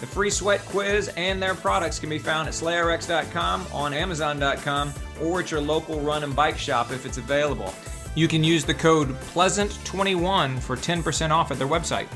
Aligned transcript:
The 0.00 0.06
free 0.06 0.30
sweat 0.30 0.60
quiz 0.66 1.08
and 1.16 1.42
their 1.42 1.54
products 1.54 1.98
can 1.98 2.10
be 2.10 2.18
found 2.18 2.48
at 2.48 2.54
slayrx.com, 2.54 3.66
on 3.72 3.94
amazon.com, 3.94 4.92
or 5.22 5.40
at 5.40 5.50
your 5.50 5.60
local 5.60 6.00
run 6.00 6.22
and 6.22 6.36
bike 6.36 6.58
shop 6.58 6.90
if 6.90 7.06
it's 7.06 7.18
available. 7.18 7.72
You 8.14 8.28
can 8.28 8.44
use 8.44 8.64
the 8.64 8.74
code 8.74 9.08
PLEASANT21 9.34 10.60
for 10.60 10.76
10% 10.76 11.30
off 11.30 11.50
at 11.50 11.58
their 11.58 11.66
website. 11.66 12.08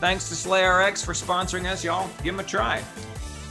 Thanks 0.00 0.28
to 0.28 0.34
SlayRx 0.34 1.04
for 1.04 1.12
sponsoring 1.12 1.70
us, 1.70 1.84
y'all. 1.84 2.08
Give 2.22 2.34
them 2.34 2.40
a 2.40 2.48
try. 2.48 2.82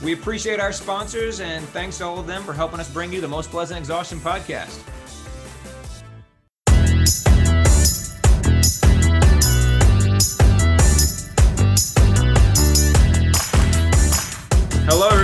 We 0.03 0.13
appreciate 0.13 0.59
our 0.59 0.73
sponsors 0.73 1.39
and 1.39 1.63
thanks 1.69 1.99
to 1.99 2.05
all 2.05 2.19
of 2.19 2.25
them 2.27 2.43
for 2.43 2.53
helping 2.53 2.79
us 2.79 2.89
bring 2.89 3.13
you 3.13 3.21
the 3.21 3.27
Most 3.27 3.51
Pleasant 3.51 3.77
Exhaustion 3.77 4.19
podcast. 4.19 4.79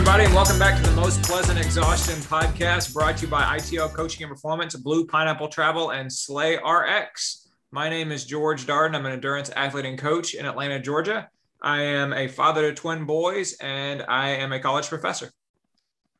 Everybody, 0.07 0.27
and 0.27 0.35
welcome 0.35 0.57
back 0.57 0.81
to 0.81 0.89
the 0.89 0.95
Most 0.95 1.21
Pleasant 1.23 1.59
Exhaustion 1.59 2.15
podcast 2.19 2.93
brought 2.93 3.17
to 3.17 3.25
you 3.25 3.29
by 3.29 3.57
ITL 3.57 3.93
Coaching 3.93 4.23
and 4.23 4.31
Performance, 4.31 4.73
Blue 4.73 5.05
Pineapple 5.05 5.49
Travel, 5.49 5.91
and 5.91 6.09
SlayRx. 6.09 7.47
My 7.71 7.89
name 7.89 8.13
is 8.13 8.23
George 8.23 8.65
Darden. 8.65 8.95
I'm 8.95 9.05
an 9.05 9.11
endurance 9.11 9.49
athlete 9.53 9.83
and 9.83 9.99
coach 9.99 10.33
in 10.33 10.45
Atlanta, 10.45 10.79
Georgia. 10.79 11.29
I 11.61 11.81
am 11.81 12.13
a 12.13 12.29
father 12.29 12.69
to 12.69 12.73
twin 12.73 13.03
boys, 13.03 13.57
and 13.59 14.01
I 14.07 14.29
am 14.29 14.53
a 14.53 14.61
college 14.61 14.87
professor. 14.87 15.29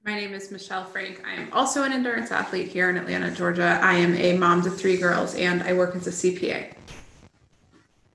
My 0.05 0.15
name 0.15 0.33
is 0.33 0.51
Michelle 0.51 0.83
Frank. 0.83 1.23
I 1.25 1.35
am 1.35 1.47
also 1.53 1.83
an 1.83 1.93
endurance 1.93 2.29
athlete 2.29 2.67
here 2.67 2.89
in 2.89 2.97
Atlanta, 2.97 3.31
Georgia. 3.31 3.79
I 3.81 3.93
am 3.93 4.15
a 4.15 4.37
mom 4.37 4.63
to 4.63 4.69
three 4.69 4.97
girls, 4.97 5.33
and 5.35 5.63
I 5.63 5.71
work 5.71 5.95
as 5.95 6.05
a 6.07 6.11
CPA. 6.11 6.73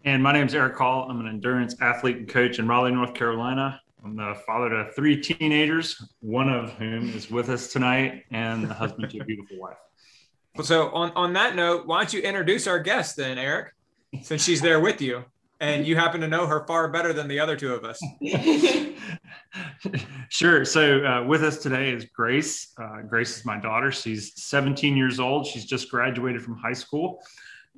And 0.04 0.22
my 0.22 0.34
name 0.34 0.46
is 0.46 0.54
Eric 0.54 0.76
Hall. 0.76 1.06
I'm 1.08 1.18
an 1.20 1.28
endurance 1.28 1.80
athlete 1.80 2.18
and 2.18 2.28
coach 2.28 2.58
in 2.58 2.68
Raleigh, 2.68 2.92
North 2.92 3.14
Carolina. 3.14 3.81
I'm 4.04 4.16
the 4.16 4.34
father 4.46 4.68
to 4.68 4.90
three 4.92 5.20
teenagers, 5.20 6.10
one 6.20 6.48
of 6.48 6.72
whom 6.72 7.10
is 7.10 7.30
with 7.30 7.48
us 7.48 7.72
tonight, 7.72 8.24
and 8.32 8.68
the 8.68 8.74
husband 8.74 9.10
to 9.10 9.20
a 9.20 9.24
beautiful 9.24 9.58
wife. 9.60 9.76
So, 10.62 10.90
on, 10.90 11.12
on 11.12 11.32
that 11.34 11.54
note, 11.54 11.86
why 11.86 11.98
don't 11.98 12.12
you 12.12 12.20
introduce 12.20 12.66
our 12.66 12.80
guest 12.80 13.16
then, 13.16 13.38
Eric, 13.38 13.72
since 14.22 14.42
she's 14.44 14.60
there 14.60 14.80
with 14.80 15.00
you 15.00 15.24
and 15.60 15.86
you 15.86 15.94
happen 15.94 16.20
to 16.20 16.26
know 16.26 16.46
her 16.46 16.66
far 16.66 16.88
better 16.88 17.12
than 17.12 17.28
the 17.28 17.38
other 17.38 17.56
two 17.56 17.72
of 17.72 17.84
us? 17.84 18.00
sure. 20.28 20.64
So, 20.64 21.04
uh, 21.04 21.24
with 21.24 21.44
us 21.44 21.58
today 21.58 21.92
is 21.92 22.06
Grace. 22.06 22.72
Uh, 22.76 23.02
Grace 23.02 23.38
is 23.38 23.44
my 23.44 23.58
daughter. 23.60 23.92
She's 23.92 24.32
17 24.43 24.96
years 24.96 25.20
old. 25.20 25.46
She's 25.46 25.64
just 25.64 25.88
graduated 25.88 26.43
from 26.43 26.56
high 26.56 26.72
school. 26.72 27.22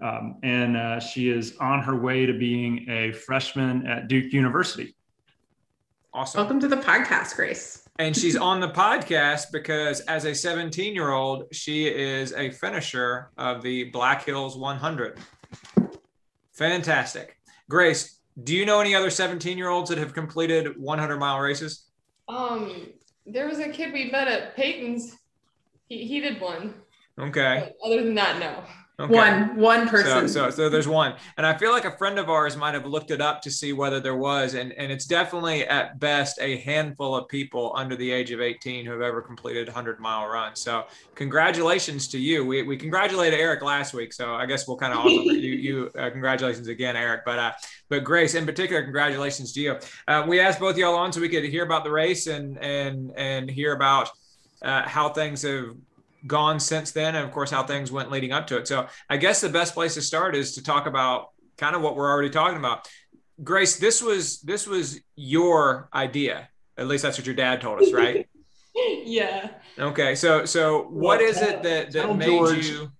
Um, 0.03 0.38
and 0.43 0.76
uh, 0.76 1.00
she 1.00 1.29
is 1.29 1.56
on 1.59 1.82
her 1.82 1.94
way 1.94 2.25
to 2.25 2.32
being 2.32 2.88
a 2.88 3.12
freshman 3.12 3.87
at 3.87 4.09
Duke 4.09 4.32
University. 4.32 4.97
Awesome. 6.16 6.38
Welcome 6.38 6.61
to 6.61 6.69
the 6.69 6.76
podcast, 6.76 7.34
Grace. 7.34 7.88
And 7.99 8.16
she's 8.16 8.37
on 8.37 8.61
the 8.61 8.69
podcast 8.69 9.46
because 9.50 9.99
as 10.02 10.26
a 10.26 10.32
17 10.32 10.94
year 10.94 11.11
old, 11.11 11.52
she 11.52 11.88
is 11.88 12.32
a 12.34 12.52
finisher 12.52 13.32
of 13.37 13.62
the 13.62 13.90
Black 13.90 14.25
Hills 14.25 14.56
100. 14.56 15.19
Fantastic. 16.52 17.37
Grace, 17.69 18.20
do 18.44 18.55
you 18.55 18.64
know 18.64 18.78
any 18.81 18.94
other 18.94 19.11
17 19.11 19.58
year 19.58 19.70
olds 19.70 19.90
that 19.90 19.99
have 19.99 20.14
completed 20.14 20.78
100 20.78 21.19
mile 21.19 21.40
races? 21.40 21.87
Um, 22.28 22.93
there 23.26 23.49
was 23.49 23.58
a 23.58 23.69
kid 23.70 23.93
we 23.93 24.12
met 24.12 24.28
at 24.28 24.55
Peyton's. 24.55 25.16
He, 25.88 26.06
he 26.06 26.20
did 26.20 26.40
one. 26.40 26.75
Okay. 27.19 27.72
But 27.82 27.88
other 27.88 28.05
than 28.05 28.14
that, 28.14 28.38
no. 28.38 28.62
Okay. 29.00 29.12
One, 29.12 29.56
one 29.56 29.88
person. 29.88 30.29
So, 30.29 30.44
so, 30.44 30.50
so 30.50 30.69
there's 30.69 30.87
one, 30.87 31.17
and 31.37 31.44
I 31.44 31.58
feel 31.58 31.73
like 31.73 31.85
a 31.85 31.96
friend 31.99 32.17
of 32.17 32.31
ours 32.31 32.56
might 32.56 32.75
have 32.75 32.87
looked 32.87 33.11
it 33.11 33.20
up 33.20 33.43
to 33.43 33.50
see 33.50 33.73
whether 33.73 33.99
there 33.99 34.14
was, 34.14 34.55
and 34.55 34.73
and 34.75 34.93
it's 34.93 35.05
definitely 35.05 35.67
at 35.67 35.99
best 35.99 36.38
a 36.41 36.58
handful 36.58 37.17
of 37.17 37.26
people 37.26 37.73
under 37.75 37.96
the 37.96 38.12
age 38.12 38.31
of 38.31 38.41
18 38.41 38.87
who 38.87 38.93
have 38.93 39.00
ever 39.00 39.20
completed 39.20 39.67
100 39.67 39.99
mile 39.99 40.29
run. 40.29 40.55
So, 40.55 40.85
congratulations 41.17 42.06
to 42.08 42.20
you. 42.20 42.46
We, 42.46 42.62
we 42.62 42.76
congratulated 42.76 43.41
Eric 43.41 43.62
last 43.62 43.94
week, 43.94 44.12
so 44.12 44.35
I 44.35 44.46
guess 44.46 44.69
we'll 44.69 44.76
kind 44.76 44.93
of 44.93 44.99
offer 45.00 45.08
you 45.08 45.55
you 45.55 45.90
uh, 45.99 46.11
congratulations 46.11 46.69
again, 46.69 46.94
Eric. 46.94 47.23
But 47.25 47.38
uh, 47.40 47.52
but 47.88 48.05
Grace, 48.05 48.37
in 48.37 48.47
particular, 48.47 48.81
congratulations 48.85 49.52
to 49.55 49.61
you. 49.61 49.76
Uh, 50.06 50.25
we 50.29 50.38
asked 50.38 50.61
both 50.61 50.76
y'all 50.76 50.94
on 50.94 51.12
so 51.12 51.20
we 51.20 51.29
could 51.29 51.43
hear 51.43 51.64
about 51.64 51.82
the 51.82 51.90
race 51.90 52.29
and 52.29 52.58
and 52.58 53.11
and 53.17 53.50
hear 53.50 53.75
about 53.75 54.11
uh, 54.62 54.82
how 54.88 55.08
things 55.08 55.43
have 55.43 55.75
gone 56.26 56.59
since 56.61 56.93
then, 56.93 57.15
and 57.15 57.25
of 57.25 57.32
course 57.32 57.50
how 57.50 57.62
things 57.65 57.93
went 57.93 58.11
leading 58.11 58.32
up 58.32 58.47
to 58.49 58.56
it. 58.59 58.67
So 58.69 58.87
I 59.11 59.17
guess 59.17 59.41
the 59.41 59.49
best 59.49 59.75
place 59.75 59.94
to 59.94 60.03
start 60.03 60.35
is 60.35 60.55
to 60.55 60.62
talk 60.62 60.87
about 60.87 61.31
kind 61.56 61.76
of 61.76 61.82
what 61.82 61.97
we're 61.97 62.11
already 62.11 62.31
talking 62.31 62.59
about. 62.59 62.88
Grace, 63.43 63.76
this 63.79 64.03
was 64.03 64.41
this 64.43 64.67
was 64.67 65.00
your 65.17 65.88
idea. 65.94 66.49
At 66.76 66.87
least 66.88 67.03
that's 67.03 67.19
what 67.19 67.26
your 67.26 67.37
dad 67.37 67.61
told 67.61 67.82
us, 67.82 67.93
right? 68.03 68.26
yeah. 69.05 69.50
Okay, 69.79 70.15
so 70.15 70.44
so 70.44 70.85
what 70.85 71.19
Well, 71.21 71.29
is 71.29 71.38
tell- 71.38 71.49
it 71.50 71.62
that 71.62 71.93
that 71.93 72.03
tell 72.03 72.15
made 72.15 72.26
George. 72.26 72.67
you? 72.69 72.91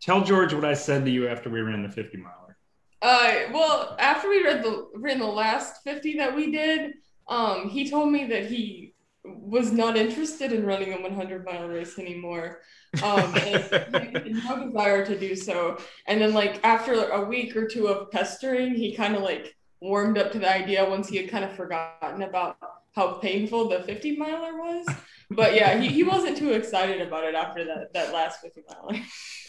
Tell 0.00 0.22
George 0.24 0.54
what 0.54 0.64
I 0.64 0.74
said 0.74 1.04
to 1.04 1.10
you 1.10 1.28
after 1.28 1.50
we 1.50 1.60
ran 1.60 1.82
the 1.82 1.90
50 1.90 2.16
miler. 2.18 2.56
Uh, 3.02 3.50
well, 3.52 3.96
after 3.98 4.28
we 4.28 4.42
read 4.42 4.62
the 4.62 4.88
ran 4.94 5.18
the 5.18 5.26
last 5.26 5.82
50 5.84 6.16
that 6.18 6.34
we 6.34 6.50
did, 6.50 6.94
um, 7.28 7.68
he 7.68 7.88
told 7.90 8.10
me 8.12 8.24
that 8.26 8.46
he 8.46 8.94
was 9.24 9.72
not 9.72 9.96
interested 9.96 10.52
in 10.52 10.64
running 10.64 10.92
a 10.92 11.00
100 11.00 11.44
mile 11.44 11.68
race 11.68 11.98
anymore. 11.98 12.60
Um, 13.02 13.34
and 13.36 14.42
no 14.44 14.66
desire 14.66 15.04
to 15.06 15.18
do 15.18 15.36
so. 15.36 15.78
And 16.06 16.20
then, 16.20 16.32
like 16.32 16.60
after 16.64 17.10
a 17.10 17.24
week 17.24 17.56
or 17.56 17.66
two 17.66 17.88
of 17.88 18.10
pestering, 18.10 18.74
he 18.74 18.94
kind 18.94 19.14
of 19.14 19.22
like 19.22 19.56
warmed 19.80 20.18
up 20.18 20.32
to 20.32 20.38
the 20.38 20.52
idea 20.52 20.88
once 20.88 21.08
he 21.08 21.16
had 21.16 21.30
kind 21.30 21.44
of 21.44 21.52
forgotten 21.52 22.22
about 22.22 22.56
how 22.94 23.12
painful 23.14 23.68
the 23.68 23.80
50 23.80 24.16
miler 24.16 24.58
was. 24.58 24.86
But 25.30 25.54
yeah, 25.54 25.78
he, 25.78 25.88
he 25.88 26.02
wasn't 26.02 26.36
too 26.36 26.52
excited 26.52 27.00
about 27.00 27.24
it 27.24 27.34
after 27.34 27.64
that 27.64 27.92
that 27.94 28.12
last 28.12 28.40
50 28.40 28.62
miler. 28.68 29.00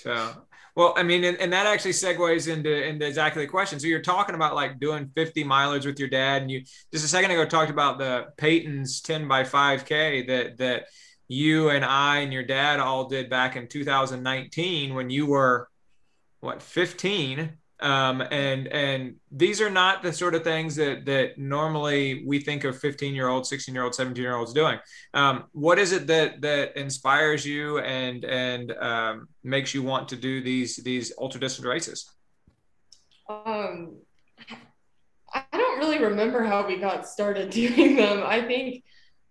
So, 0.01 0.45
well, 0.75 0.94
I 0.95 1.03
mean, 1.03 1.23
and, 1.23 1.38
and 1.38 1.51
that 1.51 1.68
actually 1.68 1.91
segues 1.91 2.47
into 2.47 2.88
into 2.88 3.06
exactly 3.06 3.44
the 3.44 3.51
question. 3.51 3.79
So 3.79 3.88
you're 3.88 4.01
talking 4.01 4.35
about 4.35 4.56
like 4.56 4.79
doing 4.79 5.12
50 5.15 5.44
milers 5.44 5.85
with 5.85 6.00
your 6.00 6.09
dad, 6.09 6.41
and 6.41 6.51
you 6.51 6.62
just 6.91 7.06
a 7.06 7.07
second 7.07 7.31
ago 7.31 7.45
talked 7.45 7.71
about 7.71 7.97
the 7.97 8.27
Peyton's 8.38 9.01
10 9.01 9.27
by 9.27 9.44
5K 9.44 10.27
that 10.27 10.57
that 10.57 10.85
you 11.27 11.69
and 11.69 11.83
I 11.83 12.19
and 12.19 12.33
your 12.33 12.44
dad 12.44 12.79
all 12.79 13.07
did 13.07 13.29
back 13.29 13.56
in 13.56 13.68
2019 13.68 14.94
when 14.94 15.09
you 15.09 15.25
were 15.25 15.69
what 16.39 16.62
15. 16.62 17.57
Um, 17.81 18.22
and 18.22 18.68
and 18.68 19.16
these 19.31 19.60
are 19.60 19.69
not 19.69 20.04
the 20.04 20.13
sort 20.13 20.36
of 20.36 20.44
things 20.44 20.75
that 20.75 21.06
that 21.06 21.39
normally 21.39 22.24
we 22.25 22.39
think 22.39 22.63
of 22.63 22.80
15 22.80 23.16
year 23.16 23.28
olds, 23.28 23.50
16 23.50 23.74
year 23.74 23.83
olds, 23.83 23.98
17 23.98 24.22
year 24.22 24.36
olds 24.36 24.54
doing. 24.54 24.78
Um, 25.16 25.45
what 25.51 25.80
is 25.80 25.92
it 25.92 26.06
that 26.07 26.42
that 26.42 26.78
inspires 26.80 27.45
you 27.45 27.80
and 27.80 28.24
and 28.24 28.72
um, 28.74 29.28
makes 29.44 29.74
you 29.74 29.81
want 29.81 30.10
to 30.10 30.16
do 30.16 30.42
these 30.42 30.78
these 30.78 31.12
ultra 31.18 31.39
distance 31.39 31.66
races? 31.66 32.12
Um, 33.28 33.98
I 35.33 35.44
don't 35.54 35.80
really 35.80 36.00
remember 36.00 36.44
how 36.44 36.68
we 36.68 36.78
got 36.78 37.07
started 37.07 37.50
doing 37.51 37.95
them. 37.95 38.22
I 38.24 38.42
think 38.42 38.83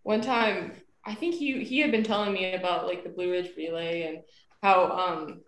one 0.02 0.20
time, 0.20 0.73
I 1.05 1.14
think 1.14 1.35
he 1.37 1.62
he 1.62 1.79
had 1.79 1.93
been 1.93 2.05
telling 2.05 2.32
me 2.32 2.55
about 2.55 2.87
like 2.87 3.05
the 3.05 3.11
Blue 3.11 3.31
Ridge 3.31 3.50
Relay 3.56 4.02
and 4.02 4.19
how 4.62 4.91
um 4.91 5.43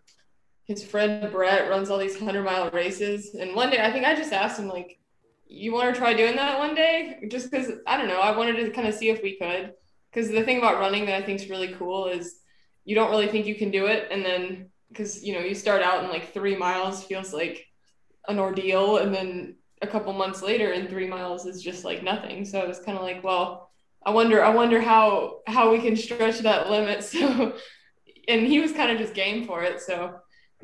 his 0.65 0.85
friend 0.85 1.31
Brett 1.31 1.69
runs 1.69 1.91
all 1.91 1.99
these 1.99 2.19
hundred 2.19 2.45
mile 2.45 2.71
races. 2.71 3.35
And 3.35 3.55
one 3.55 3.71
day, 3.71 3.85
I 3.85 3.91
think 3.93 4.07
I 4.07 4.15
just 4.15 4.33
asked 4.33 4.59
him 4.59 4.69
like, 4.69 4.99
"You 5.47 5.73
want 5.73 5.95
to 5.95 5.99
try 5.99 6.15
doing 6.15 6.37
that 6.37 6.59
one 6.59 6.75
day?" 6.75 7.25
Just 7.29 7.51
because 7.51 7.73
I 7.87 7.97
don't 7.97 8.09
know, 8.09 8.21
I 8.21 8.37
wanted 8.37 8.57
to 8.57 8.71
kind 8.71 8.89
of 8.89 8.95
see 8.95 9.11
if 9.11 9.23
we 9.23 9.39
could. 9.39 9.73
Because 10.13 10.31
the 10.31 10.43
thing 10.43 10.59
about 10.59 10.79
running 10.79 11.07
that 11.07 11.23
I 11.23 11.27
think 11.27 11.41
is 11.41 11.51
really 11.51 11.75
cool 11.75 12.07
is 12.07 12.37
you 12.85 12.95
don't 12.95 13.11
really 13.11 13.29
think 13.29 13.47
you 13.47 13.55
can 13.55 13.71
do 13.71 13.87
it, 13.87 14.09
and 14.11 14.25
then 14.25 14.71
because 14.93 15.25
you 15.25 15.35
know 15.35 15.41
you 15.41 15.55
start 15.55 15.83
out 15.83 16.05
in 16.05 16.11
like 16.11 16.33
three 16.33 16.57
miles 16.57 17.05
feels 17.05 17.33
like 17.33 17.67
an 18.29 18.39
ordeal 18.39 18.99
and 18.99 19.15
then 19.15 19.57
a 19.81 19.87
couple 19.87 20.13
months 20.13 20.43
later 20.43 20.73
in 20.73 20.87
three 20.87 21.09
miles 21.09 21.47
is 21.47 21.63
just 21.63 21.85
like 21.85 22.03
nothing 22.03 22.45
so 22.45 22.61
i 22.61 22.67
was 22.67 22.79
kind 22.81 22.97
of 22.97 23.03
like 23.03 23.25
well 23.25 23.71
i 24.05 24.11
wonder 24.11 24.45
i 24.45 24.51
wonder 24.51 24.81
how 24.81 25.39
how 25.47 25.73
we 25.73 25.81
can 25.81 25.97
stretch 25.97 26.39
that 26.41 26.71
limit 26.71 27.03
so 27.05 27.55
and 28.29 28.47
he 28.47 28.61
was 28.61 28.73
kind 28.73 28.93
of 28.93 28.99
just 28.99 29.15
game 29.15 29.47
for 29.47 29.63
it 29.63 29.81
so 29.81 30.15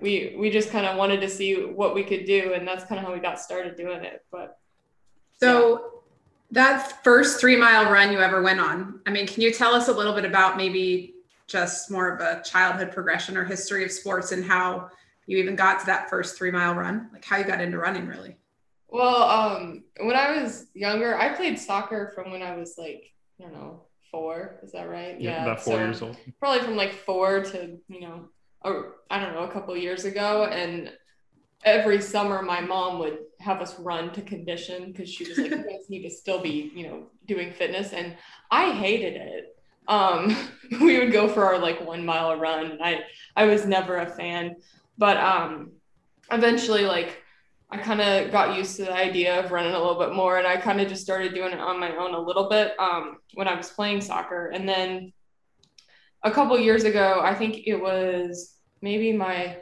we 0.00 0.34
we 0.38 0.50
just 0.50 0.70
kind 0.70 0.86
of 0.86 0.96
wanted 0.96 1.20
to 1.20 1.28
see 1.28 1.54
what 1.64 1.94
we 1.94 2.02
could 2.04 2.24
do 2.24 2.52
and 2.54 2.66
that's 2.66 2.84
kind 2.84 2.98
of 3.00 3.06
how 3.06 3.12
we 3.12 3.20
got 3.20 3.40
started 3.40 3.76
doing 3.76 4.02
it 4.04 4.24
but 4.30 4.58
So 5.40 6.02
that 6.50 7.02
first 7.04 7.40
three 7.40 7.56
mile 7.56 7.90
run 7.92 8.12
you 8.12 8.20
ever 8.20 8.40
went 8.42 8.58
on, 8.60 9.00
I 9.06 9.10
mean, 9.10 9.26
can 9.26 9.42
you 9.42 9.52
tell 9.52 9.74
us 9.74 9.88
a 9.88 9.92
little 9.92 10.14
bit 10.14 10.24
about 10.24 10.56
maybe 10.56 11.14
just 11.46 11.90
more 11.90 12.08
of 12.14 12.20
a 12.20 12.42
childhood 12.42 12.90
progression 12.92 13.36
or 13.36 13.44
history 13.44 13.84
of 13.84 13.90
sports 13.92 14.32
and 14.32 14.44
how 14.44 14.88
you 15.26 15.36
even 15.38 15.56
got 15.56 15.80
to 15.80 15.86
that 15.86 16.08
first 16.08 16.38
three 16.38 16.50
mile 16.50 16.74
run? 16.74 17.10
Like 17.12 17.24
how 17.24 17.36
you 17.36 17.44
got 17.44 17.60
into 17.60 17.78
running 17.78 18.06
really? 18.06 18.36
well 18.90 19.22
um 19.24 19.84
when 20.00 20.16
i 20.16 20.40
was 20.40 20.68
younger 20.72 21.14
i 21.18 21.28
played 21.34 21.58
soccer 21.58 22.10
from 22.14 22.30
when 22.32 22.40
i 22.40 22.56
was 22.56 22.76
like 22.78 23.02
i 23.38 23.42
don't 23.42 23.52
know 23.52 23.82
four 24.10 24.58
is 24.62 24.72
that 24.72 24.88
right 24.88 25.20
Yeah, 25.20 25.42
about 25.42 25.60
four 25.60 25.74
so- 25.74 25.78
years 25.84 26.00
old. 26.00 26.16
probably 26.40 26.62
from 26.64 26.74
like 26.74 26.94
four 26.94 27.44
to 27.50 27.76
you 27.88 28.00
know 28.00 28.30
or 28.62 28.96
I 29.10 29.18
don't 29.18 29.34
know 29.34 29.44
a 29.44 29.52
couple 29.52 29.76
years 29.76 30.04
ago 30.04 30.44
and 30.44 30.92
every 31.64 32.00
summer 32.00 32.42
my 32.42 32.60
mom 32.60 32.98
would 32.98 33.18
have 33.40 33.60
us 33.60 33.78
run 33.80 34.12
to 34.12 34.22
condition 34.22 34.92
because 34.92 35.08
she 35.08 35.28
was 35.28 35.38
like 35.38 35.50
you 35.50 35.56
guys 35.56 35.88
need 35.88 36.02
to 36.02 36.10
still 36.10 36.40
be 36.40 36.70
you 36.74 36.86
know 36.86 37.02
doing 37.26 37.52
fitness 37.52 37.92
and 37.92 38.16
I 38.50 38.72
hated 38.72 39.14
it. 39.14 39.56
Um 39.86 40.36
we 40.80 40.98
would 40.98 41.12
go 41.12 41.28
for 41.28 41.44
our 41.44 41.58
like 41.58 41.84
one 41.84 42.04
mile 42.04 42.36
run 42.36 42.72
and 42.72 42.82
I 42.82 43.00
I 43.36 43.46
was 43.46 43.64
never 43.64 43.98
a 43.98 44.06
fan. 44.06 44.56
But 44.96 45.16
um 45.16 45.72
eventually 46.30 46.84
like 46.84 47.22
I 47.70 47.76
kind 47.76 48.00
of 48.00 48.32
got 48.32 48.56
used 48.56 48.76
to 48.76 48.84
the 48.84 48.94
idea 48.94 49.44
of 49.44 49.52
running 49.52 49.74
a 49.74 49.78
little 49.78 49.98
bit 49.98 50.14
more 50.14 50.38
and 50.38 50.46
I 50.46 50.56
kind 50.56 50.80
of 50.80 50.88
just 50.88 51.02
started 51.02 51.34
doing 51.34 51.52
it 51.52 51.60
on 51.60 51.78
my 51.78 51.94
own 51.96 52.14
a 52.14 52.20
little 52.20 52.48
bit 52.48 52.78
um 52.78 53.18
when 53.34 53.48
I 53.48 53.54
was 53.54 53.68
playing 53.70 54.00
soccer. 54.00 54.48
And 54.48 54.68
then 54.68 55.12
a 56.22 56.30
couple 56.30 56.58
years 56.58 56.84
ago, 56.84 57.20
I 57.22 57.34
think 57.34 57.66
it 57.66 57.76
was 57.76 58.56
maybe 58.82 59.12
my 59.12 59.56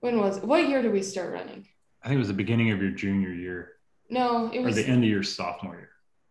when 0.00 0.18
was 0.18 0.40
what 0.40 0.68
year 0.68 0.82
did 0.82 0.92
we 0.92 1.02
start 1.02 1.32
running? 1.32 1.66
I 2.02 2.08
think 2.08 2.16
it 2.16 2.20
was 2.20 2.28
the 2.28 2.34
beginning 2.34 2.70
of 2.70 2.80
your 2.82 2.90
junior 2.90 3.32
year 3.32 3.72
No, 4.10 4.50
it 4.52 4.58
or 4.58 4.62
was 4.62 4.76
the 4.76 4.84
end 4.86 5.04
of 5.04 5.10
your 5.10 5.22
sophomore 5.22 5.76
year. 5.76 5.88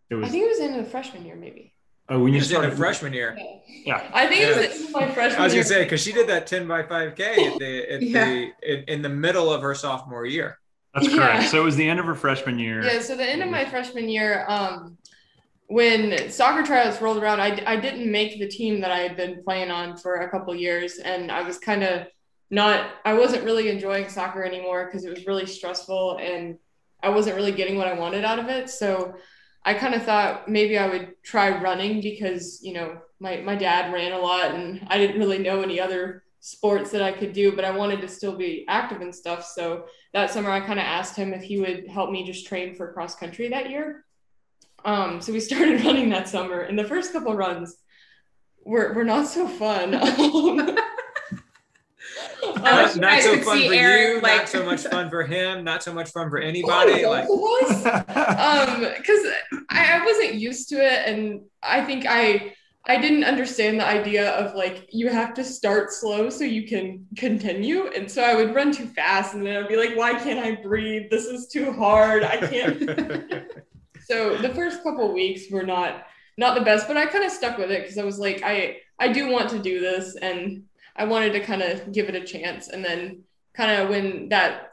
It 0.10 0.16
was. 0.16 0.28
I 0.28 0.32
think 0.32 0.44
it 0.44 0.50
was 0.50 0.60
in 0.60 0.78
the 0.78 0.84
freshman 0.84 1.26
year, 1.26 1.36
maybe. 1.36 1.74
oh 2.10 2.20
when 2.20 2.30
You 2.30 2.34
you 2.36 2.40
just 2.40 2.50
did 2.50 2.56
started 2.58 2.74
a 2.74 2.78
freshman 2.78 3.14
year. 3.14 3.36
Yeah. 3.38 3.56
Yeah, 3.86 4.10
I 4.14 4.28
think 4.28 4.42
Yeah. 4.42 4.60
it 4.60 4.72
was 4.82 4.92
my 4.92 5.10
freshman 5.12 5.32
year. 5.32 5.40
I 5.40 5.44
was 5.44 5.54
gonna 5.54 5.64
say 5.64 5.84
because 5.84 6.02
she 6.02 6.12
did 6.12 6.28
that 6.28 6.48
10 6.48 6.68
by 6.68 6.84
5K 6.84 7.20
at 7.54 7.60
the 7.60 7.92
at 7.94 8.02
Yeah. 8.16 8.26
the 8.26 8.52
in, 8.64 8.84
in 8.88 9.02
the 9.02 9.10
middle 9.10 9.52
of 9.54 9.62
her 9.62 9.74
sophomore 9.76 10.26
year. 10.26 10.58
that's 10.94 11.08
Yeah. 11.08 11.16
correct. 11.18 11.50
So 11.50 11.62
it 11.62 11.64
was 11.64 11.78
the 11.78 11.88
end 11.88 12.00
of 12.02 12.06
her 12.06 12.16
freshman 12.16 12.60
year. 12.60 12.84
Yeah, 12.84 13.00
so 13.00 13.16
the 13.16 13.24
end 13.26 13.42
of 13.42 13.50
my 13.50 13.64
freshman 13.66 14.10
year, 14.10 14.46
um, 14.50 14.98
when 15.72 16.30
soccer 16.30 16.64
tryouts 16.64 17.02
rolled 17.02 17.24
around, 17.24 17.40
I, 17.40 17.64
I 17.66 17.78
didn't 17.78 18.12
make 18.12 18.38
the 18.38 18.48
team 18.48 18.82
that 18.82 18.92
I 18.92 19.00
had 19.00 19.16
been 19.16 19.42
playing 19.42 19.72
on 19.72 19.96
for 19.96 20.16
a 20.16 20.30
couple 20.30 20.54
years, 20.54 20.98
and 20.98 21.32
I 21.32 21.44
was 21.44 21.58
kind 21.58 21.82
of 21.82 22.08
not, 22.50 22.92
I 23.06 23.14
wasn't 23.14 23.46
really 23.46 23.70
enjoying 23.70 24.10
soccer 24.10 24.44
anymore 24.44 24.86
because 24.86 25.06
it 25.06 25.10
was 25.10 25.26
really 25.26 25.46
stressful 25.46 26.18
and 26.18 26.58
I 27.02 27.08
wasn't 27.08 27.38
really 27.38 27.54
getting 27.54 27.78
what 27.78 27.88
I 27.88 27.94
wanted 27.94 28.26
out 28.26 28.40
of 28.40 28.50
it. 28.50 28.70
So 28.70 29.16
I 29.64 29.74
kind 29.74 29.96
of 29.96 30.04
thought 30.04 30.50
maybe 30.50 30.78
I 30.78 30.88
would 30.88 31.14
try 31.24 31.58
running 31.62 32.02
because, 32.02 32.60
you 32.62 32.74
know, 32.74 32.98
my, 33.22 33.38
my 33.38 33.56
dad 33.56 33.94
ran 33.94 34.12
a 34.12 34.20
lot 34.20 34.54
and 34.54 34.86
I 34.88 34.98
didn't 34.98 35.20
really 35.20 35.38
know 35.38 35.62
any 35.62 35.80
other 35.80 36.24
sports 36.42 36.92
that 36.92 37.02
I 37.02 37.14
could 37.14 37.32
do, 37.32 37.56
but 37.56 37.64
I 37.64 37.72
wanted 37.72 38.02
to 38.02 38.10
still 38.10 38.36
be 38.36 38.66
active 38.68 39.00
and 39.00 39.16
stuff. 39.16 39.46
So 39.46 39.86
that 40.14 40.32
summer 40.32 40.52
I 40.52 40.60
kind 40.60 40.80
of 40.80 40.86
asked 40.86 41.16
him 41.16 41.34
if 41.34 41.44
he 41.44 41.62
would 41.62 41.88
help 41.88 42.12
me 42.12 42.26
just 42.26 42.46
train 42.46 42.76
for 42.76 42.92
cross 42.92 43.16
country 43.16 43.48
that 43.48 43.70
year. 43.70 44.04
Um, 44.86 45.22
so 45.22 45.32
we 45.34 45.40
started 45.40 45.82
running 45.86 46.10
that 46.10 46.28
summer, 46.28 46.62
and 46.62 46.78
the 46.78 46.84
first 46.84 47.14
couple 47.14 47.36
runs 47.36 47.76
were, 48.64 48.94
were 48.94 49.04
not 49.04 49.28
so 49.28 49.48
fun. 49.48 50.78
Um, 52.44 52.64
Not, 52.64 52.96
not 52.98 53.22
so 53.22 53.38
fun 53.42 53.68
for 53.68 53.74
Eric, 53.74 54.16
you, 54.16 54.22
like- 54.22 54.38
not 54.40 54.50
so 54.50 54.66
much 54.66 54.82
fun 54.84 55.10
for 55.10 55.24
him, 55.24 55.64
not 55.64 55.84
so 55.84 55.94
much 55.94 56.10
fun 56.10 56.30
for 56.30 56.40
anybody. 56.52 57.06
Like 57.06 57.28
was 57.30 57.86
um 57.86 58.82
because 58.98 59.20
I, 59.70 60.00
I 60.02 60.06
wasn't 60.06 60.36
used 60.36 60.70
to 60.70 60.76
it 60.76 61.08
and 61.08 61.42
i 61.64 61.84
think 61.84 62.06
i 62.08 62.54
i 62.88 63.00
didn't 63.00 63.24
understand 63.24 63.80
the 63.80 63.86
idea 63.88 64.32
of 64.32 64.56
like 64.56 64.88
you 64.92 65.10
have 65.10 65.34
to 65.36 65.44
start 65.44 65.92
slow 65.94 66.30
so 66.30 66.44
you 66.44 66.68
can 66.68 67.06
continue 67.16 67.88
and 67.96 68.10
so 68.10 68.24
i 68.24 68.36
would 68.36 68.54
run 68.56 68.72
too 68.72 68.88
fast 68.88 69.34
and 69.36 69.46
then 69.46 69.56
i'd 69.64 69.70
be 69.70 69.78
like 69.78 69.96
why 69.96 70.14
can't 70.14 70.40
i 70.40 70.60
breathe 70.62 71.10
this 71.10 71.26
is 71.26 71.48
too 71.48 71.72
hard 71.72 72.24
i 72.24 72.38
can't 72.38 73.46
so 74.12 74.38
the 74.38 74.54
first 74.54 74.84
couple 74.84 75.14
weeks 75.14 75.44
were 75.52 75.64
not 75.64 76.06
not 76.38 76.56
the 76.56 76.66
best 76.70 76.88
but 76.88 76.98
i 76.98 77.06
kind 77.06 77.24
of 77.24 77.32
stuck 77.32 77.58
with 77.58 77.72
it 77.72 77.82
because 77.82 77.98
i 77.98 78.04
was 78.04 78.20
like 78.20 78.42
i 78.44 78.78
i 79.00 79.08
do 79.08 79.30
want 79.30 79.50
to 79.50 79.60
do 79.60 79.80
this 79.80 80.16
and 80.16 80.64
i 80.96 81.04
wanted 81.04 81.34
to 81.34 81.40
kind 81.40 81.62
of 81.62 81.92
give 81.92 82.10
it 82.10 82.16
a 82.16 82.26
chance 82.26 82.68
and 82.68 82.84
then 82.84 83.24
kind 83.54 83.72
of 83.72 83.90
when 83.90 84.30
that 84.30 84.72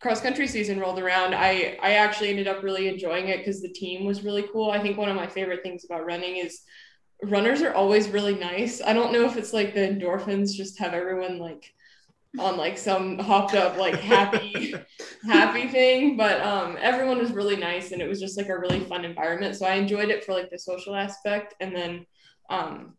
cross 0.00 0.20
country 0.20 0.48
season 0.48 0.80
rolled 0.80 0.98
around, 0.98 1.34
I 1.34 1.78
I 1.82 1.92
actually 1.92 2.30
ended 2.30 2.48
up 2.48 2.62
really 2.62 2.88
enjoying 2.88 3.28
it 3.28 3.38
because 3.38 3.60
the 3.60 3.68
team 3.68 4.06
was 4.06 4.24
really 4.24 4.44
cool. 4.52 4.70
I 4.70 4.80
think 4.80 4.96
one 4.96 5.10
of 5.10 5.16
my 5.16 5.26
favorite 5.26 5.62
things 5.62 5.84
about 5.84 6.06
running 6.06 6.36
is 6.36 6.62
runners 7.22 7.60
are 7.60 7.74
always 7.74 8.08
really 8.08 8.34
nice. 8.34 8.80
I 8.80 8.94
don't 8.94 9.12
know 9.12 9.26
if 9.26 9.36
it's 9.36 9.52
like 9.52 9.74
the 9.74 9.80
endorphins 9.80 10.54
just 10.54 10.78
have 10.78 10.94
everyone 10.94 11.38
like 11.38 11.72
on 12.38 12.56
like 12.56 12.78
some 12.78 13.18
hopped 13.18 13.54
up 13.54 13.76
like 13.76 13.96
happy 13.96 14.74
happy 15.24 15.66
thing 15.66 16.16
but 16.16 16.40
um 16.42 16.76
everyone 16.80 17.18
was 17.18 17.32
really 17.32 17.56
nice 17.56 17.90
and 17.90 18.00
it 18.00 18.08
was 18.08 18.20
just 18.20 18.36
like 18.36 18.48
a 18.48 18.58
really 18.58 18.80
fun 18.80 19.04
environment 19.04 19.56
so 19.56 19.66
i 19.66 19.74
enjoyed 19.74 20.10
it 20.10 20.24
for 20.24 20.32
like 20.32 20.48
the 20.50 20.58
social 20.58 20.94
aspect 20.94 21.54
and 21.60 21.74
then 21.74 22.06
um 22.48 22.94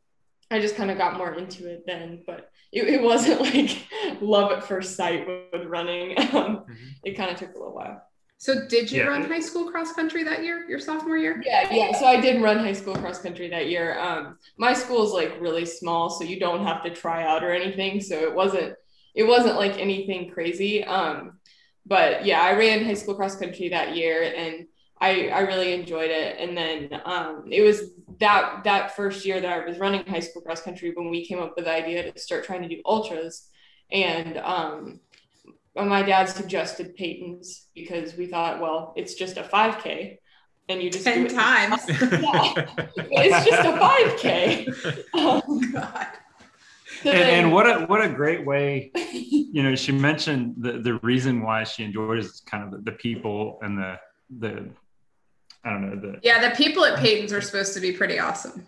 i 0.50 0.60
just 0.60 0.76
kind 0.76 0.92
of 0.92 0.98
got 0.98 1.18
more 1.18 1.34
into 1.36 1.70
it 1.70 1.84
then 1.88 2.22
but 2.28 2.50
it, 2.74 2.84
it 2.88 3.02
wasn't 3.02 3.40
like 3.56 3.88
love 4.20 4.52
at 4.52 4.64
first 4.66 4.98
sight 4.98 5.26
with 5.26 5.66
running 5.66 6.18
um, 6.20 6.26
mm-hmm. 6.26 6.74
it 7.06 7.16
kind 7.16 7.32
of 7.32 7.38
took 7.38 7.56
a 7.56 7.58
little 7.58 7.74
while 7.74 8.02
so 8.38 8.68
did 8.68 8.92
you 8.92 9.04
yeah. 9.04 9.08
run 9.08 9.24
high 9.24 9.40
school 9.40 9.70
cross 9.70 9.94
country 9.94 10.24
that 10.24 10.44
year, 10.44 10.66
your 10.68 10.80
sophomore 10.80 11.16
year? 11.16 11.44
Yeah, 11.46 11.72
yeah. 11.72 11.92
So 11.96 12.08
I 12.08 12.20
did 12.20 12.42
run 12.42 12.58
high 12.58 12.74
school 12.74 12.96
cross 12.96 13.22
country 13.22 13.48
that 13.50 13.70
year. 13.70 14.00
Um, 14.00 14.40
my 14.58 14.74
school 14.74 15.06
is 15.06 15.12
like 15.12 15.40
really 15.40 15.64
small, 15.64 16.10
so 16.10 16.24
you 16.24 16.40
don't 16.40 16.66
have 16.66 16.82
to 16.86 16.90
try 16.90 17.24
out 17.24 17.44
or 17.44 17.52
anything. 17.52 18.02
So 18.02 18.16
it 18.16 18.34
wasn't 18.34 18.74
it 19.14 19.24
wasn't 19.24 19.56
like 19.56 19.78
anything 19.78 20.32
crazy. 20.32 20.84
Um, 20.84 21.40
but 21.86 22.26
yeah, 22.26 22.42
I 22.42 22.54
ran 22.54 22.86
high 22.86 22.94
school 22.94 23.16
cross 23.16 23.36
country 23.36 23.70
that 23.70 23.96
year 23.96 24.34
and 24.36 24.68
I, 25.00 25.30
I 25.30 25.40
really 25.42 25.74
enjoyed 25.74 26.12
it. 26.12 26.38
And 26.40 26.56
then 26.56 27.02
um, 27.06 27.46
it 27.50 27.62
was 27.62 27.82
that 28.20 28.64
that 28.66 28.96
first 28.96 29.26
year 29.26 29.42
that 29.42 29.52
I 29.52 29.66
was 29.66 29.80
running 29.80 30.06
high 30.06 30.20
school 30.20 30.44
cross 30.44 30.62
country 30.62 30.92
when 30.94 31.10
we 31.10 31.26
came 31.26 31.40
up 31.40 31.54
with 31.56 31.66
the 31.66 31.72
idea 31.74 32.12
to 32.12 32.20
start 32.20 32.44
trying 32.44 32.62
to 32.62 32.68
do 32.70 32.82
ultras. 32.86 33.50
And 33.92 34.38
um, 34.38 35.00
my 35.76 36.04
dad 36.04 36.30
suggested 36.30 36.96
Peyton's 36.96 37.68
because 37.74 38.16
we 38.16 38.28
thought, 38.28 38.62
well, 38.62 38.94
it's 38.96 39.16
just 39.16 39.38
a 39.38 39.44
5K 39.44 40.18
and 40.70 40.82
you 40.82 40.92
just 40.92 41.04
10 41.04 41.28
times. 41.30 41.82
yeah. 41.90 42.68
it's 42.96 43.46
just 43.46 43.68
a 43.68 43.74
5K. 43.74 45.04
oh, 45.16 45.62
God 45.74 46.08
and, 47.06 47.16
and, 47.16 47.52
what 47.52 47.68
a 47.68 47.86
what 47.86 48.04
a 48.04 48.10
great 48.10 48.46
way 48.46 48.92
you 49.14 49.64
know 49.64 49.76
she 49.76 49.92
mentioned 49.92 50.56
the 50.58 50.74
the 50.74 50.96
reason 50.96 51.42
why 51.42 51.64
she 51.64 51.84
enjoys 51.84 52.42
kind 52.42 52.64
of 52.64 52.72
the, 52.72 52.92
the 52.92 52.98
people 52.98 53.60
and 53.62 53.78
the 53.78 54.00
the 54.40 54.70
i 55.64 55.70
don't 55.70 55.82
know 55.82 55.96
the 55.96 56.20
yeah 56.24 56.48
the 56.48 56.56
people 56.56 56.86
at 56.86 57.00
peyton's 57.00 57.34
are 57.34 57.42
supposed 57.42 57.74
to 57.74 57.80
be 57.80 57.92
pretty 57.92 58.20
awesome. 58.20 58.66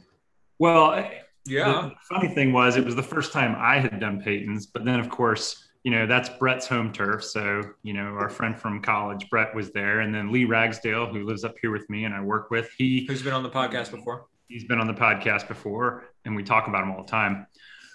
Well 0.59 0.93
eh, 0.93 1.09
yeah 1.45 1.89
the 1.89 2.15
funny 2.15 2.33
thing 2.33 2.53
was 2.53 2.77
it 2.77 2.85
was 2.85 2.95
the 2.95 3.03
first 3.03 3.33
time 3.33 3.55
i 3.57 3.79
had 3.79 3.99
done 3.99 4.21
peyton's 4.21 4.65
but 4.65 4.85
then 4.85 4.99
of 4.99 5.09
course 5.09 5.63
you 5.83 5.91
know 5.91 6.07
that's 6.07 6.29
brett's 6.29 6.65
home 6.65 6.91
turf. 6.91 7.23
So 7.23 7.61
you 7.83 7.93
know 7.93 8.15
our 8.15 8.29
friend 8.29 8.57
from 8.57 8.81
college 8.81 9.29
brett 9.29 9.53
was 9.53 9.71
there. 9.71 9.99
And 9.99 10.15
then 10.15 10.31
lee 10.31 10.45
ragsdale 10.45 11.07
who 11.07 11.25
lives 11.25 11.43
up 11.43 11.55
here 11.61 11.71
with 11.71 11.89
me 11.89 12.05
and 12.05 12.13
i 12.13 12.21
work 12.21 12.49
with 12.49 12.69
he 12.77 13.05
who's 13.05 13.21
been 13.21 13.33
on 13.33 13.43
the 13.43 13.49
podcast 13.49 13.91
before? 13.91 14.27
He's 14.47 14.65
been 14.65 14.79
on 14.79 14.87
the 14.87 14.93
podcast 14.93 15.47
before 15.47 16.05
and 16.25 16.35
we 16.35 16.43
talk 16.43 16.67
about 16.67 16.83
him 16.83 16.91
all 16.91 17.03
the 17.03 17.11
time 17.11 17.47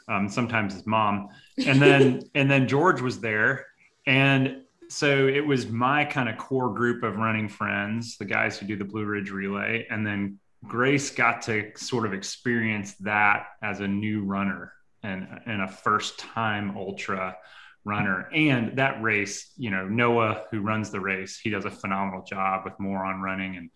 um, 0.08 0.28
sometimes 0.28 0.74
his 0.74 0.86
mom, 0.86 1.28
and 1.66 1.80
then 1.80 2.22
and 2.34 2.50
then 2.50 2.68
George 2.68 3.00
was 3.00 3.20
there, 3.20 3.66
and 4.06 4.62
so 4.88 5.26
it 5.26 5.46
was 5.46 5.68
my 5.68 6.04
kind 6.04 6.28
of 6.28 6.38
core 6.38 6.72
group 6.72 7.02
of 7.02 7.16
running 7.16 7.48
friends, 7.48 8.16
the 8.16 8.24
guys 8.24 8.58
who 8.58 8.66
do 8.66 8.76
the 8.76 8.84
Blue 8.84 9.04
Ridge 9.04 9.30
Relay, 9.30 9.86
and 9.90 10.06
then 10.06 10.38
Grace 10.66 11.10
got 11.10 11.42
to 11.42 11.70
sort 11.76 12.06
of 12.06 12.12
experience 12.12 12.94
that 13.00 13.46
as 13.62 13.80
a 13.80 13.88
new 13.88 14.24
runner 14.24 14.72
and 15.02 15.26
and 15.46 15.62
a 15.62 15.68
first 15.68 16.18
time 16.18 16.76
ultra 16.76 17.36
runner. 17.84 18.28
And 18.34 18.76
that 18.76 19.00
race 19.02 19.52
you 19.56 19.70
know 19.70 19.86
noah 19.86 20.44
who 20.50 20.60
runs 20.60 20.90
the 20.90 21.00
race 21.00 21.38
he 21.38 21.48
does 21.48 21.64
a 21.64 21.70
phenomenal 21.70 22.22
job 22.22 22.62
with 22.64 22.78
more 22.78 23.04
on 23.04 23.22
running 23.22 23.56
and 23.56 23.70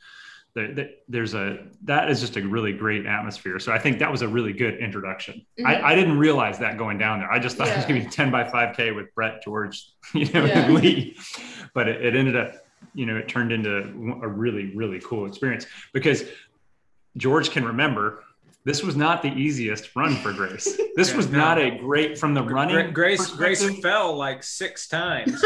there's 0.55 1.35
a 1.35 1.65
that 1.85 2.11
is 2.11 2.21
just 2.21 2.37
a 2.37 2.43
really 2.43 2.73
great 2.73 3.07
atmosphere. 3.07 3.59
So 3.59 3.73
I 3.73 3.79
think 3.79 3.99
that 4.01 4.11
was 4.11 4.23
a 4.23 4.29
really 4.29 4.53
good 4.53 4.79
introduction. 4.79 5.47
Mm-hmm. 5.59 5.67
I, 5.67 5.89
I, 5.89 5.95
didn't 5.95 6.19
realize 6.19 6.59
that 6.59 6.77
going 6.77 6.99
down 6.99 7.21
there. 7.21 7.33
I 7.33 7.39
just 7.39 7.57
thought 7.57 7.69
yeah. 7.69 7.75
it 7.75 7.77
was 7.79 7.87
going 7.87 8.01
to 8.03 8.07
be 8.07 8.13
10 8.13 8.31
by 8.31 8.45
5K 8.45 8.95
with 8.95 9.15
Brett, 9.15 9.43
George, 9.43 9.91
you 10.15 10.31
know, 10.33 10.45
yeah. 10.45 10.67
and 10.67 10.75
Lee, 10.75 11.17
but 11.75 11.89
it, 11.89 12.05
it 12.05 12.15
ended 12.15 12.37
up, 12.37 12.55
you 12.95 13.07
know, 13.07 13.17
it 13.17 13.29
turned 13.29 13.51
into 13.51 13.79
a 14.23 14.29
really 14.29 14.75
really 14.77 15.01
cool 15.01 15.27
experience 15.27 15.67
because 15.95 16.25
George 17.17 17.51
can 17.51 17.65
remember 17.65 18.23
this 18.65 18.83
was 18.83 18.95
not 18.95 19.23
the 19.23 19.33
easiest 19.33 19.95
run 19.97 20.15
for 20.17 20.33
Grace. 20.33 20.79
This 20.95 21.11
yeah, 21.11 21.17
was 21.17 21.31
no. 21.31 21.39
not 21.39 21.59
a 21.59 21.71
great 21.79 22.19
from 22.19 22.35
the 22.35 22.43
running. 22.43 22.93
Grace 22.93 23.27
Grace 23.31 23.81
fell 23.81 24.15
like 24.15 24.43
six 24.43 24.87
times, 24.87 25.43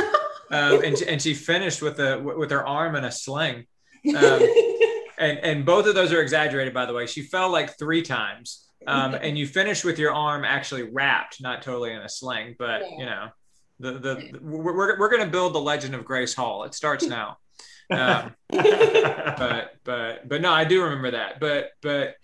um, 0.51 0.83
and 0.83 1.01
and 1.03 1.23
she 1.23 1.33
finished 1.33 1.81
with 1.81 2.01
a 2.01 2.19
with 2.19 2.51
her 2.51 2.67
arm 2.67 2.97
in 2.97 3.05
a 3.05 3.13
sling. 3.13 3.67
Um, 4.09 4.41
and 5.19 5.39
and 5.39 5.65
both 5.65 5.87
of 5.87 5.95
those 5.95 6.13
are 6.13 6.21
exaggerated, 6.21 6.75
by 6.75 6.87
the 6.87 6.93
way. 6.93 7.07
She 7.07 7.23
fell 7.23 7.51
like 7.51 7.79
three 7.79 8.03
times, 8.03 8.69
um, 8.87 9.15
and 9.21 9.39
you 9.39 9.47
finish 9.47 9.85
with 9.85 9.99
your 9.99 10.13
arm 10.13 10.45
actually 10.45 10.85
wrapped, 10.85 11.41
not 11.41 11.63
totally 11.63 11.93
in 11.93 11.99
a 11.99 12.09
sling, 12.09 12.57
but 12.59 12.83
yeah. 12.83 12.99
you 12.99 13.07
know, 13.07 13.29
the 13.81 13.93
the, 13.93 14.15
the 14.33 14.39
we're 14.43 14.99
we're 14.99 15.11
going 15.11 15.25
to 15.25 15.31
build 15.31 15.55
the 15.55 15.61
legend 15.61 15.95
of 15.95 16.05
Grace 16.05 16.35
Hall. 16.35 16.65
It 16.65 16.75
starts 16.75 17.07
now. 17.07 17.39
Um, 17.91 18.35
but 18.51 19.75
but 19.85 20.29
but 20.29 20.41
no, 20.41 20.53
I 20.53 20.65
do 20.65 20.83
remember 20.83 21.13
that. 21.13 21.41
But 21.41 21.71
but 21.83 22.15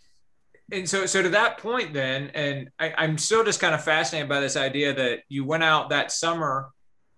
and 0.71 0.89
so 0.89 1.07
so 1.07 1.23
to 1.23 1.29
that 1.31 1.59
point 1.59 1.93
then, 1.93 2.31
and 2.35 2.71
I, 2.79 2.95
I'm 2.97 3.19
still 3.19 3.45
just 3.45 3.61
kind 3.61 3.75
of 3.75 3.85
fascinated 3.85 4.29
by 4.29 4.41
this 4.41 4.57
idea 4.57 4.95
that 4.95 5.21
you 5.29 5.45
went 5.45 5.63
out 5.63 5.91
that 5.91 6.11
summer 6.11 6.71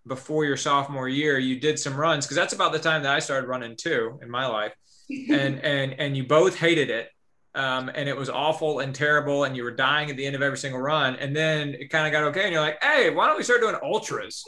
before 0.06 0.44
your 0.44 0.56
sophomore 0.56 1.08
year, 1.08 1.38
you 1.38 1.58
did 1.58 1.78
some 1.78 1.96
runs 1.96 2.26
because 2.26 2.36
that's 2.36 2.52
about 2.52 2.72
the 2.72 2.78
time 2.78 3.02
that 3.02 3.14
I 3.14 3.20
started 3.20 3.48
running 3.48 3.76
too 3.76 4.18
in 4.22 4.30
my 4.30 4.46
life, 4.46 4.74
and 5.10 5.60
and 5.60 5.94
and 5.98 6.16
you 6.16 6.24
both 6.24 6.56
hated 6.56 6.90
it, 6.90 7.10
um, 7.54 7.90
and 7.94 8.08
it 8.08 8.16
was 8.16 8.28
awful 8.28 8.80
and 8.80 8.94
terrible, 8.94 9.44
and 9.44 9.56
you 9.56 9.64
were 9.64 9.70
dying 9.70 10.10
at 10.10 10.16
the 10.16 10.26
end 10.26 10.36
of 10.36 10.42
every 10.42 10.58
single 10.58 10.80
run, 10.80 11.16
and 11.16 11.34
then 11.34 11.74
it 11.74 11.90
kind 11.90 12.06
of 12.06 12.12
got 12.12 12.24
okay, 12.28 12.44
and 12.44 12.52
you're 12.52 12.60
like, 12.60 12.82
hey, 12.82 13.10
why 13.10 13.26
don't 13.26 13.36
we 13.36 13.42
start 13.42 13.60
doing 13.60 13.76
ultras, 13.82 14.44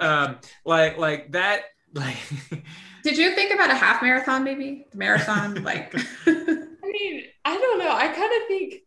um, 0.00 0.38
like 0.64 0.98
like 0.98 1.32
that, 1.32 1.62
like. 1.94 2.16
Did 3.02 3.18
you 3.18 3.36
think 3.36 3.54
about 3.54 3.70
a 3.70 3.74
half 3.74 4.02
marathon, 4.02 4.42
maybe 4.42 4.84
the 4.90 4.98
marathon, 4.98 5.62
like? 5.62 5.94
I 6.26 6.90
mean, 6.90 7.22
I 7.44 7.56
don't 7.56 7.78
know. 7.78 7.92
I 7.92 8.08
kind 8.08 8.42
of 8.42 8.48
think. 8.48 8.82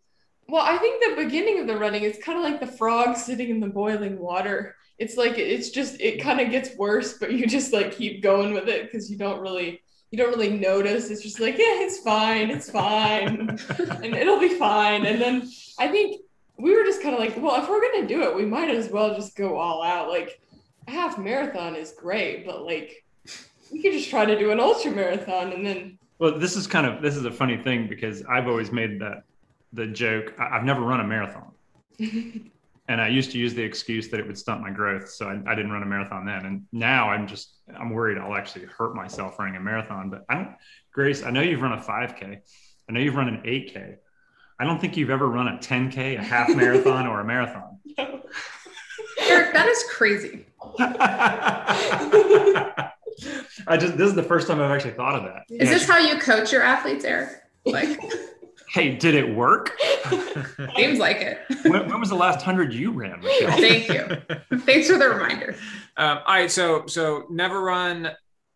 Well, 0.49 0.61
I 0.61 0.77
think 0.77 1.15
the 1.15 1.23
beginning 1.23 1.59
of 1.59 1.67
the 1.67 1.77
running 1.77 2.03
is 2.03 2.17
kind 2.21 2.37
of 2.37 2.43
like 2.43 2.59
the 2.59 2.67
frog 2.67 3.15
sitting 3.15 3.49
in 3.49 3.61
the 3.61 3.67
boiling 3.67 4.19
water 4.19 4.75
it's 4.99 5.15
like 5.15 5.37
it's 5.37 5.69
just 5.69 5.99
it 5.99 6.21
kind 6.21 6.39
of 6.39 6.51
gets 6.51 6.75
worse 6.75 7.17
but 7.17 7.31
you 7.31 7.47
just 7.47 7.73
like 7.73 7.93
keep 7.93 8.21
going 8.21 8.53
with 8.53 8.67
it 8.67 8.83
because 8.83 9.09
you 9.09 9.17
don't 9.17 9.39
really 9.39 9.81
you 10.11 10.17
don't 10.17 10.29
really 10.29 10.57
notice. 10.57 11.09
It's 11.09 11.21
just 11.21 11.39
like 11.39 11.57
yeah 11.57 11.81
it's 11.83 11.99
fine 11.99 12.49
it's 12.49 12.69
fine 12.69 13.59
and 13.77 14.15
it'll 14.15 14.39
be 14.39 14.55
fine. 14.57 15.05
And 15.05 15.21
then 15.21 15.49
i 15.79 15.87
think 15.87 16.21
we 16.57 16.75
were 16.75 16.83
just 16.83 17.01
kind 17.01 17.13
of 17.13 17.19
like 17.19 17.35
well 17.37 17.61
if 17.61 17.69
we're 17.69 17.81
gonna 17.81 18.07
do 18.07 18.23
it 18.23 18.35
we 18.35 18.45
might 18.45 18.69
as 18.69 18.89
well 18.89 19.15
just 19.15 19.35
go 19.35 19.57
all 19.57 19.83
out. 19.83 20.09
Like 20.09 20.41
a 20.87 20.91
half 20.91 21.17
marathon 21.17 21.75
is 21.75 21.93
great 21.97 22.45
but 22.45 22.63
like 22.65 23.03
we 23.71 23.81
could 23.81 23.93
just 23.93 24.09
try 24.09 24.25
to 24.25 24.37
do 24.37 24.51
an 24.51 24.59
ultra 24.59 24.91
marathon 24.91 25.53
and 25.53 25.65
then 25.65 25.97
well 26.17 26.37
this 26.37 26.55
is 26.55 26.65
kind 26.67 26.87
of 26.87 27.01
this 27.01 27.15
is 27.15 27.25
a 27.25 27.31
funny 27.31 27.57
thing 27.57 27.87
because 27.87 28.23
i've 28.25 28.47
always 28.47 28.71
made 28.71 28.99
that 28.99 29.23
the 29.73 29.85
joke 29.85 30.33
i've 30.39 30.63
never 30.63 30.81
run 30.81 30.99
a 30.99 31.03
marathon 31.03 31.51
and 32.89 32.99
I 32.99 33.07
used 33.07 33.31
to 33.31 33.37
use 33.37 33.53
the 33.53 33.61
excuse 33.61 34.09
that 34.09 34.19
it 34.19 34.25
would 34.25 34.37
stunt 34.37 34.61
my 34.61 34.71
growth, 34.71 35.09
so 35.09 35.27
I, 35.27 35.39
I, 35.49 35.53
didn't 35.53 35.71
run 35.71 35.83
a 35.83 35.85
marathon 35.85 36.25
then. 36.25 36.45
And 36.47 36.65
now 36.71 37.09
I'm 37.09 37.27
just 37.27 37.55
I'm 37.79 37.91
worried 37.91 38.17
I'll 38.17 38.35
actually 38.35 38.65
hurt 38.65 38.95
myself 38.95 39.37
running 39.37 39.55
a 39.55 39.59
marathon. 39.59 40.09
But 40.09 40.25
I 40.27 40.35
don't, 40.35 40.55
Grace. 40.91 41.23
I 41.23 41.29
know 41.29 41.41
you've 41.41 41.61
run 41.61 41.73
a 41.73 41.81
5K. 41.81 42.39
I 42.89 42.91
know 42.91 42.99
you've 42.99 43.15
run 43.15 43.27
an 43.27 43.43
8K. 43.45 43.97
I 44.59 44.63
don't 44.65 44.81
think 44.81 44.97
you've 44.97 45.11
ever 45.11 45.27
run 45.27 45.47
a 45.47 45.59
10K, 45.59 46.17
a 46.17 46.23
half 46.23 46.49
marathon, 46.55 47.05
or 47.05 47.19
a 47.19 47.23
marathon. 47.23 47.77
No. 47.95 48.23
Eric, 49.19 49.53
that 49.53 49.67
is 49.67 49.83
crazy. 49.91 50.47
I 53.67 53.77
just 53.77 53.97
this 53.97 54.09
is 54.09 54.15
the 54.15 54.23
first 54.23 54.47
time 54.47 54.59
I've 54.59 54.71
actually 54.71 54.93
thought 54.93 55.15
of 55.15 55.25
that. 55.25 55.43
Is 55.47 55.69
this 55.69 55.87
how 55.87 55.99
you 55.99 56.17
coach 56.17 56.51
your 56.51 56.63
athletes, 56.63 57.05
Eric? 57.05 57.29
Like 57.65 57.99
Hey, 58.69 58.95
did 58.95 59.15
it 59.15 59.35
work? 59.35 59.75
Seems 60.75 60.99
like 60.99 61.17
it. 61.17 61.39
when, 61.63 61.89
when, 61.89 61.99
was 61.99 62.09
the 62.09 62.15
last 62.15 62.43
hundred 62.43 62.71
you 62.71 62.91
ran, 62.91 63.19
Michelle? 63.19 63.57
Thank 63.57 63.89
you. 63.89 64.59
Thanks 64.59 64.87
for 64.87 64.97
the 64.97 65.09
reminder. 65.09 65.55
Um, 65.97 66.19
all 66.25 66.35
right, 66.35 66.51
so 66.51 66.85
so 66.85 67.25
never 67.29 67.61
run 67.61 68.11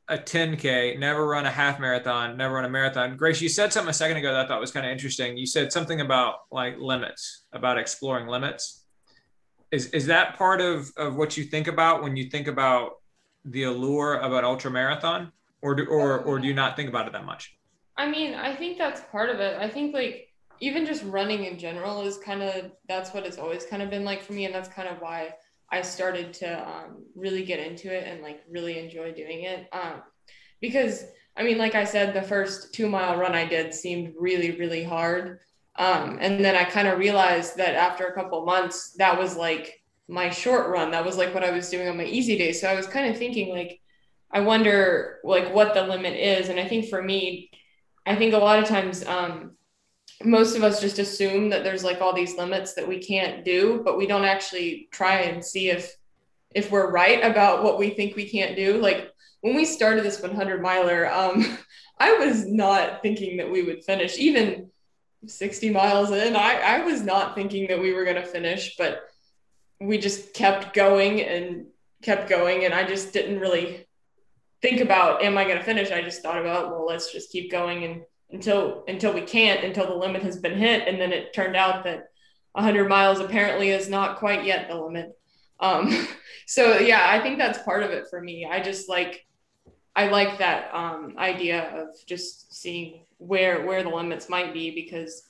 a 0.08 0.17
10k, 0.17 1.00
never 1.00 1.25
run 1.25 1.46
a 1.46 1.51
half 1.51 1.79
marathon, 1.79 2.38
never 2.38 2.55
run 2.55 2.65
a 2.65 2.70
marathon. 2.70 3.17
Grace, 3.17 3.41
you 3.41 3.50
said 3.50 3.74
something 3.74 3.89
a 3.89 3.93
second 3.93 4.17
ago 4.17 4.34
that 4.34 4.46
I 4.46 4.48
thought 4.48 4.60
was 4.60 4.72
kind 4.72 4.86
of 4.86 4.91
interesting. 4.91 5.36
You 5.36 5.48
said 5.48 5.72
something 5.72 6.01
about 6.01 6.36
like 6.51 6.77
limits, 6.77 7.46
about 7.51 7.79
exploring 7.79 8.27
limits. 8.27 8.84
Is 9.72 9.88
is 9.88 10.05
that 10.08 10.38
part 10.38 10.62
of 10.62 10.91
of 10.96 11.15
what 11.15 11.38
you 11.38 11.43
think 11.43 11.67
about 11.67 12.03
when 12.03 12.15
you 12.15 12.29
think 12.29 12.48
about 12.48 13.01
the 13.46 13.63
allure 13.63 14.15
of 14.15 14.32
an 14.34 14.46
ultra 14.46 14.70
marathon, 14.70 15.32
or 15.63 15.74
do, 15.74 15.86
or 15.86 16.20
or 16.20 16.38
do 16.38 16.48
you 16.48 16.53
not 16.53 16.75
think 16.75 16.89
about 16.89 17.08
it 17.08 17.13
that 17.13 17.25
much? 17.25 17.58
I 17.97 18.09
mean, 18.09 18.33
I 18.33 18.55
think 18.55 18.77
that's 18.77 19.01
part 19.12 19.29
of 19.29 19.39
it. 19.39 19.57
I 19.59 19.69
think 19.69 19.93
like 19.93 20.29
even 20.59 20.85
just 20.85 21.03
running 21.03 21.45
in 21.45 21.57
general 21.57 22.01
is 22.01 22.17
kind 22.17 22.41
of 22.41 22.71
that's 22.88 23.13
what 23.13 23.25
it's 23.25 23.38
always 23.38 23.65
kind 23.65 23.81
of 23.81 23.89
been 23.89 24.05
like 24.05 24.23
for 24.23 24.33
me, 24.33 24.45
and 24.45 24.53
that's 24.53 24.69
kind 24.69 24.88
of 24.88 25.00
why 25.00 25.33
I 25.71 25.81
started 25.81 26.33
to 26.35 26.67
um, 26.67 27.03
really 27.15 27.43
get 27.43 27.59
into 27.59 27.93
it 27.93 28.07
and 28.07 28.21
like 28.21 28.43
really 28.50 28.79
enjoy 28.79 29.12
doing 29.12 29.43
it. 29.43 29.67
Um, 29.71 30.01
because 30.62 31.05
I 31.35 31.43
mean, 31.43 31.57
like 31.57 31.75
I 31.75 31.83
said, 31.83 32.13
the 32.13 32.21
first 32.21 32.73
two 32.73 32.88
mile 32.88 33.17
run 33.17 33.33
I 33.33 33.45
did 33.45 33.73
seemed 33.73 34.13
really, 34.19 34.51
really 34.51 34.83
hard. 34.83 35.39
Um, 35.75 36.19
and 36.21 36.45
then 36.45 36.55
I 36.55 36.63
kind 36.63 36.88
of 36.88 37.00
realized 37.00 37.57
that 37.57 37.73
after 37.73 38.05
a 38.05 38.13
couple 38.13 38.45
months, 38.45 38.93
that 39.00 39.17
was 39.17 39.35
like 39.35 39.81
my 40.07 40.29
short 40.29 40.69
run. 40.69 40.91
That 40.91 41.05
was 41.05 41.17
like 41.17 41.33
what 41.33 41.43
I 41.43 41.51
was 41.51 41.69
doing 41.69 41.88
on 41.88 41.97
my 41.97 42.05
easy 42.05 42.38
days. 42.38 42.62
So 42.62 42.67
I 42.67 42.75
was 42.75 42.85
kind 42.85 43.09
of 43.09 43.17
thinking 43.17 43.50
like, 43.50 43.79
I 44.31 44.41
wonder 44.41 45.19
like 45.23 45.53
what 45.53 45.73
the 45.73 45.83
limit 45.83 46.13
is. 46.13 46.50
And 46.50 46.59
I 46.59 46.67
think 46.67 46.89
for 46.89 47.01
me, 47.01 47.50
I 48.05 48.15
think 48.15 48.33
a 48.33 48.38
lot 48.38 48.60
of 48.60 48.67
times 48.67 49.05
um, 49.05 49.51
most 50.24 50.55
of 50.55 50.63
us 50.63 50.81
just 50.81 51.00
assume 51.00 51.50
that 51.50 51.63
there's 51.63 51.83
like 51.83 52.01
all 52.01 52.13
these 52.13 52.38
limits 52.38 52.74
that 52.75 52.88
we 52.88 53.00
can't 53.00 53.45
do, 53.45 53.81
but 53.83 53.98
we 53.98 54.07
don't 54.07 54.25
actually 54.25 54.88
try 54.91 55.22
and 55.22 55.43
see 55.43 55.69
if 55.69 55.95
if 56.53 56.69
we're 56.69 56.91
right 56.91 57.24
about 57.24 57.63
what 57.63 57.79
we 57.79 57.89
think 57.89 58.15
we 58.15 58.29
can't 58.29 58.55
do. 58.55 58.77
Like 58.77 59.12
when 59.41 59.55
we 59.55 59.65
started 59.65 60.03
this 60.03 60.22
100 60.22 60.62
miler, 60.62 61.12
um, 61.12 61.57
I 62.00 62.13
was 62.13 62.45
not 62.45 63.01
thinking 63.01 63.38
that 63.38 63.51
we 63.51 63.63
would 63.63 63.83
finish 63.83 64.17
even 64.17 64.69
60 65.25 65.69
miles 65.69 66.12
in. 66.12 66.36
I, 66.36 66.60
I 66.60 66.83
was 66.83 67.01
not 67.01 67.36
thinking 67.36 67.67
that 67.67 67.79
we 67.79 67.93
were 67.93 68.03
going 68.03 68.17
to 68.17 68.25
finish, 68.25 68.75
but 68.77 69.01
we 69.79 69.98
just 69.98 70.33
kept 70.33 70.74
going 70.74 71.22
and 71.22 71.67
kept 72.01 72.29
going. 72.29 72.65
And 72.65 72.74
I 72.74 72.86
just 72.86 73.13
didn't 73.13 73.39
really 73.39 73.82
think 74.63 74.79
about, 74.79 75.22
am 75.22 75.38
I 75.38 75.43
going 75.43 75.58
to 75.58 75.63
finish? 75.63 75.91
I 75.91 76.01
just 76.01 76.24
thought 76.24 76.39
about, 76.39 76.72
well, 76.72 76.86
let's 76.88 77.12
just 77.12 77.32
keep 77.32 77.51
going 77.51 77.84
and 77.84 78.01
until 78.32 78.84
until 78.88 79.13
we 79.13 79.22
can't 79.22 79.63
until 79.63 79.86
the 79.86 79.93
limit 79.96 80.24
has 80.24 80.38
been 80.38 80.58
hit. 80.58 80.88
And 80.88 81.00
then 81.00 81.13
it 81.13 81.34
turned 81.34 81.55
out 81.55 81.84
that 81.84 82.10
100 82.53 82.89
miles 82.89 83.20
apparently 83.20 83.70
is 83.70 83.89
not 83.89 84.17
quite 84.17 84.43
yet 84.43 84.67
the 84.67 84.75
limit. 84.75 85.17
Um, 85.60 86.08
so 86.46 86.77
yeah 86.77 87.05
i 87.08 87.22
think 87.22 87.38
that's 87.38 87.60
part 87.60 87.84
of 87.84 87.91
it 87.91 88.05
for 88.10 88.20
me. 88.22 88.46
I 88.46 88.62
just 88.62 88.89
like 88.89 89.25
i 89.96 90.08
like 90.08 90.39
that 90.39 90.74
um, 90.74 91.15
idea 91.17 91.70
of 91.70 91.88
just 92.05 92.53
seeing 92.53 93.05
where 93.17 93.65
where 93.65 93.84
the 93.84 93.89
limits 93.89 94.27
might 94.27 94.53
be 94.53 94.72
because 94.72 95.29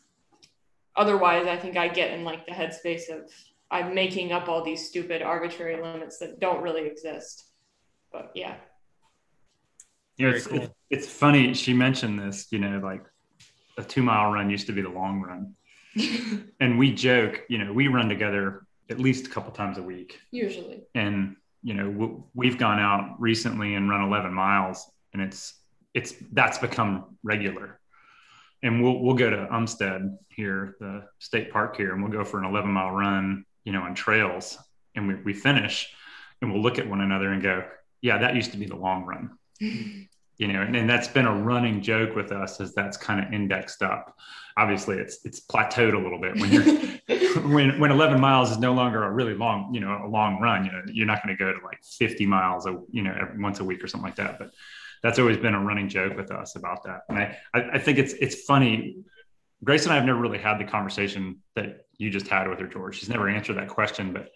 otherwise 0.96 1.46
i 1.46 1.58
think 1.58 1.78
i 1.78 1.88
get 1.88 2.12
in 2.12 2.24
like 2.24 2.46
the 2.46 2.52
headspace 2.52 3.10
of 3.10 3.30
i'm 3.70 3.94
making 3.94 4.32
up 4.32 4.48
all 4.48 4.64
these 4.64 4.88
stupid 4.88 5.22
arbitrary 5.22 5.80
limits 5.82 6.18
that 6.20 6.40
don't 6.40 6.64
really 6.64 6.88
exist. 6.88 7.46
But 8.12 8.32
yeah 8.34 8.56
know, 10.20 10.30
it's, 10.36 10.48
cool. 10.48 10.62
it's, 10.62 10.74
it's 10.90 11.08
funny. 11.08 11.54
She 11.54 11.74
mentioned 11.74 12.20
this, 12.20 12.48
you 12.52 12.60
know, 12.60 12.80
like 12.80 13.04
a 13.78 13.84
two 13.84 14.04
mile 14.04 14.32
run 14.32 14.50
used 14.50 14.68
to 14.68 14.74
be 14.74 14.82
the 14.82 14.90
long 14.90 15.22
run. 15.22 15.56
and 16.60 16.78
we 16.78 16.94
joke, 16.94 17.44
you 17.50 17.58
know, 17.58 17.74
we 17.74 17.88
run 17.88 18.10
together 18.10 18.66
at 18.90 19.00
least 19.00 19.28
a 19.28 19.30
couple 19.30 19.52
times 19.52 19.78
a 19.78 19.84
week. 19.84 20.20
Usually. 20.32 20.84
And, 20.94 21.36
you 21.64 21.74
know, 21.74 22.28
we've 22.34 22.58
gone 22.58 22.80
out 22.80 23.16
recently 23.20 23.76
and 23.76 23.90
run 23.90 24.02
11 24.02 24.34
miles 24.34 24.90
and 25.14 25.22
it's, 25.22 25.54
it's, 25.94 26.14
that's 26.32 26.58
become 26.58 27.18
regular. 27.24 27.80
And 28.62 28.82
we'll, 28.82 29.00
we'll 29.00 29.16
go 29.16 29.30
to 29.30 29.48
Umstead 29.52 30.18
here, 30.30 30.76
the 30.80 31.04
state 31.20 31.52
park 31.52 31.76
here, 31.76 31.94
and 31.94 32.02
we'll 32.02 32.12
go 32.12 32.24
for 32.24 32.40
an 32.40 32.46
11 32.46 32.72
mile 32.72 32.92
run, 32.92 33.46
you 33.66 33.74
know, 33.74 33.82
on 33.82 33.94
trails. 33.94 34.58
And 34.96 35.08
we, 35.08 35.16
we 35.16 35.34
finish 35.34 35.94
and 36.42 36.52
we'll 36.52 36.62
look 36.62 36.80
at 36.80 36.88
one 36.88 37.02
another 37.02 37.32
and 37.32 37.42
go, 37.42 37.66
yeah, 38.02 38.18
that 38.20 38.36
used 38.36 38.52
to 38.52 38.58
be 38.58 38.66
the 38.66 38.76
long 38.76 39.06
run 39.06 39.38
you 39.60 40.48
know 40.48 40.62
and, 40.62 40.76
and 40.76 40.90
that's 40.90 41.08
been 41.08 41.26
a 41.26 41.36
running 41.36 41.82
joke 41.82 42.16
with 42.16 42.32
us 42.32 42.60
as 42.60 42.74
that's 42.74 42.98
kind 42.98 43.26
of 43.26 43.34
indexed 43.34 43.82
up. 43.82 44.18
Obviously 44.58 44.98
it's 44.98 45.26
it's 45.26 45.42
plateaued 45.42 45.94
a 45.94 45.98
little 45.98 46.20
bit 46.20 46.36
when 46.40 46.52
you're 46.52 47.44
when 47.50 47.80
when 47.80 47.92
11 47.92 48.20
miles 48.20 48.52
is 48.52 48.58
no 48.58 48.74
longer 48.74 49.04
a 49.04 49.12
really 49.12 49.34
long 49.34 49.74
you 49.74 49.80
know 49.80 50.02
a 50.04 50.08
long 50.08 50.40
run 50.40 50.66
you 50.66 50.72
know 50.72 50.82
you're 50.88 51.08
not 51.08 51.24
going 51.24 51.36
to 51.36 51.44
go 51.44 51.52
to 51.52 51.66
like 51.66 51.80
50 51.84 52.26
miles 52.26 52.66
a 52.66 52.80
you 52.92 53.02
know 53.02 53.16
once 53.38 53.60
a 53.60 53.64
week 53.64 53.84
or 53.84 53.88
something 53.88 54.08
like 54.08 54.16
that. 54.18 54.40
But 54.40 54.52
that's 55.02 55.20
always 55.20 55.38
been 55.38 55.54
a 55.54 55.64
running 55.64 55.90
joke 55.90 56.16
with 56.16 56.32
us 56.32 56.56
about 56.56 56.84
that. 56.84 57.02
And 57.10 57.20
i 57.20 57.38
i, 57.54 57.80
think 57.80 57.98
it's 57.98 58.14
it's 58.14 58.44
funny. 58.44 58.98
Grace 59.64 59.84
and 59.84 59.94
i 59.94 59.96
have 59.96 60.06
never 60.06 60.20
really 60.20 60.40
had 60.40 60.60
the 60.60 60.66
conversation 60.66 61.40
that 61.56 61.86
you 61.98 62.10
just 62.10 62.28
had 62.28 62.48
with 62.48 62.60
her 62.60 62.68
george. 62.68 63.00
She's 63.00 63.10
never 63.10 63.30
answered 63.30 63.58
that 63.58 63.70
question 63.70 64.14
but 64.14 64.30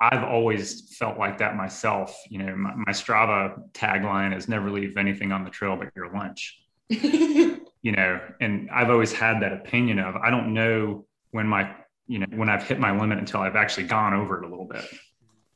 I've 0.00 0.24
always 0.24 0.96
felt 0.96 1.18
like 1.18 1.38
that 1.38 1.56
myself. 1.56 2.16
You 2.28 2.42
know, 2.42 2.56
my, 2.56 2.74
my 2.74 2.92
Strava 2.92 3.60
tagline 3.72 4.34
is 4.36 4.48
never 4.48 4.70
leave 4.70 4.96
anything 4.96 5.30
on 5.30 5.44
the 5.44 5.50
trail 5.50 5.76
but 5.76 5.88
your 5.94 6.10
lunch. 6.12 6.62
you 6.88 7.92
know, 7.92 8.20
and 8.40 8.70
I've 8.70 8.90
always 8.90 9.12
had 9.12 9.40
that 9.42 9.52
opinion 9.52 9.98
of 9.98 10.16
I 10.16 10.30
don't 10.30 10.54
know 10.54 11.04
when 11.32 11.46
my, 11.46 11.74
you 12.08 12.18
know, 12.18 12.26
when 12.30 12.48
I've 12.48 12.62
hit 12.62 12.80
my 12.80 12.98
limit 12.98 13.18
until 13.18 13.40
I've 13.40 13.56
actually 13.56 13.86
gone 13.86 14.14
over 14.14 14.42
it 14.42 14.46
a 14.46 14.48
little 14.48 14.64
bit. 14.64 14.84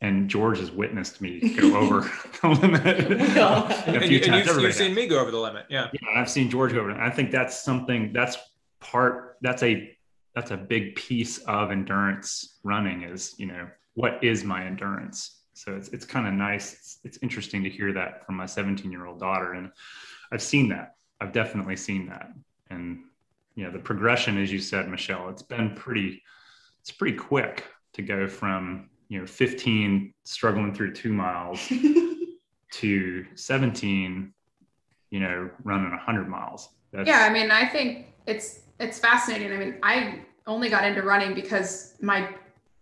And 0.00 0.28
George 0.28 0.59
has 0.59 0.70
witnessed 0.70 1.22
me 1.22 1.40
go 1.57 1.76
over 1.80 2.11
the 2.42 2.48
limit 2.48 2.87
a 2.87 4.00
few 4.00 4.18
and, 4.18 4.24
times. 4.24 4.48
And 4.48 4.57
you've, 4.57 4.62
you've 4.62 4.74
seen 4.74 4.94
me 4.94 5.07
go 5.07 5.18
over 5.18 5.30
the 5.30 5.40
limit. 5.40 5.64
Yeah. 5.70 5.88
Yeah. 5.92 6.20
I've 6.20 6.28
seen 6.28 6.50
George 6.50 6.72
go 6.72 6.80
over 6.80 6.90
it. 6.90 6.98
I 6.98 7.09
think 7.09 7.30
that's 7.30 7.64
something 7.64 8.12
that's 8.12 8.37
part, 8.80 9.38
that's 9.40 9.62
a, 9.62 9.96
that's 10.35 10.50
a 10.50 10.57
big 10.57 10.96
piece 10.96 11.38
of 11.38 11.70
endurance 11.70 12.59
running 12.62 13.02
is, 13.02 13.35
you 13.38 13.46
know, 13.46 13.66
what 13.94 14.22
is 14.22 14.44
my 14.44 14.64
endurance? 14.64 15.40
So 15.54 15.74
it's, 15.74 15.88
it's 15.88 16.04
kind 16.04 16.26
of 16.26 16.35
nice. 16.35 16.72
It's, 16.72 16.98
it's 17.04 17.18
interesting 17.22 17.62
to 17.64 17.70
hear 17.70 17.92
that 17.92 18.26
from 18.26 18.37
my 18.37 18.46
17 18.46 18.90
year 18.90 19.07
old 19.07 19.20
daughter. 19.20 19.52
And 19.52 19.70
I've 20.33 20.42
seen 20.42 20.68
that. 20.70 20.96
I've 21.20 21.33
definitely 21.33 21.76
seen 21.76 22.07
that. 22.09 22.33
And, 22.70 23.04
you 23.54 23.64
know, 23.64 23.70
the 23.70 23.78
progression, 23.78 24.37
as 24.42 24.52
you 24.52 24.59
said, 24.59 24.88
Michelle, 24.88 25.28
it's 25.28 25.42
been 25.42 25.74
pretty, 25.74 26.22
it's 26.80 26.90
pretty 26.90 27.16
quick 27.16 27.64
to 27.92 28.02
go 28.02 28.26
from, 28.26 28.90
you 29.09 29.20
know, 29.20 29.26
15 29.26 30.12
struggling 30.24 30.74
through 30.74 30.92
two 30.92 31.12
miles 31.12 31.72
to 32.72 33.24
17, 33.37 34.35
you 35.11 35.20
know, 35.20 35.50
running 35.62 35.90
100 35.90 36.28
miles. 36.28 36.70
That's, 36.92 37.09
yeah. 37.09 37.20
I 37.20 37.30
mean, 37.30 37.52
I 37.52 37.66
think 37.66 38.09
it's, 38.26 38.61
it's 38.80 38.98
fascinating. 38.98 39.52
I 39.52 39.57
mean, 39.57 39.78
I 39.85 40.20
only 40.48 40.68
got 40.68 40.85
into 40.85 41.02
running 41.02 41.33
because 41.35 41.94
my 42.00 42.28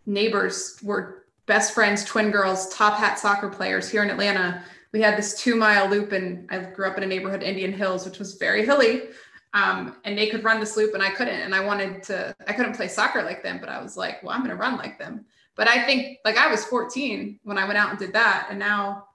neighbors 0.07 0.79
were 0.83 1.25
best 1.47 1.75
friends, 1.75 2.05
twin 2.05 2.31
girls, 2.31 2.69
top 2.75 2.99
hat 2.99 3.19
soccer 3.19 3.49
players 3.49 3.91
here 3.91 4.03
in 4.03 4.11
Atlanta. 4.11 4.63
We 4.93 5.01
had 5.01 5.17
this 5.17 5.41
two 5.41 5.57
mile 5.57 5.89
loop, 5.89 6.13
and 6.13 6.49
I 6.51 6.59
grew 6.59 6.87
up 6.87 6.97
in 6.97 7.03
a 7.03 7.07
neighborhood, 7.07 7.43
Indian 7.43 7.73
Hills, 7.73 8.05
which 8.05 8.19
was 8.19 8.35
very 8.35 8.65
hilly. 8.65 9.03
Um, 9.55 9.97
and 10.05 10.17
they 10.17 10.29
could 10.29 10.45
run 10.45 10.61
this 10.61 10.77
loop, 10.77 10.95
and 10.95 11.03
I 11.03 11.11
couldn't. 11.11 11.41
And 11.41 11.55
I 11.55 11.65
wanted 11.65 12.03
to, 12.05 12.35
I 12.47 12.53
couldn't 12.53 12.75
play 12.75 12.89
soccer 12.89 13.23
like 13.23 13.43
them, 13.43 13.59
but 13.61 13.69
I 13.69 13.83
was 13.83 13.97
like, 13.97 14.23
well, 14.23 14.33
I'm 14.33 14.41
going 14.41 14.51
to 14.51 14.57
run 14.57 14.77
like 14.77 14.99
them. 14.99 15.25
But 15.55 15.69
I 15.69 15.85
think, 15.85 16.19
like, 16.25 16.39
I 16.39 16.51
was 16.51 16.65
14 16.65 17.41
when 17.43 17.59
I 17.59 17.67
went 17.67 17.79
out 17.79 17.91
and 17.91 17.99
did 17.99 18.15
that, 18.15 18.47
and 18.49 18.59
now 18.59 19.09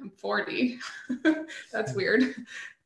I'm 0.00 0.10
40. 0.10 0.78
That's 1.72 1.94
weird. 1.94 2.34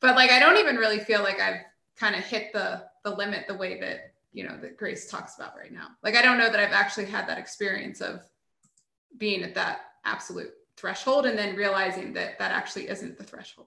But 0.01 0.17
like, 0.17 0.31
I 0.31 0.39
don't 0.39 0.59
even 0.59 0.77
really 0.77 1.01
feel 1.01 1.23
like 1.23 1.41
I've 1.41 1.63
kind 1.97 2.15
of 2.15 2.25
hit 2.25 2.53
the 2.53 2.85
the 3.05 3.11
limit 3.11 3.47
the 3.47 3.55
way 3.55 3.81
that 3.81 4.13
you 4.33 4.47
know 4.47 4.57
that 4.61 4.77
grace 4.77 5.11
talks 5.11 5.37
about 5.37 5.57
right 5.57 5.73
now 5.73 5.89
like 6.03 6.15
i 6.17 6.23
don't 6.23 6.39
know 6.39 6.51
that 6.51 6.61
i've 6.61 6.73
actually 6.73 7.07
had 7.07 7.29
that 7.29 7.39
experience 7.39 8.01
of 8.01 8.21
being 9.17 9.43
at 9.43 9.55
that 9.55 9.81
absolute 10.05 10.51
threshold 10.77 11.27
and 11.27 11.39
then 11.39 11.57
realizing 11.57 12.13
that 12.13 12.39
that 12.39 12.53
actually 12.53 12.89
isn't 12.89 13.17
the 13.19 13.25
threshold 13.25 13.67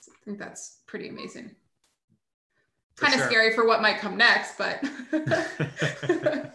so 0.00 0.12
i 0.12 0.24
think 0.24 0.38
that's 0.38 0.80
pretty 0.86 1.08
amazing 1.08 1.50
for 2.94 3.06
kind 3.06 3.14
of 3.14 3.20
sure. 3.20 3.30
scary 3.30 3.54
for 3.54 3.66
what 3.66 3.82
might 3.82 3.98
come 3.98 4.16
next 4.16 4.56
but 4.58 4.84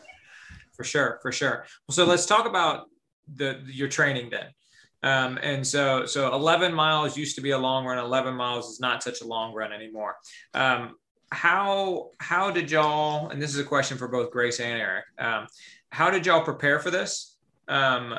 for 0.75 0.83
sure 0.83 1.19
for 1.21 1.31
sure 1.31 1.65
so 1.89 2.05
let's 2.05 2.25
talk 2.25 2.45
about 2.45 2.85
the 3.35 3.61
your 3.65 3.87
training 3.87 4.29
then 4.29 4.47
um, 5.03 5.37
and 5.41 5.65
so, 5.65 6.05
so 6.05 6.33
11 6.33 6.73
miles 6.73 7.17
used 7.17 7.35
to 7.35 7.41
be 7.41 7.51
a 7.51 7.57
long 7.57 7.85
run. 7.85 7.97
11 7.97 8.33
miles 8.33 8.69
is 8.69 8.79
not 8.79 9.03
such 9.03 9.21
a 9.21 9.25
long 9.25 9.53
run 9.53 9.71
anymore. 9.71 10.15
Um, 10.53 10.95
how 11.31 12.11
how 12.19 12.49
did 12.49 12.71
y'all 12.71 13.29
and 13.29 13.41
this 13.41 13.53
is 13.53 13.59
a 13.59 13.63
question 13.63 13.97
for 13.97 14.07
both 14.07 14.31
grace 14.31 14.59
and 14.59 14.79
eric 14.79 15.05
um, 15.19 15.47
how 15.89 16.09
did 16.09 16.25
y'all 16.25 16.43
prepare 16.43 16.79
for 16.79 16.91
this? 16.91 17.35
Um, 17.67 18.13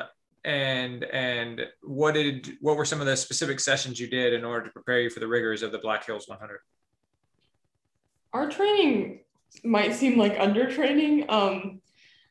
and 0.45 1.03
and 1.03 1.61
what 1.81 2.13
did 2.13 2.57
what 2.61 2.77
were 2.77 2.85
some 2.85 3.01
of 3.01 3.07
the 3.07 3.17
specific 3.17 3.59
sessions 3.59 3.99
you 3.99 4.07
did 4.07 4.33
in 4.33 4.45
order 4.45 4.65
to 4.65 4.71
prepare 4.71 5.01
you 5.01 5.09
for 5.09 5.19
the 5.19 5.27
rigors 5.27 5.63
of 5.63 5.73
the 5.73 5.79
black 5.79 6.05
hills 6.05 6.29
100 6.29 6.59
our 8.31 8.49
training 8.49 9.19
might 9.65 9.93
seem 9.93 10.17
like 10.17 10.39
under 10.39 10.71
training 10.71 11.25
um, 11.27 11.81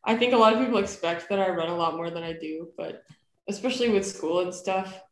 i 0.05 0.17
think 0.17 0.33
a 0.33 0.37
lot 0.37 0.55
of 0.55 0.59
people 0.59 0.79
expect 0.79 1.29
that 1.29 1.39
i 1.39 1.51
run 1.51 1.69
a 1.69 1.77
lot 1.77 1.97
more 1.97 2.09
than 2.09 2.23
i 2.23 2.33
do 2.33 2.69
but 2.79 3.03
especially 3.47 3.91
with 3.91 4.07
school 4.07 4.41
and 4.41 4.55
stuff 4.55 5.03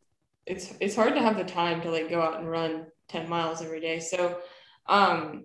it's 0.46 0.72
it's 0.80 0.96
hard 0.96 1.14
to 1.14 1.20
have 1.20 1.36
the 1.36 1.44
time 1.44 1.82
to 1.82 1.90
like 1.90 2.08
go 2.08 2.22
out 2.22 2.38
and 2.38 2.48
run 2.48 2.86
10 3.08 3.28
miles 3.28 3.62
every 3.62 3.80
day. 3.80 4.00
So 4.00 4.38
um 4.88 5.44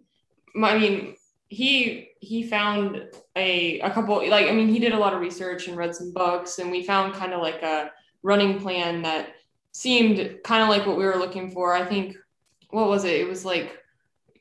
I 0.56 0.78
mean, 0.78 1.16
he 1.48 2.10
he 2.22 2.44
found 2.44 3.04
a 3.36 3.80
a 3.82 3.90
couple 3.92 4.18
like 4.30 4.48
I 4.48 4.52
mean 4.52 4.68
he 4.70 4.80
did 4.80 4.94
a 4.94 4.98
lot 4.98 5.14
of 5.14 5.20
research 5.20 5.68
and 5.68 5.76
read 5.76 5.96
some 5.96 6.14
books 6.14 6.60
and 6.60 6.72
we 6.72 6.84
found 6.84 7.14
kind 7.14 7.34
of 7.34 7.42
like 7.42 7.62
a 7.64 7.92
running 8.24 8.60
plan 8.60 9.02
that 9.02 9.30
seemed 9.72 10.38
kind 10.44 10.62
of 10.64 10.70
like 10.70 10.86
what 10.86 10.98
we 10.98 11.06
were 11.06 11.16
looking 11.18 11.52
for. 11.52 11.74
I 11.74 11.86
think 11.86 12.16
what 12.70 12.88
was 12.88 13.04
it? 13.06 13.16
It 13.20 13.28
was 13.28 13.44
like 13.44 13.78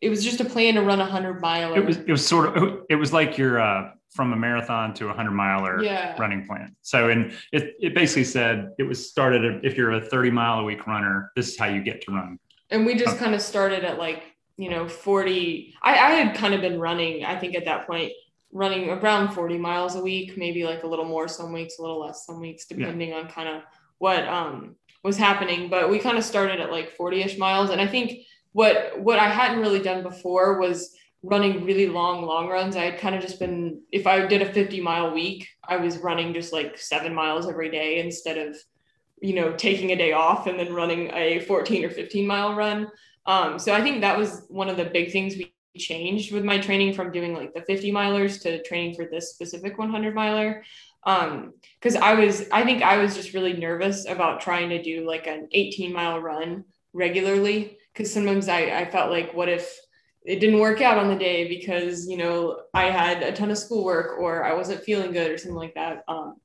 it 0.01 0.09
was 0.09 0.25
just 0.25 0.41
a 0.41 0.45
plan 0.45 0.75
to 0.75 0.83
run 0.83 1.01
a 1.01 1.07
hundred 1.07 1.41
mile. 1.41 1.75
It 1.75 1.85
was 1.85 1.97
it 1.97 2.11
was 2.11 2.27
sort 2.27 2.57
of 2.57 2.81
it 2.89 2.97
was 2.97 3.13
like 3.13 3.37
your 3.39 3.61
uh 3.61 3.91
from 4.13 4.33
a 4.33 4.37
marathon 4.37 4.93
to 4.95 5.09
a 5.09 5.13
hundred 5.13 5.33
miler 5.33 5.83
Yeah. 5.83 6.17
running 6.19 6.45
plan. 6.45 6.75
So, 6.83 7.11
and 7.11 7.33
it, 7.53 7.75
it 7.79 7.95
basically 7.95 8.25
said 8.25 8.71
it 8.77 8.83
was 8.83 9.09
started 9.09 9.65
if 9.65 9.77
you're 9.77 9.93
a 9.93 10.01
30 10.01 10.33
mile 10.33 10.59
a 10.59 10.65
week 10.65 10.85
runner, 10.89 11.31
this 11.37 11.51
is 11.51 11.57
how 11.59 11.67
you 11.67 11.81
get 11.81 12.03
to 12.03 12.13
run. 12.13 12.37
and 12.71 12.85
we 12.85 12.97
just 12.97 13.19
kind 13.19 13.35
of 13.37 13.41
started 13.41 13.85
at 13.85 13.99
like 13.99 14.25
you 14.61 14.71
know 14.71 14.89
40 14.89 15.75
I, 15.83 15.93
I 15.93 16.11
had 16.13 16.37
kind 16.37 16.55
of 16.55 16.61
been 16.61 16.79
running 16.79 17.25
i 17.25 17.37
think 17.37 17.55
at 17.55 17.65
that 17.65 17.87
point 17.87 18.13
running 18.53 18.91
around 18.91 19.33
40 19.33 19.59
miles 19.59 19.95
a 19.95 20.03
week 20.03 20.37
maybe 20.37 20.65
like 20.65 20.83
a 20.83 20.87
little 20.87 21.05
more 21.05 21.29
some 21.29 21.53
weeks 21.53 21.79
a 21.79 21.83
little 21.83 22.01
less 22.01 22.27
some 22.27 22.41
weeks 22.41 22.67
depending 22.67 23.13
on 23.13 23.29
kind 23.29 23.49
of 23.49 23.63
what 23.99 24.27
um 24.29 24.77
was 25.03 25.17
happening. 25.17 25.69
But 25.69 25.91
we 25.91 25.99
kind 25.99 26.19
of 26.19 26.25
started 26.25 26.61
at 26.61 26.71
like 26.71 26.97
40ish 26.97 27.39
miles. 27.39 27.71
And 27.71 27.81
i 27.81 27.87
think 27.87 28.27
what 28.53 28.99
what 29.01 29.19
i 29.19 29.29
hadn't 29.29 29.61
really 29.61 29.81
done 29.81 30.03
before 30.03 30.59
was 30.59 30.97
running 31.23 31.65
really 31.65 31.87
long 31.87 32.25
long 32.25 32.49
runs. 32.49 32.77
I 32.77 32.85
had 32.85 32.99
kind 32.99 33.15
of 33.15 33.23
just 33.23 33.39
been 33.39 33.83
if 33.93 34.07
i 34.07 34.27
did 34.27 34.43
a 34.43 34.53
50 34.53 34.81
mile 34.81 35.13
week 35.15 35.47
i 35.69 35.77
was 35.77 35.99
running 35.99 36.35
just 36.35 36.53
like 36.53 36.79
seven 36.79 37.15
miles 37.15 37.49
every 37.49 37.71
day 37.71 38.01
instead 38.01 38.39
of 38.39 38.57
you 39.21 39.35
know 39.35 39.53
taking 39.53 39.93
a 39.93 39.97
day 39.97 40.13
off 40.13 40.47
and 40.47 40.59
then 40.59 40.73
running 40.73 41.11
a 41.15 41.41
14 41.41 41.85
or 41.85 41.91
15 41.91 42.27
mile 42.27 42.55
run 42.55 42.89
um, 43.27 43.59
so 43.59 43.73
I 43.73 43.83
think 43.83 44.01
that 44.01 44.19
was 44.19 44.45
one 44.49 44.69
of 44.69 44.77
the 44.77 44.85
big 44.85 45.13
things 45.13 45.37
we 45.37 45.53
changed 45.77 46.33
with 46.33 46.45
my 46.45 46.59
training 46.59 46.95
from 46.95 47.13
doing 47.13 47.35
like 47.35 47.55
the 47.55 47.63
50 47.63 47.93
milers 47.93 48.43
to 48.43 48.63
training 48.63 48.95
for 48.95 49.07
this 49.11 49.31
specific 49.31 49.79
100 49.79 50.15
miler. 50.15 50.65
Um, 51.05 51.55
cause 51.81 51.97
I 51.97 52.15
was, 52.15 52.49
I 52.51 52.65
think 52.65 52.83
I 52.83 52.99
was 52.99 53.15
just 53.15 53.33
really 53.33 53.55
nervous 53.55 54.07
about 54.07 54.41
trying 54.41 54.69
to 54.71 54.83
do 54.83 55.07
like 55.07 55.27
an 55.27 55.49
18 55.53 55.93
mile 55.93 56.21
run 56.21 56.65
regularly. 56.93 57.79
Cause 57.95 58.13
sometimes 58.13 58.49
I, 58.49 58.81
I 58.81 58.91
felt 58.91 59.11
like, 59.11 59.33
what 59.33 59.49
if 59.49 59.79
it 60.25 60.39
didn't 60.41 60.61
work 60.61 60.81
out 60.81 60.99
on 60.99 61.09
the 61.09 61.17
day 61.17 61.49
because, 61.49 62.07
you 62.07 62.19
know, 62.19 62.61
I 62.75 62.91
had 62.91 63.23
a 63.23 63.33
ton 63.33 63.51
of 63.51 63.59
schoolwork 63.59 64.19
or 64.19 64.45
I 64.45 64.53
wasn't 64.53 64.83
feeling 64.83 65.13
good 65.13 65.31
or 65.31 65.39
something 65.39 65.57
like 65.57 65.75
that. 65.75 66.05
Um, 66.09 66.37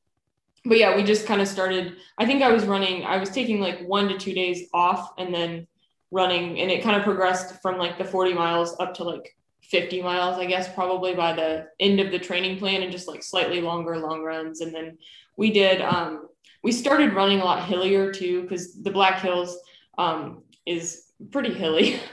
but 0.64 0.78
yeah, 0.78 0.96
we 0.96 1.04
just 1.04 1.28
kind 1.28 1.42
of 1.42 1.48
started, 1.48 1.98
I 2.18 2.26
think 2.26 2.42
I 2.42 2.52
was 2.52 2.66
running, 2.66 3.04
I 3.04 3.18
was 3.18 3.30
taking 3.30 3.60
like 3.60 3.86
one 3.86 4.08
to 4.08 4.18
two 4.18 4.34
days 4.34 4.70
off 4.74 5.12
and 5.18 5.34
then 5.34 5.68
running 6.12 6.60
and 6.60 6.72
it 6.72 6.84
kind 6.84 6.96
of 6.96 7.04
progressed 7.04 7.62
from 7.62 7.78
like 7.78 7.98
the 7.98 8.06
40 8.06 8.34
miles 8.34 8.76
up 8.80 8.94
to 8.96 9.04
like 9.04 9.36
50 9.64 10.02
miles 10.02 10.38
i 10.38 10.46
guess 10.46 10.72
probably 10.74 11.16
by 11.16 11.34
the 11.34 11.68
end 11.80 12.00
of 12.00 12.12
the 12.12 12.20
training 12.20 12.58
plan 12.58 12.84
and 12.84 12.92
just 12.92 13.08
like 13.08 13.24
slightly 13.24 13.62
longer 13.62 13.98
long 13.98 14.24
runs. 14.24 14.62
And 14.62 14.74
then 14.74 14.98
we 15.38 15.52
did 15.52 15.82
um 15.82 16.28
we 16.64 16.72
started 16.72 17.14
running 17.14 17.42
a 17.42 17.46
lot 17.46 17.66
hillier 17.66 18.12
too 18.12 18.44
because 18.44 18.82
the 18.82 18.92
black 18.92 19.22
hills 19.22 19.58
um 19.98 20.44
is 20.66 21.04
pretty 21.32 21.54
hilly. 21.54 22.00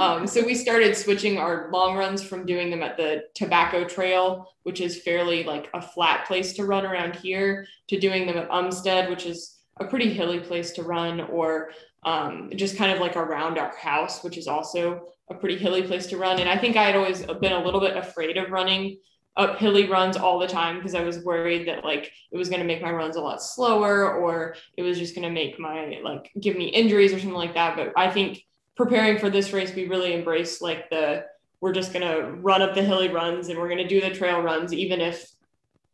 Um 0.00 0.26
so 0.26 0.44
we 0.44 0.56
started 0.56 0.96
switching 0.96 1.38
our 1.38 1.70
long 1.72 1.96
runs 1.96 2.20
from 2.20 2.44
doing 2.44 2.70
them 2.70 2.82
at 2.82 2.96
the 2.96 3.22
tobacco 3.34 3.84
trail 3.84 4.52
which 4.64 4.80
is 4.80 5.00
fairly 5.02 5.44
like 5.44 5.70
a 5.74 5.80
flat 5.80 6.26
place 6.26 6.54
to 6.54 6.64
run 6.64 6.84
around 6.84 7.14
here 7.14 7.68
to 7.86 8.00
doing 8.00 8.26
them 8.26 8.36
at 8.36 8.50
umstead 8.50 9.08
which 9.08 9.26
is 9.26 9.58
a 9.78 9.84
pretty 9.84 10.12
hilly 10.12 10.40
place 10.40 10.72
to 10.72 10.82
run 10.82 11.20
or 11.20 11.70
um, 12.06 12.50
just 12.54 12.76
kind 12.76 12.92
of 12.92 13.00
like 13.00 13.16
around 13.16 13.58
our 13.58 13.76
house, 13.76 14.22
which 14.22 14.38
is 14.38 14.46
also 14.46 15.08
a 15.28 15.34
pretty 15.34 15.58
hilly 15.58 15.82
place 15.82 16.06
to 16.06 16.16
run. 16.16 16.38
And 16.38 16.48
I 16.48 16.56
think 16.56 16.76
I 16.76 16.84
had 16.84 16.96
always 16.96 17.22
been 17.22 17.52
a 17.52 17.62
little 17.62 17.80
bit 17.80 17.96
afraid 17.96 18.36
of 18.38 18.50
running 18.50 18.98
up 19.36 19.58
hilly 19.58 19.86
runs 19.86 20.16
all 20.16 20.38
the 20.38 20.46
time 20.46 20.76
because 20.76 20.94
I 20.94 21.02
was 21.02 21.22
worried 21.22 21.68
that 21.68 21.84
like 21.84 22.10
it 22.32 22.38
was 22.38 22.48
going 22.48 22.60
to 22.60 22.66
make 22.66 22.80
my 22.80 22.90
runs 22.90 23.16
a 23.16 23.20
lot 23.20 23.42
slower 23.42 24.14
or 24.14 24.54
it 24.78 24.82
was 24.82 24.98
just 24.98 25.14
going 25.14 25.28
to 25.28 25.34
make 25.34 25.58
my 25.58 25.98
like 26.02 26.30
give 26.40 26.56
me 26.56 26.68
injuries 26.68 27.12
or 27.12 27.18
something 27.18 27.34
like 27.36 27.54
that. 27.54 27.76
But 27.76 27.92
I 27.96 28.10
think 28.10 28.42
preparing 28.76 29.18
for 29.18 29.28
this 29.28 29.52
race, 29.52 29.74
we 29.74 29.88
really 29.88 30.14
embraced 30.14 30.62
like 30.62 30.88
the 30.88 31.26
we're 31.60 31.72
just 31.72 31.92
going 31.92 32.06
to 32.06 32.30
run 32.40 32.62
up 32.62 32.74
the 32.74 32.82
hilly 32.82 33.08
runs 33.08 33.48
and 33.48 33.58
we're 33.58 33.68
going 33.68 33.82
to 33.82 33.88
do 33.88 34.00
the 34.00 34.10
trail 34.10 34.40
runs, 34.40 34.72
even 34.72 35.00
if 35.00 35.28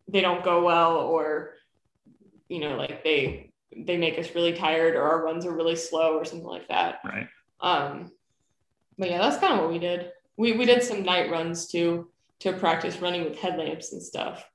they 0.08 0.20
don't 0.20 0.44
go 0.44 0.62
well 0.62 0.96
or, 0.96 1.54
you 2.48 2.58
know, 2.58 2.76
like 2.76 3.02
they 3.02 3.51
they 3.76 3.96
make 3.96 4.18
us 4.18 4.34
really 4.34 4.52
tired 4.52 4.94
or 4.94 5.02
our 5.02 5.24
runs 5.24 5.46
are 5.46 5.54
really 5.54 5.76
slow 5.76 6.16
or 6.16 6.24
something 6.24 6.46
like 6.46 6.68
that. 6.68 7.00
Right. 7.04 7.28
Um, 7.60 8.12
but 8.98 9.10
yeah, 9.10 9.18
that's 9.18 9.38
kind 9.38 9.54
of 9.54 9.60
what 9.60 9.70
we 9.70 9.78
did. 9.78 10.12
We 10.36 10.52
we 10.52 10.64
did 10.64 10.82
some 10.82 11.02
night 11.02 11.30
runs 11.30 11.66
too 11.66 12.08
to 12.40 12.52
practice 12.52 13.00
running 13.00 13.24
with 13.24 13.38
headlamps 13.38 13.92
and 13.92 14.02
stuff. 14.02 14.48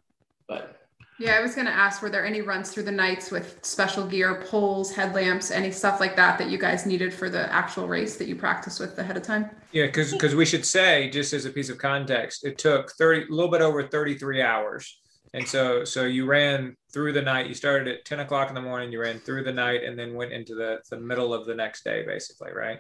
But 0.48 0.80
Yeah, 1.20 1.38
I 1.38 1.42
was 1.42 1.56
going 1.56 1.68
to 1.68 1.74
ask 1.74 2.02
were 2.02 2.10
there 2.10 2.26
any 2.26 2.42
runs 2.42 2.72
through 2.72 2.84
the 2.84 2.92
nights 2.92 3.32
with 3.32 3.60
special 3.64 4.06
gear, 4.06 4.44
poles, 4.48 4.94
headlamps, 4.94 5.52
any 5.52 5.72
stuff 5.72 6.00
like 6.00 6.16
that 6.16 6.38
that 6.38 6.50
you 6.50 6.58
guys 6.58 6.86
needed 6.86 7.14
for 7.14 7.30
the 7.30 7.52
actual 7.52 7.88
race 7.88 8.18
that 8.18 8.28
you 8.28 8.36
practiced 8.36 8.80
with 8.80 8.98
ahead 9.00 9.18
of 9.18 9.24
time? 9.24 9.50
Yeah, 9.72 9.86
because 9.86 10.12
because 10.12 10.36
we 10.36 10.46
should 10.46 10.66
say, 10.66 11.10
just 11.10 11.34
as 11.34 11.46
a 11.46 11.50
piece 11.50 11.70
of 11.70 11.78
context, 11.78 12.46
it 12.46 12.58
took 12.58 12.92
30 12.92 13.28
a 13.28 13.34
little 13.34 13.52
bit 13.52 13.62
over 13.62 13.88
33 13.88 14.42
hours. 14.42 15.00
And 15.34 15.48
so 15.48 15.84
so 15.84 16.06
you 16.06 16.26
ran 16.26 16.76
through 16.94 17.14
the 17.14 17.22
night. 17.22 17.48
You 17.48 17.54
started 17.54 17.88
at 17.88 18.06
10 18.06 18.22
o'clock 18.22 18.50
in 18.50 18.56
the 18.56 18.62
morning, 18.62 18.92
you 18.92 19.02
ran 19.02 19.20
through 19.20 19.44
the 19.44 19.52
night 19.54 19.84
and 19.84 19.98
then 19.98 20.14
went 20.16 20.32
into 20.32 20.56
the, 20.56 20.80
the 20.90 21.00
middle 21.00 21.34
of 21.34 21.46
the 21.46 21.56
next 21.56 21.84
day, 21.84 22.04
basically, 22.06 22.52
right? 22.54 22.80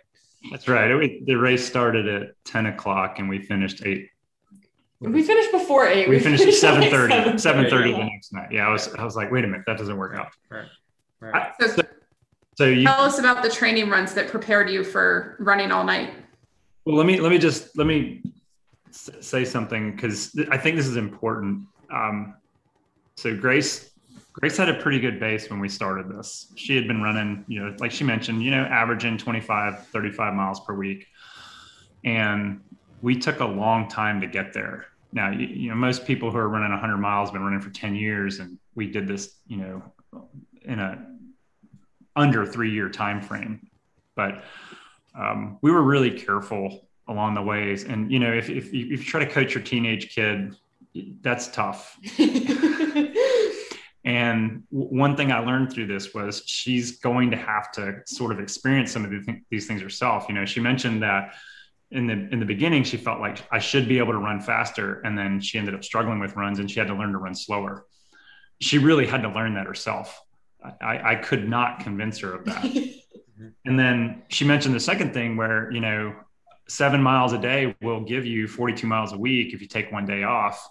That's 0.52 0.68
right. 0.68 0.90
It- 0.90 1.26
the 1.26 1.36
race 1.36 1.66
started 1.66 2.08
at 2.08 2.30
10 2.46 2.68
o'clock 2.68 3.20
and 3.20 3.28
we 3.30 3.40
finished 3.40 3.86
eight. 3.86 4.10
we 5.00 5.24
finished 5.24 5.52
before 5.52 5.88
eight. 5.88 6.08
We 6.10 6.20
finished 6.20 6.44
at 6.64 6.76
at, 6.76 6.80
like, 6.82 6.92
7:30. 6.92 7.34
7:30 7.40 7.70
the 7.98 8.04
next 8.04 8.34
night. 8.34 8.52
Yeah, 8.52 8.68
I 8.68 8.72
was 8.72 8.94
I 8.96 9.04
was 9.04 9.16
like, 9.16 9.32
wait 9.32 9.44
a 9.44 9.48
minute, 9.48 9.66
that 9.68 9.78
doesn't 9.78 9.98
work 9.98 10.16
out. 10.16 10.30
Right. 11.20 11.52
So 11.60 11.82
So 12.56 12.66
you 12.66 12.86
tell 12.86 13.02
us 13.02 13.20
about 13.20 13.44
the 13.44 13.50
training 13.50 13.90
runs 13.90 14.14
that 14.14 14.30
prepared 14.30 14.70
you 14.70 14.84
for 14.84 15.36
running 15.40 15.72
all 15.72 15.84
night. 15.84 16.14
Well, 16.86 16.96
let 16.96 17.06
me 17.06 17.20
let 17.20 17.32
me 17.32 17.38
just 17.38 17.78
let 17.78 17.86
me 17.88 18.24
say 18.92 19.44
something 19.44 19.92
because 19.92 20.32
th- 20.32 20.48
I 20.52 20.58
think 20.58 20.78
this 20.78 20.88
is 20.88 20.96
important. 20.96 21.68
Um, 21.92 22.36
so 23.16 23.36
Grace, 23.36 23.92
Grace 24.34 24.58
had 24.58 24.70
a 24.70 24.76
pretty 24.76 25.00
good 25.00 25.20
base 25.20 25.50
when 25.50 25.60
we 25.60 25.70
started 25.70 26.10
this. 26.10 26.52
She 26.56 26.76
had 26.76 26.88
been 26.88 27.02
running, 27.02 27.44
you 27.48 27.60
know, 27.60 27.76
like 27.80 27.92
she 27.92 28.04
mentioned, 28.04 28.44
you 28.44 28.52
know, 28.52 28.64
averaging 28.64 29.18
25, 29.18 29.88
35 29.88 30.34
miles 30.34 30.60
per 30.60 30.74
week, 30.74 31.08
and 32.04 32.62
we 33.02 33.16
took 33.16 33.40
a 33.40 33.46
long 33.46 33.88
time 33.88 34.22
to 34.22 34.28
get 34.28 34.54
there. 34.54 34.86
Now, 35.14 35.32
you, 35.32 35.48
you 35.48 35.70
know, 35.70 35.76
most 35.76 36.06
people 36.06 36.32
who 36.32 36.38
are 36.38 36.50
running 36.50 36.72
100 36.72 36.98
miles 36.98 37.30
have 37.30 37.34
been 37.34 37.44
running 37.44 37.62
for 37.62 37.70
10 37.70 37.96
years, 37.96 38.40
and 38.40 38.58
we 38.76 38.88
did 38.88 39.08
this, 39.08 39.36
you 39.48 39.58
know, 39.58 39.84
in 40.64 40.80
a 40.80 41.04
under 42.16 42.46
three 42.46 42.72
year 42.72 42.90
time 42.90 43.22
frame. 43.22 43.70
But 44.16 44.44
um, 45.16 45.60
we 45.62 45.72
were 45.72 45.84
really 45.84 46.12
careful 46.12 46.88
along 47.08 47.36
the 47.36 47.42
ways. 47.42 47.86
And 47.86 48.12
you 48.12 48.20
know, 48.20 48.34
if 48.34 48.50
if 48.50 48.68
if 48.68 48.74
you 48.74 49.04
try 49.04 49.24
to 49.24 49.32
coach 49.32 49.54
your 49.54 49.64
teenage 49.64 50.14
kid, 50.14 50.56
that's 51.22 51.48
tough. 51.48 51.98
And 54.08 54.64
one 54.70 55.18
thing 55.18 55.34
I 55.34 55.40
learned 55.40 55.74
through 55.74 55.88
this 55.88 56.14
was 56.14 56.42
she's 56.46 57.00
going 57.00 57.30
to 57.32 57.36
have 57.36 57.74
to 57.74 58.04
sort 58.06 58.32
of 58.32 58.40
experience 58.40 58.94
some 58.94 59.04
of 59.04 59.12
the 59.12 59.22
th- 59.22 59.44
these 59.50 59.68
things 59.68 59.82
herself. 59.82 60.28
You 60.30 60.36
know, 60.36 60.46
she 60.46 60.62
mentioned 60.62 61.04
that 61.04 61.34
in 61.92 62.08
the 62.08 62.14
in 62.14 62.40
the 62.40 62.46
beginning 62.46 62.86
she 62.86 62.96
felt 62.96 63.20
like 63.20 63.46
I 63.52 63.60
should 63.60 63.86
be 63.86 63.98
able 63.98 64.14
to 64.14 64.20
run 64.20 64.40
faster, 64.40 65.02
and 65.02 65.18
then 65.18 65.42
she 65.42 65.58
ended 65.58 65.76
up 65.76 65.84
struggling 65.84 66.22
with 66.22 66.38
runs, 66.38 66.60
and 66.60 66.72
she 66.72 66.80
had 66.80 66.88
to 66.88 66.96
learn 66.96 67.12
to 67.12 67.18
run 67.18 67.36
slower. 67.36 67.86
She 68.62 68.78
really 68.78 69.06
had 69.06 69.24
to 69.24 69.30
learn 69.30 69.56
that 69.56 69.68
herself. 69.68 70.22
I, 70.80 71.12
I 71.12 71.16
could 71.16 71.50
not 71.50 71.82
convince 71.82 72.20
her 72.20 72.34
of 72.34 72.46
that. 72.46 72.66
And 73.66 73.78
then 73.78 74.24
she 74.30 74.46
mentioned 74.46 74.74
the 74.74 74.80
second 74.80 75.14
thing 75.14 75.38
where, 75.38 75.72
you 75.72 75.80
know, 75.80 76.16
seven 76.68 77.04
miles 77.04 77.34
a 77.34 77.38
day 77.38 77.76
will 77.84 78.02
give 78.02 78.26
you 78.26 78.48
42 78.48 78.88
miles 78.88 79.14
a 79.14 79.18
week 79.18 79.54
if 79.54 79.62
you 79.62 79.68
take 79.68 79.92
one 79.92 80.08
day 80.08 80.24
off, 80.24 80.68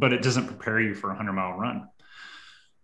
but 0.00 0.12
it 0.12 0.22
doesn't 0.22 0.46
prepare 0.46 0.80
you 0.80 0.94
for 0.94 1.08
a 1.08 1.10
100 1.10 1.32
mile 1.32 1.52
run. 1.52 1.88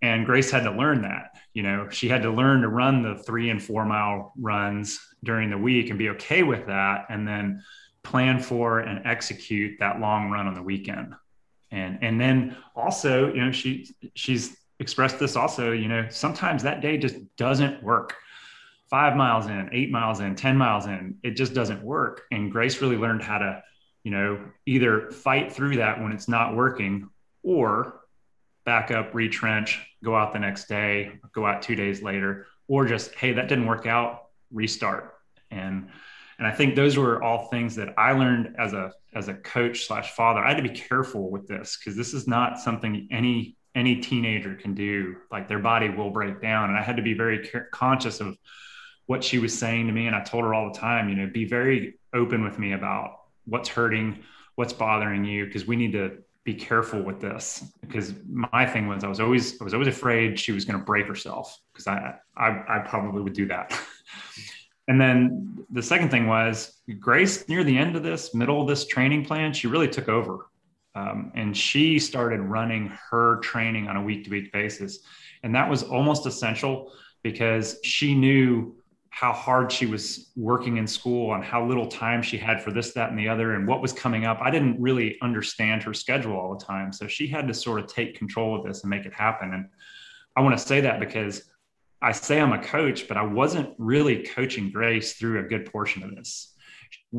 And 0.02 0.26
Grace 0.26 0.50
had 0.50 0.64
to 0.64 0.70
learn 0.70 1.02
that. 1.02 1.36
You 1.54 1.62
know, 1.62 1.88
she 1.90 2.08
had 2.08 2.22
to 2.22 2.30
learn 2.30 2.60
to 2.60 2.68
run 2.68 3.02
the 3.02 3.16
three 3.24 3.50
and 3.50 3.62
four 3.62 3.84
mile 3.86 4.32
runs 4.38 5.00
during 5.24 5.50
the 5.50 5.58
week 5.58 5.88
and 5.90 5.98
be 5.98 6.10
okay 6.10 6.42
with 6.42 6.66
that. 6.66 7.06
And 7.08 7.26
then 7.26 7.62
plan 8.06 8.38
for 8.38 8.80
and 8.80 9.04
execute 9.04 9.78
that 9.80 9.98
long 9.98 10.30
run 10.30 10.46
on 10.46 10.54
the 10.54 10.62
weekend. 10.62 11.14
And, 11.72 11.98
and 12.02 12.20
then 12.20 12.56
also, 12.76 13.32
you 13.32 13.44
know, 13.44 13.50
she, 13.50 13.90
she's 14.14 14.56
expressed 14.78 15.18
this 15.18 15.34
also, 15.34 15.72
you 15.72 15.88
know, 15.88 16.06
sometimes 16.10 16.62
that 16.62 16.80
day 16.80 16.98
just 16.98 17.16
doesn't 17.36 17.82
work 17.82 18.14
five 18.88 19.16
miles 19.16 19.46
in, 19.46 19.68
eight 19.72 19.90
miles 19.90 20.20
in, 20.20 20.36
10 20.36 20.56
miles 20.56 20.86
in, 20.86 21.16
it 21.24 21.32
just 21.32 21.54
doesn't 21.54 21.82
work. 21.82 22.22
And 22.30 22.52
Grace 22.52 22.80
really 22.80 22.96
learned 22.96 23.22
how 23.22 23.38
to, 23.38 23.62
you 24.06 24.12
know, 24.12 24.38
either 24.66 25.10
fight 25.10 25.52
through 25.52 25.78
that 25.78 26.00
when 26.00 26.12
it's 26.12 26.28
not 26.28 26.54
working 26.54 27.10
or 27.42 28.02
back 28.64 28.92
up, 28.92 29.12
retrench, 29.16 29.84
go 30.04 30.14
out 30.14 30.32
the 30.32 30.38
next 30.38 30.68
day, 30.68 31.18
go 31.34 31.44
out 31.44 31.60
two 31.60 31.74
days 31.74 32.02
later, 32.02 32.46
or 32.68 32.86
just, 32.86 33.12
hey, 33.16 33.32
that 33.32 33.48
didn't 33.48 33.66
work 33.66 33.84
out, 33.84 34.26
restart. 34.52 35.14
And 35.50 35.88
and 36.38 36.46
I 36.46 36.52
think 36.52 36.76
those 36.76 36.96
were 36.96 37.20
all 37.20 37.48
things 37.48 37.74
that 37.76 37.94
I 37.98 38.12
learned 38.12 38.54
as 38.60 38.74
a 38.74 38.92
as 39.12 39.26
a 39.26 39.34
coach 39.34 39.86
slash 39.86 40.12
father. 40.12 40.38
I 40.38 40.50
had 40.50 40.62
to 40.62 40.62
be 40.62 40.78
careful 40.78 41.28
with 41.28 41.48
this 41.48 41.76
because 41.76 41.96
this 41.96 42.14
is 42.14 42.28
not 42.28 42.60
something 42.60 43.08
any 43.10 43.56
any 43.74 43.96
teenager 43.96 44.54
can 44.54 44.74
do. 44.74 45.16
Like 45.32 45.48
their 45.48 45.58
body 45.58 45.88
will 45.88 46.10
break 46.10 46.40
down, 46.40 46.68
and 46.68 46.78
I 46.78 46.82
had 46.82 46.98
to 46.98 47.02
be 47.02 47.14
very 47.14 47.48
care- 47.48 47.70
conscious 47.72 48.20
of 48.20 48.38
what 49.06 49.24
she 49.24 49.38
was 49.38 49.58
saying 49.58 49.88
to 49.88 49.92
me. 49.92 50.06
And 50.06 50.14
I 50.14 50.22
told 50.22 50.44
her 50.44 50.54
all 50.54 50.72
the 50.72 50.78
time, 50.78 51.08
you 51.08 51.16
know, 51.16 51.26
be 51.26 51.44
very 51.44 51.98
open 52.14 52.44
with 52.44 52.56
me 52.56 52.72
about 52.72 53.25
what's 53.46 53.68
hurting, 53.68 54.20
what's 54.56 54.72
bothering 54.72 55.24
you, 55.24 55.46
because 55.46 55.66
we 55.66 55.76
need 55.76 55.92
to 55.92 56.18
be 56.44 56.54
careful 56.54 57.02
with 57.02 57.20
this. 57.20 57.64
Because 57.80 58.14
my 58.28 58.66
thing 58.66 58.86
was 58.86 59.04
I 59.04 59.08
was 59.08 59.20
always 59.20 59.60
I 59.60 59.64
was 59.64 59.74
always 59.74 59.88
afraid 59.88 60.38
she 60.38 60.52
was 60.52 60.64
going 60.64 60.78
to 60.78 60.84
break 60.84 61.06
herself 61.06 61.58
because 61.72 61.86
I, 61.86 62.14
I 62.36 62.62
I 62.68 62.78
probably 62.88 63.22
would 63.22 63.34
do 63.34 63.46
that. 63.48 63.78
and 64.88 65.00
then 65.00 65.66
the 65.70 65.82
second 65.82 66.10
thing 66.10 66.26
was 66.26 66.80
Grace 67.00 67.48
near 67.48 67.64
the 67.64 67.76
end 67.76 67.96
of 67.96 68.02
this 68.02 68.34
middle 68.34 68.62
of 68.62 68.68
this 68.68 68.86
training 68.86 69.24
plan 69.24 69.52
she 69.52 69.66
really 69.66 69.88
took 69.88 70.08
over. 70.08 70.46
Um, 70.94 71.30
and 71.34 71.54
she 71.54 71.98
started 71.98 72.40
running 72.40 72.90
her 73.10 73.36
training 73.40 73.86
on 73.86 73.96
a 73.96 74.02
week 74.02 74.24
to 74.24 74.30
week 74.30 74.50
basis. 74.50 75.00
And 75.42 75.54
that 75.54 75.68
was 75.68 75.82
almost 75.82 76.24
essential 76.24 76.90
because 77.22 77.78
she 77.82 78.14
knew 78.14 78.75
how 79.16 79.32
hard 79.32 79.72
she 79.72 79.86
was 79.86 80.30
working 80.36 80.76
in 80.76 80.86
school 80.86 81.32
and 81.32 81.42
how 81.42 81.64
little 81.64 81.86
time 81.86 82.20
she 82.20 82.36
had 82.36 82.62
for 82.62 82.70
this, 82.70 82.92
that, 82.92 83.08
and 83.08 83.18
the 83.18 83.26
other, 83.26 83.54
and 83.54 83.66
what 83.66 83.80
was 83.80 83.90
coming 83.90 84.26
up. 84.26 84.38
I 84.42 84.50
didn't 84.50 84.78
really 84.78 85.16
understand 85.22 85.82
her 85.84 85.94
schedule 85.94 86.36
all 86.36 86.54
the 86.54 86.62
time. 86.62 86.92
So 86.92 87.06
she 87.06 87.26
had 87.26 87.48
to 87.48 87.54
sort 87.54 87.80
of 87.80 87.86
take 87.86 88.18
control 88.18 88.54
of 88.54 88.62
this 88.62 88.82
and 88.82 88.90
make 88.90 89.06
it 89.06 89.14
happen. 89.14 89.54
And 89.54 89.70
I 90.36 90.42
want 90.42 90.58
to 90.58 90.62
say 90.62 90.82
that 90.82 91.00
because 91.00 91.44
I 92.02 92.12
say 92.12 92.38
I'm 92.38 92.52
a 92.52 92.62
coach, 92.62 93.08
but 93.08 93.16
I 93.16 93.22
wasn't 93.22 93.72
really 93.78 94.22
coaching 94.22 94.70
Grace 94.70 95.14
through 95.14 95.40
a 95.40 95.48
good 95.48 95.72
portion 95.72 96.02
of 96.02 96.14
this. 96.14 96.52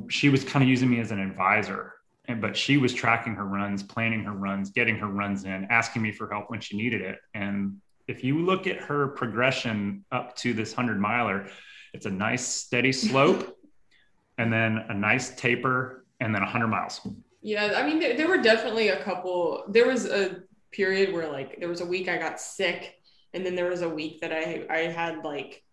She 0.08 0.30
was 0.30 0.44
kind 0.44 0.62
of 0.62 0.70
using 0.70 0.92
me 0.92 1.00
as 1.00 1.10
an 1.10 1.20
advisor, 1.20 1.94
but 2.40 2.56
she 2.56 2.78
was 2.78 2.94
tracking 2.94 3.34
her 3.34 3.46
runs, 3.46 3.82
planning 3.82 4.24
her 4.26 4.34
runs, 4.34 4.70
getting 4.70 4.98
her 4.98 5.08
runs 5.08 5.46
in, 5.46 5.66
asking 5.72 6.04
me 6.04 6.12
for 6.12 6.30
help 6.30 6.52
when 6.52 6.60
she 6.60 6.78
needed 6.78 7.02
it. 7.02 7.18
And 7.34 7.78
if 8.08 8.24
you 8.24 8.46
look 8.46 8.68
at 8.68 8.78
her 8.82 9.08
progression 9.08 10.06
up 10.12 10.36
to 10.36 10.54
this 10.54 10.78
100 10.78 11.02
miler, 11.02 11.50
it's 11.98 12.06
a 12.06 12.12
nice 12.12 12.46
steady 12.46 12.92
slope 12.92 13.58
and 14.38 14.54
then 14.54 14.86
a 14.90 14.94
nice 14.94 15.36
taper 15.36 16.06
and 16.20 16.34
then 16.34 16.44
100 16.44 16.68
miles. 16.68 17.02
Yeah, 17.42 17.74
I 17.76 17.86
mean, 17.86 18.00
there, 18.00 18.16
there 18.16 18.28
were 18.28 18.38
definitely 18.38 18.90
a 18.90 19.04
couple. 19.04 19.64
There 19.70 19.88
was 19.88 20.06
a 20.06 20.42
period 20.72 21.14
where, 21.14 21.32
like, 21.32 21.60
there 21.60 21.70
was 21.70 21.82
a 21.82 21.86
week 21.86 22.08
I 22.08 22.18
got 22.18 22.40
sick, 22.40 22.96
and 23.34 23.46
then 23.46 23.56
there 23.56 23.70
was 23.70 23.82
a 23.82 23.90
week 23.90 24.22
that 24.22 24.32
I 24.32 24.66
I 24.70 24.80
had 24.80 25.24
like 25.24 25.64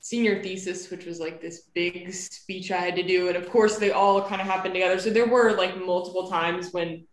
senior 0.00 0.42
thesis, 0.42 0.90
which 0.90 1.06
was 1.06 1.20
like 1.20 1.40
this 1.40 1.70
big 1.74 2.12
speech 2.12 2.70
I 2.72 2.78
had 2.78 2.96
to 2.96 3.02
do, 3.02 3.28
and 3.28 3.36
of 3.36 3.48
course 3.48 3.78
they 3.78 3.92
all 3.92 4.26
kind 4.26 4.40
of 4.40 4.46
happened 4.46 4.74
together. 4.74 4.98
So 4.98 5.10
there 5.10 5.26
were 5.26 5.52
like 5.52 5.76
multiple 5.76 6.28
times 6.28 6.72
when, 6.72 7.06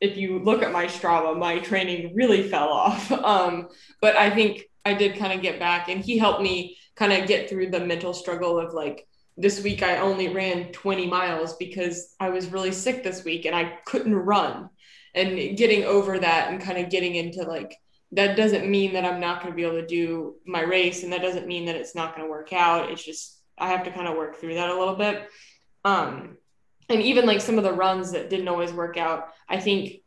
if 0.00 0.16
you 0.16 0.38
look 0.38 0.62
at 0.62 0.72
my 0.72 0.86
Strava, 0.86 1.36
my 1.36 1.58
training 1.58 2.14
really 2.14 2.48
fell 2.48 2.68
off. 2.68 3.10
Um, 3.28 3.68
but 4.00 4.16
I 4.16 4.30
think 4.30 4.64
I 4.84 4.94
did 4.94 5.18
kind 5.18 5.32
of 5.32 5.42
get 5.42 5.58
back, 5.58 5.88
and 5.88 6.04
he 6.04 6.18
helped 6.18 6.42
me 6.42 6.76
kind 6.98 7.12
of 7.12 7.28
get 7.28 7.48
through 7.48 7.70
the 7.70 7.80
mental 7.80 8.12
struggle 8.12 8.58
of 8.58 8.74
like 8.74 9.06
this 9.36 9.62
week 9.62 9.84
I 9.84 9.98
only 9.98 10.28
ran 10.28 10.72
20 10.72 11.06
miles 11.06 11.54
because 11.56 12.14
I 12.18 12.30
was 12.30 12.48
really 12.48 12.72
sick 12.72 13.04
this 13.04 13.24
week 13.24 13.44
and 13.44 13.54
I 13.54 13.78
couldn't 13.86 14.14
run. 14.14 14.68
And 15.14 15.56
getting 15.56 15.84
over 15.84 16.18
that 16.18 16.50
and 16.50 16.60
kind 16.60 16.78
of 16.78 16.90
getting 16.90 17.14
into 17.14 17.42
like 17.42 17.76
that 18.12 18.36
doesn't 18.36 18.68
mean 18.68 18.94
that 18.94 19.04
I'm 19.04 19.20
not 19.20 19.40
going 19.40 19.52
to 19.52 19.56
be 19.56 19.62
able 19.62 19.80
to 19.80 19.86
do 19.86 20.36
my 20.44 20.62
race 20.62 21.02
and 21.04 21.12
that 21.12 21.22
doesn't 21.22 21.46
mean 21.46 21.66
that 21.66 21.76
it's 21.76 21.94
not 21.94 22.16
going 22.16 22.26
to 22.26 22.30
work 22.30 22.52
out. 22.52 22.90
It's 22.90 23.04
just 23.04 23.40
I 23.56 23.68
have 23.68 23.84
to 23.84 23.90
kind 23.90 24.08
of 24.08 24.16
work 24.16 24.36
through 24.36 24.54
that 24.54 24.70
a 24.70 24.78
little 24.78 24.96
bit. 24.96 25.28
Um 25.84 26.36
and 26.88 27.02
even 27.02 27.26
like 27.26 27.40
some 27.40 27.58
of 27.58 27.64
the 27.64 27.72
runs 27.72 28.12
that 28.12 28.30
didn't 28.30 28.48
always 28.48 28.72
work 28.72 28.96
out, 28.96 29.28
I 29.48 29.60
think 29.60 30.02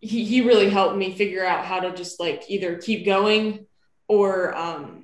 he, 0.00 0.24
he 0.24 0.42
really 0.42 0.70
helped 0.70 0.96
me 0.96 1.14
figure 1.14 1.44
out 1.44 1.64
how 1.64 1.80
to 1.80 1.94
just 1.94 2.20
like 2.20 2.44
either 2.48 2.76
keep 2.76 3.04
going 3.04 3.66
or 4.08 4.56
um 4.56 4.99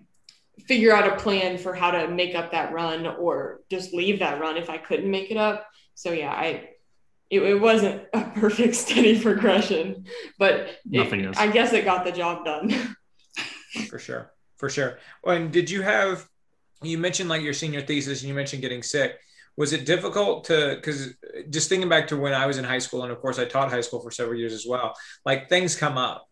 figure 0.61 0.95
out 0.95 1.13
a 1.13 1.17
plan 1.17 1.59
for 1.59 1.75
how 1.75 1.91
to 1.91 2.09
make 2.09 2.35
up 2.35 2.53
that 2.53 2.73
run 2.73 3.07
or 3.07 3.61
just 3.71 3.93
leave 3.93 4.21
that 4.21 4.41
run 4.41 4.57
if 4.57 4.71
I 4.71 4.79
couldn't 4.79 5.11
make 5.11 5.31
it 5.31 5.37
up. 5.37 5.67
So 5.95 6.13
yeah, 6.13 6.33
I 6.33 6.71
it, 7.29 7.43
it 7.43 7.61
wasn't 7.61 8.03
a 8.13 8.23
perfect 8.37 8.75
steady 8.77 9.21
progression, 9.21 10.05
but 10.39 10.77
nothing 10.85 11.21
it, 11.21 11.31
is. 11.31 11.39
I 11.39 11.49
guess 11.49 11.73
it 11.73 11.85
got 11.85 12.05
the 12.05 12.13
job 12.13 12.45
done. 12.45 12.71
for 13.89 13.99
sure. 13.99 14.33
For 14.57 14.71
sure. 14.71 14.99
Well, 15.23 15.37
and 15.37 15.53
did 15.53 15.69
you 15.69 15.83
have 15.83 16.27
you 16.83 16.99
mentioned 16.99 17.29
like 17.29 17.43
your 17.43 17.55
senior 17.55 17.81
thesis 17.81 18.21
and 18.21 18.29
you 18.29 18.35
mentioned 18.35 18.63
getting 18.63 18.83
sick. 18.83 19.19
Was 19.57 19.73
it 19.73 19.87
difficult 19.87 20.45
to 20.45 20.77
because 20.77 21.15
just 21.49 21.69
thinking 21.69 21.89
back 21.89 22.09
to 22.09 22.17
when 22.17 22.35
I 22.35 22.47
was 22.47 22.59
in 22.59 22.65
high 22.65 22.79
school 22.79 23.03
and 23.03 23.13
of 23.13 23.21
course 23.21 23.39
I 23.39 23.47
taught 23.47 23.71
high 23.71 23.81
school 23.81 24.01
for 24.01 24.11
several 24.11 24.39
years 24.39 24.53
as 24.53 24.67
well, 24.69 24.95
like 25.25 25.49
things 25.49 25.77
come 25.77 25.97
up 25.97 26.27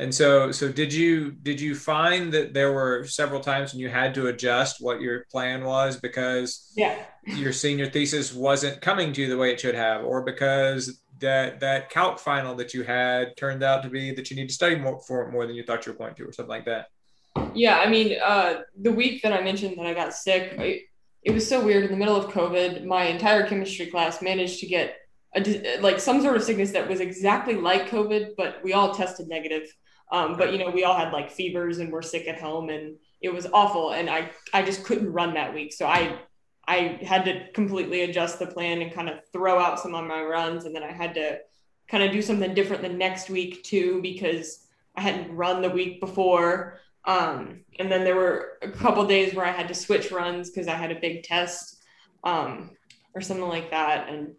and 0.00 0.14
so, 0.14 0.52
so 0.52 0.70
did 0.70 0.92
you 0.92 1.32
did 1.32 1.60
you 1.60 1.74
find 1.74 2.32
that 2.32 2.54
there 2.54 2.72
were 2.72 3.04
several 3.04 3.40
times 3.40 3.72
when 3.72 3.80
you 3.80 3.88
had 3.88 4.14
to 4.14 4.28
adjust 4.28 4.76
what 4.80 5.00
your 5.00 5.24
plan 5.30 5.64
was 5.64 5.98
because 5.98 6.72
yeah. 6.76 7.02
your 7.26 7.52
senior 7.52 7.90
thesis 7.90 8.32
wasn't 8.32 8.80
coming 8.80 9.12
to 9.12 9.22
you 9.22 9.28
the 9.28 9.36
way 9.36 9.50
it 9.50 9.58
should 9.58 9.74
have, 9.74 10.04
or 10.04 10.22
because 10.22 11.00
that 11.18 11.58
that 11.58 11.90
calc 11.90 12.20
final 12.20 12.54
that 12.54 12.74
you 12.74 12.84
had 12.84 13.36
turned 13.36 13.64
out 13.64 13.82
to 13.82 13.90
be 13.90 14.14
that 14.14 14.30
you 14.30 14.36
need 14.36 14.48
to 14.48 14.54
study 14.54 14.76
more 14.76 15.00
for 15.00 15.32
more 15.32 15.46
than 15.46 15.56
you 15.56 15.64
thought 15.64 15.84
you 15.84 15.92
were 15.92 15.98
going 15.98 16.14
to, 16.14 16.28
or 16.28 16.32
something 16.32 16.50
like 16.50 16.66
that? 16.66 16.86
Yeah, 17.52 17.78
I 17.78 17.88
mean, 17.88 18.18
uh, 18.22 18.60
the 18.80 18.92
week 18.92 19.22
that 19.22 19.32
I 19.32 19.42
mentioned 19.42 19.78
that 19.78 19.86
I 19.86 19.94
got 19.94 20.14
sick, 20.14 20.54
I, 20.58 20.82
it 21.24 21.32
was 21.32 21.48
so 21.48 21.64
weird. 21.64 21.84
In 21.84 21.90
the 21.90 21.96
middle 21.96 22.16
of 22.16 22.32
COVID, 22.32 22.84
my 22.84 23.04
entire 23.04 23.48
chemistry 23.48 23.86
class 23.86 24.22
managed 24.22 24.60
to 24.60 24.66
get 24.66 24.96
a, 25.34 25.80
like 25.80 25.98
some 25.98 26.22
sort 26.22 26.36
of 26.36 26.44
sickness 26.44 26.70
that 26.70 26.88
was 26.88 27.00
exactly 27.00 27.54
like 27.54 27.88
COVID, 27.88 28.30
but 28.36 28.62
we 28.62 28.72
all 28.72 28.94
tested 28.94 29.26
negative. 29.28 29.72
Um, 30.10 30.36
but 30.36 30.52
you 30.52 30.58
know, 30.58 30.70
we 30.70 30.84
all 30.84 30.96
had 30.96 31.12
like 31.12 31.30
fevers 31.30 31.78
and 31.78 31.92
were 31.92 32.02
sick 32.02 32.26
at 32.26 32.40
home 32.40 32.70
and 32.70 32.96
it 33.20 33.32
was 33.32 33.46
awful. 33.52 33.92
And 33.92 34.08
I, 34.08 34.30
I 34.52 34.62
just 34.62 34.84
couldn't 34.84 35.12
run 35.12 35.34
that 35.34 35.52
week. 35.52 35.72
So 35.72 35.86
I, 35.86 36.18
I 36.66 36.98
had 37.02 37.24
to 37.24 37.50
completely 37.52 38.02
adjust 38.02 38.38
the 38.38 38.46
plan 38.46 38.80
and 38.82 38.92
kind 38.92 39.08
of 39.08 39.20
throw 39.32 39.58
out 39.58 39.80
some 39.80 39.94
of 39.94 40.06
my 40.06 40.22
runs. 40.22 40.64
And 40.64 40.74
then 40.74 40.82
I 40.82 40.92
had 40.92 41.14
to 41.14 41.40
kind 41.88 42.04
of 42.04 42.12
do 42.12 42.22
something 42.22 42.54
different 42.54 42.82
the 42.82 42.88
next 42.88 43.30
week 43.30 43.62
too, 43.64 44.00
because 44.02 44.66
I 44.94 45.00
hadn't 45.00 45.34
run 45.34 45.62
the 45.62 45.70
week 45.70 46.00
before. 46.00 46.80
Um, 47.04 47.64
and 47.78 47.90
then 47.90 48.04
there 48.04 48.16
were 48.16 48.58
a 48.62 48.70
couple 48.70 49.06
days 49.06 49.34
where 49.34 49.46
I 49.46 49.52
had 49.52 49.68
to 49.68 49.74
switch 49.74 50.10
runs 50.10 50.50
because 50.50 50.68
I 50.68 50.74
had 50.74 50.90
a 50.90 51.00
big 51.00 51.22
test 51.22 51.82
um, 52.24 52.70
or 53.14 53.20
something 53.20 53.48
like 53.48 53.70
that. 53.70 54.08
And 54.08 54.34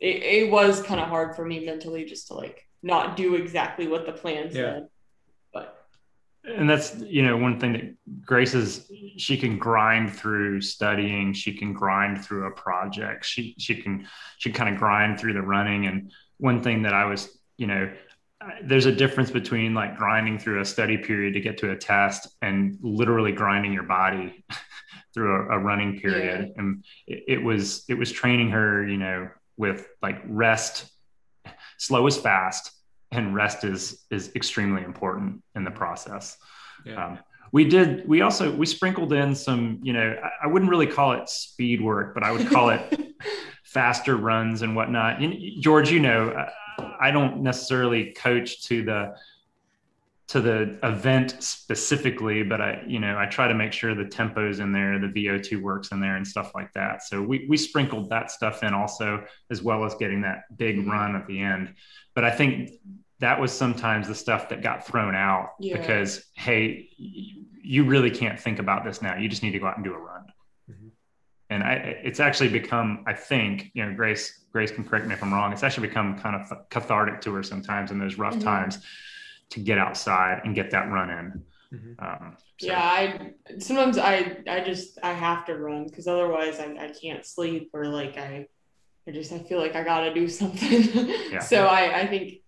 it, 0.00 0.22
it 0.22 0.50
was 0.50 0.82
kind 0.82 1.00
of 1.00 1.08
hard 1.08 1.36
for 1.36 1.44
me 1.44 1.64
mentally 1.64 2.04
just 2.04 2.28
to 2.28 2.34
like 2.34 2.66
not 2.82 3.16
do 3.16 3.34
exactly 3.34 3.86
what 3.86 4.06
the 4.06 4.12
plan 4.12 4.50
said 4.50 4.88
and 6.44 6.68
that's 6.68 6.96
you 7.00 7.22
know 7.22 7.36
one 7.36 7.58
thing 7.58 7.72
that 7.72 8.24
grace 8.24 8.54
is 8.54 8.90
she 9.16 9.36
can 9.36 9.58
grind 9.58 10.12
through 10.12 10.60
studying 10.60 11.32
she 11.32 11.54
can 11.54 11.72
grind 11.72 12.22
through 12.22 12.46
a 12.46 12.50
project 12.50 13.24
she 13.24 13.54
she 13.58 13.74
can 13.80 14.06
she 14.38 14.52
kind 14.52 14.72
of 14.72 14.78
grind 14.78 15.18
through 15.18 15.32
the 15.32 15.42
running 15.42 15.86
and 15.86 16.12
one 16.38 16.62
thing 16.62 16.82
that 16.82 16.92
i 16.92 17.04
was 17.04 17.38
you 17.56 17.66
know 17.66 17.90
there's 18.62 18.84
a 18.84 18.92
difference 18.92 19.30
between 19.30 19.72
like 19.72 19.96
grinding 19.96 20.38
through 20.38 20.60
a 20.60 20.64
study 20.64 20.98
period 20.98 21.32
to 21.32 21.40
get 21.40 21.56
to 21.58 21.70
a 21.70 21.76
test 21.76 22.28
and 22.42 22.76
literally 22.82 23.32
grinding 23.32 23.72
your 23.72 23.84
body 23.84 24.44
through 25.14 25.34
a, 25.34 25.56
a 25.56 25.58
running 25.58 25.98
period 25.98 26.40
yeah. 26.40 26.60
and 26.60 26.84
it, 27.06 27.24
it 27.26 27.42
was 27.42 27.84
it 27.88 27.94
was 27.94 28.12
training 28.12 28.50
her 28.50 28.86
you 28.86 28.98
know 28.98 29.28
with 29.56 29.86
like 30.02 30.20
rest 30.26 30.90
slow 31.78 32.06
is 32.06 32.18
fast 32.18 32.70
and 33.14 33.34
rest 33.34 33.64
is 33.64 34.04
is 34.10 34.32
extremely 34.34 34.82
important 34.82 35.42
in 35.54 35.64
the 35.64 35.70
process. 35.70 36.36
Yeah. 36.84 37.06
Um, 37.06 37.18
we 37.52 37.64
did. 37.64 38.06
We 38.08 38.20
also 38.20 38.54
we 38.54 38.66
sprinkled 38.66 39.12
in 39.12 39.34
some. 39.34 39.78
You 39.82 39.92
know, 39.92 40.16
I, 40.22 40.44
I, 40.44 40.46
wouldn't 40.48 40.70
really 40.70 40.88
call 40.88 41.12
it 41.12 41.28
speed 41.28 41.80
work, 41.80 42.12
but 42.12 42.24
I 42.24 42.32
would 42.32 42.48
call 42.48 42.70
it 42.70 43.14
faster 43.64 44.16
runs 44.16 44.62
and 44.62 44.74
whatnot. 44.74 45.22
And 45.22 45.36
George, 45.60 45.90
you 45.90 46.00
know, 46.00 46.46
I 47.00 47.10
don't 47.12 47.42
necessarily 47.42 48.12
coach 48.12 48.64
to 48.64 48.84
the 48.84 49.14
to 50.26 50.40
the 50.40 50.78
event 50.82 51.36
specifically, 51.42 52.42
but 52.42 52.60
I, 52.60 52.82
you 52.86 52.98
know, 52.98 53.18
I 53.18 53.26
try 53.26 53.46
to 53.46 53.54
make 53.54 53.72
sure 53.72 53.94
the 53.94 54.06
tempo's 54.06 54.58
in 54.58 54.72
there, 54.72 54.98
the 54.98 55.08
VO2 55.08 55.60
works 55.60 55.92
in 55.92 56.00
there 56.00 56.16
and 56.16 56.26
stuff 56.26 56.52
like 56.54 56.72
that. 56.72 57.02
So 57.02 57.20
we, 57.20 57.46
we 57.46 57.58
sprinkled 57.58 58.08
that 58.08 58.30
stuff 58.30 58.62
in 58.62 58.72
also, 58.72 59.24
as 59.50 59.62
well 59.62 59.84
as 59.84 59.94
getting 59.96 60.22
that 60.22 60.44
big 60.56 60.78
mm-hmm. 60.78 60.90
run 60.90 61.14
at 61.14 61.26
the 61.26 61.40
end. 61.40 61.74
But 62.14 62.24
I 62.24 62.30
think 62.30 62.70
that 63.24 63.40
was 63.40 63.50
sometimes 63.50 64.06
the 64.06 64.14
stuff 64.14 64.50
that 64.50 64.62
got 64.62 64.86
thrown 64.86 65.14
out 65.14 65.54
yeah. 65.58 65.78
because 65.78 66.26
hey 66.34 66.90
you 66.98 67.84
really 67.84 68.10
can't 68.10 68.38
think 68.38 68.58
about 68.58 68.84
this 68.84 69.00
now 69.00 69.16
you 69.16 69.30
just 69.30 69.42
need 69.42 69.52
to 69.52 69.58
go 69.58 69.66
out 69.66 69.76
and 69.76 69.84
do 69.84 69.94
a 69.94 69.98
run 69.98 70.26
mm-hmm. 70.70 70.88
and 71.48 71.62
I, 71.62 71.72
it's 72.04 72.20
actually 72.20 72.50
become 72.50 73.02
i 73.06 73.14
think 73.14 73.70
you 73.72 73.84
know 73.84 73.94
grace 73.94 74.44
grace 74.52 74.70
can 74.70 74.84
correct 74.84 75.06
me 75.06 75.14
if 75.14 75.22
i'm 75.22 75.32
wrong 75.32 75.54
it's 75.54 75.62
actually 75.62 75.88
become 75.88 76.18
kind 76.18 76.36
of 76.36 76.68
cathartic 76.68 77.22
to 77.22 77.32
her 77.32 77.42
sometimes 77.42 77.90
in 77.90 77.98
those 77.98 78.18
rough 78.18 78.34
mm-hmm. 78.34 78.44
times 78.44 78.80
to 79.50 79.60
get 79.60 79.78
outside 79.78 80.42
and 80.44 80.54
get 80.54 80.70
that 80.70 80.90
run 80.90 81.08
in 81.08 81.42
mm-hmm. 81.78 82.04
um, 82.04 82.36
so. 82.60 82.66
yeah 82.66 82.82
i 82.82 83.30
sometimes 83.58 83.96
i 83.96 84.36
i 84.46 84.60
just 84.60 84.98
i 85.02 85.14
have 85.14 85.46
to 85.46 85.56
run 85.56 85.86
because 85.86 86.06
otherwise 86.06 86.60
I, 86.60 86.76
I 86.78 86.88
can't 86.88 87.24
sleep 87.24 87.70
or 87.72 87.86
like 87.86 88.18
i 88.18 88.46
I 89.06 89.10
just 89.10 89.30
I 89.32 89.38
feel 89.40 89.58
like 89.58 89.76
I 89.76 89.84
gotta 89.84 90.14
do 90.14 90.26
something. 90.30 90.88
Yeah. 91.30 91.40
so 91.40 91.66
I 91.66 92.00
I 92.00 92.06
think 92.06 92.40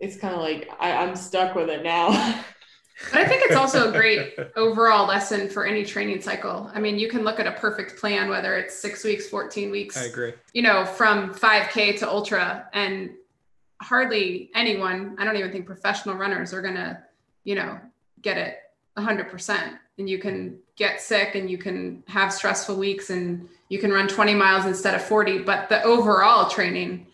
it's 0.00 0.16
kind 0.16 0.34
of 0.34 0.40
like 0.40 0.70
I, 0.78 0.92
I'm 0.92 1.16
stuck 1.16 1.54
with 1.54 1.68
it 1.68 1.82
now. 1.82 2.08
but 3.12 3.20
I 3.20 3.26
think 3.26 3.42
it's 3.44 3.56
also 3.56 3.88
a 3.88 3.92
great 3.92 4.36
overall 4.56 5.06
lesson 5.06 5.48
for 5.48 5.66
any 5.66 5.84
training 5.84 6.20
cycle. 6.20 6.70
I 6.74 6.80
mean, 6.80 6.98
you 6.98 7.08
can 7.08 7.24
look 7.24 7.40
at 7.40 7.46
a 7.46 7.52
perfect 7.52 7.98
plan, 7.98 8.28
whether 8.28 8.56
it's 8.56 8.74
six 8.74 9.04
weeks, 9.04 9.28
14 9.28 9.70
weeks. 9.70 9.96
I 9.96 10.04
agree. 10.04 10.34
You 10.52 10.62
know, 10.62 10.84
from 10.84 11.34
5K 11.34 11.98
to 11.98 12.08
ultra, 12.08 12.68
and 12.72 13.10
hardly 13.82 14.50
anyone, 14.54 15.16
I 15.18 15.24
don't 15.24 15.36
even 15.36 15.52
think 15.52 15.66
professional 15.66 16.16
runners 16.16 16.52
are 16.52 16.62
going 16.62 16.74
to, 16.74 16.98
you 17.44 17.54
know, 17.54 17.78
get 18.22 18.38
it 18.38 18.58
100%. 18.96 19.78
And 19.98 20.08
you 20.08 20.18
can 20.18 20.58
get 20.76 21.00
sick 21.00 21.34
and 21.34 21.48
you 21.48 21.58
can 21.58 22.02
have 22.08 22.32
stressful 22.32 22.76
weeks 22.76 23.10
and 23.10 23.48
you 23.68 23.78
can 23.78 23.92
run 23.92 24.08
20 24.08 24.34
miles 24.34 24.66
instead 24.66 24.94
of 24.94 25.04
40, 25.04 25.40
but 25.40 25.68
the 25.68 25.82
overall 25.84 26.48
training 26.48 27.06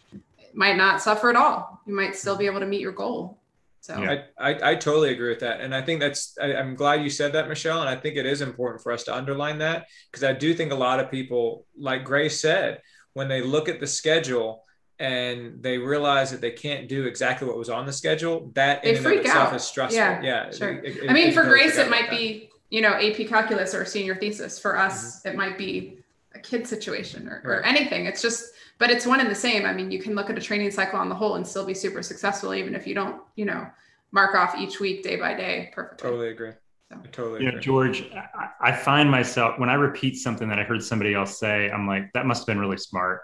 might 0.55 0.77
not 0.77 1.03
suffer 1.03 1.31
at 1.31 1.37
all. 1.37 1.70
You 1.87 1.95
might 1.95 2.17
still 2.17 2.37
be 2.37 2.47
able 2.47 2.61
to 2.61 2.67
meet 2.67 2.81
your 2.81 2.93
goal. 2.93 3.41
So 3.83 3.95
I, 3.95 4.25
I, 4.39 4.73
I, 4.73 4.75
totally 4.75 5.11
agree 5.11 5.31
with 5.31 5.41
that. 5.41 5.61
And 5.61 5.75
I 5.75 5.81
think 5.81 6.01
that's, 6.01 6.37
I, 6.41 6.53
am 6.53 6.75
glad 6.75 7.03
you 7.03 7.09
said 7.09 7.33
that, 7.33 7.49
Michelle. 7.49 7.81
And 7.81 7.89
I 7.89 7.97
think 7.97 8.17
it 8.17 8.27
is 8.27 8.43
important 8.43 8.83
for 8.83 8.93
us 8.93 9.05
to 9.05 9.15
underline 9.15 9.59
that 9.59 9.87
because 10.11 10.23
I 10.23 10.35
do 10.35 10.53
think 10.53 10.71
a 10.71 10.77
lot 10.77 11.01
of 11.01 11.11
people, 11.11 11.65
like 11.79 12.05
Grace 12.05 12.39
said, 12.39 12.83
when 13.15 13.29
they 13.29 13.41
look 13.41 13.71
at 13.71 13.81
the 13.81 13.87
schedule 13.87 14.65
and 14.99 15.63
they 15.63 15.79
realize 15.79 16.31
that 16.31 16.43
they 16.43 16.51
can't 16.51 16.91
do 16.91 17.07
exactly 17.07 17.49
what 17.49 17.57
was 17.57 17.71
on 17.71 17.87
the 17.87 17.93
schedule, 17.93 18.51
that 18.55 18.83
they 18.83 18.91
in 18.91 18.97
and 18.99 19.07
of 19.07 19.13
itself 19.13 19.49
out. 19.49 19.57
is 19.57 19.65
stressful. 19.65 19.97
Yeah, 19.97 20.21
yeah 20.21 20.51
sure. 20.51 20.75
It, 20.75 20.99
it, 20.99 21.11
I 21.11 21.15
mean, 21.15 21.33
for 21.33 21.45
Grace, 21.45 21.79
it 21.79 21.89
might 21.89 22.11
be, 22.11 22.51
you 22.69 22.83
know, 22.83 22.93
AP 22.93 23.29
calculus 23.29 23.75
or 23.75 23.87
senior 23.87 24.15
thesis. 24.15 24.59
For 24.59 24.77
us, 24.77 25.21
mm-hmm. 25.21 25.29
it 25.29 25.37
might 25.37 25.57
be 25.57 26.01
a 26.35 26.39
kid 26.39 26.67
situation 26.67 27.27
or, 27.29 27.41
right. 27.43 27.55
or 27.57 27.63
anything. 27.63 28.05
It's 28.05 28.21
just, 28.21 28.53
but 28.81 28.91
it's 28.91 29.07
one 29.07 29.21
and 29.21 29.31
the 29.31 29.35
same. 29.35 29.67
I 29.67 29.75
mean, 29.75 29.91
you 29.91 30.01
can 30.01 30.15
look 30.15 30.31
at 30.31 30.39
a 30.39 30.41
training 30.41 30.71
cycle 30.71 30.99
on 30.99 31.11
the 31.11 31.15
whole 31.15 31.37
and 31.37 31.47
still 31.47 31.67
be 31.67 31.75
super 31.75 32.03
successful, 32.03 32.55
even 32.55 32.75
if 32.75 32.87
you 32.87 32.95
don't, 32.95 33.21
you 33.37 33.45
know, 33.45 33.67
mark 34.11 34.35
off 34.35 34.57
each 34.59 34.81
week 34.81 35.03
day 35.05 35.17
by 35.17 35.35
day 35.35 35.71
perfectly. 35.75 36.09
Totally 36.09 36.29
agree. 36.31 36.53
So. 36.89 36.97
I 36.97 37.07
totally. 37.09 37.43
You 37.43 37.49
agree. 37.49 37.57
know, 37.57 37.61
George, 37.61 38.11
I, 38.13 38.49
I 38.61 38.73
find 38.73 39.11
myself 39.11 39.59
when 39.59 39.69
I 39.69 39.75
repeat 39.75 40.17
something 40.17 40.49
that 40.49 40.59
I 40.59 40.65
heard 40.65 40.83
somebody 40.83 41.13
else 41.13 41.39
say, 41.39 41.71
I'm 41.71 41.87
like, 41.87 42.11
that 42.15 42.25
must 42.25 42.41
have 42.41 42.47
been 42.47 42.59
really 42.59 42.79
smart. 42.79 43.21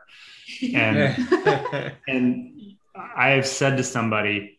And 0.75 1.17
and 2.07 2.77
I 2.95 3.31
have 3.31 3.47
said 3.47 3.79
to 3.79 3.83
somebody, 3.83 4.59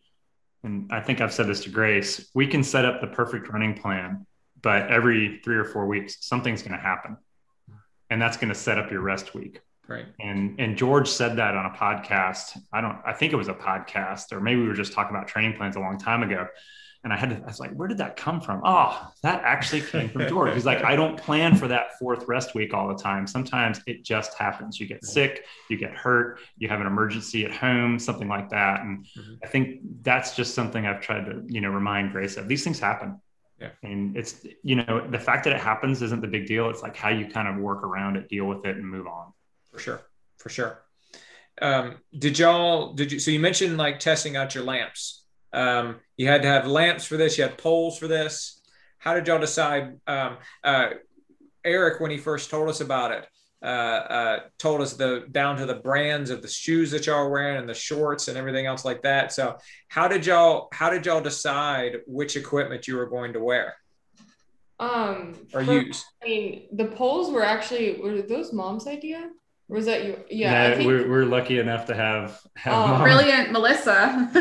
and 0.63 0.91
I 0.91 0.99
think 0.99 1.21
I've 1.21 1.33
said 1.33 1.45
this 1.45 1.63
to 1.65 1.69
Grace, 1.69 2.31
we 2.33 2.47
can 2.47 2.63
set 2.63 2.85
up 2.85 3.01
the 3.01 3.07
perfect 3.07 3.49
running 3.49 3.75
plan, 3.75 4.25
but 4.63 4.89
every 4.89 5.41
three 5.43 5.57
or 5.57 5.63
four 5.63 5.85
weeks, 5.85 6.17
something's 6.21 6.63
going 6.63 6.75
to 6.75 6.83
happen, 6.83 7.17
and 8.09 8.19
that's 8.19 8.35
going 8.35 8.49
to 8.49 8.55
set 8.55 8.79
up 8.79 8.91
your 8.91 9.01
rest 9.01 9.35
week. 9.35 9.61
Right. 9.87 10.05
And 10.19 10.59
and 10.59 10.77
George 10.77 11.07
said 11.07 11.37
that 11.37 11.55
on 11.55 11.65
a 11.65 11.69
podcast. 11.69 12.57
I 12.73 12.81
don't 12.81 12.97
I 13.05 13.13
think 13.13 13.33
it 13.33 13.37
was 13.37 13.47
a 13.47 13.53
podcast 13.53 14.31
or 14.31 14.41
maybe 14.41 14.61
we 14.61 14.67
were 14.67 14.73
just 14.73 14.93
talking 14.93 15.15
about 15.15 15.27
training 15.27 15.55
plans 15.55 15.75
a 15.75 15.79
long 15.79 15.97
time 15.97 16.23
ago. 16.23 16.47
And 17.03 17.13
I 17.13 17.17
had 17.17 17.29
to, 17.29 17.37
I 17.37 17.45
was 17.45 17.59
like, 17.59 17.71
where 17.71 17.87
did 17.87 17.99
that 17.99 18.17
come 18.17 18.41
from? 18.41 18.61
Oh, 18.65 19.11
that 19.23 19.41
actually 19.43 19.81
came 19.81 20.09
from 20.09 20.27
George. 20.27 20.53
He's 20.53 20.65
like, 20.65 20.83
I 20.83 20.95
don't 20.95 21.15
plan 21.15 21.55
for 21.55 21.67
that 21.69 21.97
fourth 21.97 22.27
rest 22.27 22.53
week 22.53 22.73
all 22.73 22.87
the 22.89 23.01
time. 23.01 23.27
Sometimes 23.27 23.79
it 23.87 24.03
just 24.03 24.33
happens. 24.33 24.79
You 24.79 24.87
get 24.87 25.05
sick, 25.05 25.45
you 25.69 25.77
get 25.77 25.95
hurt, 25.95 26.39
you 26.57 26.67
have 26.67 26.81
an 26.81 26.87
emergency 26.87 27.45
at 27.45 27.51
home, 27.53 27.97
something 27.97 28.27
like 28.27 28.49
that. 28.49 28.81
And 28.81 29.05
mm-hmm. 29.05 29.35
I 29.43 29.47
think 29.47 29.79
that's 30.01 30.35
just 30.35 30.53
something 30.53 30.85
I've 30.85 30.99
tried 30.99 31.27
to, 31.27 31.43
you 31.47 31.61
know, 31.61 31.69
remind 31.69 32.11
Grace 32.11 32.35
of. 32.35 32.47
These 32.47 32.63
things 32.63 32.79
happen. 32.79 33.21
Yeah. 33.61 33.69
And 33.83 34.17
it's, 34.17 34.45
you 34.63 34.75
know, 34.75 35.07
the 35.09 35.19
fact 35.19 35.45
that 35.45 35.53
it 35.53 35.61
happens 35.61 36.01
isn't 36.01 36.21
the 36.21 36.27
big 36.27 36.45
deal. 36.45 36.69
It's 36.69 36.81
like 36.81 36.97
how 36.97 37.09
you 37.09 37.27
kind 37.27 37.47
of 37.47 37.55
work 37.55 37.83
around 37.83 38.17
it, 38.17 38.27
deal 38.27 38.45
with 38.45 38.65
it, 38.65 38.75
and 38.75 38.85
move 38.85 39.07
on 39.07 39.31
for 39.77 39.83
sure, 39.83 40.01
for 40.37 40.49
sure. 40.49 40.83
Um, 41.61 41.97
did 42.17 42.39
y'all 42.39 42.93
did 42.93 43.11
you 43.11 43.19
so 43.19 43.29
you 43.29 43.39
mentioned 43.39 43.77
like 43.77 43.99
testing 43.99 44.35
out 44.35 44.55
your 44.55 44.63
lamps? 44.63 45.23
Um, 45.53 45.97
you 46.17 46.27
had 46.27 46.41
to 46.41 46.47
have 46.47 46.65
lamps 46.67 47.05
for 47.05 47.15
this. 47.15 47.37
You 47.37 47.43
had 47.43 47.57
poles 47.57 47.97
for 47.97 48.07
this. 48.07 48.61
How 48.97 49.13
did 49.13 49.27
y'all 49.27 49.39
decide? 49.39 49.99
Um, 50.07 50.37
uh, 50.63 50.89
Eric, 51.63 51.99
when 51.99 52.09
he 52.09 52.17
first 52.17 52.49
told 52.49 52.69
us 52.69 52.81
about 52.81 53.11
it, 53.11 53.27
uh, 53.61 53.65
uh, 53.65 54.39
told 54.57 54.81
us 54.81 54.93
the 54.93 55.27
down 55.31 55.57
to 55.57 55.67
the 55.67 55.75
brands 55.75 56.31
of 56.31 56.41
the 56.41 56.47
shoes 56.47 56.89
that 56.91 57.05
y'all 57.05 57.29
wearing 57.29 57.57
and 57.57 57.69
the 57.69 57.73
shorts 57.73 58.29
and 58.29 58.37
everything 58.37 58.65
else 58.65 58.83
like 58.83 59.03
that. 59.03 59.31
So, 59.31 59.57
how 59.89 60.07
did 60.07 60.25
y'all 60.25 60.69
how 60.71 60.89
did 60.89 61.05
y'all 61.05 61.21
decide 61.21 61.97
which 62.07 62.35
equipment 62.35 62.87
you 62.87 62.97
were 62.97 63.07
going 63.07 63.33
to 63.33 63.39
wear? 63.39 63.75
Um, 64.79 65.33
or 65.53 65.63
for, 65.63 65.73
use. 65.73 66.03
I 66.23 66.25
mean, 66.25 66.67
the 66.71 66.85
poles 66.85 67.31
were 67.31 67.43
actually 67.43 67.99
were 68.01 68.21
those 68.21 68.53
mom's 68.53 68.87
idea? 68.87 69.29
Was 69.69 69.85
that 69.85 70.05
you? 70.05 70.23
Yeah, 70.29 70.69
no, 70.69 70.75
think, 70.75 70.87
we're, 70.87 71.09
we're 71.09 71.25
lucky 71.25 71.59
enough 71.59 71.85
to 71.85 71.95
have, 71.95 72.39
have 72.55 73.01
oh, 73.01 73.03
brilliant 73.03 73.51
Melissa. 73.51 74.29
so 74.33 74.37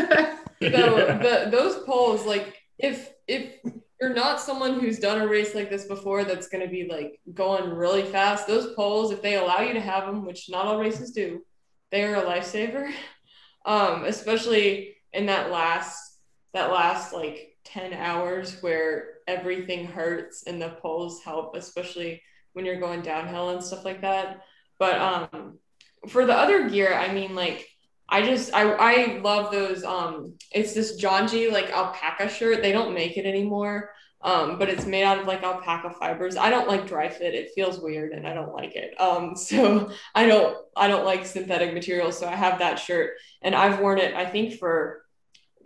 the 0.61 1.47
those 1.51 1.83
poles, 1.83 2.25
like 2.25 2.55
if 2.77 3.11
if 3.27 3.53
you're 3.99 4.13
not 4.13 4.39
someone 4.39 4.79
who's 4.79 4.99
done 4.99 5.21
a 5.21 5.27
race 5.27 5.55
like 5.55 5.69
this 5.69 5.85
before, 5.85 6.23
that's 6.23 6.47
going 6.47 6.63
to 6.63 6.71
be 6.71 6.87
like 6.87 7.19
going 7.33 7.69
really 7.69 8.03
fast. 8.03 8.47
Those 8.47 8.73
poles, 8.73 9.11
if 9.11 9.21
they 9.21 9.35
allow 9.35 9.61
you 9.61 9.73
to 9.73 9.81
have 9.81 10.05
them, 10.05 10.25
which 10.25 10.49
not 10.49 10.65
all 10.65 10.79
races 10.79 11.11
do, 11.11 11.43
they 11.91 12.03
are 12.03 12.15
a 12.15 12.23
lifesaver. 12.23 12.91
Um, 13.65 14.05
especially 14.05 14.95
in 15.11 15.25
that 15.25 15.51
last 15.51 16.19
that 16.53 16.71
last 16.71 17.11
like 17.11 17.57
10 17.65 17.91
hours 17.93 18.61
where 18.61 19.15
everything 19.27 19.85
hurts 19.85 20.43
and 20.47 20.61
the 20.61 20.77
poles 20.81 21.21
help, 21.21 21.53
especially 21.53 22.21
when 22.53 22.65
you're 22.65 22.79
going 22.79 23.01
downhill 23.01 23.49
and 23.49 23.61
stuff 23.61 23.83
like 23.83 23.99
that. 24.01 24.41
But 24.79 24.99
um, 24.99 25.59
for 26.07 26.25
the 26.25 26.33
other 26.33 26.69
gear, 26.69 26.93
I 26.93 27.13
mean, 27.13 27.35
like 27.35 27.67
I 28.09 28.25
just 28.25 28.53
I 28.53 28.71
I 28.71 29.19
love 29.19 29.51
those. 29.51 29.83
Um, 29.83 30.35
it's 30.51 30.73
this 30.73 31.01
Janji 31.01 31.51
like 31.51 31.71
alpaca 31.71 32.29
shirt. 32.29 32.61
They 32.61 32.71
don't 32.71 32.93
make 32.93 33.17
it 33.17 33.25
anymore. 33.25 33.91
Um, 34.21 34.57
but 34.57 34.67
it's 34.67 34.85
made 34.85 35.03
out 35.03 35.19
of 35.19 35.27
like 35.27 35.43
alpaca 35.43 35.91
fibers. 35.91 36.37
I 36.37 36.49
don't 36.49 36.67
like 36.67 36.87
dry 36.87 37.07
fit. 37.07 37.35
It 37.35 37.51
feels 37.53 37.79
weird 37.79 38.13
and 38.13 38.27
I 38.27 38.33
don't 38.33 38.53
like 38.53 38.75
it. 38.75 38.99
Um, 38.99 39.35
so 39.35 39.91
I 40.15 40.25
don't 40.25 40.57
I 40.75 40.87
don't 40.87 41.05
like 41.05 41.25
synthetic 41.25 41.73
materials. 41.73 42.17
So 42.17 42.27
I 42.27 42.35
have 42.35 42.59
that 42.59 42.79
shirt 42.79 43.13
and 43.41 43.53
I've 43.53 43.79
worn 43.79 43.99
it, 43.99 44.15
I 44.15 44.25
think, 44.25 44.55
for 44.55 45.03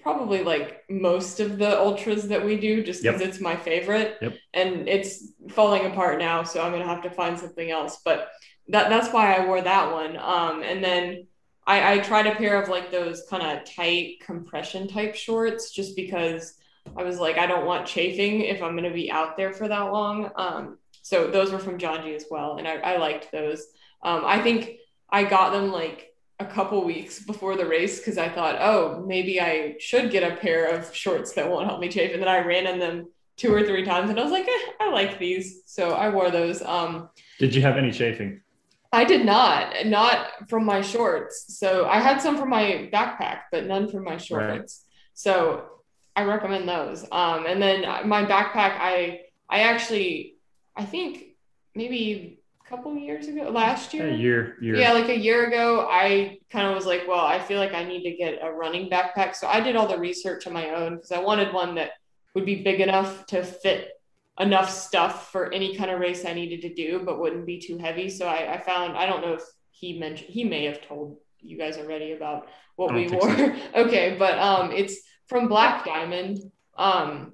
probably 0.01 0.43
like 0.43 0.83
most 0.89 1.39
of 1.39 1.59
the 1.59 1.79
ultras 1.79 2.27
that 2.27 2.43
we 2.43 2.57
do 2.57 2.83
just 2.83 3.03
because 3.03 3.21
yep. 3.21 3.29
it's 3.29 3.39
my 3.39 3.55
favorite. 3.55 4.17
Yep. 4.21 4.33
And 4.53 4.89
it's 4.89 5.33
falling 5.49 5.85
apart 5.85 6.19
now. 6.19 6.43
So 6.43 6.61
I'm 6.61 6.71
gonna 6.71 6.85
have 6.85 7.03
to 7.03 7.09
find 7.11 7.39
something 7.39 7.69
else. 7.69 8.01
But 8.03 8.29
that 8.71 8.89
that's 8.89 9.13
why 9.13 9.33
I 9.33 9.45
wore 9.45 9.61
that 9.61 9.91
one. 9.91 10.17
Um, 10.17 10.63
and 10.63 10.83
then 10.83 11.27
I, 11.67 11.93
I 11.93 11.99
tried 11.99 12.27
a 12.27 12.35
pair 12.35 12.61
of 12.61 12.69
like 12.69 12.91
those 12.91 13.23
kind 13.29 13.43
of 13.43 13.65
tight 13.65 14.21
compression 14.21 14.87
type 14.87 15.15
shorts 15.15 15.71
just 15.71 15.95
because 15.95 16.55
I 16.97 17.03
was 17.03 17.19
like, 17.19 17.37
I 17.37 17.45
don't 17.45 17.65
want 17.65 17.85
chafing 17.85 18.41
if 18.41 18.61
I'm 18.61 18.71
going 18.71 18.89
to 18.89 18.95
be 18.95 19.11
out 19.11 19.37
there 19.37 19.53
for 19.53 19.67
that 19.67 19.91
long. 19.91 20.31
Um, 20.35 20.77
so 21.03 21.27
those 21.27 21.51
were 21.51 21.59
from 21.59 21.77
Janji 21.77 22.15
as 22.15 22.25
well. 22.31 22.57
And 22.57 22.67
I, 22.67 22.75
I 22.77 22.97
liked 22.97 23.31
those. 23.31 23.65
Um, 24.03 24.23
I 24.25 24.41
think 24.41 24.77
I 25.09 25.23
got 25.23 25.51
them 25.51 25.71
like 25.71 26.15
a 26.39 26.45
couple 26.45 26.83
weeks 26.83 27.23
before 27.23 27.55
the 27.55 27.65
race 27.65 27.99
because 27.99 28.17
I 28.17 28.29
thought, 28.29 28.57
oh, 28.59 29.03
maybe 29.05 29.39
I 29.39 29.75
should 29.79 30.11
get 30.11 30.29
a 30.29 30.35
pair 30.37 30.75
of 30.75 30.93
shorts 30.95 31.33
that 31.33 31.49
won't 31.49 31.67
help 31.67 31.79
me 31.79 31.89
chafe. 31.89 32.13
And 32.13 32.21
then 32.21 32.29
I 32.29 32.39
ran 32.39 32.65
in 32.65 32.79
them 32.79 33.07
two 33.37 33.53
or 33.53 33.63
three 33.63 33.85
times 33.85 34.09
and 34.09 34.19
I 34.19 34.23
was 34.23 34.31
like, 34.31 34.47
eh, 34.47 34.71
I 34.79 34.89
like 34.89 35.19
these. 35.19 35.61
So 35.65 35.91
I 35.91 36.09
wore 36.09 36.31
those. 36.31 36.61
Um, 36.61 37.09
Did 37.39 37.53
you 37.53 37.61
have 37.61 37.77
any 37.77 37.91
chafing? 37.91 38.40
I 38.91 39.05
did 39.05 39.25
not, 39.25 39.85
not 39.85 40.49
from 40.49 40.65
my 40.65 40.81
shorts. 40.81 41.57
So 41.57 41.87
I 41.87 41.99
had 41.99 42.21
some 42.21 42.37
from 42.37 42.49
my 42.49 42.89
backpack, 42.93 43.41
but 43.51 43.65
none 43.65 43.89
from 43.89 44.03
my 44.03 44.17
shorts. 44.17 44.51
Right. 44.51 44.71
So 45.13 45.65
I 46.15 46.23
recommend 46.23 46.67
those. 46.67 47.03
Um, 47.11 47.45
and 47.45 47.61
then 47.61 47.81
my 48.07 48.25
backpack, 48.25 48.77
I 48.79 49.21
I 49.49 49.61
actually, 49.61 50.35
I 50.75 50.85
think 50.85 51.35
maybe 51.75 52.39
a 52.65 52.69
couple 52.69 52.95
years 52.97 53.27
ago, 53.27 53.49
last 53.49 53.93
year, 53.93 54.07
a 54.07 54.15
year, 54.15 54.57
year, 54.61 54.75
yeah, 54.75 54.93
like 54.93 55.09
a 55.09 55.17
year 55.17 55.47
ago, 55.47 55.87
I 55.89 56.39
kind 56.49 56.67
of 56.67 56.75
was 56.75 56.85
like, 56.85 57.05
well, 57.07 57.25
I 57.25 57.39
feel 57.39 57.59
like 57.59 57.73
I 57.73 57.83
need 57.83 58.03
to 58.03 58.15
get 58.15 58.39
a 58.41 58.51
running 58.51 58.89
backpack. 58.89 59.35
So 59.35 59.47
I 59.47 59.59
did 59.59 59.75
all 59.75 59.87
the 59.87 59.97
research 59.97 60.47
on 60.47 60.53
my 60.53 60.69
own 60.69 60.95
because 60.95 61.11
I 61.11 61.19
wanted 61.19 61.53
one 61.53 61.75
that 61.75 61.91
would 62.33 62.45
be 62.45 62.63
big 62.63 62.79
enough 62.79 63.25
to 63.27 63.43
fit 63.43 63.89
enough 64.39 64.69
stuff 64.69 65.31
for 65.31 65.51
any 65.51 65.75
kind 65.75 65.91
of 65.91 65.99
race 65.99 66.25
I 66.25 66.33
needed 66.33 66.61
to 66.61 66.73
do, 66.73 67.01
but 67.05 67.19
wouldn't 67.19 67.45
be 67.45 67.59
too 67.59 67.77
heavy. 67.77 68.09
So 68.09 68.27
I, 68.27 68.53
I 68.53 68.59
found, 68.59 68.97
I 68.97 69.05
don't 69.05 69.21
know 69.21 69.33
if 69.33 69.43
he 69.71 69.99
mentioned, 69.99 70.29
he 70.29 70.43
may 70.43 70.65
have 70.65 70.85
told 70.87 71.17
you 71.39 71.57
guys 71.57 71.77
already 71.77 72.13
about 72.13 72.47
what 72.75 72.93
we 72.93 73.07
wore. 73.07 73.35
So. 73.35 73.55
okay. 73.75 74.15
But 74.17 74.39
um, 74.39 74.71
it's 74.71 74.97
from 75.27 75.47
Black 75.47 75.85
Diamond. 75.85 76.39
Um, 76.77 77.33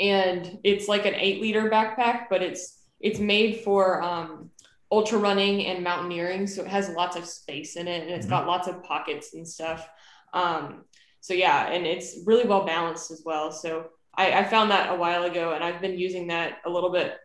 and 0.00 0.58
it's 0.64 0.88
like 0.88 1.06
an 1.06 1.14
eight 1.14 1.40
liter 1.40 1.70
backpack, 1.70 2.26
but 2.30 2.42
it's, 2.42 2.80
it's 3.00 3.18
made 3.18 3.60
for 3.60 4.02
um, 4.02 4.50
ultra 4.90 5.18
running 5.18 5.66
and 5.66 5.84
mountaineering. 5.84 6.46
So 6.46 6.62
it 6.62 6.68
has 6.68 6.88
lots 6.90 7.16
of 7.16 7.26
space 7.26 7.76
in 7.76 7.88
it 7.88 8.02
and 8.02 8.10
it's 8.10 8.26
mm-hmm. 8.26 8.34
got 8.34 8.46
lots 8.46 8.68
of 8.68 8.82
pockets 8.82 9.34
and 9.34 9.46
stuff. 9.46 9.88
Um, 10.32 10.84
so 11.20 11.32
yeah, 11.32 11.68
and 11.70 11.86
it's 11.86 12.18
really 12.26 12.46
well 12.46 12.64
balanced 12.64 13.10
as 13.10 13.22
well. 13.24 13.50
So 13.50 13.86
I, 14.16 14.40
I 14.40 14.44
found 14.44 14.70
that 14.70 14.92
a 14.92 14.96
while 14.96 15.24
ago 15.24 15.52
and 15.52 15.62
I've 15.62 15.80
been 15.80 15.98
using 15.98 16.28
that 16.28 16.58
a 16.64 16.70
little 16.70 16.90
bit 16.90 17.18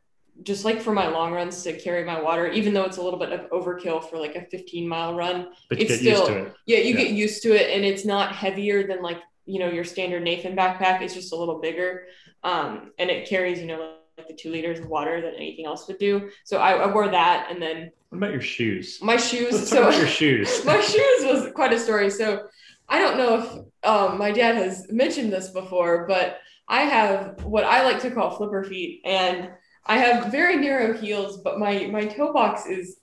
just 0.43 0.63
like 0.63 0.81
for 0.81 0.93
my 0.93 1.07
long 1.07 1.33
runs 1.33 1.63
to 1.63 1.77
carry 1.77 2.03
my 2.05 2.21
water, 2.21 2.47
even 2.47 2.73
though 2.73 2.85
it's 2.85 2.97
a 2.97 3.01
little 3.01 3.19
bit 3.19 3.31
of 3.31 3.49
overkill 3.49 4.09
for 4.09 4.17
like 4.17 4.35
a 4.35 4.45
15 4.45 4.87
mile 4.87 5.13
run. 5.13 5.49
But 5.67 5.79
it's 5.79 5.97
still, 5.97 6.27
it. 6.27 6.53
yeah, 6.65 6.77
you 6.77 6.93
yeah. 6.93 7.03
get 7.03 7.11
used 7.11 7.43
to 7.43 7.49
it 7.49 7.75
and 7.75 7.83
it's 7.83 8.05
not 8.05 8.35
heavier 8.35 8.87
than 8.87 9.01
like, 9.01 9.17
you 9.45 9.59
know, 9.59 9.69
your 9.69 9.83
standard 9.83 10.23
Nathan 10.23 10.55
backpack. 10.55 11.01
It's 11.01 11.13
just 11.13 11.33
a 11.33 11.35
little 11.35 11.59
bigger. 11.59 12.05
Um, 12.43 12.91
and 12.97 13.09
it 13.09 13.27
carries, 13.27 13.59
you 13.59 13.65
know, 13.65 13.95
like 14.17 14.27
the 14.27 14.33
two 14.33 14.51
liters 14.51 14.79
of 14.79 14.87
water 14.87 15.21
that 15.21 15.33
anything 15.35 15.65
else 15.65 15.87
would 15.87 15.97
do. 15.97 16.29
So 16.45 16.57
I, 16.57 16.73
I 16.73 16.93
wore 16.93 17.09
that. 17.09 17.47
And 17.51 17.61
then 17.61 17.91
what 18.09 18.19
about 18.19 18.31
your 18.31 18.41
shoes? 18.41 18.99
My 19.01 19.17
shoes. 19.17 19.53
Let's 19.53 19.69
so 19.69 19.89
your 19.89 20.07
shoes. 20.07 20.63
my 20.65 20.79
shoes 20.79 21.23
was 21.23 21.51
quite 21.53 21.73
a 21.73 21.79
story. 21.79 22.09
So 22.09 22.47
I 22.87 22.99
don't 22.99 23.17
know 23.17 23.39
if 23.39 23.87
um, 23.87 24.17
my 24.17 24.31
dad 24.31 24.55
has 24.55 24.91
mentioned 24.91 25.31
this 25.31 25.49
before, 25.49 26.07
but 26.07 26.39
I 26.69 26.81
have 26.81 27.43
what 27.43 27.63
I 27.63 27.83
like 27.83 27.99
to 28.01 28.11
call 28.11 28.37
flipper 28.37 28.63
feet, 28.63 29.01
and 29.03 29.49
I 29.85 29.97
have 29.97 30.31
very 30.31 30.55
narrow 30.55 30.93
heels, 30.93 31.41
but 31.43 31.59
my 31.59 31.87
my 31.87 32.05
toe 32.05 32.31
box 32.31 32.67
is 32.67 32.97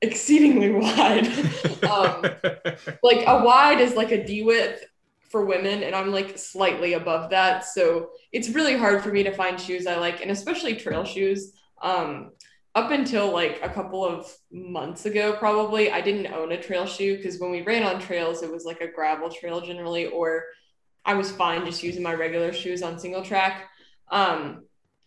exceedingly 0.00 0.70
wide. 0.72 1.26
um, 1.84 2.22
like 3.02 3.26
a 3.26 3.44
wide 3.44 3.80
is 3.80 3.94
like 3.94 4.12
a 4.12 4.24
D 4.24 4.42
width 4.42 4.84
for 5.28 5.44
women, 5.44 5.82
and 5.82 5.94
I'm 5.94 6.12
like 6.12 6.38
slightly 6.38 6.94
above 6.94 7.30
that. 7.30 7.64
So 7.64 8.10
it's 8.32 8.50
really 8.50 8.76
hard 8.76 9.02
for 9.02 9.10
me 9.10 9.22
to 9.24 9.32
find 9.32 9.60
shoes 9.60 9.86
I 9.86 9.96
like, 9.96 10.22
and 10.22 10.30
especially 10.30 10.76
trail 10.76 11.04
shoes. 11.04 11.52
Um, 11.82 12.30
up 12.76 12.92
until 12.92 13.32
like 13.32 13.58
a 13.62 13.68
couple 13.68 14.04
of 14.04 14.32
months 14.52 15.04
ago, 15.06 15.32
probably, 15.32 15.90
I 15.90 16.00
didn't 16.00 16.32
own 16.32 16.52
a 16.52 16.62
trail 16.62 16.86
shoe 16.86 17.16
because 17.16 17.40
when 17.40 17.50
we 17.50 17.62
ran 17.62 17.82
on 17.82 18.00
trails, 18.00 18.42
it 18.42 18.52
was 18.52 18.64
like 18.64 18.80
a 18.80 18.92
gravel 18.92 19.28
trail 19.28 19.60
generally, 19.60 20.06
or 20.06 20.44
I 21.04 21.14
was 21.14 21.30
fine 21.30 21.64
just 21.64 21.82
using 21.82 22.02
my 22.02 22.14
regular 22.14 22.52
shoes 22.52 22.82
on 22.82 22.98
single 22.98 23.22
track. 23.22 23.68
Um, 24.10 24.64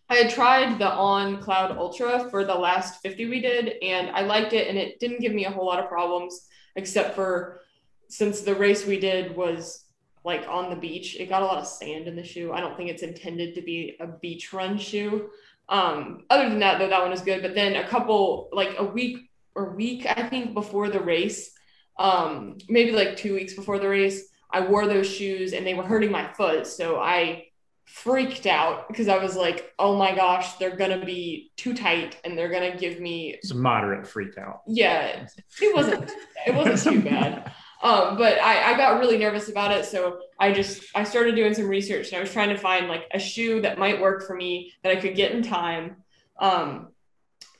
I 0.08 0.16
had 0.16 0.30
tried 0.30 0.78
the 0.78 0.90
On 0.90 1.40
Cloud 1.40 1.76
Ultra 1.76 2.28
for 2.30 2.44
the 2.44 2.54
last 2.54 3.00
50 3.02 3.26
we 3.26 3.40
did, 3.40 3.74
and 3.82 4.10
I 4.10 4.22
liked 4.22 4.52
it, 4.52 4.68
and 4.68 4.76
it 4.76 5.00
didn't 5.00 5.20
give 5.20 5.32
me 5.32 5.46
a 5.46 5.50
whole 5.50 5.66
lot 5.66 5.78
of 5.78 5.88
problems, 5.88 6.46
except 6.76 7.14
for 7.14 7.60
since 8.08 8.42
the 8.42 8.54
race 8.54 8.86
we 8.86 8.98
did 8.98 9.34
was 9.34 9.84
like 10.24 10.46
on 10.48 10.70
the 10.70 10.76
beach, 10.76 11.16
it 11.16 11.28
got 11.28 11.42
a 11.42 11.46
lot 11.46 11.58
of 11.58 11.66
sand 11.66 12.08
in 12.08 12.16
the 12.16 12.24
shoe. 12.24 12.52
I 12.52 12.60
don't 12.60 12.76
think 12.76 12.90
it's 12.90 13.02
intended 13.02 13.54
to 13.54 13.62
be 13.62 13.96
a 14.00 14.06
beach 14.06 14.52
run 14.52 14.78
shoe. 14.78 15.30
Um, 15.68 16.24
other 16.30 16.48
than 16.48 16.60
that, 16.60 16.78
though, 16.78 16.88
that 16.88 17.00
one 17.00 17.10
was 17.10 17.20
good. 17.20 17.42
But 17.42 17.54
then 17.54 17.76
a 17.76 17.88
couple, 17.88 18.48
like 18.52 18.74
a 18.78 18.84
week 18.84 19.30
or 19.54 19.74
week, 19.74 20.06
I 20.06 20.28
think, 20.28 20.54
before 20.54 20.88
the 20.88 21.00
race, 21.00 21.50
um, 21.98 22.56
maybe 22.68 22.92
like 22.92 23.16
two 23.16 23.34
weeks 23.34 23.54
before 23.54 23.78
the 23.78 23.88
race, 23.88 24.28
I 24.54 24.60
wore 24.60 24.86
those 24.86 25.10
shoes 25.10 25.52
and 25.52 25.66
they 25.66 25.74
were 25.74 25.82
hurting 25.82 26.12
my 26.12 26.32
foot. 26.32 26.66
So 26.66 27.00
I 27.00 27.46
freaked 27.86 28.46
out 28.46 28.88
because 28.88 29.08
I 29.08 29.18
was 29.18 29.36
like, 29.36 29.72
oh 29.78 29.96
my 29.96 30.14
gosh, 30.14 30.54
they're 30.54 30.76
gonna 30.76 31.04
be 31.04 31.50
too 31.56 31.74
tight 31.74 32.16
and 32.24 32.38
they're 32.38 32.48
gonna 32.48 32.76
give 32.76 33.00
me 33.00 33.34
it's 33.34 33.50
a 33.50 33.56
moderate 33.56 34.06
freak 34.06 34.38
out. 34.38 34.62
Yeah, 34.66 35.26
it 35.60 35.74
wasn't 35.74 36.10
it 36.46 36.54
wasn't 36.54 36.94
too 36.94 37.02
bad. 37.02 37.52
Um, 37.82 38.16
but 38.16 38.40
I, 38.40 38.72
I 38.72 38.76
got 38.78 38.98
really 38.98 39.18
nervous 39.18 39.50
about 39.50 39.70
it. 39.70 39.84
So 39.84 40.20
I 40.38 40.52
just 40.52 40.84
I 40.94 41.04
started 41.04 41.34
doing 41.34 41.52
some 41.52 41.68
research 41.68 42.08
and 42.08 42.16
I 42.16 42.20
was 42.20 42.32
trying 42.32 42.48
to 42.48 42.56
find 42.56 42.88
like 42.88 43.04
a 43.12 43.18
shoe 43.18 43.60
that 43.60 43.78
might 43.78 44.00
work 44.00 44.26
for 44.26 44.34
me 44.34 44.72
that 44.82 44.96
I 44.96 45.00
could 45.00 45.16
get 45.16 45.32
in 45.32 45.42
time. 45.42 45.96
Um, 46.38 46.88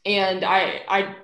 and 0.07 0.45
I 0.45 0.81
I 0.89 1.17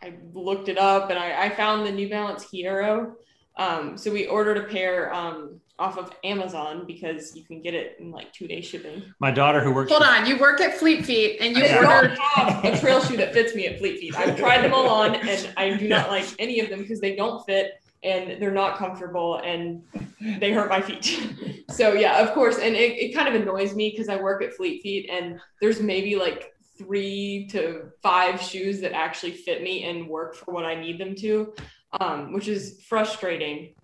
I 0.00 0.14
looked 0.34 0.68
it 0.68 0.78
up 0.78 1.10
and 1.10 1.18
I, 1.18 1.46
I 1.46 1.50
found 1.50 1.86
the 1.86 1.92
New 1.92 2.08
Balance 2.08 2.48
Hero. 2.50 3.16
Um, 3.56 3.96
so 3.96 4.10
we 4.10 4.26
ordered 4.26 4.56
a 4.56 4.64
pair 4.64 5.12
um, 5.14 5.60
off 5.78 5.96
of 5.96 6.12
Amazon 6.24 6.84
because 6.86 7.36
you 7.36 7.44
can 7.44 7.60
get 7.62 7.74
it 7.74 7.96
in 8.00 8.10
like 8.10 8.32
two 8.32 8.48
day 8.48 8.60
shipping. 8.60 9.02
My 9.20 9.30
daughter 9.30 9.62
who 9.62 9.72
works. 9.72 9.90
Hold 9.90 10.02
on, 10.02 10.26
you 10.26 10.38
work 10.38 10.60
at 10.60 10.74
Fleet 10.74 11.04
Feet 11.04 11.38
and 11.40 11.56
you 11.56 11.64
I 11.64 11.76
ordered. 11.76 12.16
don't 12.16 12.18
have 12.18 12.64
a 12.64 12.78
trail 12.80 13.00
shoe 13.00 13.16
that 13.16 13.32
fits 13.32 13.54
me 13.54 13.66
at 13.66 13.78
Fleet 13.78 13.98
Feet. 13.98 14.16
I've 14.16 14.36
tried 14.36 14.62
them 14.62 14.74
all 14.74 14.88
on 14.88 15.14
and 15.14 15.52
I 15.56 15.76
do 15.76 15.88
not 15.88 16.10
like 16.10 16.26
any 16.38 16.60
of 16.60 16.68
them 16.68 16.80
because 16.80 17.00
they 17.00 17.14
don't 17.14 17.44
fit 17.46 17.80
and 18.02 18.40
they're 18.40 18.52
not 18.52 18.76
comfortable 18.76 19.36
and 19.36 19.82
they 20.20 20.52
hurt 20.52 20.68
my 20.68 20.80
feet. 20.80 21.64
so 21.70 21.94
yeah, 21.94 22.20
of 22.22 22.34
course, 22.34 22.58
and 22.58 22.74
it, 22.76 22.92
it 22.98 23.14
kind 23.14 23.28
of 23.28 23.40
annoys 23.40 23.74
me 23.74 23.90
because 23.90 24.08
I 24.08 24.16
work 24.16 24.42
at 24.42 24.52
Fleet 24.52 24.82
Feet 24.82 25.08
and 25.10 25.40
there's 25.60 25.80
maybe 25.80 26.16
like 26.16 26.52
three 26.76 27.46
to 27.50 27.90
five 28.02 28.40
shoes 28.40 28.80
that 28.80 28.92
actually 28.92 29.32
fit 29.32 29.62
me 29.62 29.84
and 29.84 30.08
work 30.08 30.34
for 30.34 30.52
what 30.52 30.64
I 30.64 30.74
need 30.74 30.98
them 30.98 31.14
to, 31.16 31.54
um, 32.00 32.32
which 32.32 32.48
is 32.48 32.82
frustrating 32.88 33.74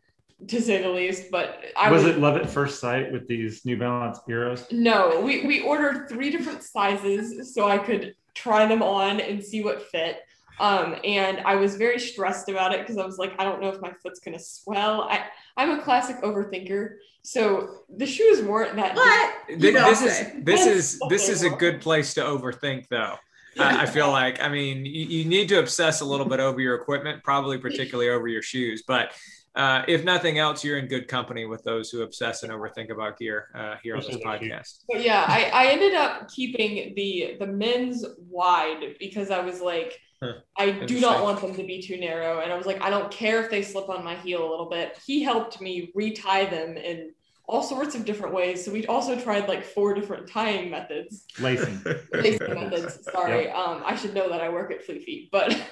to 0.46 0.60
say 0.60 0.82
the 0.82 0.88
least. 0.88 1.30
But 1.30 1.62
I 1.76 1.90
was 1.90 2.04
would, 2.04 2.16
it 2.16 2.18
love 2.18 2.36
at 2.36 2.48
first 2.48 2.80
sight 2.80 3.12
with 3.12 3.28
these 3.28 3.64
New 3.64 3.76
Balance 3.76 4.20
Heroes? 4.26 4.66
no, 4.70 5.20
we 5.20 5.46
we 5.46 5.60
ordered 5.60 6.08
three 6.08 6.30
different 6.30 6.62
sizes 6.62 7.54
so 7.54 7.68
I 7.68 7.78
could 7.78 8.14
try 8.34 8.66
them 8.66 8.82
on 8.82 9.20
and 9.20 9.42
see 9.42 9.62
what 9.62 9.82
fit. 9.82 10.20
Um, 10.58 10.96
and 11.04 11.40
I 11.40 11.54
was 11.56 11.76
very 11.76 11.98
stressed 11.98 12.50
about 12.50 12.74
it 12.74 12.80
because 12.80 12.98
I 12.98 13.06
was 13.06 13.16
like, 13.16 13.32
I 13.38 13.44
don't 13.44 13.62
know 13.62 13.70
if 13.70 13.80
my 13.80 13.92
foot's 14.02 14.20
gonna 14.20 14.38
swell. 14.38 15.02
I 15.02 15.24
I'm 15.56 15.78
a 15.78 15.82
classic 15.82 16.16
overthinker, 16.22 16.96
so 17.22 17.80
the 17.96 18.06
shoes 18.06 18.42
weren't 18.42 18.76
that. 18.76 18.94
What? 18.94 19.34
Th- 19.48 19.60
You 19.60 19.72
don't 19.72 19.88
this 19.88 20.02
is 20.02 20.32
this 20.44 20.66
is 20.66 21.00
this 21.08 21.28
is 21.28 21.42
a 21.42 21.50
good 21.50 21.80
place 21.80 22.14
to 22.14 22.20
overthink 22.20 22.88
though 22.88 23.16
I, 23.58 23.82
I 23.82 23.86
feel 23.86 24.10
like 24.10 24.42
i 24.42 24.48
mean 24.48 24.84
you, 24.84 25.06
you 25.06 25.24
need 25.24 25.48
to 25.48 25.58
obsess 25.58 26.00
a 26.00 26.04
little 26.04 26.26
bit 26.26 26.40
over 26.40 26.60
your 26.60 26.74
equipment 26.74 27.22
probably 27.24 27.58
particularly 27.58 28.10
over 28.10 28.28
your 28.28 28.42
shoes 28.42 28.82
but 28.86 29.12
uh, 29.56 29.82
if 29.88 30.04
nothing 30.04 30.38
else 30.38 30.62
you're 30.62 30.78
in 30.78 30.86
good 30.86 31.08
company 31.08 31.44
with 31.44 31.64
those 31.64 31.90
who 31.90 32.02
obsess 32.02 32.44
and 32.44 32.52
overthink 32.52 32.88
about 32.90 33.18
gear 33.18 33.48
uh, 33.56 33.74
here 33.82 33.96
on 33.96 34.02
this 34.02 34.16
podcast 34.18 34.84
But 34.88 35.02
yeah, 35.02 35.24
I, 35.26 35.50
I 35.52 35.66
ended 35.72 35.94
up 35.94 36.30
keeping 36.30 36.94
the 36.94 37.36
the 37.40 37.48
men's 37.48 38.04
wide 38.28 38.94
because 39.00 39.32
I 39.32 39.40
was 39.40 39.60
like, 39.60 39.98
Huh. 40.22 40.34
I 40.56 40.70
do 40.70 41.00
not 41.00 41.24
want 41.24 41.40
them 41.40 41.54
to 41.54 41.62
be 41.64 41.80
too 41.80 41.98
narrow, 41.98 42.40
and 42.40 42.52
I 42.52 42.56
was 42.56 42.66
like, 42.66 42.82
I 42.82 42.90
don't 42.90 43.10
care 43.10 43.42
if 43.42 43.50
they 43.50 43.62
slip 43.62 43.88
on 43.88 44.04
my 44.04 44.16
heel 44.16 44.46
a 44.46 44.50
little 44.50 44.68
bit. 44.68 44.98
He 45.06 45.22
helped 45.22 45.62
me 45.62 45.90
retie 45.94 46.44
them 46.44 46.76
in 46.76 47.12
all 47.50 47.62
sorts 47.62 47.94
of 47.96 48.04
different 48.04 48.32
ways. 48.32 48.64
So 48.64 48.70
we 48.72 48.86
also 48.86 49.18
tried 49.18 49.48
like 49.48 49.64
four 49.64 49.92
different 49.92 50.28
tying 50.28 50.70
methods, 50.70 51.24
Lacing. 51.40 51.82
lacing 52.12 52.54
methods. 52.54 53.02
Sorry, 53.10 53.50
um, 53.50 53.82
I 53.84 53.96
should 53.96 54.14
know 54.14 54.28
that 54.30 54.40
I 54.40 54.48
work 54.48 54.70
at 54.72 54.84
Fleet 54.84 55.02
Feet, 55.04 55.28
but. 55.30 55.50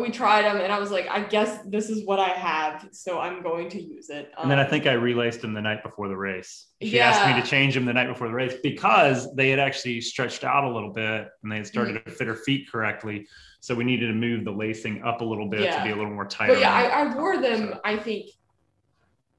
We 0.00 0.08
tried 0.10 0.44
them, 0.46 0.56
and 0.56 0.72
I 0.72 0.78
was 0.78 0.90
like, 0.90 1.06
I 1.10 1.20
guess 1.20 1.58
this 1.66 1.90
is 1.90 2.06
what 2.06 2.18
I 2.18 2.30
have, 2.30 2.88
so 2.92 3.20
I'm 3.20 3.42
going 3.42 3.68
to 3.68 3.78
use 3.78 4.08
it. 4.08 4.32
And 4.38 4.50
then 4.50 4.58
I 4.58 4.64
Um, 4.64 4.70
think 4.70 4.86
I 4.86 4.92
relaced 4.94 5.42
them 5.42 5.52
the 5.52 5.60
night 5.60 5.82
before 5.82 6.08
the 6.08 6.16
race. 6.16 6.68
She 6.80 6.98
asked 6.98 7.26
me 7.28 7.38
to 7.38 7.46
change 7.46 7.74
them 7.74 7.84
the 7.84 7.92
night 7.92 8.06
before 8.08 8.26
the 8.26 8.32
race 8.32 8.54
because 8.62 9.18
they 9.34 9.50
had 9.50 9.58
actually 9.58 10.00
stretched 10.00 10.44
out 10.44 10.64
a 10.64 10.72
little 10.72 10.94
bit 10.94 11.28
and 11.42 11.52
they 11.52 11.56
had 11.56 11.66
started 11.66 11.96
Mm-hmm. 11.96 12.08
to 12.08 12.16
fit 12.16 12.26
her 12.26 12.36
feet 12.36 12.72
correctly. 12.72 13.26
So 13.60 13.74
we 13.74 13.84
needed 13.84 14.06
to 14.06 14.14
move 14.14 14.46
the 14.46 14.50
lacing 14.50 15.02
up 15.02 15.20
a 15.20 15.24
little 15.26 15.50
bit 15.50 15.70
to 15.70 15.82
be 15.84 15.90
a 15.90 15.94
little 15.94 16.14
more 16.18 16.24
tight. 16.24 16.48
But 16.48 16.60
yeah, 16.60 16.72
I, 16.72 16.84
I 17.02 17.14
wore 17.14 17.36
them, 17.42 17.72
so. 17.74 17.80
I 17.84 17.98
think, 17.98 18.30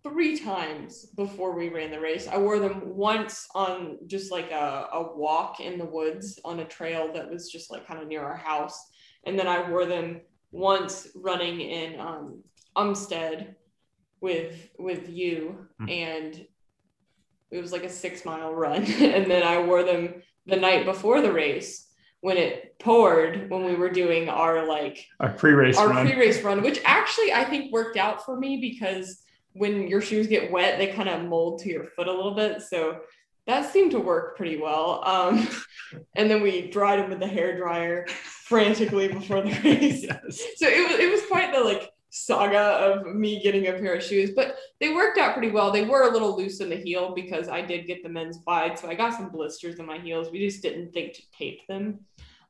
three 0.03 0.37
times 0.37 1.05
before 1.15 1.55
we 1.55 1.69
ran 1.69 1.89
the 1.91 1.99
race. 1.99 2.27
I 2.27 2.37
wore 2.37 2.59
them 2.59 2.81
once 2.95 3.47
on 3.55 3.97
just 4.07 4.31
like 4.31 4.51
a, 4.51 4.87
a 4.93 5.15
walk 5.15 5.59
in 5.61 5.77
the 5.79 5.85
woods 5.85 6.39
on 6.43 6.59
a 6.59 6.65
trail 6.65 7.11
that 7.13 7.29
was 7.29 7.49
just 7.49 7.71
like 7.71 7.87
kind 7.87 8.01
of 8.01 8.07
near 8.07 8.21
our 8.23 8.35
house. 8.35 8.77
And 9.25 9.39
then 9.39 9.47
I 9.47 9.69
wore 9.69 9.85
them 9.85 10.21
once 10.51 11.07
running 11.15 11.61
in 11.61 11.99
um, 11.99 12.43
Umstead 12.77 13.55
with 14.19 14.69
with 14.79 15.09
you 15.09 15.67
Hmm. 15.79 15.89
and 15.89 16.47
it 17.51 17.61
was 17.61 17.71
like 17.71 17.83
a 17.83 17.89
six 17.89 18.23
mile 18.25 18.53
run 18.53 18.83
and 19.15 19.29
then 19.29 19.43
i 19.43 19.61
wore 19.61 19.83
them 19.83 20.21
the 20.47 20.55
night 20.55 20.85
before 20.85 21.21
the 21.21 21.31
race 21.31 21.89
when 22.21 22.37
it 22.37 22.79
poured 22.79 23.49
when 23.49 23.65
we 23.65 23.75
were 23.75 23.89
doing 23.89 24.29
our 24.29 24.65
like 24.65 25.05
Our 25.19 25.33
pre-race 25.33 25.77
our 25.77 25.89
run. 25.89 26.07
pre-race 26.07 26.41
run, 26.41 26.61
which 26.63 26.79
actually 26.85 27.33
I 27.33 27.43
think 27.43 27.73
worked 27.73 27.97
out 27.97 28.23
for 28.25 28.39
me 28.39 28.57
because 28.61 29.22
when 29.53 29.87
your 29.87 30.01
shoes 30.01 30.27
get 30.27 30.51
wet, 30.51 30.77
they 30.77 30.87
kind 30.87 31.09
of 31.09 31.23
mold 31.23 31.59
to 31.61 31.69
your 31.69 31.85
foot 31.85 32.07
a 32.07 32.13
little 32.13 32.35
bit. 32.35 32.61
So 32.61 32.99
that 33.45 33.71
seemed 33.71 33.91
to 33.91 33.99
work 33.99 34.37
pretty 34.37 34.57
well. 34.57 35.03
Um, 35.05 35.47
and 36.15 36.29
then 36.29 36.41
we 36.41 36.69
dried 36.69 36.99
them 36.99 37.09
with 37.09 37.19
the 37.19 37.27
hair 37.27 37.57
dryer 37.57 38.07
frantically 38.07 39.07
before 39.07 39.41
the 39.41 39.51
race. 39.63 40.03
Yes. 40.03 40.41
So 40.57 40.67
it 40.67 40.89
was 40.89 40.99
it 40.99 41.11
was 41.11 41.21
quite 41.27 41.53
the 41.53 41.61
like 41.61 41.89
saga 42.09 42.59
of 42.59 43.15
me 43.15 43.41
getting 43.41 43.67
a 43.67 43.73
pair 43.73 43.95
of 43.95 44.03
shoes, 44.03 44.31
but 44.35 44.55
they 44.79 44.93
worked 44.93 45.17
out 45.17 45.33
pretty 45.33 45.49
well. 45.49 45.71
They 45.71 45.83
were 45.83 46.07
a 46.09 46.11
little 46.11 46.37
loose 46.37 46.59
in 46.59 46.69
the 46.69 46.75
heel 46.75 47.13
because 47.15 47.47
I 47.47 47.61
did 47.61 47.87
get 47.87 48.03
the 48.03 48.09
men's 48.09 48.39
wide, 48.45 48.77
so 48.77 48.87
I 48.87 48.93
got 48.93 49.13
some 49.13 49.29
blisters 49.29 49.79
in 49.79 49.85
my 49.85 49.97
heels. 49.97 50.29
We 50.31 50.45
just 50.45 50.61
didn't 50.61 50.93
think 50.93 51.13
to 51.13 51.21
tape 51.35 51.65
them. 51.67 52.01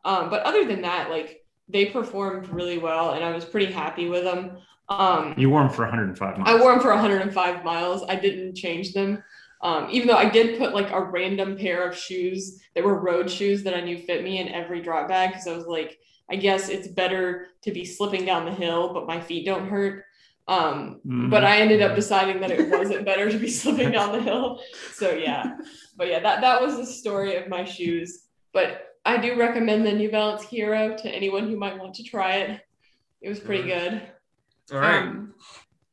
Um, 0.03 0.29
but 0.29 0.43
other 0.43 0.65
than 0.65 0.81
that, 0.81 1.09
like 1.09 1.45
they 1.69 1.85
performed 1.85 2.49
really 2.49 2.77
well, 2.77 3.11
and 3.11 3.23
I 3.23 3.31
was 3.31 3.45
pretty 3.45 3.71
happy 3.71 4.09
with 4.09 4.23
them. 4.23 4.57
Um, 4.89 5.33
You 5.37 5.49
wore 5.49 5.61
them 5.61 5.69
for 5.69 5.83
105 5.83 6.37
miles. 6.37 6.49
I 6.49 6.61
wore 6.61 6.71
them 6.71 6.81
for 6.81 6.89
105 6.89 7.63
miles. 7.63 8.03
I 8.07 8.15
didn't 8.15 8.55
change 8.55 8.93
them. 8.93 9.23
Um, 9.61 9.87
even 9.91 10.07
though 10.09 10.17
I 10.17 10.29
did 10.29 10.57
put 10.57 10.73
like 10.73 10.91
a 10.91 11.01
random 11.01 11.57
pair 11.57 11.87
of 11.87 11.97
shoes 11.97 12.61
that 12.75 12.83
were 12.83 12.99
road 12.99 13.29
shoes 13.31 13.63
that 13.63 13.73
I 13.73 13.79
knew 13.79 13.97
fit 13.97 14.23
me 14.23 14.39
in 14.39 14.49
every 14.49 14.81
drop 14.81 15.07
bag 15.07 15.29
because 15.29 15.47
I 15.47 15.55
was 15.55 15.67
like, 15.67 15.99
I 16.29 16.35
guess 16.35 16.67
it's 16.67 16.87
better 16.89 17.47
to 17.61 17.71
be 17.71 17.85
slipping 17.85 18.25
down 18.25 18.43
the 18.45 18.51
hill, 18.51 18.93
but 18.93 19.07
my 19.07 19.21
feet 19.21 19.45
don't 19.45 19.69
hurt. 19.69 20.03
Um, 20.49 20.99
Mhm. 21.07 21.29
But 21.29 21.45
I 21.45 21.59
ended 21.59 21.81
up 21.81 21.95
deciding 21.95 22.41
that 22.41 22.51
it 22.51 22.69
wasn't 22.77 23.05
better 23.05 23.31
to 23.31 23.37
be 23.37 23.47
slipping 23.49 23.91
down 23.91 24.11
the 24.11 24.21
hill. 24.21 24.59
So 24.91 25.11
yeah, 25.11 25.55
but 25.95 26.09
yeah, 26.09 26.19
that 26.19 26.41
that 26.41 26.61
was 26.61 26.75
the 26.75 26.85
story 26.85 27.37
of 27.37 27.47
my 27.47 27.63
shoes. 27.63 28.25
But 28.51 28.89
I 29.05 29.15
do 29.17 29.35
recommend 29.39 29.85
the 29.85 29.93
New 29.93 30.11
Balance 30.11 30.43
Hero 30.43 30.97
to 30.97 31.09
anyone 31.09 31.47
who 31.49 31.55
might 31.57 31.79
want 31.79 31.93
to 31.95 32.03
try 32.03 32.35
it. 32.37 32.59
It 33.21 33.29
was 33.29 33.39
pretty 33.39 33.63
good. 33.63 34.01
All 34.71 34.79
right 34.79 35.01
Um, 35.01 35.33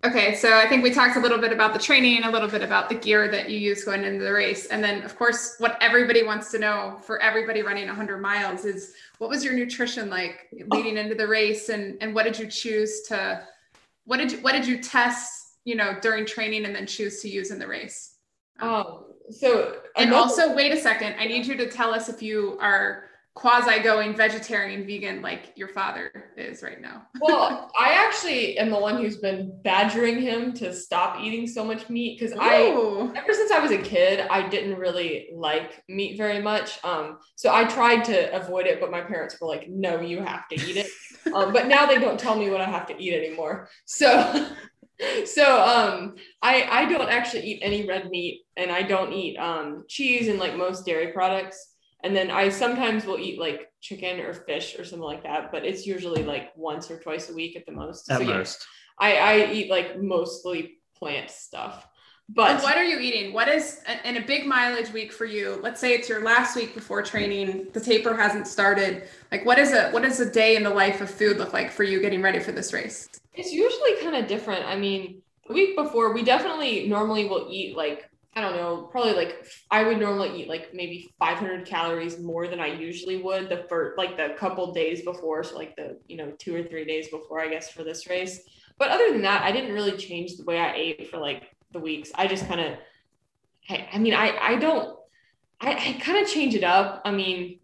okay, 0.05 0.35
so 0.35 0.57
I 0.57 0.69
think 0.69 0.83
we 0.83 0.93
talked 0.93 1.17
a 1.17 1.21
little 1.21 1.39
bit 1.39 1.53
about 1.53 1.73
the 1.73 1.79
training, 1.79 2.25
a 2.25 2.31
little 2.31 2.49
bit 2.49 2.63
about 2.63 2.89
the 2.89 2.95
gear 2.95 3.31
that 3.31 3.51
you 3.51 3.59
use 3.59 3.85
going 3.85 4.05
into 4.05 4.25
the 4.25 4.33
race, 4.33 4.67
and 4.67 4.83
then 4.83 5.03
of 5.03 5.17
course, 5.17 5.57
what 5.59 5.77
everybody 5.81 6.23
wants 6.23 6.51
to 6.53 6.59
know 6.59 6.99
for 7.03 7.21
everybody 7.21 7.63
running 7.63 7.87
100 7.87 8.19
miles 8.19 8.65
is 8.65 8.95
what 9.19 9.29
was 9.29 9.45
your 9.45 9.55
nutrition 9.55 10.09
like 10.09 10.49
leading 10.69 10.97
into 10.97 11.15
the 11.15 11.27
race, 11.27 11.69
and 11.69 11.97
and 12.01 12.15
what 12.15 12.25
did 12.25 12.39
you 12.39 12.47
choose 12.47 13.03
to, 13.09 13.43
what 14.05 14.19
did 14.19 14.33
you 14.33 14.39
what 14.39 14.53
did 14.53 14.67
you 14.67 14.79
test 14.83 15.41
you 15.65 15.75
know, 15.75 15.97
during 16.01 16.27
training 16.27 16.65
and 16.65 16.75
then 16.75 16.87
choose 16.87 17.21
to 17.23 17.29
use 17.29 17.51
in 17.51 17.59
the 17.59 17.67
race? 17.67 18.17
Um, 18.61 19.05
so 19.31 19.77
And 19.97 20.13
also, 20.13 20.55
wait 20.55 20.73
a 20.73 20.77
second. 20.77 21.17
I 21.19 21.27
need 21.27 21.47
you 21.47 21.57
to 21.57 21.69
tell 21.69 21.95
us 21.95 22.09
if 22.09 22.23
you 22.23 22.59
are 22.61 23.10
quasi 23.35 23.81
going 23.81 24.15
vegetarian, 24.15 24.85
vegan, 24.87 25.23
like 25.23 25.53
your 25.55 25.69
father 25.69 26.33
is 26.37 26.63
right 26.63 26.81
now. 26.81 27.03
well, 27.21 27.71
I 27.79 27.93
actually 27.93 28.59
am 28.59 28.71
the 28.71 28.79
one 28.79 28.97
who's 28.97 29.19
been 29.19 29.53
badgering 29.63 30.21
him 30.21 30.53
to 30.55 30.75
stop 30.75 31.21
eating 31.21 31.47
so 31.47 31.65
much 31.65 31.89
meat 31.89 32.19
because 32.19 32.37
I 32.39 32.67
ever 33.15 33.33
since 33.33 33.51
I 33.51 33.61
was 33.61 33.71
a 33.71 33.79
kid, 33.79 34.27
I 34.31 34.49
didn't 34.49 34.79
really 34.79 35.29
like 35.33 35.83
meat 35.89 36.17
very 36.17 36.43
much. 36.43 36.83
Um, 36.85 37.19
so 37.37 37.55
I 37.55 37.65
tried 37.65 38.05
to 38.05 38.35
avoid 38.35 38.67
it, 38.67 38.81
but 38.81 38.91
my 38.91 39.01
parents 39.01 39.41
were 39.41 39.49
like, 39.49 39.69
"No, 39.69 40.01
you 40.01 40.23
have 40.23 40.49
to 40.49 40.57
eat 40.57 40.77
it." 40.77 40.91
um, 41.35 41.53
but 41.53 41.69
now 41.69 41.87
they 41.87 41.99
don't 41.99 42.19
tell 42.19 42.37
me 42.37 42.51
what 42.51 42.61
I 42.61 42.67
have 42.67 42.87
to 42.89 43.01
eat 43.01 43.15
anymore. 43.15 43.69
So, 43.85 44.49
so 45.25 45.63
um, 45.63 46.17
I 46.43 46.67
I 46.69 46.85
don't 46.87 47.09
actually 47.09 47.45
eat 47.45 47.61
any 47.63 47.87
red 47.87 48.11
meat, 48.11 48.43
and 48.57 48.73
I 48.73 48.83
don't 48.83 49.13
eat 49.13 49.37
um, 49.37 49.85
cheese 49.89 50.27
and 50.27 50.41
like 50.41 50.57
most 50.57 50.85
dairy 50.85 51.13
products. 51.13 51.69
And 52.03 52.17
then 52.17 52.31
I 52.31 52.49
sometimes 52.49 53.05
will 53.05 53.19
eat 53.19 53.39
like 53.39 53.71
chicken 53.81 54.21
or 54.21 54.33
fish 54.33 54.79
or 54.79 54.85
something 54.85 55.05
like 55.05 55.23
that, 55.25 55.53
but 55.53 55.65
it's 55.65 55.87
usually 55.87 56.23
like 56.23 56.57
once 56.57 56.91
or 56.91 56.99
twice 56.99 57.29
a 57.31 57.35
week 57.35 57.57
at 57.57 57.67
the 57.67 57.73
most. 57.73 58.11
At 58.11 58.19
so 58.19 58.23
yeah, 58.23 58.39
most. 58.39 58.67
I 58.99 59.17
I 59.17 59.53
eat 59.53 59.71
like 59.71 60.01
mostly 60.01 60.79
plant 60.99 61.31
stuff. 61.31 61.87
But 62.33 62.51
And 62.53 62.63
what 62.63 62.77
are 62.77 62.85
you 62.85 63.01
eating? 63.01 63.33
What 63.33 63.49
is 63.49 63.81
in 64.05 64.17
a 64.17 64.25
big 64.25 64.47
mileage 64.47 64.93
week 64.93 65.13
for 65.13 65.25
you? 65.25 65.59
Let's 65.63 65.81
say 65.81 65.95
it's 65.95 66.09
your 66.09 66.23
last 66.23 66.55
week 66.55 66.75
before 66.75 67.03
training. 67.03 67.67
The 67.73 67.81
taper 67.81 68.17
hasn't 68.17 68.47
started. 68.47 69.09
Like, 69.33 69.45
what 69.45 69.59
is 69.59 69.73
a 69.73 69.91
what 69.91 70.05
does 70.05 70.21
a 70.21 70.31
day 70.31 70.55
in 70.55 70.63
the 70.63 70.71
life 70.71 71.01
of 71.01 71.11
food 71.11 71.39
look 71.39 71.53
like 71.53 71.73
for 71.73 71.83
you 71.83 72.01
getting 72.01 72.23
ready 72.23 72.39
for 72.39 72.53
this 72.53 72.73
race? 72.73 73.09
It's 73.35 73.53
usually 73.53 73.97
kind 74.01 74.15
of 74.15 74.29
different. 74.29 74.65
I 74.65 74.77
mean, 74.77 75.23
the 75.49 75.55
week 75.55 75.77
before, 75.77 76.13
we 76.13 76.23
definitely 76.23 76.89
normally 76.89 77.25
will 77.25 77.49
eat 77.51 77.77
like, 77.77 78.09
I 78.37 78.41
don't 78.41 78.55
know, 78.55 78.89
probably 78.93 79.15
like, 79.15 79.45
I 79.73 79.83
would 79.83 79.99
normally 79.99 80.43
eat 80.43 80.49
like 80.49 80.73
maybe 80.73 81.13
500 81.19 81.67
calories 81.67 82.21
more 82.21 82.47
than 82.47 82.61
I 82.61 82.69
usually 82.69 83.17
would 83.17 83.49
the 83.49 83.65
first, 83.69 83.99
like 83.99 84.17
the 84.17 84.35
couple 84.39 84.73
days 84.73 85.03
before. 85.03 85.43
So, 85.43 85.57
like 85.57 85.75
the, 85.75 85.99
you 86.07 86.17
know, 86.17 86.33
two 86.39 86.55
or 86.55 86.63
three 86.63 86.85
days 86.85 87.09
before, 87.09 87.41
I 87.41 87.49
guess, 87.49 87.71
for 87.71 87.83
this 87.83 88.09
race. 88.09 88.41
But 88.79 88.91
other 88.91 89.11
than 89.11 89.23
that, 89.23 89.43
I 89.43 89.51
didn't 89.51 89.73
really 89.73 89.97
change 89.97 90.37
the 90.37 90.45
way 90.45 90.61
I 90.61 90.73
ate 90.75 91.11
for 91.11 91.19
like 91.19 91.51
the 91.73 91.81
weeks. 91.81 92.13
I 92.15 92.29
just 92.29 92.47
kind 92.47 92.61
of, 92.61 92.79
I, 93.69 93.89
I 93.95 93.99
mean, 93.99 94.15
I, 94.15 94.37
I 94.41 94.57
don't, 94.57 94.97
I, 95.61 95.73
I 95.73 96.01
kind 96.01 96.25
of 96.25 96.31
change 96.31 96.55
it 96.55 96.65
up. 96.65 97.03
I 97.05 97.11
mean, 97.11 97.59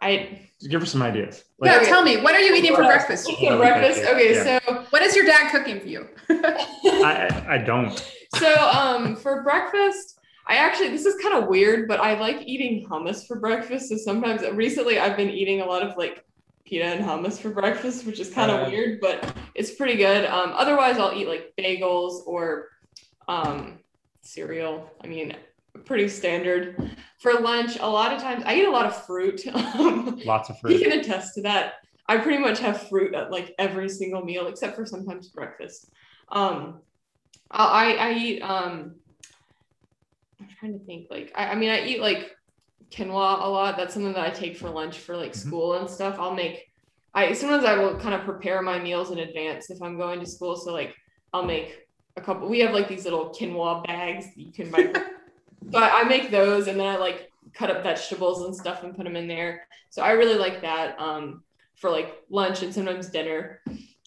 I, 0.00 0.40
Just 0.60 0.70
give 0.70 0.80
her 0.80 0.86
some 0.86 1.02
ideas. 1.02 1.44
Yeah, 1.62 1.76
okay. 1.76 1.86
tell 1.86 2.02
me. 2.02 2.18
What 2.18 2.34
are 2.34 2.40
you 2.40 2.54
eating 2.54 2.74
for 2.74 2.82
Well, 2.82 2.90
breakfast? 2.90 3.28
for 3.28 3.56
breakfast. 3.56 4.04
Okay, 4.06 4.34
Yeah. 4.34 4.60
so 4.64 4.84
What 4.90 5.02
is 5.02 5.16
your 5.16 5.24
dad 5.26 5.50
cooking 5.50 5.80
for 5.80 5.86
you? 5.88 6.06
I, 6.30 7.44
I 7.48 7.58
don't. 7.58 7.92
so 8.36 8.54
um 8.68 9.16
for 9.16 9.42
breakfast 9.42 10.20
i 10.46 10.56
actually 10.56 10.90
this 10.90 11.06
is 11.06 11.14
kind 11.22 11.34
of 11.34 11.48
weird 11.48 11.88
but 11.88 11.98
i 11.98 12.18
like 12.20 12.36
eating 12.46 12.86
hummus 12.86 13.26
for 13.26 13.40
breakfast 13.40 13.88
so 13.88 13.96
sometimes 13.96 14.42
recently 14.52 14.98
i've 14.98 15.16
been 15.16 15.30
eating 15.30 15.62
a 15.62 15.64
lot 15.64 15.82
of 15.82 15.96
like 15.96 16.22
pita 16.66 16.84
and 16.84 17.02
hummus 17.02 17.40
for 17.40 17.48
breakfast 17.48 18.04
which 18.04 18.20
is 18.20 18.28
kind 18.28 18.50
of 18.50 18.66
Uh. 18.66 18.70
weird 18.70 19.00
but 19.00 19.32
it's 19.54 19.70
pretty 19.76 19.96
good 19.96 20.26
um 20.26 20.52
otherwise 20.54 20.98
i'll 20.98 21.14
eat 21.18 21.26
like 21.26 21.54
bagels 21.58 22.20
or 22.26 22.68
um 23.28 23.78
cereal 24.20 24.90
i 25.02 25.06
mean 25.06 25.34
pretty 25.84 26.08
standard 26.08 26.76
for 27.20 27.34
lunch 27.40 27.76
a 27.80 27.86
lot 27.88 28.12
of 28.12 28.20
times 28.20 28.42
i 28.46 28.54
eat 28.54 28.64
a 28.64 28.70
lot 28.70 28.86
of 28.86 29.06
fruit 29.06 29.40
Lots 30.24 30.50
of 30.50 30.58
fruit. 30.60 30.80
can 30.82 30.92
attest 30.98 31.34
to 31.34 31.42
that. 31.42 31.74
I 32.10 32.16
pretty 32.18 32.38
much 32.38 32.58
have 32.60 32.88
fruit 32.88 33.14
at 33.14 33.30
like 33.30 33.54
every 33.58 33.88
single 33.88 34.24
meal, 34.24 34.46
except 34.46 34.76
for 34.76 34.86
sometimes 34.86 35.28
breakfast. 35.28 35.90
Um, 36.30 36.80
I 37.50 37.94
I 37.96 38.12
eat 38.14 38.40
um. 38.42 38.96
I'm 40.40 40.48
trying 40.58 40.78
to 40.78 40.84
think. 40.86 41.08
Like 41.10 41.32
I, 41.34 41.48
I 41.48 41.54
mean, 41.54 41.68
I 41.70 41.86
eat 41.86 42.00
like 42.00 42.30
quinoa 42.90 43.42
a 43.44 43.48
lot. 43.48 43.76
That's 43.76 43.92
something 43.92 44.14
that 44.14 44.24
I 44.26 44.30
take 44.30 44.56
for 44.56 44.70
lunch 44.70 44.98
for 44.98 45.16
like 45.16 45.32
Mhm. 45.32 45.36
school 45.36 45.74
and 45.74 45.88
stuff. 45.90 46.16
I'll 46.18 46.34
make. 46.34 46.64
I 47.12 47.32
sometimes 47.34 47.64
I 47.64 47.76
will 47.76 47.98
kind 47.98 48.14
of 48.14 48.22
prepare 48.22 48.62
my 48.62 48.78
meals 48.78 49.10
in 49.10 49.18
advance 49.18 49.70
if 49.70 49.82
I'm 49.82 49.98
going 49.98 50.20
to 50.20 50.26
school. 50.26 50.56
So 50.56 50.72
like 50.72 50.94
I'll 51.34 51.44
make 51.44 51.76
a 52.16 52.22
couple. 52.22 52.48
We 52.48 52.60
have 52.60 52.72
like 52.72 52.88
these 52.88 53.04
little 53.04 53.30
quinoa 53.34 53.84
bags 53.86 54.26
that 54.26 54.38
you 54.40 54.52
can 54.52 54.70
buy. 54.70 54.92
so 55.70 55.78
I, 55.78 56.00
I 56.00 56.04
make 56.04 56.30
those 56.30 56.66
and 56.68 56.78
then 56.78 56.86
I 56.86 56.96
like 56.96 57.30
cut 57.54 57.70
up 57.70 57.82
vegetables 57.82 58.42
and 58.44 58.54
stuff 58.54 58.82
and 58.84 58.94
put 58.96 59.04
them 59.04 59.16
in 59.16 59.26
there. 59.28 59.66
So 59.90 60.02
I 60.02 60.12
really 60.12 60.38
like 60.38 60.60
that 60.62 60.98
um, 61.00 61.42
for 61.76 61.90
like 61.90 62.16
lunch 62.30 62.62
and 62.62 62.72
sometimes 62.72 63.08
dinner. 63.08 63.60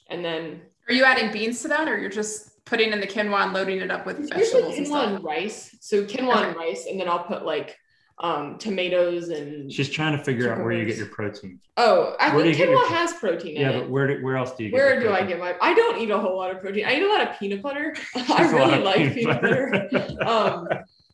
And 0.10 0.24
then 0.24 0.62
Are 0.88 0.94
you 0.94 1.04
adding 1.04 1.32
beans 1.32 1.62
to 1.64 1.68
that, 1.70 1.88
or 1.88 1.98
you're 1.98 2.10
just 2.10 2.64
putting 2.66 2.92
in 2.94 3.00
the 3.02 3.08
quinoa 3.08 3.44
and 3.46 3.54
loading 3.54 3.80
it 3.80 3.90
up 3.92 4.06
with 4.06 4.20
it's 4.20 4.30
vegetables 4.30 4.78
usually 4.78 4.78
and 4.78 4.88
quinoa 4.88 5.02
stuff? 5.02 5.16
and 5.16 5.24
rice. 5.24 5.76
So 5.82 6.04
quinoa 6.04 6.48
and 6.50 6.56
rice, 6.56 6.86
and 6.90 7.00
then 7.00 7.08
I'll 7.10 7.24
put 7.24 7.46
like 7.46 7.78
um, 8.20 8.58
tomatoes 8.60 9.30
and 9.30 9.72
She's 9.72 9.90
trying 9.90 10.16
to 10.16 10.24
figure 10.24 10.52
out 10.54 10.60
where 10.64 10.72
you 10.74 10.86
get 10.86 10.98
your 10.98 11.08
protein. 11.08 11.60
oh, 11.78 12.16
I 12.20 12.36
Where 12.36 12.44
think 12.44 12.58
you 12.58 12.66
get 12.66 12.70
your- 12.70 12.80
quinoa 12.86 12.90
has 12.90 13.14
protein 13.14 13.56
Yeah, 13.60 13.72
it. 13.72 13.80
but 13.80 13.90
where 13.90 14.08
do, 14.16 14.24
where 14.24 14.38
else 14.38 14.52
do 14.56 14.64
you 14.66 14.70
get 14.70 14.76
Where 14.78 14.94
your 14.94 15.04
do 15.04 15.12
I 15.12 15.26
get 15.26 15.40
my? 15.40 15.56
I 15.60 15.74
don't 15.74 16.00
eat 16.00 16.12
a 16.12 16.20
whole 16.20 16.38
lot 16.38 16.52
of 16.52 16.62
protein. 16.62 16.86
I 16.86 16.96
eat 16.96 17.04
a 17.04 17.08
lot 17.08 17.28
of 17.28 17.40
peanut 17.40 17.62
butter. 17.64 17.96
I 18.16 18.20
Just 18.20 18.54
a 18.54 18.58
lot 18.58 18.70
really 18.72 18.84
like 18.84 19.14
peanut 19.16 19.42
peanut 19.42 19.42
butter. 19.42 19.88
butter. 19.92 20.24
um, 20.28 20.68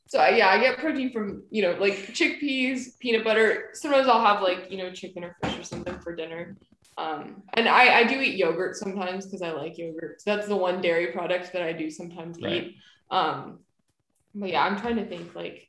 so 0.07 0.25
yeah, 0.27 0.49
I 0.49 0.59
get 0.59 0.77
protein 0.79 1.11
from 1.11 1.43
you 1.51 1.61
know 1.61 1.73
like 1.79 1.93
chickpeas, 2.13 2.97
peanut 2.99 3.23
butter. 3.23 3.69
Sometimes 3.73 4.07
I'll 4.07 4.25
have 4.25 4.41
like 4.41 4.71
you 4.71 4.77
know 4.77 4.91
chicken 4.91 5.23
or 5.23 5.35
fish 5.43 5.59
or 5.59 5.63
something 5.63 5.97
for 5.99 6.15
dinner. 6.15 6.57
Um, 6.97 7.43
and 7.53 7.67
I, 7.69 7.99
I 7.99 8.03
do 8.05 8.19
eat 8.19 8.37
yogurt 8.37 8.75
sometimes 8.75 9.25
because 9.25 9.43
I 9.43 9.51
like 9.51 9.77
yogurt. 9.77 10.19
So 10.21 10.35
that's 10.35 10.47
the 10.47 10.55
one 10.55 10.81
dairy 10.81 11.07
product 11.11 11.53
that 11.53 11.61
I 11.61 11.71
do 11.71 11.91
sometimes 11.91 12.37
Right. 12.41 12.63
eat. 12.69 12.75
Um, 13.11 13.59
but 14.33 14.49
yeah, 14.49 14.63
I'm 14.63 14.79
trying 14.79 14.95
to 14.95 15.05
think 15.05 15.35
like 15.35 15.67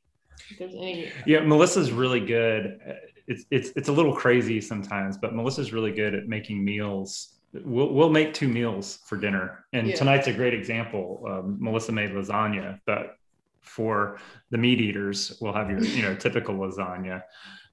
if 0.50 0.58
there's 0.58 0.74
any. 0.74 1.10
Yeah, 1.26 1.40
Melissa's 1.40 1.92
really 1.92 2.20
good. 2.20 2.78
Uh, 2.88 2.92
It's 3.30 3.44
it's 3.50 3.70
it's 3.76 3.88
a 3.90 3.92
little 3.92 4.14
crazy 4.14 4.58
sometimes, 4.60 5.18
but 5.18 5.34
Melissa's 5.34 5.70
really 5.72 5.92
good 5.92 6.14
at 6.14 6.26
making 6.28 6.64
meals. 6.64 7.34
We'll 7.52 7.92
we'll 7.92 8.08
make 8.20 8.32
two 8.32 8.48
meals 8.48 9.00
for 9.06 9.16
dinner, 9.18 9.66
and 9.74 9.88
Yeah. 9.88 9.96
tonight's 9.96 10.28
a 10.28 10.32
great 10.32 10.54
example. 10.54 11.24
Um, 11.30 11.58
Melissa 11.60 11.92
made 11.92 12.10
lasagna, 12.12 12.80
but 12.86 13.16
for 13.60 14.18
the 14.50 14.58
meat 14.58 14.80
eaters, 14.80 15.36
we'll 15.40 15.52
have 15.52 15.70
your 15.70 15.82
you 15.82 16.02
know 16.02 16.14
typical 16.14 16.54
lasagna, 16.56 17.22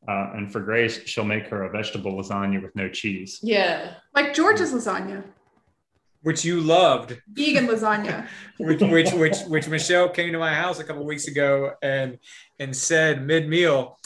uh, 0.08 0.32
and 0.34 0.52
for 0.52 0.60
Grace, 0.60 1.06
she'll 1.08 1.26
make 1.26 1.48
her 1.48 1.64
a 1.64 1.70
vegetable 1.70 2.14
lasagna 2.14 2.62
with 2.62 2.76
no 2.76 2.90
cheese. 2.90 3.40
Yeah. 3.42 3.96
Like 4.14 4.34
George's 4.34 4.72
lasagna, 4.74 5.24
Which 6.22 6.46
you 6.46 6.62
loved, 6.62 7.18
vegan 7.32 7.68
lasagna. 7.68 8.28
which 8.60 8.82
which 8.82 9.12
which 9.14 9.38
which 9.48 9.68
Michelle 9.68 10.10
came 10.10 10.32
to 10.32 10.40
my 10.40 10.54
house 10.54 10.80
a 10.80 10.84
couple 10.84 11.06
weeks 11.06 11.28
ago 11.28 11.72
and 11.82 12.20
and 12.60 12.76
said 12.76 13.26
mid 13.26 13.50
meal, 13.50 13.98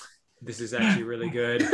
this 0.42 0.62
is 0.62 0.74
actually 0.74 1.04
really 1.04 1.30
good. 1.30 1.62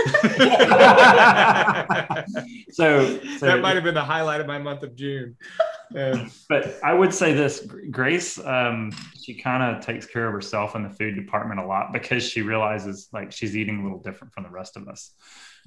So, 2.72 3.20
so 3.38 3.46
that 3.46 3.62
might 3.62 3.76
have 3.76 3.86
been 3.86 3.94
the 3.96 4.04
highlight 4.04 4.42
of 4.42 4.48
my 4.48 4.58
month 4.58 4.84
of 4.84 4.96
June. 4.98 5.38
Um, 5.96 6.30
but 6.50 6.78
I 6.84 6.94
would 6.94 7.14
say 7.14 7.34
this 7.34 7.66
Grace, 7.90 8.38
um, 8.40 8.92
she 9.24 9.34
kind 9.34 9.64
of 9.64 9.86
takes 9.86 10.06
care 10.06 10.28
of 10.28 10.34
herself 10.34 10.76
in 10.76 10.84
the 10.84 10.90
food 10.90 11.16
department 11.16 11.62
a 11.62 11.66
lot 11.66 11.94
because 11.94 12.24
she 12.28 12.42
realizes 12.42 13.08
like 13.14 13.32
she's 13.32 13.56
eating 13.56 13.80
a 13.80 13.84
little 13.84 14.00
different 14.00 14.34
from 14.34 14.44
the 14.44 14.50
rest 14.50 14.76
of 14.76 14.90
us. 14.90 15.12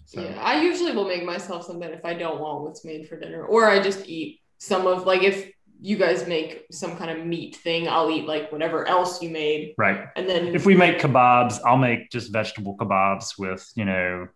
So, 0.04 0.20
Yeah, 0.22 0.38
I 0.42 0.60
usually 0.60 0.92
will 0.92 1.08
make 1.08 1.24
myself 1.24 1.64
something 1.64 1.88
if 1.88 2.04
I 2.04 2.12
don't 2.12 2.40
want 2.40 2.62
what's 2.62 2.84
made 2.84 3.08
for 3.08 3.18
dinner, 3.18 3.44
or 3.44 3.70
I 3.70 3.80
just 3.80 4.06
eat 4.06 4.40
some 4.58 4.86
of 4.86 5.06
like 5.06 5.22
if 5.22 5.50
you 5.80 5.96
guys 5.96 6.26
make 6.26 6.66
some 6.72 6.96
kind 6.96 7.10
of 7.10 7.24
meat 7.24 7.56
thing, 7.56 7.88
I'll 7.88 8.10
eat 8.10 8.26
like 8.26 8.50
whatever 8.50 8.86
else 8.88 9.22
you 9.22 9.30
made, 9.30 9.74
right. 9.78 10.06
and 10.16 10.28
then 10.28 10.48
If 10.54 10.66
we 10.66 10.74
make 10.74 10.98
kebabs, 10.98 11.60
I'll 11.64 11.76
make 11.76 12.10
just 12.10 12.32
vegetable 12.32 12.76
kebabs 12.76 13.38
with, 13.38 13.70
you 13.76 13.84
know, 13.84 14.28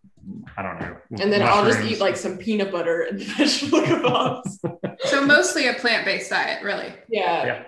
I 0.56 0.62
don't 0.62 0.78
know. 0.80 0.96
and 1.20 1.32
then 1.32 1.42
I'll 1.42 1.64
just 1.64 1.80
eat 1.80 1.98
like 1.98 2.16
some 2.16 2.38
peanut 2.38 2.70
butter 2.70 3.02
and 3.02 3.20
vegetable 3.36 3.80
kebabs. 3.82 4.58
So 5.06 5.24
mostly 5.26 5.66
a 5.68 5.74
plant-based 5.74 6.30
diet, 6.30 6.62
really. 6.62 6.92
yeah. 7.08 7.44
Yeah. 7.46 7.62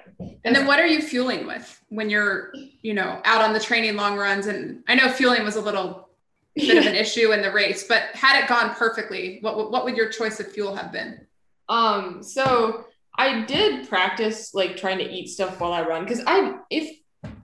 And 0.44 0.54
then 0.54 0.66
what 0.66 0.78
are 0.78 0.86
you 0.86 1.02
fueling 1.02 1.44
with 1.44 1.82
when 1.88 2.08
you're, 2.08 2.52
you 2.82 2.94
know, 2.94 3.20
out 3.24 3.42
on 3.42 3.52
the 3.52 3.58
training 3.58 3.96
long 3.96 4.16
runs? 4.16 4.46
And 4.46 4.84
I 4.86 4.94
know 4.94 5.08
fueling 5.10 5.42
was 5.42 5.56
a 5.56 5.60
little 5.60 6.08
bit 6.54 6.78
of 6.78 6.86
an 6.86 6.94
issue 7.04 7.32
in 7.32 7.42
the 7.42 7.50
race, 7.50 7.88
but 7.88 8.02
had 8.14 8.40
it 8.40 8.48
gone 8.48 8.72
perfectly, 8.76 9.38
what 9.40 9.72
what 9.72 9.84
would 9.84 9.96
your 9.96 10.08
choice 10.10 10.38
of 10.38 10.46
fuel 10.52 10.76
have 10.76 10.92
been? 10.92 11.26
Um, 11.68 12.22
so 12.22 12.84
I 13.16 13.44
did 13.44 13.88
practice 13.88 14.54
like 14.54 14.76
trying 14.76 14.98
to 14.98 15.08
eat 15.08 15.28
stuff 15.28 15.60
while 15.60 15.72
I 15.72 15.82
run 15.82 16.04
because 16.04 16.22
I, 16.26 16.56
if 16.70 16.90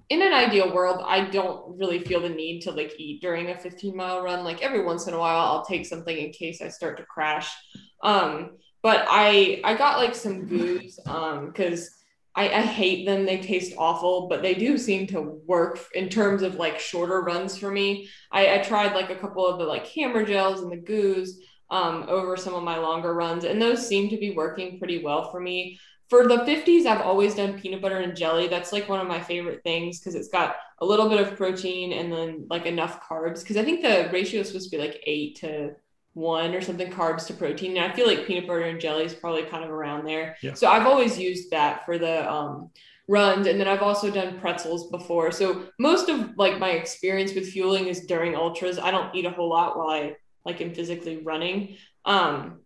in 0.08 0.22
an 0.22 0.32
ideal 0.32 0.74
world, 0.74 1.02
I 1.06 1.26
don't 1.26 1.78
really 1.78 2.00
feel 2.00 2.20
the 2.20 2.28
need 2.28 2.62
to 2.62 2.72
like 2.72 2.92
eat 2.98 3.22
during 3.22 3.50
a 3.50 3.56
15 3.56 3.96
mile 3.96 4.22
run. 4.22 4.44
Like 4.44 4.62
every 4.62 4.84
once 4.84 5.06
in 5.06 5.14
a 5.14 5.18
while, 5.18 5.38
I'll 5.38 5.64
take 5.64 5.86
something 5.86 6.16
in 6.16 6.32
case 6.32 6.60
I 6.60 6.68
start 6.68 6.96
to 6.98 7.04
crash. 7.04 7.52
Um, 8.02 8.56
but 8.82 9.06
I, 9.08 9.60
I 9.62 9.74
got 9.74 9.98
like 9.98 10.14
some 10.14 10.46
goos, 10.46 10.98
um, 11.06 11.46
because 11.46 11.90
I, 12.34 12.48
I 12.48 12.62
hate 12.62 13.06
them. 13.06 13.24
They 13.24 13.40
taste 13.40 13.74
awful, 13.78 14.28
but 14.28 14.42
they 14.42 14.54
do 14.54 14.78
seem 14.78 15.06
to 15.08 15.20
work 15.46 15.78
in 15.94 16.08
terms 16.08 16.42
of 16.42 16.56
like 16.56 16.80
shorter 16.80 17.20
runs 17.20 17.56
for 17.56 17.70
me. 17.70 18.08
I, 18.32 18.56
I 18.56 18.58
tried 18.62 18.94
like 18.94 19.10
a 19.10 19.16
couple 19.16 19.46
of 19.46 19.58
the 19.58 19.64
like 19.64 19.86
hammer 19.86 20.24
gels 20.24 20.62
and 20.62 20.72
the 20.72 20.76
goos 20.76 21.38
um, 21.70 22.06
over 22.08 22.36
some 22.36 22.54
of 22.54 22.62
my 22.62 22.78
longer 22.78 23.14
runs, 23.14 23.44
and 23.44 23.60
those 23.60 23.86
seem 23.86 24.08
to 24.10 24.16
be 24.16 24.32
working 24.32 24.78
pretty 24.78 25.02
well 25.02 25.30
for 25.30 25.40
me 25.40 25.78
for 26.10 26.26
the 26.26 26.38
50s, 26.38 26.86
I've 26.86 27.00
always 27.00 27.36
done 27.36 27.58
peanut 27.58 27.80
butter 27.80 27.98
and 27.98 28.16
jelly. 28.16 28.48
That's 28.48 28.72
like 28.72 28.88
one 28.88 28.98
of 29.00 29.06
my 29.06 29.20
favorite 29.20 29.62
things 29.62 30.00
because 30.00 30.16
it's 30.16 30.28
got 30.28 30.56
a 30.80 30.84
little 30.84 31.08
bit 31.08 31.20
of 31.20 31.36
protein 31.36 31.92
and 31.92 32.12
then 32.12 32.46
like 32.50 32.66
enough 32.66 33.00
carbs. 33.08 33.40
Because 33.40 33.56
I 33.56 33.64
think 33.64 33.80
the 33.80 34.10
ratio 34.12 34.40
is 34.40 34.48
supposed 34.48 34.70
to 34.70 34.76
be 34.76 34.82
like 34.82 35.00
eight 35.06 35.36
to 35.36 35.70
one 36.14 36.52
or 36.52 36.60
something 36.60 36.90
carbs 36.90 37.28
to 37.28 37.34
protein. 37.34 37.76
And 37.76 37.90
I 37.90 37.94
feel 37.94 38.08
like 38.08 38.26
peanut 38.26 38.48
butter 38.48 38.62
and 38.62 38.80
jelly 38.80 39.04
is 39.04 39.14
probably 39.14 39.44
kind 39.44 39.62
of 39.62 39.70
around 39.70 40.04
there. 40.04 40.36
Yeah. 40.42 40.54
So 40.54 40.66
I've 40.66 40.86
always 40.86 41.16
used 41.16 41.52
that 41.52 41.84
for 41.86 41.96
the 41.96 42.28
um, 42.28 42.70
runs. 43.06 43.46
And 43.46 43.60
then 43.60 43.68
I've 43.68 43.82
also 43.82 44.10
done 44.10 44.40
pretzels 44.40 44.90
before. 44.90 45.30
So 45.30 45.68
most 45.78 46.08
of 46.08 46.36
like 46.36 46.58
my 46.58 46.70
experience 46.70 47.34
with 47.34 47.48
fueling 47.48 47.86
is 47.86 48.06
during 48.06 48.34
ultras. 48.34 48.80
I 48.80 48.90
don't 48.90 49.14
eat 49.14 49.26
a 49.26 49.30
whole 49.30 49.48
lot 49.48 49.78
while 49.78 49.90
I 49.90 50.16
like 50.44 50.60
in 50.60 50.74
physically 50.74 51.18
running. 51.18 51.76
Um, 52.04 52.60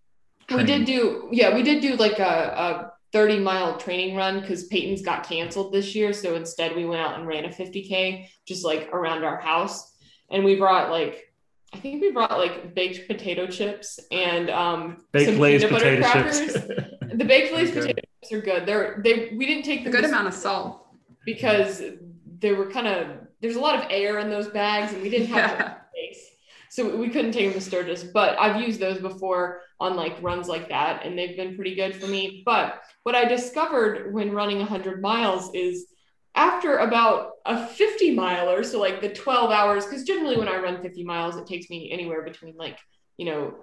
we 0.51 0.65
did 0.65 0.85
do, 0.85 1.29
yeah, 1.33 1.55
we 1.55 1.63
did 1.63 1.81
do 1.81 1.97
like 1.97 2.19
a, 2.19 2.23
a 2.25 2.93
30 3.13 3.39
mile 3.41 3.77
training 3.79 4.15
run 4.17 4.41
because 4.41 4.65
Peyton's 4.65 5.03
got 5.03 5.27
canceled 5.27 5.73
this 5.73 5.95
year. 5.95 6.13
So 6.13 6.35
instead, 6.35 6.77
we 6.77 6.85
went 6.85 7.01
out 7.01 7.19
and 7.19 7.27
ran 7.27 7.45
a 7.45 7.49
50K 7.49 8.29
just 8.47 8.65
like 8.65 8.91
around 8.93 9.25
our 9.25 9.41
house. 9.41 9.93
And 10.31 10.45
we 10.45 10.57
brought 10.57 10.91
like, 10.91 11.33
I 11.73 11.79
think 11.79 12.01
we 12.03 12.13
brought 12.13 12.39
like 12.39 12.75
baked 12.75 13.09
potato 13.09 13.47
chips 13.47 13.99
and 14.13 14.51
um, 14.51 15.05
baked 15.13 15.31
some 15.31 15.39
Lay's 15.41 15.65
peanut 15.65 15.73
butter 15.73 15.97
potato 15.97 16.11
crackers. 16.11 16.53
The 17.15 17.25
baked 17.25 17.53
Lay's 17.55 17.71
potato 17.71 18.01
chips 18.23 18.33
are 18.33 18.41
good. 18.41 18.67
They're 18.67 19.01
they 19.03 19.35
we 19.37 19.47
didn't 19.47 19.65
take 19.65 19.81
A 19.81 19.85
them 19.85 19.93
good 19.93 20.05
amount 20.05 20.29
of 20.29 20.35
salt. 20.35 20.87
because 21.25 21.83
they 22.39 22.53
were 22.53 22.71
kind 22.71 22.87
of 22.87 23.09
there's 23.41 23.57
a 23.57 23.61
lot 23.61 23.77
of 23.79 23.87
air 23.91 24.19
in 24.19 24.31
those 24.31 24.49
bags 24.49 24.93
and 24.93 25.03
we 25.03 25.11
didn't 25.11 25.29
have 25.29 25.51
Yeah. 25.59 25.75
So 26.75 26.97
we 26.97 27.09
couldn't 27.09 27.31
take 27.31 27.45
them 27.45 27.55
to 27.55 27.61
Sturgis, 27.61 28.03
but 28.03 28.37
I've 28.37 28.61
used 28.61 28.81
those 28.81 28.99
before 28.99 29.61
on 29.79 29.95
like 29.95 30.21
runs 30.21 30.49
like 30.49 30.71
that 30.71 31.07
and 31.07 31.17
they've 31.17 31.37
been 31.37 31.55
pretty 31.55 31.77
good 31.77 31.95
for 31.95 32.09
me. 32.09 32.43
But 32.45 32.83
what 33.05 33.15
I 33.15 33.27
discovered 33.27 34.13
when 34.13 34.33
running 34.33 34.59
100 34.59 35.01
miles 35.01 35.55
is 35.55 35.87
after 36.35 36.79
about 36.79 37.31
a 37.47 37.65
50 37.65 38.17
miler, 38.17 38.65
so 38.65 38.81
like 38.81 39.01
the 39.01 39.09
12 39.09 39.53
hours, 39.53 39.85
because 39.85 40.03
generally 40.03 40.37
when 40.37 40.49
I 40.49 40.57
run 40.57 40.83
50 40.83 41.05
miles, 41.05 41.37
it 41.37 41.47
takes 41.47 41.71
me 41.71 41.93
anywhere 41.93 42.25
between 42.25 42.57
like, 42.57 42.77
you 43.19 43.27
know, 43.27 43.55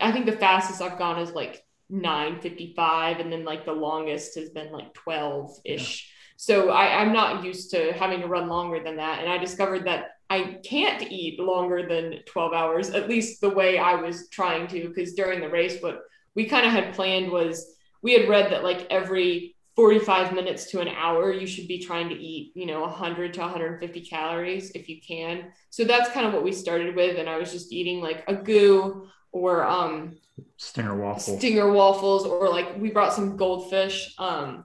I 0.00 0.12
think 0.12 0.24
the 0.24 0.36
fastest 0.36 0.80
I've 0.80 0.96
gone 0.96 1.18
is 1.18 1.32
like 1.32 1.64
955, 1.90 3.18
and 3.18 3.32
then 3.32 3.44
like 3.44 3.64
the 3.64 3.72
longest 3.72 4.38
has 4.38 4.50
been 4.50 4.70
like 4.70 4.94
12 4.94 5.58
ish. 5.64 6.08
So 6.36 6.70
I, 6.70 7.00
I'm 7.00 7.12
not 7.12 7.42
used 7.42 7.72
to 7.72 7.92
having 7.94 8.20
to 8.20 8.28
run 8.28 8.48
longer 8.48 8.80
than 8.80 8.98
that. 8.98 9.18
And 9.18 9.28
I 9.28 9.38
discovered 9.38 9.86
that 9.86 10.10
I 10.30 10.58
can't 10.64 11.02
eat 11.10 11.40
longer 11.40 11.86
than 11.88 12.20
12 12.26 12.52
hours, 12.52 12.90
at 12.90 13.08
least 13.08 13.40
the 13.40 13.48
way 13.50 13.78
I 13.78 13.94
was 13.94 14.28
trying 14.30 14.66
to, 14.68 14.88
because 14.88 15.14
during 15.14 15.40
the 15.40 15.48
race, 15.48 15.80
what 15.80 16.00
we 16.34 16.44
kind 16.46 16.66
of 16.66 16.72
had 16.72 16.94
planned 16.94 17.30
was 17.30 17.74
we 18.02 18.12
had 18.12 18.28
read 18.28 18.52
that 18.52 18.62
like 18.62 18.86
every 18.90 19.56
45 19.74 20.34
minutes 20.34 20.70
to 20.72 20.80
an 20.80 20.88
hour, 20.88 21.32
you 21.32 21.46
should 21.46 21.68
be 21.68 21.78
trying 21.78 22.08
to 22.08 22.14
eat, 22.14 22.52
you 22.54 22.66
know, 22.66 22.80
100 22.80 23.34
to 23.34 23.40
150 23.40 24.00
calories 24.02 24.70
if 24.72 24.88
you 24.88 25.00
can. 25.06 25.52
So 25.70 25.84
that's 25.84 26.10
kind 26.10 26.26
of 26.26 26.32
what 26.32 26.42
we 26.44 26.52
started 26.52 26.94
with. 26.96 27.16
And 27.18 27.28
I 27.28 27.38
was 27.38 27.52
just 27.52 27.72
eating 27.72 28.00
like 28.00 28.24
a 28.28 28.34
goo 28.34 29.06
or 29.32 29.64
um, 29.64 30.16
Stinger 30.56 30.96
waffle. 30.96 31.38
stinger 31.38 31.72
waffles 31.72 32.24
or 32.26 32.48
like 32.48 32.76
we 32.78 32.90
brought 32.90 33.12
some 33.12 33.36
goldfish 33.36 34.14
um 34.18 34.64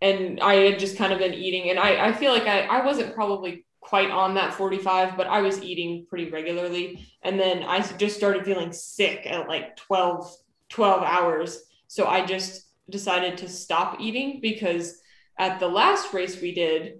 and 0.00 0.40
i 0.40 0.54
had 0.54 0.78
just 0.78 0.96
kind 0.96 1.12
of 1.12 1.18
been 1.18 1.34
eating 1.34 1.70
and 1.70 1.78
i 1.78 2.08
i 2.08 2.12
feel 2.12 2.32
like 2.32 2.46
i 2.46 2.62
i 2.62 2.84
wasn't 2.84 3.14
probably 3.14 3.64
quite 3.82 4.10
on 4.10 4.34
that 4.34 4.54
45 4.54 5.16
but 5.16 5.26
i 5.26 5.42
was 5.42 5.62
eating 5.62 6.06
pretty 6.08 6.30
regularly. 6.30 7.06
And 7.22 7.38
then 7.38 7.62
i 7.64 7.80
just 7.80 8.16
started 8.16 8.44
feeling 8.44 8.72
sick 8.72 9.26
at 9.26 9.48
like 9.48 9.76
12 9.76 10.34
12 10.70 11.02
hours. 11.02 11.62
So 11.88 12.06
i 12.06 12.24
just 12.24 12.68
decided 12.88 13.38
to 13.38 13.48
stop 13.48 14.00
eating 14.00 14.40
because 14.40 15.00
at 15.38 15.60
the 15.60 15.68
last 15.68 16.12
race 16.12 16.40
we 16.40 16.54
did 16.54 16.98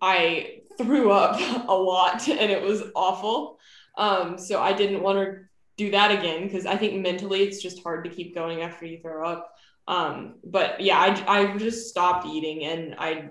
i 0.00 0.60
threw 0.78 1.12
up 1.12 1.38
a 1.68 1.74
lot 1.74 2.28
and 2.40 2.50
it 2.50 2.62
was 2.62 2.82
awful. 2.94 3.58
Um 3.96 4.38
so 4.38 4.60
i 4.60 4.72
didn't 4.72 5.02
want 5.02 5.18
to 5.18 5.44
do 5.76 5.90
that 5.90 6.10
again 6.10 6.44
because 6.44 6.66
I 6.66 6.76
think 6.76 7.00
mentally 7.00 7.42
it's 7.42 7.62
just 7.62 7.82
hard 7.82 8.04
to 8.04 8.10
keep 8.10 8.34
going 8.34 8.62
after 8.62 8.86
you 8.86 9.00
throw 9.00 9.26
up. 9.26 9.52
Um, 9.86 10.36
but 10.44 10.80
yeah, 10.80 10.98
I, 10.98 11.40
I 11.40 11.58
just 11.58 11.88
stopped 11.88 12.26
eating 12.26 12.64
and 12.64 12.94
I 12.98 13.30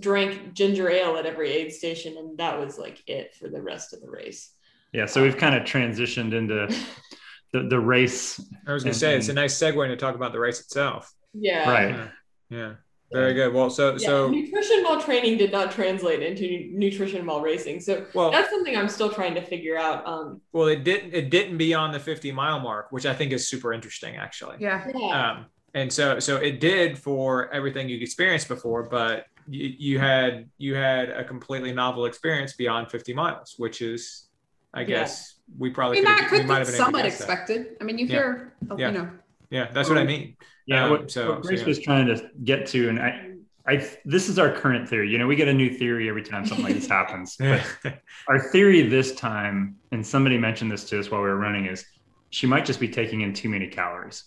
drank 0.00 0.54
ginger 0.54 0.88
ale 0.90 1.16
at 1.16 1.26
every 1.26 1.50
aid 1.50 1.72
station, 1.72 2.16
and 2.16 2.38
that 2.38 2.58
was 2.58 2.78
like 2.78 3.02
it 3.06 3.34
for 3.34 3.48
the 3.48 3.62
rest 3.62 3.92
of 3.92 4.00
the 4.00 4.10
race. 4.10 4.52
Yeah, 4.92 5.06
so 5.06 5.22
we've 5.22 5.36
kind 5.36 5.54
of 5.54 5.64
transitioned 5.64 6.32
into 6.32 6.66
the, 7.52 7.64
the 7.64 7.78
race. 7.78 8.40
I 8.66 8.72
was 8.72 8.84
going 8.84 8.92
to 8.92 8.98
say 8.98 9.16
it's 9.16 9.28
a 9.28 9.34
nice 9.34 9.58
segue 9.58 9.86
to 9.86 9.96
talk 9.96 10.14
about 10.14 10.32
the 10.32 10.40
race 10.40 10.60
itself. 10.60 11.12
Yeah. 11.34 11.70
Right. 11.70 11.90
Yeah. 11.90 12.08
Yeah. 12.50 12.72
Very 13.10 13.32
good. 13.32 13.54
Well, 13.54 13.70
so 13.70 13.92
Yeah, 13.92 14.06
so 14.06 14.28
nutrition 14.28 14.84
while 14.84 15.00
training 15.00 15.38
did 15.38 15.50
not 15.50 15.70
translate 15.70 16.22
into 16.22 16.68
nutrition 16.72 17.24
while 17.24 17.40
racing. 17.40 17.80
So 17.80 18.06
well 18.12 18.30
that's 18.30 18.50
something 18.50 18.76
I'm 18.76 18.88
still 18.88 19.10
trying 19.10 19.34
to 19.34 19.40
figure 19.40 19.78
out. 19.78 20.06
Um, 20.06 20.42
well 20.52 20.68
it 20.68 20.84
didn't 20.84 21.14
it 21.14 21.30
didn't 21.30 21.56
beyond 21.56 21.94
the 21.94 22.00
50 22.00 22.32
mile 22.32 22.60
mark, 22.60 22.88
which 22.90 23.06
I 23.06 23.14
think 23.14 23.32
is 23.32 23.48
super 23.48 23.72
interesting 23.72 24.16
actually. 24.16 24.56
Yeah. 24.60 24.86
yeah. 24.94 25.30
Um, 25.30 25.46
and 25.72 25.90
so 25.90 26.18
so 26.18 26.36
it 26.36 26.60
did 26.60 26.98
for 26.98 27.50
everything 27.50 27.88
you'd 27.88 28.02
experienced 28.02 28.48
before, 28.48 28.82
but 28.82 29.24
you, 29.48 29.74
you 29.78 29.98
had 29.98 30.48
you 30.58 30.74
had 30.74 31.10
a 31.10 31.24
completely 31.24 31.72
novel 31.72 32.04
experience 32.06 32.54
beyond 32.54 32.90
50 32.90 33.14
miles, 33.14 33.54
which 33.56 33.80
is 33.82 34.26
I 34.74 34.80
Yeah. 34.82 34.86
guess 34.86 35.36
we 35.56 35.70
I 35.70 35.72
probably 35.72 35.96
mean, 35.96 36.04
could 36.04 36.10
that 36.12 36.22
have, 36.24 36.32
we 36.32 36.38
could 36.38 36.46
might 36.46 36.54
be 36.54 36.58
have 36.58 36.66
been 36.68 36.76
somewhat 36.76 37.02
guess 37.04 37.18
that. 37.18 37.24
expected. 37.24 37.76
I 37.80 37.84
mean, 37.84 37.98
you 37.98 38.06
Yeah. 38.06 38.12
hear, 38.12 38.52
Yeah. 38.76 38.90
you 38.90 38.98
know, 38.98 39.10
Yeah, 39.50 39.70
that's 39.72 39.88
what 39.88 39.96
I 39.96 40.04
mean. 40.04 40.36
Yeah, 40.66 40.84
Um, 40.84 40.90
what, 40.90 41.10
so- 41.10 41.28
what 41.36 41.44
so, 41.44 41.48
Grace 41.48 41.60
yeah. 41.60 41.66
was 41.66 41.78
trying 41.80 42.06
to 42.08 42.30
get 42.44 42.66
to, 42.68 42.90
and 42.90 42.98
I, 43.00 43.30
I, 43.66 43.90
this 44.04 44.28
is 44.28 44.38
our 44.38 44.52
current 44.52 44.86
theory. 44.88 45.10
You 45.10 45.16
know, 45.16 45.26
we 45.26 45.36
get 45.36 45.48
a 45.48 45.54
new 45.54 45.70
theory 45.70 46.08
every 46.10 46.22
time 46.22 46.44
something 46.44 46.66
like 46.66 46.74
this 46.74 46.86
happens. 46.98 47.36
But 47.82 48.02
our 48.28 48.38
theory 48.50 48.82
this 48.82 49.14
time, 49.14 49.76
and 49.92 50.06
somebody 50.06 50.36
mentioned 50.36 50.70
this 50.70 50.84
to 50.90 50.98
us 51.00 51.10
while 51.10 51.22
we 51.22 51.28
were 51.28 51.38
running, 51.38 51.64
is 51.64 51.86
she 52.28 52.46
might 52.46 52.66
just 52.66 52.78
be 52.80 52.88
taking 52.88 53.22
in 53.22 53.32
too 53.32 53.48
many 53.48 53.68
calories, 53.68 54.24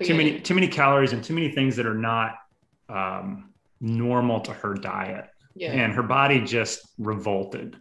too 0.00 0.14
many, 0.14 0.40
too 0.40 0.54
many 0.54 0.68
calories, 0.68 1.12
and 1.12 1.24
too 1.24 1.34
many 1.34 1.50
things 1.50 1.74
that 1.74 1.86
are 1.86 1.94
not 1.94 2.34
um, 2.88 3.49
normal 3.80 4.40
to 4.40 4.52
her 4.52 4.74
diet, 4.74 5.28
Yeah. 5.54 5.72
and 5.72 5.92
her 5.94 6.02
body 6.02 6.40
just 6.40 6.86
revolted. 6.98 7.76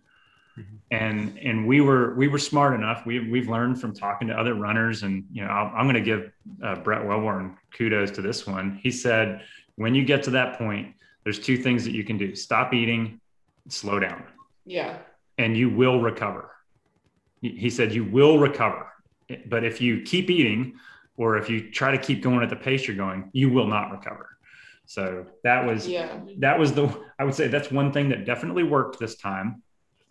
Mhm. 0.57 0.63
And 0.91 1.37
and 1.39 1.67
we 1.67 1.81
were 1.81 2.15
we 2.15 2.27
were 2.27 2.39
smart 2.39 2.73
enough. 2.73 3.05
We 3.05 3.29
we've 3.29 3.47
learned 3.49 3.79
from 3.79 3.93
talking 3.93 4.27
to 4.29 4.33
other 4.37 4.55
runners, 4.55 5.03
and 5.03 5.25
you 5.31 5.43
know 5.43 5.49
I'll, 5.49 5.67
I'm 5.75 5.85
going 5.85 5.95
to 5.95 6.01
give 6.01 6.31
uh, 6.63 6.75
Brett 6.75 7.05
Wellborn 7.05 7.57
kudos 7.77 8.11
to 8.11 8.21
this 8.21 8.47
one. 8.47 8.79
He 8.81 8.91
said 8.91 9.41
when 9.75 9.95
you 9.95 10.03
get 10.03 10.23
to 10.23 10.31
that 10.31 10.57
point, 10.57 10.95
there's 11.23 11.39
two 11.39 11.57
things 11.57 11.83
that 11.85 11.91
you 11.91 12.03
can 12.03 12.17
do: 12.17 12.35
stop 12.35 12.73
eating, 12.73 13.21
slow 13.67 13.99
down, 13.99 14.23
yeah. 14.65 14.97
and 15.37 15.55
you 15.55 15.69
will 15.69 16.01
recover. 16.01 16.51
He 17.41 17.49
he 17.51 17.69
said 17.69 17.93
you 17.93 18.03
will 18.03 18.39
recover, 18.39 18.87
but 19.47 19.63
if 19.63 19.79
you 19.79 20.01
keep 20.01 20.29
eating, 20.29 20.73
or 21.15 21.37
if 21.37 21.49
you 21.49 21.69
try 21.71 21.91
to 21.91 21.97
keep 21.97 22.21
going 22.21 22.41
at 22.41 22.49
the 22.49 22.55
pace 22.57 22.85
you're 22.87 22.97
going, 22.97 23.29
you 23.31 23.49
will 23.49 23.67
not 23.67 23.91
recover. 23.91 24.37
So 24.89 25.27
that 25.43 25.67
was 25.67 25.87
Yeah. 25.87 26.19
that 26.39 26.57
was 26.57 26.73
the 26.73 26.89
I 27.19 27.23
would 27.23 27.35
say 27.35 27.47
that's 27.47 27.69
one 27.69 27.93
thing 27.93 28.09
that 28.09 28.25
definitely 28.25 28.63
worked 28.63 28.99
this 28.99 29.17
time. 29.17 29.61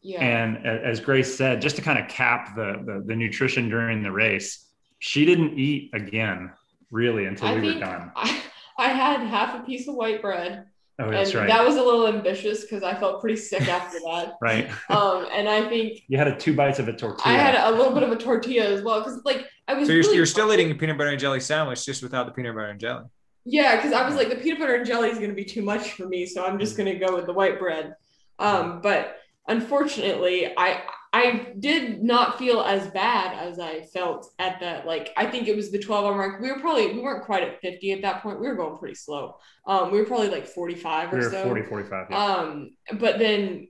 Yeah. 0.03 0.21
And 0.23 0.65
as 0.65 1.01
Grace 1.01 1.37
said, 1.37 1.61
just 1.61 1.75
to 1.77 1.83
kind 1.83 1.99
of 1.99 2.07
cap 2.09 2.55
the, 2.55 2.81
the 2.87 3.03
the 3.05 3.17
nutrition 3.17 3.69
during 3.69 4.05
the 4.05 4.13
race, 4.13 4.69
she 5.01 5.25
didn't 5.25 5.59
eat 5.59 5.91
again 5.95 6.53
really 6.93 7.25
until 7.25 7.49
I 7.49 7.55
we 7.59 7.75
were 7.75 7.81
done. 7.81 8.13
I, 8.15 8.41
I 8.79 8.89
had 8.91 9.19
half 9.27 9.61
a 9.61 9.65
piece 9.65 9.89
of 9.89 9.97
white 9.97 10.23
bread. 10.23 10.67
Oh, 11.01 11.11
that's 11.11 11.31
and 11.31 11.41
right. 11.41 11.49
that 11.49 11.65
was 11.67 11.75
a 11.75 11.83
little 11.83 12.07
ambitious 12.07 12.63
because 12.63 12.85
I 12.85 12.95
felt 12.95 13.21
pretty 13.21 13.37
sick 13.37 13.67
after 13.69 13.99
that. 14.07 14.35
right. 14.41 14.71
Um, 14.91 15.27
and 15.33 15.49
I 15.49 15.69
think 15.69 16.05
You 16.07 16.19
had 16.19 16.29
a 16.29 16.37
two 16.37 16.55
bites 16.55 16.79
of 16.79 16.87
a 16.87 16.93
tortilla. 16.93 17.35
I 17.35 17.37
had 17.37 17.57
a 17.57 17.77
little 17.77 17.93
bit 17.93 18.05
of 18.05 18.13
a 18.13 18.17
tortilla 18.17 18.69
as 18.69 18.83
well 18.83 19.01
because 19.01 19.25
like 19.25 19.45
I 19.67 19.75
was 19.75 19.89
So 19.89 19.93
you're, 19.93 20.03
really 20.03 20.17
you're 20.19 20.27
still 20.27 20.53
eating 20.53 20.71
a 20.71 20.75
peanut 20.77 20.97
butter 20.97 21.11
and 21.11 21.19
jelly 21.19 21.41
sandwich 21.41 21.85
just 21.85 22.01
without 22.01 22.27
the 22.27 22.33
peanut 22.33 22.55
butter 22.55 22.69
and 22.69 22.79
jelly. 22.79 23.07
Yeah 23.49 23.77
because 23.77 23.93
I 23.93 24.07
was 24.07 24.15
like 24.15 24.29
the 24.29 24.37
peanut 24.37 24.59
butter 24.59 24.77
and 24.77 24.87
jelly 24.87 25.09
is 25.09 25.19
going 25.19 25.31
to 25.31 25.37
be 25.37 25.45
too 25.45 25.63
much 25.63 25.93
for 25.93 26.07
me 26.07 26.27
so 26.27 26.45
I'm 26.45 26.59
just 26.59 26.77
going 26.77 26.93
to 26.93 27.05
go 27.05 27.15
with 27.15 27.27
the 27.27 27.33
white 27.33 27.59
bread. 27.59 27.95
Um, 28.39 28.81
but 28.83 29.17
unfortunately 29.49 30.53
I 30.57 30.83
I 31.13 31.53
did 31.59 32.03
not 32.03 32.39
feel 32.39 32.61
as 32.61 32.89
bad 32.89 33.37
as 33.39 33.59
I 33.59 33.81
felt 33.81 34.31
at 34.39 34.61
that 34.61 34.87
like 34.87 35.11
I 35.17 35.27
think 35.27 35.49
it 35.49 35.57
was 35.57 35.71
the 35.71 35.79
12 35.79 36.05
hour 36.05 36.15
mark. 36.15 36.41
We 36.41 36.53
were 36.53 36.61
probably 36.61 36.93
we 36.93 37.01
weren't 37.01 37.25
quite 37.25 37.43
at 37.43 37.61
50 37.61 37.93
at 37.93 38.03
that 38.03 38.23
point. 38.23 38.41
We 38.41 38.49
were 38.49 38.55
going 38.55 38.79
pretty 38.79 38.95
slow. 38.95 39.37
Um, 39.67 39.91
we 39.91 39.99
were 39.99 40.07
probably 40.07 40.29
like 40.29 40.47
45 40.47 41.13
we 41.13 41.19
or 41.19 41.23
were 41.23 41.31
so. 41.31 41.45
40, 41.45 41.63
45, 41.63 42.07
yeah. 42.11 42.25
Um, 42.25 42.71
but 42.99 43.19
then 43.19 43.69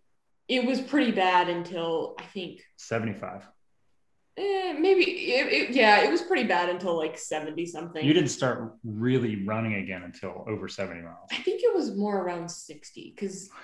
it 0.49 0.65
was 0.65 0.81
pretty 0.81 1.13
bad 1.13 1.49
until 1.49 2.17
I 2.19 2.25
think 2.25 2.61
75. 2.77 3.47
Eh, 4.39 4.73
maybe 4.79 5.03
it, 5.03 5.53
it, 5.53 5.71
yeah, 5.71 6.05
it 6.05 6.11
was 6.11 6.23
pretty 6.23 6.45
bad 6.45 6.69
until 6.69 6.97
like 6.97 7.19
70 7.19 7.67
something. 7.67 8.05
You 8.07 8.13
didn't 8.13 8.29
start 8.31 8.75
really 8.85 9.45
running 9.45 9.75
again 9.75 10.05
until 10.05 10.45
over 10.49 10.69
70 10.69 11.01
miles. 11.03 11.29
I 11.33 11.37
think 11.43 11.63
it 11.65 11.75
was 11.75 11.97
more 11.97 12.23
around 12.23 12.49
60 12.49 13.13
because 13.17 13.51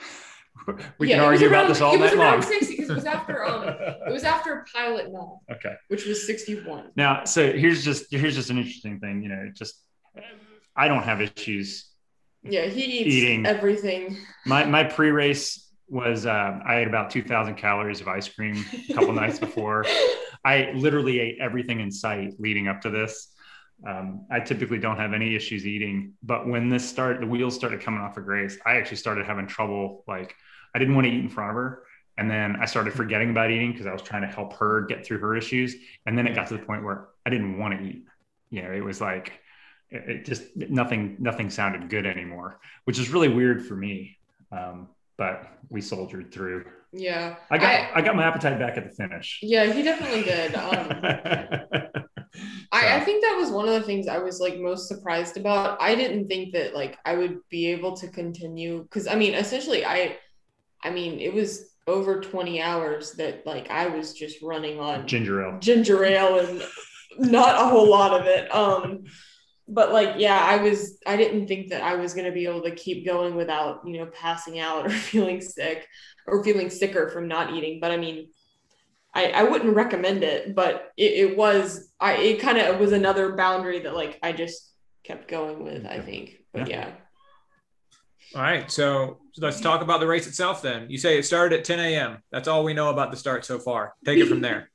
We 0.99 1.09
yeah, 1.11 1.17
can 1.17 1.25
argue 1.25 1.47
about 1.49 1.57
around- 1.63 1.69
this 1.69 1.81
all 1.81 1.95
it 1.95 1.99
night 2.01 2.17
long. 2.17 2.43
60 2.43 2.75
because 2.77 2.91
it 2.91 2.95
was 2.95 3.05
after 3.05 3.45
um 3.45 3.69
it 3.69 4.13
was 4.13 4.25
after 4.25 4.65
Pilot 4.75 5.13
Knob, 5.13 5.39
okay. 5.53 5.75
which 5.89 6.07
was 6.07 6.27
61. 6.27 6.91
Now, 6.97 7.25
so 7.25 7.53
here's 7.53 7.85
just 7.85 8.07
here's 8.11 8.35
just 8.35 8.51
an 8.51 8.59
interesting 8.59 8.99
thing. 9.01 9.23
You 9.23 9.29
know, 9.31 9.51
just 9.55 9.81
I 10.77 10.89
don't 10.89 11.03
have 11.03 11.21
issues. 11.21 11.89
Yeah, 12.43 12.67
he 12.67 12.83
eats 12.85 13.15
Eating. 13.15 13.47
everything. 13.47 14.17
My 14.47 14.65
my 14.65 14.85
pre 14.85 15.11
race 15.11 15.71
was 15.89 16.25
uh, 16.25 16.59
I 16.65 16.79
ate 16.81 16.89
about 16.89 17.11
two 17.11 17.23
thousand 17.23 17.57
calories 17.57 18.01
of 18.01 18.09
ice 18.09 18.29
cream 18.29 18.65
a 18.91 18.95
couple 18.95 19.13
nights 19.13 19.39
before. 19.39 19.85
I 20.45 20.73
literally 20.73 21.21
ate 21.21 21.39
everything 21.41 21.81
in 21.81 21.91
sight 21.91 22.35
leading 22.39 22.69
up 22.69 22.81
to 22.83 22.91
this. 22.91 23.29
Um, 23.87 24.27
I 24.31 24.41
typically 24.41 24.79
don't 24.79 24.97
have 24.99 25.13
any 25.13 25.35
issues 25.35 25.67
eating, 25.67 26.15
but 26.23 26.47
when 26.47 26.69
this 26.69 26.89
started, 26.89 27.23
the 27.23 27.27
wheels 27.27 27.55
started 27.55 27.81
coming 27.81 28.01
off 28.01 28.17
of 28.17 28.25
Grace, 28.25 28.59
I 28.65 28.77
actually 28.77 28.99
started 28.99 29.27
having 29.27 29.47
trouble. 29.47 30.05
Like 30.07 30.35
I 30.75 30.79
didn't 30.79 30.95
want 30.95 31.07
to 31.07 31.13
eat 31.13 31.21
in 31.21 31.29
front 31.29 31.51
of 31.51 31.57
her. 31.57 31.85
And 32.17 32.31
then 32.31 32.57
I 32.61 32.67
started 32.67 32.95
forgetting 32.95 33.31
about 33.31 33.51
eating 33.51 33.73
because 33.73 33.87
I 33.87 33.93
was 33.93 34.03
trying 34.03 34.23
to 34.23 34.29
help 34.29 34.53
her 34.55 34.83
get 34.83 35.05
through 35.05 35.19
her 35.19 35.37
issues. 35.37 35.75
And 36.07 36.17
then 36.17 36.27
it 36.27 36.35
got 36.35 36.47
to 36.49 36.57
the 36.57 36.63
point 36.63 36.85
where 36.85 37.09
I 37.27 37.31
didn't 37.31 37.59
want 37.59 37.79
to 37.79 37.85
eat. 37.85 38.05
You 38.51 38.63
know, 38.63 38.71
it 38.71 38.85
was 38.85 39.01
like, 39.01 39.33
it, 39.91 40.09
it 40.09 40.25
just 40.25 40.45
nothing, 40.57 41.17
nothing 41.19 41.51
sounded 41.51 41.91
good 41.91 42.07
anymore, 42.07 42.61
which 42.85 42.99
is 43.01 43.11
really 43.11 43.29
weird 43.29 43.67
for 43.67 43.75
me. 43.75 44.19
Um, 44.53 44.89
but 45.17 45.49
we 45.69 45.81
soldiered 45.81 46.33
through. 46.33 46.67
Yeah. 46.97 47.37
I 47.51 47.59
got, 47.59 47.67
I- 47.67 47.91
I, 47.97 48.03
got 48.03 48.17
my 48.17 48.25
appetite 48.25 48.59
back 48.59 48.77
at 48.77 48.85
the 48.85 48.95
finish. 48.95 49.41
Yeah, 49.43 49.73
he 49.73 49.83
definitely 49.83 50.23
did. 50.23 50.55
Um, 52.35 52.49
I, 52.73 52.97
I 52.97 53.01
think 53.01 53.23
that 53.23 53.37
was 53.37 53.51
one 53.51 53.69
of 53.69 53.75
the 53.75 53.83
things 53.83 54.09
I 54.09 54.19
was 54.19 54.41
like 54.41 54.59
most 54.59 54.89
surprised 54.89 55.37
about. 55.37 55.81
I 55.81 55.95
didn't 55.95 56.27
think 56.27 56.53
that 56.55 56.75
like 56.75 56.99
I 57.05 57.15
would 57.15 57.39
be 57.49 57.67
able 57.67 57.97
to 57.99 58.09
continue 58.09 58.83
because 58.83 59.07
I 59.07 59.15
mean, 59.15 59.35
essentially, 59.35 59.85
I, 59.85 60.17
I 60.83 60.91
mean, 60.91 61.21
it 61.21 61.33
was 61.33 61.71
over 61.87 62.21
20 62.21 62.61
hours 62.61 63.13
that 63.13 63.47
like 63.47 63.71
I 63.71 63.87
was 63.87 64.15
just 64.15 64.43
running 64.43 64.81
on 64.81 65.07
ginger 65.07 65.45
ale. 65.45 65.59
ginger 65.61 66.05
ale 66.05 66.41
and 66.41 66.63
not 67.19 67.55
a 67.55 67.69
whole 67.69 67.89
lot 67.89 68.21
of 68.21 68.27
it. 68.27 68.53
Um, 68.53 69.05
but 69.67 69.93
like, 69.93 70.15
yeah, 70.19 70.39
I 70.39 70.59
was, 70.59 70.99
I 71.07 71.17
didn't 71.17 71.47
think 71.47 71.71
that 71.71 71.83
I 71.83 71.95
was 71.95 72.15
going 72.15 72.27
to 72.27 72.33
be 72.33 72.47
able 72.47 72.63
to 72.63 72.75
keep 72.75 73.07
going 73.07 73.35
without, 73.35 73.81
you 73.87 73.99
know, 73.99 74.07
passing 74.07 74.59
out 74.59 74.87
or 74.87 74.91
feeling 74.91 75.41
sick 75.41 75.87
or 76.27 76.45
feeling 76.45 76.71
sicker 76.71 77.09
from 77.09 77.29
not 77.29 77.55
eating. 77.55 77.81
But 77.81 77.91
I 77.91 77.97
mean, 77.97 78.29
I, 79.15 79.31
I 79.31 79.43
wouldn't 79.45 79.77
recommend 79.77 80.23
it, 80.25 80.55
but 80.55 80.91
it, 80.97 81.13
it 81.13 81.37
was, 81.37 81.93
I, 82.01 82.15
it 82.15 82.41
kind 82.41 82.59
of 82.59 82.79
was 82.79 82.93
another 82.93 83.37
boundary 83.37 83.81
that 83.81 83.95
like 83.95 84.19
I 84.23 84.33
just 84.33 84.73
kept 85.05 85.29
going 85.29 85.63
with, 85.65 85.87
I 85.87 86.01
think. 86.01 86.37
But 86.53 86.69
yeah. 86.69 86.91
All 88.35 88.43
right, 88.43 88.69
so 88.71 89.19
let's 89.39 89.61
talk 89.61 89.81
about 89.81 90.01
the 90.01 90.07
race 90.07 90.27
itself 90.27 90.61
then. 90.61 90.91
You 90.91 90.99
say 90.99 91.19
it 91.19 91.25
started 91.25 91.59
at 91.59 91.65
10 91.65 91.79
a.m. 91.79 92.19
That's 92.33 92.49
all 92.49 92.65
we 92.65 92.75
know 92.75 92.91
about 92.91 93.13
the 93.13 93.17
start 93.17 93.45
so 93.45 93.59
far. 93.59 93.95
Take 94.05 94.19
it 94.19 94.27
from 94.27 94.41
there. 94.41 94.71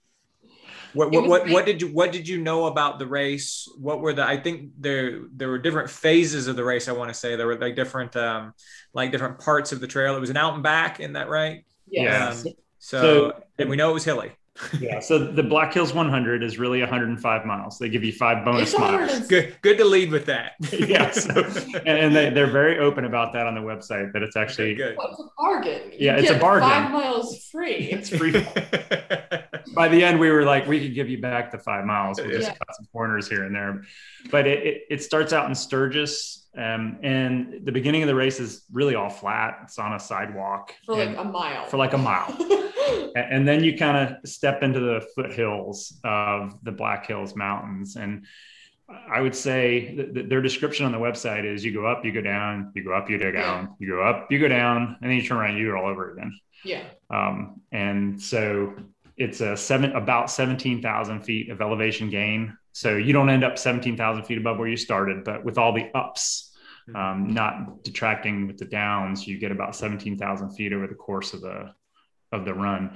What 0.94 1.12
what, 1.12 1.28
what 1.30 1.50
what 1.54 1.66
did 1.66 1.82
you 1.82 1.90
what 1.90 2.12
did 2.12 2.28
you 2.28 2.40
know 2.42 2.66
about 2.66 2.98
the 3.00 3.06
race? 3.08 3.68
What 3.78 4.02
were 4.02 4.14
the 4.14 4.24
I 4.26 4.38
think 4.38 4.72
there 4.80 5.22
there 5.36 5.50
were 5.50 5.60
different 5.60 5.90
phases 5.90 6.48
of 6.48 6.56
the 6.56 6.64
race. 6.64 6.88
I 6.88 6.94
want 6.94 7.10
to 7.10 7.14
say 7.14 7.36
there 7.36 7.48
were 7.48 7.58
like 7.60 7.76
different 7.76 8.16
um 8.16 8.54
like 8.94 9.12
different 9.12 9.40
parts 9.40 9.72
of 9.72 9.80
the 9.82 9.88
trail. 9.88 10.16
It 10.16 10.20
was 10.20 10.30
an 10.32 10.38
out 10.38 10.56
and 10.56 10.64
back, 10.64 11.00
isn't 11.00 11.14
that 11.14 11.30
right? 11.30 11.66
Yeah. 11.88 12.30
Um, 12.30 12.38
so, 12.80 13.02
So- 13.02 13.44
and 13.60 13.70
we 13.70 13.76
know 13.76 13.92
it 13.92 13.94
was 13.94 14.04
hilly. 14.06 14.32
Yeah. 14.80 15.00
So 15.00 15.18
the 15.20 15.44
Black 15.44 15.74
Hills 15.74 15.94
100 15.94 16.44
is 16.44 16.60
really 16.60 16.80
105 16.82 17.46
miles. 17.46 17.80
They 17.80 17.90
give 17.90 18.04
you 18.04 18.12
five 18.12 18.44
bonus 18.44 18.72
It's 18.72 18.80
miles. 18.80 19.28
Good 19.28 19.56
good 19.62 19.78
to 19.78 19.86
lead 19.86 20.12
with 20.12 20.26
that. 20.26 20.54
yeah. 20.72 21.12
So, 21.12 21.32
and, 21.86 21.88
and 21.88 22.16
they, 22.16 22.30
they're 22.30 22.52
very 22.52 22.80
open 22.80 23.06
about 23.06 23.34
that 23.34 23.48
on 23.48 23.56
the 23.56 23.62
website 23.62 24.12
that 24.14 24.22
it's 24.22 24.36
actually 24.36 24.72
Okay, 24.74 24.76
good. 24.76 24.98
Well, 24.98 25.08
it's 25.12 25.20
a 25.22 25.28
bargain. 25.38 25.92
You 25.94 25.98
Yeah, 26.00 26.18
it's 26.18 26.30
a 26.30 26.38
bargain. 26.38 26.70
Five 26.70 26.92
miles 26.92 27.48
free. 27.50 27.76
it's 27.92 28.10
free. 28.10 28.32
By 29.76 29.88
the 29.88 30.04
end, 30.04 30.20
we 30.20 30.30
were 30.30 30.44
like, 30.44 30.68
we 30.68 30.82
could 30.82 30.96
give 30.96 31.10
you 31.10 31.22
back 31.22 31.52
the 31.52 31.60
five 31.60 31.86
miles. 31.86 32.20
We'll 32.20 32.30
just 32.32 32.48
Yeah. 32.50 32.56
cut 32.56 32.76
some 32.76 32.88
corners 32.92 33.30
here 33.30 33.44
and 33.44 33.56
there. 33.56 33.84
But 34.32 34.48
it, 34.48 34.66
it, 34.66 34.82
it 34.90 35.04
starts 35.04 35.32
out 35.34 35.48
in 35.48 35.56
Sturgis. 35.56 36.39
Um, 36.58 36.98
and 37.04 37.62
the 37.66 37.72
beginning 37.72 38.02
of 38.02 38.08
the 38.08 38.16
race 38.16 38.40
is 38.40 38.64
really 38.72 38.96
all 38.96 39.10
flat. 39.10 39.60
It's 39.64 39.78
on 39.80 39.94
a 39.94 40.00
sidewalk 40.00 40.74
for 40.86 40.96
like 40.96 41.16
a 41.18 41.24
mile. 41.24 41.66
for 41.68 41.78
like 41.78 41.94
a 41.94 41.98
mile. 41.98 42.36
And 43.16 43.48
then 43.48 43.64
you 43.64 43.78
kind 43.78 43.98
of 43.98 44.28
step 44.30 44.64
into 44.64 44.80
the 44.80 45.06
foothills 45.16 46.00
of 46.04 46.56
the 46.64 46.72
Black 46.72 47.06
Hills 47.06 47.36
Mountains. 47.36 47.96
And 47.96 48.26
I 49.12 49.22
would 49.22 49.36
say 49.36 49.96
that 49.96 50.28
their 50.30 50.42
description 50.42 50.86
on 50.88 50.92
the 50.92 50.98
website 50.98 51.46
is 51.46 51.64
you 51.64 51.72
go 51.72 51.86
up, 51.86 52.04
you 52.04 52.12
go 52.12 52.22
down, 52.22 52.72
you 52.76 52.84
go 52.84 52.94
up, 52.94 53.08
you 53.10 53.20
go 53.20 53.32
down, 53.32 53.76
you 53.80 53.88
go 53.90 54.02
up, 54.02 54.32
you 54.32 54.40
go 54.40 54.48
down, 54.48 54.98
and 55.02 55.10
then 55.12 55.18
you 55.18 55.24
turn 55.24 55.38
around, 55.38 55.56
you 55.58 55.66
do 55.66 55.76
it 55.76 55.80
all 55.80 55.88
over 55.90 56.14
again. 56.14 56.40
yeah. 56.66 56.84
Um, 57.12 57.62
and 57.72 58.20
so 58.22 58.74
it's 59.18 59.42
a 59.42 59.56
seven 59.56 59.92
about 59.92 60.32
17,000 60.32 61.22
feet 61.22 61.50
of 61.52 61.62
elevation 61.62 62.10
gain. 62.10 62.58
So 62.80 62.96
you 62.96 63.12
don't 63.12 63.30
end 63.30 63.44
up 63.44 63.58
17,000 63.58 64.24
feet 64.24 64.38
above 64.38 64.58
where 64.58 64.70
you 64.70 64.78
started, 64.78 65.26
but 65.26 65.44
with 65.44 65.58
all 65.58 65.74
the 65.74 65.92
ups, 65.94 66.56
um, 66.96 67.34
not 67.34 67.84
detracting 67.84 68.48
with 68.48 68.58
the 68.58 68.64
downs, 68.64 69.28
you 69.28 69.38
get 69.38 69.52
about 69.52 69.76
17,000 69.76 70.52
feet 70.52 70.72
over 70.72 70.88
the 70.88 70.96
course 70.96 71.34
of 71.34 71.42
the, 71.42 71.74
of 72.32 72.46
the 72.46 72.54
run. 72.54 72.96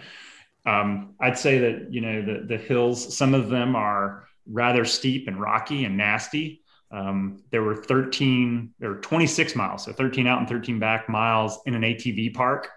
Um, 0.66 1.16
I'd 1.20 1.38
say 1.38 1.58
that, 1.58 1.92
you 1.92 2.00
know, 2.00 2.22
the, 2.22 2.46
the 2.48 2.58
hills, 2.58 3.14
some 3.14 3.34
of 3.34 3.50
them 3.50 3.76
are 3.76 4.24
rather 4.48 4.86
steep 4.86 5.28
and 5.28 5.38
rocky 5.38 5.84
and 5.84 5.98
nasty. 5.98 6.62
Um, 6.90 7.44
there 7.52 7.62
were 7.62 7.76
13 7.76 8.76
or 8.82 9.02
26 9.02 9.54
miles, 9.54 9.84
so 9.84 9.92
13 9.92 10.28
out 10.28 10.40
and 10.40 10.48
13 10.48 10.80
back 10.80 11.10
miles 11.10 11.60
in 11.66 11.76
an 11.76 11.82
ATV 11.82 12.34
park 12.34 12.70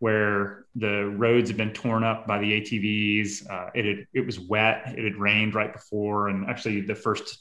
where 0.00 0.64
the 0.74 1.04
roads 1.16 1.48
had 1.50 1.56
been 1.56 1.72
torn 1.72 2.02
up 2.02 2.26
by 2.26 2.38
the 2.38 2.60
ATVs. 2.60 3.48
Uh, 3.48 3.70
it 3.74 3.84
had, 3.84 4.06
it 4.12 4.26
was 4.26 4.40
wet. 4.40 4.94
It 4.98 5.04
had 5.04 5.16
rained 5.16 5.54
right 5.54 5.72
before, 5.72 6.28
and 6.28 6.48
actually 6.48 6.80
the 6.80 6.94
first, 6.94 7.38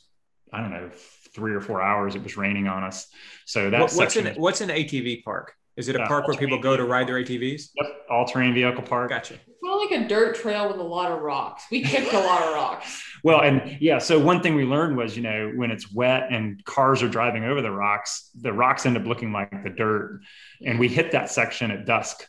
I 0.53 0.62
don't 0.62 0.72
know, 0.72 0.89
three 1.34 1.53
or 1.53 1.62
four 1.62 1.82
hours 1.82 2.16
it 2.16 2.24
was 2.24 2.38
raining 2.38 2.68
on 2.68 2.84
us. 2.84 3.07
So 3.45 3.70
that 3.70 3.80
What- 3.80 3.82
what's 3.93 3.95
section, 4.14 4.28
an 4.28 4.36
what's 4.41 4.62
an 4.62 4.70
ATV 4.70 5.24
park? 5.24 5.53
Is 5.78 5.88
it 5.88 5.95
a 5.95 6.01
Uh, 6.03 6.07
park 6.07 6.28
where 6.28 6.36
people 6.36 6.60
go 6.60 6.76
to 6.76 6.84
ride 6.84 7.07
their 7.07 7.18
ATVs? 7.18 7.70
yep, 7.76 7.88
all 8.10 8.26
terrain 8.26 8.53
vehicle 8.53 8.84
park. 8.84 9.10
Gotcha. 9.10 9.36
Well, 9.62 9.78
like 9.80 9.91
a 9.91 10.05
dirt 10.07 10.36
trail 10.36 10.68
with 10.68 10.78
a 10.78 10.84
lot 10.84 11.12
of 11.12 11.22
rocks. 11.22 11.64
We 11.72 11.82
kicked 11.84 12.12
a 12.14 12.20
lot 12.20 12.41
of 12.43 12.53
rocks. 12.53 13.03
Well, 13.22 13.41
and 13.41 13.78
yeah, 13.82 13.97
so 13.97 14.18
one 14.18 14.41
thing 14.41 14.55
we 14.55 14.64
learned 14.64 14.95
was, 14.95 15.18
you 15.18 15.24
know, 15.24 15.51
when 15.53 15.72
it's 15.72 15.93
wet 15.93 16.28
and 16.32 16.64
cars 16.64 17.03
are 17.03 17.10
driving 17.10 17.43
over 17.43 17.62
the 17.62 17.70
rocks, 17.70 18.30
the 18.34 18.53
rocks 18.53 18.86
end 18.86 18.95
up 18.95 19.05
looking 19.05 19.34
like 19.34 19.62
the 19.62 19.70
dirt. 19.70 20.22
And 20.66 20.80
we 20.80 20.88
hit 20.88 21.12
that 21.12 21.30
section 21.30 21.70
at 21.70 21.86
dusk. 21.86 22.26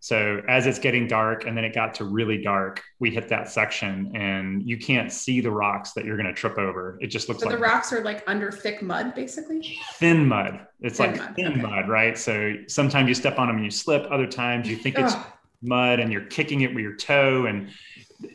So 0.00 0.40
as 0.48 0.66
it's 0.66 0.78
getting 0.78 1.06
dark 1.06 1.46
and 1.46 1.56
then 1.56 1.64
it 1.64 1.74
got 1.74 1.94
to 1.96 2.04
really 2.04 2.42
dark, 2.42 2.82
we 2.98 3.10
hit 3.10 3.28
that 3.28 3.50
section 3.50 4.12
and 4.16 4.62
you 4.62 4.78
can't 4.78 5.12
see 5.12 5.40
the 5.42 5.50
rocks 5.50 5.92
that 5.92 6.06
you're 6.06 6.16
going 6.16 6.26
to 6.26 6.32
trip 6.32 6.56
over. 6.58 6.98
It 7.02 7.08
just 7.08 7.28
looks 7.28 7.42
So 7.42 7.48
like 7.48 7.56
the 7.56 7.62
rocks 7.62 7.92
are 7.92 8.02
like 8.02 8.24
under 8.26 8.50
thick 8.50 8.80
mud, 8.80 9.14
basically. 9.14 9.78
thin 9.94 10.26
mud. 10.26 10.66
It's 10.80 10.96
Thin 10.96 11.10
like 11.12 11.20
mud, 11.20 11.36
thin 11.36 11.52
okay. 11.52 11.60
mud, 11.60 11.88
right? 11.88 12.16
So 12.16 12.54
sometimes 12.66 13.08
you 13.08 13.14
step 13.14 13.38
on 13.38 13.48
them 13.48 13.56
and 13.56 13.64
you 13.64 13.70
slip. 13.70 14.06
Other 14.10 14.26
times 14.26 14.68
you 14.68 14.76
think 14.76 14.98
it's 14.98 15.14
mud 15.62 16.00
and 16.00 16.10
you're 16.10 16.24
kicking 16.24 16.62
it 16.62 16.74
with 16.74 16.82
your 16.82 16.96
toe 16.96 17.44
and 17.44 17.68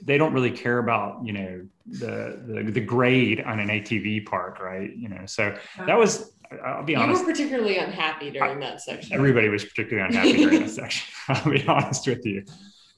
they 0.04 0.18
don't 0.18 0.34
really 0.34 0.52
care 0.52 0.80
about 0.80 1.24
you 1.26 1.34
know 1.34 1.68
the 1.88 2.40
the, 2.48 2.72
the 2.72 2.82
grade 2.82 3.40
on 3.42 3.60
an 3.60 3.68
atv 3.70 4.26
park 4.26 4.60
right 4.60 4.96
you 4.96 5.08
know 5.10 5.26
so 5.26 5.56
that 5.86 5.98
was 5.98 6.32
i'll 6.66 6.84
be 6.84 6.94
You 6.94 7.00
honest 7.00 7.22
You 7.22 7.28
were 7.28 7.32
particularly 7.34 7.78
unhappy 7.78 8.32
during 8.32 8.60
that 8.60 8.82
section. 8.82 9.14
everybody 9.14 9.50
was 9.50 9.64
particularly 9.66 10.08
unhappy 10.08 10.34
during 10.38 10.60
that 10.62 10.70
section 10.70 11.14
i'll 11.30 11.52
be 11.52 11.66
honest 11.68 12.08
with 12.08 12.26
you 12.26 12.44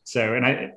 so 0.04 0.34
and 0.34 0.46
i 0.46 0.72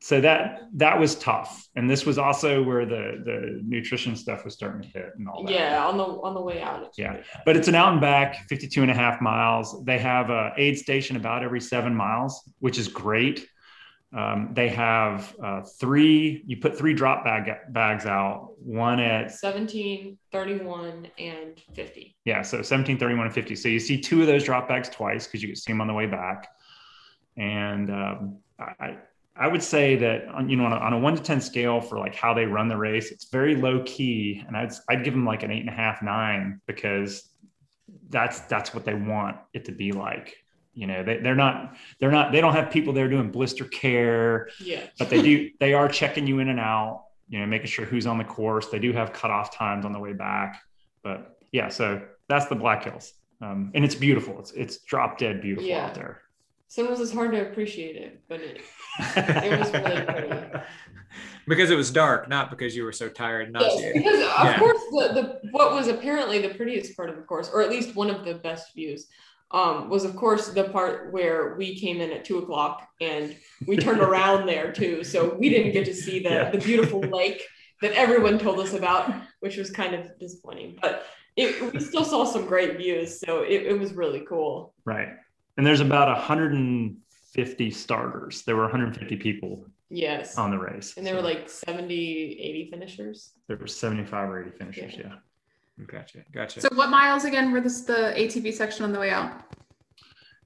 so 0.00 0.20
that 0.20 0.60
that 0.74 1.00
was 1.00 1.14
tough 1.14 1.66
and 1.76 1.88
this 1.88 2.04
was 2.04 2.18
also 2.18 2.62
where 2.62 2.84
the 2.84 3.22
the 3.24 3.60
nutrition 3.66 4.14
stuff 4.16 4.44
was 4.44 4.52
starting 4.52 4.82
to 4.82 4.88
hit 4.88 5.10
and 5.16 5.26
all 5.26 5.42
that 5.44 5.50
Yeah, 5.52 5.86
on 5.86 5.96
the 5.96 6.04
on 6.04 6.34
the 6.34 6.42
way 6.42 6.60
out. 6.60 6.90
Yeah. 6.98 7.12
really- 7.12 7.24
but 7.46 7.56
it's 7.56 7.68
an 7.68 7.74
out 7.74 7.92
and 7.92 8.00
back 8.02 8.46
52 8.50 8.82
and 8.82 8.90
a 8.90 8.94
half 8.94 9.22
miles 9.22 9.82
they 9.84 9.98
have 9.98 10.28
a 10.28 10.52
aid 10.58 10.76
station 10.76 11.16
about 11.16 11.42
every 11.42 11.60
seven 11.60 11.94
miles 11.94 12.42
which 12.58 12.76
is 12.78 12.86
great 12.88 13.46
um, 14.14 14.50
they 14.52 14.68
have 14.68 15.34
uh, 15.42 15.62
three 15.62 16.42
you 16.46 16.56
put 16.56 16.76
three 16.76 16.94
drop 16.94 17.24
bag 17.24 17.50
bags 17.70 18.06
out 18.06 18.50
one 18.58 19.00
at 19.00 19.32
17, 19.32 20.16
31, 20.32 21.08
and 21.18 21.60
50. 21.74 22.16
yeah 22.24 22.42
so 22.42 22.62
17 22.62 22.98
31 22.98 23.26
and 23.26 23.34
50 23.34 23.56
so 23.56 23.68
you 23.68 23.80
see 23.80 24.00
two 24.00 24.20
of 24.20 24.26
those 24.26 24.44
drop 24.44 24.68
bags 24.68 24.88
twice 24.88 25.26
because 25.26 25.42
you 25.42 25.48
can 25.48 25.56
see 25.56 25.72
them 25.72 25.80
on 25.80 25.86
the 25.86 25.94
way 25.94 26.06
back 26.06 26.48
and 27.36 27.90
um, 27.90 28.38
I, 28.58 28.96
I 29.36 29.48
would 29.48 29.62
say 29.62 29.96
that 29.96 30.28
on, 30.28 30.48
you 30.48 30.56
know 30.56 30.66
on 30.66 30.72
a, 30.72 30.76
on 30.76 30.92
a 30.92 30.98
one 30.98 31.16
to 31.16 31.22
ten 31.22 31.40
scale 31.40 31.80
for 31.80 31.98
like 31.98 32.14
how 32.14 32.34
they 32.34 32.46
run 32.46 32.68
the 32.68 32.76
race, 32.76 33.10
it's 33.10 33.24
very 33.24 33.56
low 33.56 33.82
key, 33.84 34.42
and 34.46 34.56
I'd 34.56 34.72
I'd 34.88 35.04
give 35.04 35.14
them 35.14 35.26
like 35.26 35.42
an 35.42 35.50
eight 35.50 35.60
and 35.60 35.68
a 35.68 35.72
half 35.72 36.02
nine 36.02 36.60
because 36.66 37.30
that's 38.10 38.40
that's 38.40 38.72
what 38.72 38.84
they 38.84 38.94
want 38.94 39.36
it 39.52 39.64
to 39.64 39.72
be 39.72 39.92
like. 39.92 40.36
You 40.74 40.86
know, 40.88 41.02
they, 41.04 41.18
they're 41.18 41.34
not 41.36 41.76
they're 42.00 42.10
not 42.10 42.32
they 42.32 42.40
don't 42.40 42.52
have 42.54 42.70
people 42.70 42.92
there 42.92 43.08
doing 43.08 43.30
blister 43.30 43.64
care, 43.64 44.48
Yeah. 44.60 44.80
but 44.98 45.08
they 45.08 45.22
do 45.22 45.50
they 45.60 45.72
are 45.74 45.88
checking 45.88 46.26
you 46.26 46.40
in 46.40 46.48
and 46.48 46.58
out. 46.60 47.04
You 47.28 47.38
know, 47.40 47.46
making 47.46 47.68
sure 47.68 47.84
who's 47.86 48.06
on 48.06 48.18
the 48.18 48.24
course. 48.24 48.68
They 48.68 48.78
do 48.78 48.92
have 48.92 49.12
cutoff 49.12 49.54
times 49.56 49.84
on 49.86 49.92
the 49.92 49.98
way 49.98 50.12
back, 50.12 50.60
but 51.02 51.38
yeah. 51.52 51.68
So 51.68 52.02
that's 52.28 52.46
the 52.46 52.54
Black 52.54 52.84
Hills, 52.84 53.12
um, 53.40 53.70
and 53.74 53.84
it's 53.84 53.94
beautiful. 53.94 54.38
It's 54.40 54.52
it's 54.52 54.78
drop 54.78 55.16
dead 55.18 55.40
beautiful 55.40 55.68
Yeah. 55.68 55.86
out 55.86 55.94
there. 55.94 56.20
Sometimes 56.68 56.98
it's 57.00 57.12
hard 57.12 57.30
to 57.32 57.40
appreciate 57.48 57.94
it, 57.96 58.22
but 58.28 58.40
it, 58.40 58.60
It 59.16 59.58
was 59.60 59.72
really 59.72 60.02
pretty. 60.06 60.58
because 61.46 61.70
it 61.70 61.76
was 61.76 61.90
dark, 61.92 62.28
not 62.28 62.50
because 62.50 62.74
you 62.74 62.82
were 62.84 62.92
so 62.92 63.08
tired 63.08 63.46
and 63.46 63.56
Yes, 63.60 63.92
because 63.92 64.14
of 64.20 64.26
Yeah. 64.44 64.58
course 64.58 64.80
the, 64.90 65.12
the 65.14 65.48
what 65.52 65.72
was 65.72 65.86
apparently 65.88 66.40
the 66.40 66.48
prettiest 66.54 66.96
part 66.96 67.10
of 67.10 67.16
the 67.16 67.22
course, 67.22 67.48
or 67.52 67.62
at 67.62 67.70
least 67.70 67.94
one 67.94 68.10
of 68.10 68.24
the 68.24 68.34
best 68.34 68.74
views, 68.74 69.06
um, 69.54 69.88
was 69.88 70.04
of 70.04 70.16
course 70.16 70.48
the 70.48 70.64
part 70.64 71.12
where 71.12 71.54
we 71.56 71.78
came 71.78 72.00
in 72.00 72.10
at 72.10 72.24
two 72.24 72.38
o'clock 72.38 72.86
and 73.00 73.36
we 73.66 73.76
turned 73.76 74.00
around 74.00 74.46
there 74.46 74.72
too. 74.72 75.04
So 75.04 75.34
we 75.40 75.48
didn't 75.48 75.72
get 75.72 75.84
to 75.86 75.94
see 75.94 76.18
the, 76.24 76.30
Yeah. 76.30 76.50
the 76.50 76.58
beautiful 76.58 77.00
lake 77.00 77.40
that 77.82 77.92
everyone 77.92 78.38
told 78.38 78.58
us 78.58 78.72
about, 78.74 79.12
which 79.40 79.56
was 79.56 79.70
kind 79.70 79.94
of 79.94 80.02
disappointing. 80.18 80.76
But 80.82 81.06
it, 81.36 81.72
we 81.72 81.80
still 81.80 82.04
saw 82.04 82.24
some 82.24 82.46
great 82.46 82.76
views, 82.76 83.20
so 83.20 83.42
it, 83.42 83.62
it 83.72 83.78
was 83.78 83.92
really 83.92 84.22
cool. 84.28 84.74
Right. 84.84 85.08
And 85.56 85.66
there's 85.66 85.80
about 85.80 86.08
150 86.08 87.70
starters. 87.70 88.42
There 88.42 88.56
were 88.56 88.62
150 88.62 89.16
people 89.16 89.66
Yes. 89.90 90.36
on 90.38 90.50
the 90.50 90.58
race. 90.58 90.94
and 90.96 91.06
there 91.06 91.14
were 91.14 91.22
like 91.22 91.48
70, 91.48 91.94
80 92.40 92.70
finishers. 92.70 93.30
there 93.48 93.56
were 93.56 93.66
75 93.68 94.28
or 94.30 94.40
80 94.46 94.50
finishers. 94.58 94.94
Yeah. 94.96 95.02
Yeah. 95.06 95.14
Gotcha. 95.86 96.24
Gotcha. 96.32 96.60
So 96.60 96.68
what 96.74 96.90
miles 96.90 97.24
again 97.24 97.50
were 97.50 97.60
this 97.60 97.82
the 97.82 98.14
ATV 98.16 98.52
section 98.52 98.84
on 98.84 98.92
the 98.92 99.00
way 99.00 99.10
out? 99.10 99.32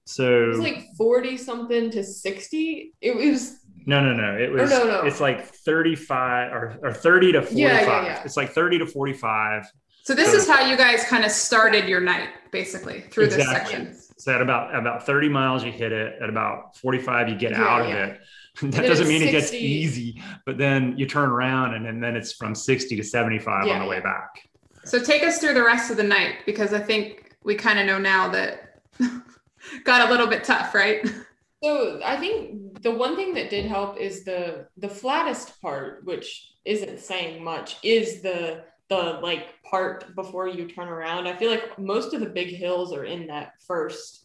So 0.04 0.44
It 0.44 0.48
was 0.48 0.58
like 0.58 0.86
40 0.96 1.36
something 1.36 1.90
to 1.90 2.02
60. 2.02 2.94
It, 3.00 3.10
it 3.10 3.30
was 3.30 3.60
no, 3.84 4.00
no, 4.02 4.14
no. 4.14 4.36
It 4.36 4.50
oh, 4.50 4.62
was 4.62 4.70
no, 4.70 4.84
no. 4.84 5.02
it's 5.02 5.20
like 5.20 5.46
35 5.46 6.52
or, 6.52 6.78
or 6.82 6.92
30 6.92 7.32
to 7.32 7.42
45. 7.42 7.58
Yeah, 7.58 7.80
yeah, 7.80 8.04
yeah. 8.04 8.22
It's 8.22 8.36
like 8.36 8.50
30 8.50 8.78
to 8.80 8.86
45. 8.86 9.64
So 10.02 10.14
this 10.14 10.30
So- 10.30 10.38
is 10.38 10.48
how 10.48 10.66
you 10.66 10.76
guys 10.76 11.04
kind 11.04 11.24
of 11.24 11.30
started 11.30 11.86
your 11.88 12.00
night, 12.00 12.28
basically, 12.50 13.02
through 13.02 13.28
this 13.28 13.46
section. 13.46 13.94
So 14.16 14.34
at 14.34 14.42
about 14.42 14.74
about 14.74 15.06
30 15.06 15.28
miles 15.28 15.62
you 15.62 15.70
hit 15.70 15.92
it. 15.92 16.20
At 16.20 16.28
about 16.28 16.76
45 16.78 17.28
you 17.28 17.36
get 17.36 17.52
Yeah, 17.52 17.64
out 17.64 17.82
of 17.82 17.88
yeah. 17.88 18.04
it. 18.06 18.20
That 18.60 18.72
then 18.72 18.82
doesn't 18.86 19.06
it's 19.06 19.08
mean 19.08 19.22
it 19.22 19.30
gets 19.30 19.52
easy, 19.52 20.20
but 20.44 20.58
then 20.58 20.98
you 20.98 21.06
turn 21.06 21.28
around 21.28 21.74
and, 21.74 21.86
and 21.86 22.02
then 22.02 22.16
it's 22.16 22.32
from 22.32 22.56
60 22.56 22.96
to 22.96 23.04
75 23.04 23.62
on 23.62 23.68
Yeah, 23.68 23.78
the 23.78 23.86
way 23.86 24.00
back. 24.00 24.47
So 24.88 24.98
take 24.98 25.22
us 25.22 25.38
through 25.38 25.52
the 25.52 25.62
rest 25.62 25.90
of 25.90 25.98
the 25.98 26.02
night 26.02 26.36
because 26.46 26.72
I 26.72 26.80
think 26.80 27.36
we 27.44 27.54
kind 27.54 27.78
of 27.78 27.84
know 27.84 27.98
now 27.98 28.28
that 28.28 28.80
got 29.84 30.08
a 30.08 30.10
little 30.10 30.26
bit 30.26 30.44
tough, 30.44 30.74
right? 30.74 31.06
So 31.62 32.00
I 32.04 32.16
think 32.16 32.82
the 32.82 32.92
one 32.92 33.14
thing 33.14 33.34
that 33.34 33.50
did 33.50 33.66
help 33.66 33.98
is 33.98 34.24
the 34.24 34.66
the 34.78 34.88
flattest 34.88 35.60
part, 35.60 36.04
which 36.04 36.52
isn't 36.64 37.00
saying 37.00 37.44
much, 37.44 37.76
is 37.82 38.22
the 38.22 38.64
the 38.88 39.18
like 39.22 39.62
part 39.62 40.14
before 40.14 40.48
you 40.48 40.66
turn 40.68 40.88
around. 40.88 41.26
I 41.26 41.36
feel 41.36 41.50
like 41.50 41.78
most 41.78 42.14
of 42.14 42.20
the 42.20 42.30
big 42.30 42.48
hills 42.48 42.92
are 42.94 43.04
in 43.04 43.26
that 43.26 43.52
first 43.66 44.24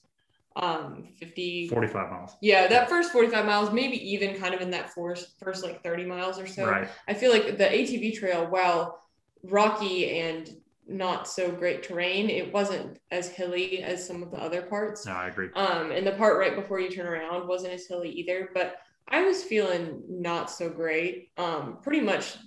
um 0.55 1.07
50 1.19 1.67
45 1.69 2.11
miles. 2.11 2.37
yeah 2.39 2.67
that 2.67 2.87
first 2.87 3.11
45 3.11 3.43
miles 3.43 3.71
maybe 3.73 3.97
even 4.07 4.39
kind 4.39 4.53
of 4.53 4.61
in 4.61 4.69
that 4.69 4.93
first 4.93 5.39
first 5.39 5.63
like 5.63 5.81
30 5.81 6.05
miles 6.05 6.37
or 6.39 6.45
so 6.45 6.69
right. 6.69 6.87
i 7.07 7.13
feel 7.15 7.31
like 7.31 7.57
the 7.57 7.63
atv 7.63 8.13
trail 8.13 8.45
while 8.45 9.02
rocky 9.43 10.19
and 10.19 10.49
not 10.87 11.27
so 11.27 11.49
great 11.51 11.81
terrain 11.83 12.29
it 12.29 12.51
wasn't 12.53 12.99
as 13.11 13.29
hilly 13.29 13.81
as 13.83 14.05
some 14.05 14.21
of 14.21 14.31
the 14.31 14.37
other 14.37 14.61
parts 14.63 15.05
No, 15.05 15.13
I 15.13 15.27
agree. 15.29 15.49
um, 15.55 15.91
and 15.91 16.05
the 16.05 16.11
part 16.13 16.37
right 16.37 16.55
before 16.55 16.79
you 16.79 16.89
turn 16.89 17.07
around 17.07 17.47
wasn't 17.47 17.73
as 17.73 17.87
hilly 17.87 18.09
either, 18.09 18.49
but 18.53 18.75
I 19.07 19.23
was 19.23 19.43
feeling 19.43 20.01
not 20.09 20.49
so 20.49 20.69
great. 20.69 21.29
Um, 21.37 21.77
pretty 21.81 21.99
much 22.01 22.37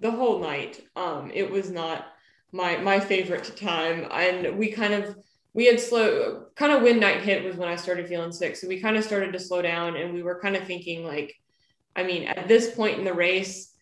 the 0.00 0.10
whole 0.10 0.38
night. 0.40 0.82
Um, 0.96 1.30
it 1.34 1.50
was 1.50 1.70
not 1.70 2.06
my 2.52 2.76
my 2.76 3.00
favorite 3.00 3.56
time, 3.56 4.06
and 4.10 4.58
we 4.58 4.70
kind 4.70 4.92
of 4.94 5.16
we 5.54 5.66
had 5.66 5.80
slow 5.80 6.46
kind 6.56 6.72
of 6.72 6.82
when 6.82 7.00
night 7.00 7.22
hit 7.22 7.44
was 7.44 7.56
when 7.56 7.68
I 7.68 7.76
started 7.76 8.08
feeling 8.08 8.32
sick. 8.32 8.56
So 8.56 8.68
we 8.68 8.80
kind 8.80 8.96
of 8.96 9.04
started 9.04 9.32
to 9.32 9.38
slow 9.40 9.62
down, 9.62 9.96
and 9.96 10.12
we 10.12 10.22
were 10.22 10.40
kind 10.40 10.54
of 10.56 10.64
thinking 10.66 11.04
like, 11.04 11.34
I 11.96 12.02
mean, 12.04 12.24
at 12.24 12.48
this 12.48 12.74
point 12.74 12.98
in 12.98 13.04
the 13.04 13.14
race. 13.14 13.73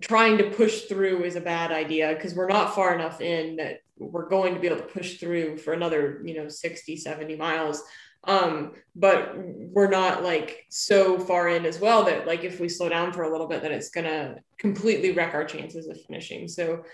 Trying 0.00 0.38
to 0.38 0.50
push 0.50 0.82
through 0.82 1.24
is 1.24 1.36
a 1.36 1.40
bad 1.40 1.70
idea 1.70 2.14
because 2.14 2.34
we're 2.34 2.48
not 2.48 2.74
far 2.74 2.94
enough 2.94 3.20
in 3.20 3.56
that 3.56 3.80
we're 3.96 4.28
going 4.28 4.54
to 4.54 4.60
be 4.60 4.66
able 4.66 4.78
to 4.78 4.82
push 4.82 5.18
through 5.18 5.56
for 5.58 5.72
another 5.72 6.20
you 6.24 6.34
know 6.34 6.48
60 6.48 6.96
70 6.96 7.36
miles. 7.36 7.82
Um 8.24 8.72
but 8.96 9.34
we're 9.36 9.90
not 9.90 10.24
like 10.24 10.64
so 10.70 11.18
far 11.18 11.48
in 11.48 11.64
as 11.64 11.78
well 11.78 12.04
that 12.04 12.26
like 12.26 12.42
if 12.42 12.58
we 12.58 12.68
slow 12.68 12.88
down 12.88 13.12
for 13.12 13.22
a 13.22 13.30
little 13.30 13.46
bit 13.46 13.62
that 13.62 13.70
it's 13.70 13.90
gonna 13.90 14.36
completely 14.58 15.12
wreck 15.12 15.34
our 15.34 15.44
chances 15.44 15.86
of 15.86 16.00
finishing. 16.06 16.48
So 16.48 16.84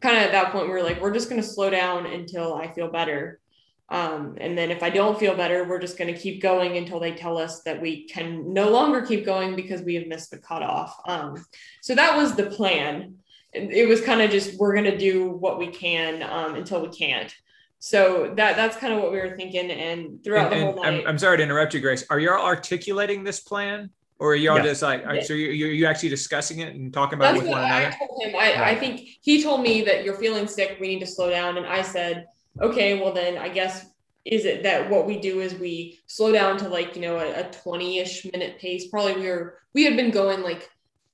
kind 0.00 0.16
of 0.16 0.22
at 0.22 0.32
that 0.32 0.52
point 0.52 0.68
we 0.68 0.74
are 0.74 0.82
like 0.82 1.00
we're 1.00 1.12
just 1.12 1.28
gonna 1.28 1.42
slow 1.42 1.70
down 1.70 2.06
until 2.06 2.54
i 2.54 2.72
feel 2.72 2.90
better 2.90 3.40
um, 3.88 4.36
and 4.40 4.56
then 4.58 4.70
if 4.70 4.82
i 4.82 4.90
don't 4.90 5.18
feel 5.18 5.34
better 5.36 5.64
we're 5.68 5.78
just 5.80 5.96
going 5.98 6.12
to 6.12 6.18
keep 6.20 6.42
going 6.42 6.76
until 6.76 6.98
they 6.98 7.12
tell 7.12 7.38
us 7.38 7.62
that 7.62 7.80
we 7.80 8.06
can 8.08 8.52
no 8.52 8.68
longer 8.70 9.00
keep 9.02 9.24
going 9.24 9.54
because 9.54 9.80
we 9.82 9.94
have 9.94 10.06
missed 10.06 10.30
the 10.30 10.38
cutoff 10.38 10.98
um, 11.06 11.44
so 11.82 11.94
that 11.94 12.16
was 12.16 12.34
the 12.34 12.46
plan 12.46 13.14
it 13.52 13.88
was 13.88 14.00
kind 14.02 14.20
of 14.20 14.30
just 14.30 14.58
we're 14.58 14.74
going 14.74 14.84
to 14.84 14.98
do 14.98 15.30
what 15.30 15.58
we 15.58 15.68
can 15.68 16.22
um, 16.22 16.56
until 16.56 16.82
we 16.82 16.88
can't 16.88 17.32
so 17.78 18.32
that 18.36 18.56
that's 18.56 18.76
kind 18.76 18.92
of 18.92 19.00
what 19.00 19.12
we 19.12 19.18
were 19.18 19.36
thinking 19.36 19.70
and 19.70 20.22
throughout 20.24 20.52
And- 20.52 20.62
the 20.62 20.66
and 20.68 20.74
whole 20.74 20.82
night 20.84 21.00
I'm, 21.02 21.06
I'm 21.08 21.18
sorry 21.18 21.36
to 21.36 21.42
interrupt 21.42 21.74
you, 21.74 21.80
Grace. 21.80 22.04
Are 22.10 22.18
y'all 22.18 22.44
articulating 22.44 23.22
this 23.22 23.40
plan, 23.40 23.90
or 24.18 24.32
are 24.32 24.34
y'all 24.34 24.56
Yeah. 24.56 24.62
just 24.62 24.80
like, 24.82 25.04
are- 25.06 25.16
Yeah. 25.16 25.22
so 25.22 25.34
you 25.34 25.48
you 25.50 25.66
you 25.66 25.86
actually 25.86 26.08
discussing 26.08 26.60
it 26.60 26.74
and 26.74 26.90
talking 26.92 27.18
about 27.18 27.36
it 27.36 27.40
that's 27.40 27.42
with 27.42 27.50
what 27.50 27.60
one 27.62 27.70
I 27.70 27.80
another? 27.82 27.96
told 27.98 28.22
him. 28.22 28.34
I, 28.34 28.70
I 28.70 28.74
think 28.76 29.06
he 29.20 29.42
told 29.42 29.60
me 29.60 29.82
that 29.84 30.04
you're 30.04 30.14
feeling 30.18 30.48
sick. 30.48 30.78
We 30.80 30.88
need 30.88 31.00
to 31.00 31.06
slow 31.06 31.28
down. 31.28 31.58
And 31.58 31.66
I 31.66 31.82
said, 31.82 32.24
okay, 32.60 33.00
well 33.00 33.12
then 33.12 33.38
I 33.38 33.48
guess 33.48 33.86
is 34.24 34.44
it 34.44 34.62
that 34.64 34.90
what 34.90 35.06
we 35.06 35.18
do 35.20 35.40
is 35.40 35.54
we 35.54 36.00
slow 36.06 36.32
down 36.32 36.56
to 36.58 36.68
like 36.68 36.96
you 36.96 37.02
know 37.02 37.16
a, 37.16 37.40
a 37.40 37.44
20-ish 37.44 38.26
minute 38.32 38.58
pace. 38.58 38.88
Probably 38.88 39.14
we 39.14 39.28
were 39.28 39.58
we 39.74 39.84
had 39.84 39.96
been 39.96 40.10
going 40.10 40.42
like 40.42 40.68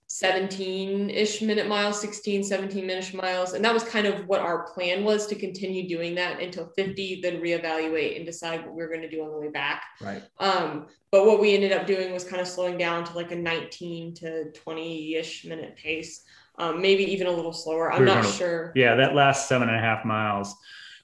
17-ish 0.08 1.40
minute 1.40 1.66
miles, 1.68 2.00
16, 2.00 2.44
17 2.44 2.86
minute 2.86 3.14
miles, 3.14 3.54
and 3.54 3.64
that 3.64 3.72
was 3.72 3.82
kind 3.82 4.06
of 4.06 4.26
what 4.26 4.40
our 4.40 4.64
plan 4.72 5.04
was 5.04 5.26
to 5.26 5.34
continue 5.34 5.88
doing 5.88 6.14
that 6.14 6.40
until 6.40 6.66
50, 6.76 7.20
then 7.22 7.40
reevaluate 7.40 8.16
and 8.16 8.26
decide 8.26 8.64
what 8.64 8.74
we 8.74 8.82
were 8.82 8.88
going 8.88 9.00
to 9.00 9.10
do 9.10 9.22
on 9.24 9.30
the 9.30 9.38
way 9.38 9.48
back. 9.48 9.82
Right. 10.02 10.22
Um, 10.38 10.86
but 11.10 11.26
what 11.26 11.40
we 11.40 11.54
ended 11.54 11.72
up 11.72 11.86
doing 11.86 12.12
was 12.12 12.24
kind 12.24 12.42
of 12.42 12.46
slowing 12.48 12.76
down 12.76 13.04
to 13.04 13.14
like 13.14 13.32
a 13.32 13.36
19 13.36 14.14
to 14.16 14.50
20 14.52 15.14
ish 15.14 15.44
minute 15.46 15.76
pace, 15.76 16.24
um, 16.58 16.82
maybe 16.82 17.04
even 17.04 17.26
a 17.26 17.30
little 17.32 17.52
slower. 17.52 17.90
I'm 17.90 18.00
We 18.00 18.06
not 18.06 18.22
gonna- 18.22 18.34
sure. 18.34 18.72
Yeah, 18.74 18.94
that 18.96 19.14
last 19.14 19.48
seven 19.48 19.68
and 19.68 19.76
a 19.78 19.80
half 19.80 20.04
miles, 20.04 20.54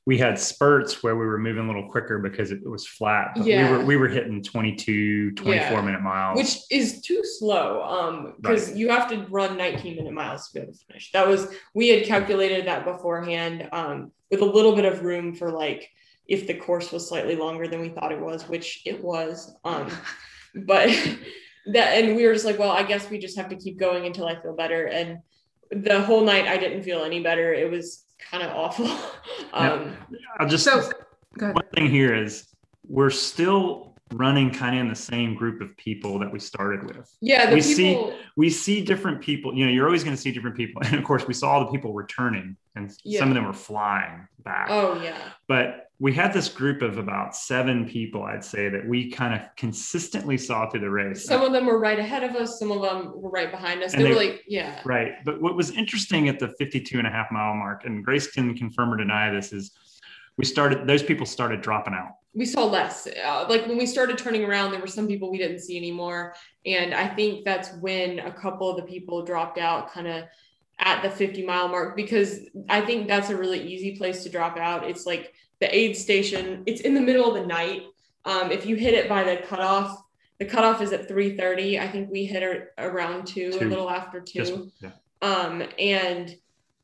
we 0.09 0.17
had 0.17 0.39
spurts 0.39 1.03
where 1.03 1.17
we 1.17 1.27
were 1.27 1.37
moving 1.37 1.65
a 1.65 1.67
little 1.67 1.91
quicker 1.91 2.19
because 2.19 2.51
it 2.51 2.67
was 2.67 2.87
flat. 2.87 3.33
But 3.37 3.45
Yeah. 3.45 3.71
we 3.71 3.77
were 3.77 3.85
we 3.85 3.97
were 3.99 4.09
hitting 4.09 4.43
22, 4.43 5.33
24 5.33 5.71
Yeah. 5.71 5.81
minute 5.83 6.01
miles. 6.01 6.39
Which 6.39 6.57
is 6.71 7.03
too 7.03 7.21
slow, 7.23 7.83
um, 7.83 8.33
because 8.41 8.75
you 8.75 8.89
have 8.89 9.11
to 9.11 9.27
run 9.29 9.59
19 9.59 9.97
minute 9.97 10.15
miles 10.15 10.49
to 10.49 10.55
be 10.55 10.61
able 10.63 10.73
to 10.73 10.79
finish. 10.87 11.13
That 11.13 11.29
was 11.29 11.55
we 11.75 11.89
had 11.91 12.07
calculated 12.07 12.67
that 12.67 12.87
beforehand, 12.87 13.69
um, 13.71 14.11
with 14.31 14.41
a 14.41 14.47
little 14.47 14.75
bit 14.75 14.87
of 14.87 15.05
room 15.05 15.35
for 15.35 15.51
like 15.51 15.87
if 16.27 16.47
the 16.47 16.55
course 16.55 16.91
was 16.91 17.07
slightly 17.07 17.37
longer 17.37 17.69
than 17.69 17.83
we 17.83 17.91
thought 17.91 18.11
it 18.11 18.19
was, 18.19 18.49
which 18.49 18.81
it 18.87 19.05
was. 19.05 19.55
Um, 19.63 19.89
but 20.55 20.89
that 21.75 21.99
and 21.99 22.17
we 22.17 22.27
were 22.27 22.33
just 22.33 22.47
like, 22.47 22.59
well, 22.59 22.71
I 22.71 22.83
guess 22.83 23.11
we 23.11 23.19
just 23.19 23.37
have 23.37 23.51
to 23.51 23.57
keep 23.57 23.79
going 23.79 24.07
until 24.07 24.25
I 24.27 24.41
feel 24.41 24.57
better. 24.57 24.87
And 24.87 25.19
the 25.71 26.01
whole 26.01 26.25
night 26.25 26.47
I 26.47 26.57
didn't 26.57 26.83
feel 26.85 27.05
any 27.05 27.23
better. 27.23 27.53
It 27.53 27.71
was 27.71 28.07
kind 28.31 28.43
of 28.43 28.51
awful. 28.57 28.87
um, 29.53 29.97
I'll 30.39 30.49
just 30.49 30.65
So 30.65 30.81
go 31.39 31.47
ahead. 31.47 31.55
one 31.55 31.65
thing 31.75 31.89
here 31.91 32.15
is 32.15 32.47
we're 32.87 33.11
still 33.11 33.95
running 34.15 34.51
kind 34.51 34.75
of 34.75 34.81
in 34.81 34.89
the 34.89 34.95
same 34.97 35.35
group 35.35 35.61
of 35.61 35.77
people 35.77 36.19
that 36.19 36.33
we 36.33 36.39
started 36.39 36.83
with. 36.85 37.15
yeah, 37.21 37.47
the 37.51 37.55
We 37.55 37.61
see- 37.61 38.13
We 38.37 38.49
see 38.51 38.83
different 38.83 39.21
people, 39.21 39.55
you 39.55 39.67
know, 39.67 39.71
you're 39.71 39.85
always 39.87 40.03
going 40.05 40.17
to 40.17 40.21
see 40.21 40.33
different 40.33 40.57
people. 40.57 40.81
And 40.87 40.95
of 40.95 41.05
course, 41.05 41.27
we 41.27 41.35
saw 41.35 41.61
the 41.65 41.71
people 41.71 41.93
returning 41.93 42.57
and 42.75 42.91
Yeah. 43.05 43.19
some 43.21 43.29
of 43.29 43.35
them 43.35 43.45
were 43.45 43.53
flying 43.53 44.27
back. 44.45 44.69
oh 44.71 45.01
yeah. 45.03 45.19
But 45.47 45.88
we 46.01 46.13
had 46.13 46.33
this 46.33 46.49
group 46.49 46.81
of 46.81 46.97
about 46.97 47.35
seven 47.35 47.89
people, 47.89 48.23
I'd 48.23 48.45
say, 48.45 48.69
that 48.69 48.87
we 48.87 49.11
kind 49.11 49.35
of 49.35 49.41
consistently 49.57 50.39
saw 50.39 50.71
through 50.71 50.81
the 50.81 50.91
race. 50.91 51.25
Some 51.25 51.43
of 51.43 51.53
them 51.53 51.67
were 51.67 51.81
right 51.81 51.99
ahead 51.99 52.23
of 52.23 52.37
us. 52.37 52.59
Some 52.59 52.71
of 52.71 52.83
them 52.83 53.13
were 53.21 53.31
right 53.31 53.51
behind 53.51 53.83
us. 53.83 53.95
And 53.95 54.05
They, 54.05 54.11
were 54.11 54.15
like, 54.15 54.45
yeah, 54.47 54.81
Right. 54.85 55.25
But 55.25 55.41
what 55.43 55.57
was 55.57 55.73
interesting 55.73 56.29
at 56.29 56.39
the 56.39 56.51
52 56.51 56.99
and 56.99 57.07
a 57.07 57.11
half 57.11 57.33
mile 57.33 57.55
mark, 57.55 57.85
and 57.85 58.05
Grace 58.05 58.31
can 58.31 58.57
confirm 58.57 58.93
or 58.93 58.97
deny 58.97 59.33
this, 59.33 59.53
is 59.53 59.73
we 60.37 60.45
started, 60.45 60.87
those 60.87 61.03
people 61.03 61.27
started 61.27 61.63
dropping 61.63 61.95
out. 61.95 62.13
we 62.33 62.47
saw 62.47 62.65
less. 62.65 63.09
Uh, 63.09 63.47
like 63.49 63.67
when 63.67 63.77
we 63.77 63.87
started 63.87 64.17
turning 64.17 64.45
around, 64.45 64.71
there 64.71 64.81
were 64.81 64.87
some 64.87 65.09
people 65.09 65.33
we 65.33 65.39
didn't 65.39 65.59
see 65.59 65.77
anymore. 65.77 66.35
And 66.65 66.95
I 66.95 67.09
think 67.09 67.45
that's 67.45 67.73
when 67.81 68.21
a 68.21 68.33
couple 68.33 68.71
of 68.71 68.77
the 68.77 68.85
people 68.85 69.25
dropped 69.25 69.59
out 69.59 69.91
kind 69.91 70.07
of 70.07 70.25
at 70.79 71.03
the 71.03 71.11
50 71.11 71.45
mile 71.45 71.67
mark 71.67 71.97
because 71.97 72.39
I 72.69 72.83
think 72.83 73.09
that's 73.09 73.31
a 73.31 73.37
really 73.37 73.61
easy 73.61 73.97
place 73.97 74.23
to 74.23 74.29
drop 74.29 74.57
out. 74.57 74.89
It's 74.89 75.07
like 75.07 75.35
the 75.61 75.75
aid 75.75 75.97
station, 75.97 76.63
it's 76.67 76.81
in 76.83 76.95
the 76.95 77.01
middle 77.01 77.29
of 77.29 77.41
the 77.41 77.47
night. 77.47 77.83
Um, 78.25 78.51
if 78.51 78.67
you 78.67 78.77
hit 78.77 78.95
it 78.95 79.09
by 79.09 79.25
the 79.25 79.43
cutoff, 79.47 80.03
the 80.39 80.45
cutoff 80.45 80.81
is 80.81 80.93
at 80.93 81.09
3:30. 81.09 81.81
I 81.81 81.89
think 81.89 82.11
we 82.11 82.25
hit 82.25 82.43
it 82.43 82.69
around 82.79 83.27
two, 83.27 83.51
a 83.61 83.65
little 83.65 83.91
after 83.91 84.21
two. 84.21 84.39
Just, 84.39 84.55
yeah. 84.81 84.91
Um, 85.21 85.65
and 85.79 86.37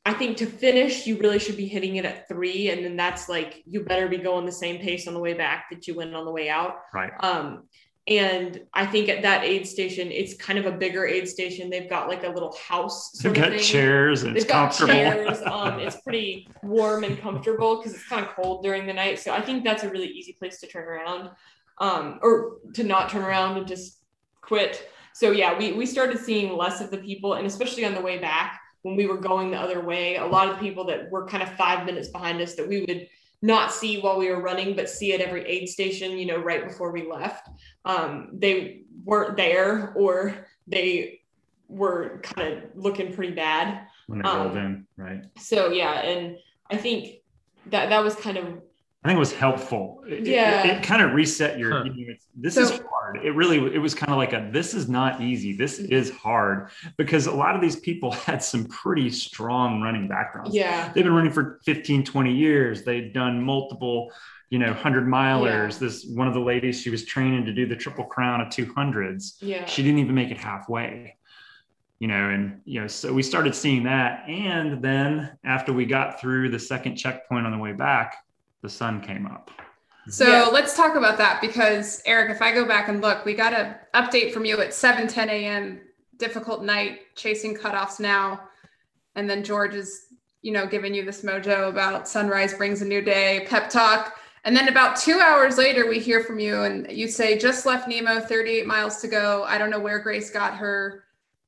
I 0.07 0.13
think 0.13 0.37
to 0.39 0.47
finish, 0.47 1.07
you 1.07 1.17
really 1.19 1.39
should 1.39 1.57
be 1.57 1.67
hitting 1.67 1.97
it 1.97 2.05
at 2.05 2.29
three, 2.29 2.71
and 2.71 2.85
then 2.85 2.97
that's 2.97 3.29
like 3.29 3.63
you 3.65 3.85
better 3.85 4.09
be 4.09 4.19
going 4.19 4.45
the 4.45 4.53
same 4.53 4.79
pace 4.79 5.07
on 5.07 5.15
the 5.15 5.21
way 5.21 5.35
back 5.35 5.67
that 5.71 5.87
you 5.87 5.95
went 5.95 6.15
on 6.15 6.25
the 6.25 6.31
way 6.31 6.51
out. 6.51 6.77
Right. 6.93 7.13
Um, 7.21 7.69
and 8.07 8.61
I 8.75 8.85
think 8.85 9.09
at 9.09 9.23
that 9.23 9.45
aid 9.45 9.67
station, 9.67 10.11
it's 10.13 10.35
kind 10.35 10.59
of 10.59 10.67
a 10.67 10.73
bigger 10.73 11.07
aid 11.07 11.27
station. 11.27 11.71
They've 11.71 11.89
got 11.89 12.09
like 12.09 12.23
a 12.23 12.29
little 12.29 12.55
house. 12.55 13.13
They've 13.13 13.33
got 13.33 13.51
thing. 13.51 13.61
chairs 13.61 14.25
and 14.25 14.37
They've 14.37 14.43
it's 14.43 14.53
comfortable. 14.53 14.93
chairs. 14.93 15.41
Um, 15.47 15.81
it's 15.81 15.97
pretty 16.03 16.47
warm 16.63 17.05
and 17.05 17.19
comfortable 17.19 17.77
because 17.79 17.95
it's 17.95 18.07
kind 18.07 18.27
of 18.27 18.35
cold 18.35 18.63
during 18.63 18.87
the 18.87 18.93
night. 18.93 19.21
So 19.21 19.33
I 19.33 19.41
think 19.41 19.65
that's 19.65 19.85
a 19.85 19.89
really 19.89 20.09
easy 20.09 20.35
place 20.35 20.61
to 20.61 20.67
turn 20.67 20.87
around, 20.87 21.31
um, 21.79 22.19
or 22.21 22.59
to 22.75 22.85
not 22.85 23.09
turn 23.09 23.23
around 23.23 23.57
and 23.57 23.67
just 23.67 24.01
quit. 24.43 24.87
So 25.15 25.31
yeah, 25.31 25.57
we 25.57 25.73
we 25.73 25.87
started 25.87 26.19
seeing 26.19 26.55
less 26.57 26.83
of 26.83 26.91
the 26.91 26.99
people, 26.99 27.35
and 27.35 27.47
especially 27.47 27.87
on 27.87 27.95
the 27.95 28.03
way 28.03 28.19
back 28.19 28.61
when 28.83 28.97
we 28.97 29.07
were 29.07 29.17
going 29.17 29.51
the 29.51 29.57
other 29.57 29.81
way, 29.81 30.17
a 30.17 30.27
lot 30.27 30.51
of 30.51 30.61
people 30.61 30.85
that 30.85 31.11
were 31.11 31.27
kind 31.27 31.43
of 31.43 31.51
five 31.57 31.87
minutes 31.87 32.09
behind 32.09 32.39
us 32.43 32.55
that 32.57 32.69
we 32.69 32.81
would 32.81 33.09
not 33.45 33.71
see 33.71 34.01
while 34.01 34.19
we 34.19 34.31
were 34.31 34.41
running, 34.41 34.75
but 34.75 34.89
see 34.89 35.13
at 35.13 35.21
every 35.21 35.47
aid 35.47 35.69
station, 35.69 36.17
you 36.17 36.25
know, 36.25 36.39
right 36.39 36.67
before 36.67 36.91
we 36.93 37.07
left. 37.07 37.47
Um, 37.85 38.31
they 38.33 38.85
weren't 39.05 39.37
there 39.37 39.93
or 39.97 40.47
they 40.67 41.21
were 41.69 42.21
kind 42.23 42.55
of 42.55 42.63
looking 42.75 43.13
pretty 43.13 43.35
bad. 43.35 43.87
when 44.07 44.21
they 44.21 44.29
Um, 44.29 44.39
rolled 44.39 44.57
in, 44.57 44.87
right? 44.97 45.25
So 45.39 45.71
yeah, 45.73 46.01
and 46.01 46.39
I 46.71 46.79
think 46.79 47.17
that 47.67 47.91
that 47.91 48.03
was 48.03 48.15
kind 48.15 48.39
of 48.39 48.63
I 49.05 49.09
think 49.09 49.17
it 49.17 49.21
was 49.21 49.35
helpful. 49.35 50.03
It, 50.09 50.13
it- 50.21 50.27
Yeah. 50.27 50.67
it, 50.67 50.83
kind 50.83 51.03
of 51.03 51.13
reset 51.13 51.59
your. 51.59 51.73
Huh. 51.73 51.85
You 51.85 52.07
know, 52.07 52.13
it's- 52.13 52.27
this 52.35 52.55
So- 52.55 52.63
is 52.63 52.71
hard. 52.91 53.19
It 53.23 53.33
really. 53.35 53.59
It 53.75 53.79
was 53.79 53.95
kind 53.95 54.11
of 54.11 54.17
like 54.17 54.33
a. 54.33 54.49
This 54.51 54.73
is 54.73 54.89
not 54.89 55.21
easy. 55.21 55.55
This 55.57 55.79
is 55.79 56.11
hard 56.11 56.71
because 56.97 57.27
a 57.27 57.33
lot 57.33 57.55
of 57.55 57.61
these 57.61 57.77
people 57.77 58.11
had 58.29 58.43
some 58.43 58.65
pretty 58.65 59.11
strong 59.11 59.83
running 59.83 60.09
backgrounds. 60.09 60.55
yeah. 60.55 60.91
They've 60.95 61.05
been 61.05 61.13
running 61.13 61.33
for 61.33 61.61
15, 61.67 62.03
20 62.05 62.33
years. 62.35 62.83
They've 62.83 63.13
done 63.13 63.43
multiple, 63.43 64.11
you 64.49 64.59
know, 64.59 64.73
hundred 64.73 65.07
milers. 65.07 65.73
Yeah. 65.75 65.79
This 65.87 66.07
one 66.07 66.27
of 66.27 66.33
the 66.35 66.41
ladies 66.41 66.81
she 66.81 66.89
was 66.91 67.05
training 67.05 67.45
to 67.45 67.53
do 67.53 67.67
the 67.67 67.77
triple 67.77 68.05
crown 68.05 68.41
of 68.41 68.49
two 68.51 68.73
hundreds. 68.75 69.37
Yeah. 69.43 69.67
She 69.67 69.83
didn't 69.83 69.99
even 69.99 70.15
make 70.15 70.31
it 70.31 70.39
halfway. 70.39 71.19
You 72.01 72.09
know, 72.09 72.29
and 72.31 72.61
you 72.65 72.81
know, 72.81 72.87
so 72.87 73.13
we 73.13 73.23
started 73.23 73.55
seeing 73.55 73.85
that. 73.85 74.29
And 74.29 74.83
then 74.83 75.39
after 75.45 75.73
we 75.73 75.85
got 75.87 76.21
through 76.21 76.49
the 76.51 76.59
second 76.59 76.97
checkpoint 76.97 77.47
on 77.47 77.53
the 77.53 77.59
way 77.59 77.73
back, 77.73 78.17
the 78.65 78.71
sun 78.71 78.99
came 79.03 79.27
up. 79.27 79.51
So 80.09 80.27
Yeah. 80.27 80.45
let's 80.47 80.75
talk 80.75 80.97
about 80.97 81.19
that 81.19 81.41
because 81.43 82.03
Eric, 82.07 82.31
if 82.31 82.41
I 82.41 82.51
go 82.51 82.65
back 82.65 82.89
and 82.89 83.03
look, 83.03 83.27
we 83.27 83.35
got 83.35 83.53
an 83.53 83.75
update 83.95 84.33
from 84.33 84.47
you 84.47 84.59
at 84.61 84.73
7 84.73 85.07
10 85.07 85.29
a.m. 85.29 85.81
Difficult 86.17 86.65
night, 86.65 87.15
chasing 87.15 87.55
cutoffs 87.55 88.01
now. 88.01 88.49
And 89.17 89.29
then 89.29 89.45
George 89.45 89.75
is, 89.75 90.07
you 90.41 90.51
know, 90.51 90.67
giving 90.67 90.95
you 90.95 91.05
this 91.05 91.23
mojo 91.23 91.69
about 91.69 92.09
sunrise 92.09 92.55
brings 92.55 92.81
a 92.81 92.87
new 92.87 93.03
day, 93.03 93.47
pep 93.49 93.69
talk. 93.69 94.17
And 94.45 94.57
then 94.57 94.69
about 94.69 94.97
two 94.97 95.21
hours 95.21 95.59
later, 95.59 95.87
we 95.87 95.99
hear 95.99 96.23
from 96.25 96.39
you 96.39 96.63
and 96.63 96.91
you 96.91 97.07
say, 97.09 97.37
just 97.37 97.67
left 97.67 97.87
Nemo, 97.87 98.19
38 98.21 98.67
miles 98.67 98.99
to 99.03 99.09
go. 99.09 99.45
I 99.45 99.59
don't 99.59 99.71
know 99.71 99.81
where 99.81 99.99
Grace 99.99 100.31
got 100.31 100.55
her, 100.57 101.05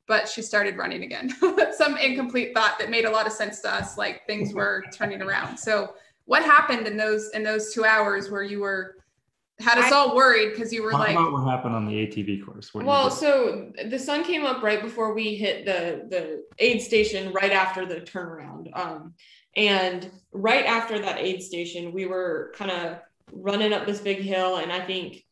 but 0.06 0.28
she 0.28 0.42
started 0.42 0.76
running 0.76 1.02
again. 1.02 1.34
Some 1.76 1.96
incomplete 1.96 2.52
thought 2.52 2.78
that 2.78 2.90
made 2.90 3.06
a 3.06 3.10
lot 3.10 3.26
of 3.26 3.32
sense 3.32 3.60
to 3.60 3.72
us, 3.72 3.96
like 3.96 4.26
things 4.26 4.52
were 4.52 4.84
turning 4.92 5.22
around. 5.22 5.56
So 5.58 5.94
what 6.26 6.44
happened 6.44 6.86
in 6.86 6.96
those 6.96 7.30
in 7.30 7.42
those 7.42 7.72
two 7.72 7.84
hours 7.84 8.30
where 8.30 8.42
you 8.42 8.60
were 8.60 8.96
had 9.58 9.78
us 9.78 9.90
I- 9.90 9.96
all 9.96 10.14
worried 10.14 10.50
because 10.52 10.72
you 10.72 10.82
were 10.82 10.90
Talk 10.90 11.00
like 11.00 11.12
about 11.12 11.32
what 11.32 11.48
happened 11.48 11.74
on 11.74 11.86
the 11.86 11.94
ATV 11.94 12.44
course. 12.44 12.74
What 12.74 12.84
Well, 12.84 13.10
so 13.10 13.72
the 13.88 13.98
sun 13.98 14.22
came 14.22 14.44
up 14.44 14.62
right 14.62 14.82
before 14.82 15.14
we 15.14 15.34
hit 15.34 15.64
the 15.64 16.06
the 16.08 16.44
aid 16.58 16.82
station, 16.82 17.32
right 17.32 17.52
after 17.52 17.86
the 17.86 17.96
turnaround. 18.02 18.68
Um, 18.74 19.14
and 19.56 20.10
right 20.32 20.66
after 20.66 20.98
that 20.98 21.18
aid 21.18 21.42
station, 21.42 21.92
we 21.92 22.04
were 22.04 22.52
kind 22.54 22.70
of 22.70 22.98
running 23.32 23.72
up 23.72 23.86
this 23.86 24.00
big 24.00 24.18
hill, 24.18 24.56
and 24.56 24.70
I 24.70 24.80
think 24.80 25.24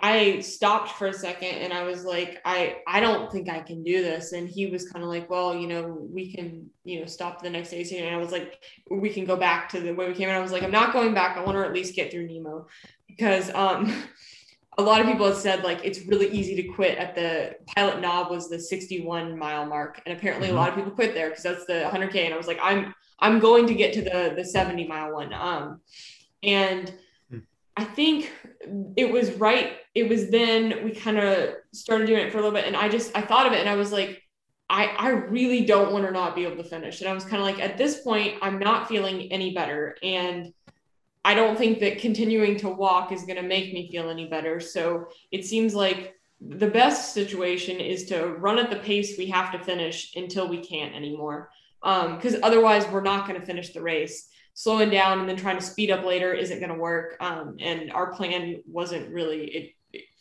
I 0.00 0.38
stopped 0.40 0.92
for 0.92 1.08
a 1.08 1.12
second, 1.12 1.56
and 1.56 1.72
I 1.72 1.82
was 1.82 2.04
like, 2.04 2.40
I 2.44 2.82
I 2.86 3.00
don't 3.00 3.32
think 3.32 3.48
I 3.48 3.60
can 3.60 3.82
do 3.82 4.00
this. 4.02 4.32
And 4.32 4.48
he 4.48 4.66
was 4.66 4.88
kind 4.88 5.02
of 5.02 5.10
like, 5.10 5.28
well, 5.28 5.56
you 5.56 5.66
know, 5.66 6.06
we 6.08 6.32
can, 6.32 6.70
you 6.84 7.00
know, 7.00 7.06
stop 7.06 7.42
the 7.42 7.50
next 7.50 7.70
day. 7.70 7.84
And 7.98 8.14
I 8.14 8.18
was 8.18 8.30
like, 8.30 8.62
we 8.90 9.10
can 9.10 9.24
go 9.24 9.36
back 9.36 9.68
to 9.70 9.80
the 9.80 9.92
way 9.92 10.06
we 10.06 10.14
came. 10.14 10.28
And 10.28 10.38
I 10.38 10.40
was 10.40 10.52
like, 10.52 10.62
I'm 10.62 10.70
not 10.70 10.92
going 10.92 11.14
back. 11.14 11.36
I 11.36 11.42
want 11.42 11.58
to 11.58 11.64
at 11.64 11.72
least 11.72 11.96
get 11.96 12.12
through 12.12 12.28
Nemo 12.28 12.66
because 13.08 13.52
um 13.54 14.04
a 14.78 14.82
lot 14.82 15.00
of 15.00 15.08
people 15.08 15.26
have 15.26 15.36
said 15.36 15.64
like 15.64 15.80
it's 15.84 16.06
really 16.06 16.30
easy 16.30 16.54
to 16.54 16.68
quit 16.68 16.96
at 16.98 17.16
the 17.16 17.56
Pilot 17.74 18.00
Knob 18.00 18.30
was 18.30 18.48
the 18.48 18.60
61 18.60 19.36
mile 19.36 19.66
mark 19.66 20.00
and 20.06 20.16
apparently 20.16 20.50
a 20.50 20.54
lot 20.54 20.68
of 20.68 20.76
people 20.76 20.92
quit 20.92 21.14
there 21.14 21.30
because 21.30 21.42
that's 21.42 21.66
the 21.66 21.90
100k 21.92 22.26
and 22.26 22.32
i 22.32 22.36
was 22.36 22.46
like 22.46 22.60
i'm 22.62 22.94
i'm 23.18 23.40
going 23.40 23.66
to 23.66 23.74
get 23.74 23.92
to 23.94 24.02
the 24.02 24.34
the 24.36 24.44
70 24.44 24.86
mile 24.86 25.12
one 25.12 25.32
um 25.32 25.80
and. 26.42 26.94
I 27.78 27.84
think 27.84 28.32
it 28.96 29.10
was 29.10 29.30
right 29.32 29.78
it 29.94 30.08
was 30.08 30.30
then 30.30 30.84
we 30.84 30.90
kind 30.90 31.18
of 31.18 31.54
started 31.72 32.06
doing 32.06 32.26
it 32.26 32.32
for 32.32 32.38
a 32.38 32.40
little 32.42 32.54
bit 32.54 32.66
and 32.66 32.76
i 32.76 32.88
just 32.88 33.16
i 33.16 33.20
thought 33.20 33.46
of 33.46 33.52
it 33.52 33.60
and 33.60 33.68
i 33.68 33.76
was 33.76 33.92
like 33.92 34.22
I, 34.70 34.86
I 34.98 35.08
really 35.10 35.64
don't 35.64 35.92
want 35.92 36.04
to 36.04 36.10
not 36.10 36.36
be 36.36 36.44
able 36.44 36.62
to 36.62 36.68
finish. 36.68 37.00
And 37.00 37.08
I 37.08 37.14
was 37.14 37.24
kind 37.24 37.36
of 37.36 37.42
like, 37.42 37.58
at 37.58 37.78
this 37.78 38.02
point, 38.02 38.34
I'm 38.42 38.58
not 38.58 38.86
feeling 38.86 39.32
any 39.32 39.54
better. 39.54 39.96
And 40.02 40.52
I 41.24 41.34
don't 41.34 41.56
think 41.56 41.80
that 41.80 41.98
continuing 41.98 42.56
to 42.58 42.68
walk 42.68 43.12
is 43.12 43.22
going 43.22 43.36
to 43.36 43.42
make 43.42 43.72
me 43.72 43.90
feel 43.90 44.10
any 44.10 44.26
better. 44.28 44.60
So 44.60 45.08
it 45.30 45.46
seems 45.46 45.74
like 45.74 46.14
the 46.40 46.68
best 46.68 47.14
situation 47.14 47.80
is 47.80 48.04
to 48.06 48.28
run 48.28 48.58
at 48.58 48.70
the 48.70 48.76
pace 48.76 49.18
we 49.18 49.26
have 49.26 49.52
to 49.52 49.58
finish 49.58 50.14
until 50.16 50.48
we 50.48 50.58
can't 50.58 50.94
anymore. 50.94 51.50
Um, 51.82 52.16
because 52.16 52.36
otherwise, 52.42 52.86
we're 52.88 53.02
not 53.02 53.26
going 53.26 53.40
to 53.40 53.46
finish 53.46 53.72
the 53.72 53.82
race. 53.82 54.28
Slowing 54.58 54.90
down 54.90 55.20
and 55.20 55.28
then 55.28 55.36
trying 55.36 55.56
to 55.56 55.64
speed 55.64 55.90
up 55.90 56.04
later 56.04 56.32
isn't 56.34 56.58
going 56.58 56.72
to 56.72 56.78
work. 56.78 57.16
Um, 57.20 57.56
and 57.60 57.92
our 57.92 58.12
plan 58.12 58.62
wasn't 58.66 59.12
really 59.12 59.44
it. 59.44 59.74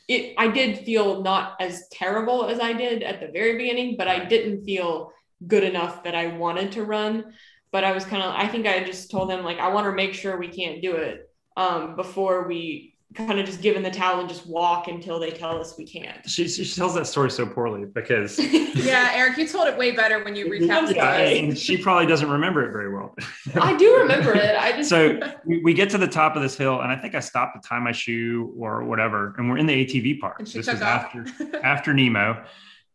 It 0.07 0.35
I 0.38 0.47
did 0.47 0.85
feel 0.85 1.23
not 1.23 1.55
as 1.59 1.88
terrible 1.91 2.45
as 2.45 2.59
I 2.59 2.73
did 2.73 3.01
at 3.03 3.19
the 3.19 3.27
very 3.27 3.57
beginning, 3.57 3.95
but 3.97 4.07
I 4.07 4.23
didn't 4.23 4.63
feel 4.63 5.11
good 5.47 5.63
enough 5.63 6.03
that 6.03 6.15
I 6.15 6.27
wanted 6.27 6.71
to 6.73 6.83
run 6.83 7.33
but 7.71 7.83
I 7.83 7.91
was 7.91 8.05
kind 8.05 8.23
of 8.23 8.33
I 8.33 8.47
think 8.47 8.65
I 8.65 8.83
just 8.83 9.11
told 9.11 9.29
them 9.29 9.43
like 9.43 9.59
I 9.59 9.69
want 9.69 9.85
to 9.85 9.91
make 9.91 10.13
sure 10.13 10.38
we 10.38 10.47
can't 10.47 10.81
do 10.81 10.95
it 10.95 11.29
um, 11.55 11.95
before 11.95 12.47
we 12.47 12.96
kind 13.16 13.39
of 13.39 13.45
just 13.45 13.62
give 13.62 13.76
in 13.76 13.84
the 13.84 13.89
towel 13.89 14.20
and 14.20 14.28
just 14.28 14.45
walk 14.45 14.89
until 14.89 15.18
they 15.18 15.32
tell 15.32 15.60
us 15.60 15.76
we 15.78 15.86
can't. 15.86 16.30
she, 16.30 16.47
she 16.47 16.66
tells 16.66 16.93
that 16.93 17.08
story 17.08 17.32
so 17.32 17.45
poorly 17.45 17.86
because 17.86 18.38
yeah 18.76 19.12
eric 19.14 19.38
you 19.38 19.47
told 19.47 19.68
it 19.68 19.78
way 19.78 19.91
better 19.91 20.24
when 20.26 20.36
you 20.36 20.45
recapped 20.47 20.93
yeah, 20.93 21.16
it 21.16 21.43
and 21.43 21.58
she 21.58 21.78
probably 21.78 22.05
doesn't 22.05 22.30
remember 22.30 22.68
it 22.68 22.72
very 22.74 22.93
well. 22.93 23.16
I 23.62 23.76
do 23.78 23.95
remember 23.97 24.34
it. 24.36 24.55
I 24.58 24.74
just 24.74 24.89
so 24.89 25.20
we, 25.45 25.60
we 25.64 25.74
get 25.74 25.89
to 25.91 25.97
the 25.97 26.08
top 26.08 26.36
of 26.36 26.41
this 26.41 26.58
hill, 26.58 26.82
and 26.82 26.91
I 26.91 26.95
think 26.97 27.16
I 27.16 27.20
stopped 27.22 27.62
to 27.62 27.68
tie 27.68 27.80
my 27.80 27.91
shoe 27.93 28.53
or 28.58 28.84
whatever, 28.84 29.34
and 29.38 29.49
we're 29.49 29.58
in 29.58 29.66
the 29.66 29.86
ATV 29.86 30.20
park. 30.20 30.39
and 30.39 30.47
she 30.47 30.58
This 30.60 30.66
took 30.66 30.76
was 30.76 30.82
off 30.84 31.16
after 31.16 31.26
after 31.66 31.93
Nemo, 31.93 32.43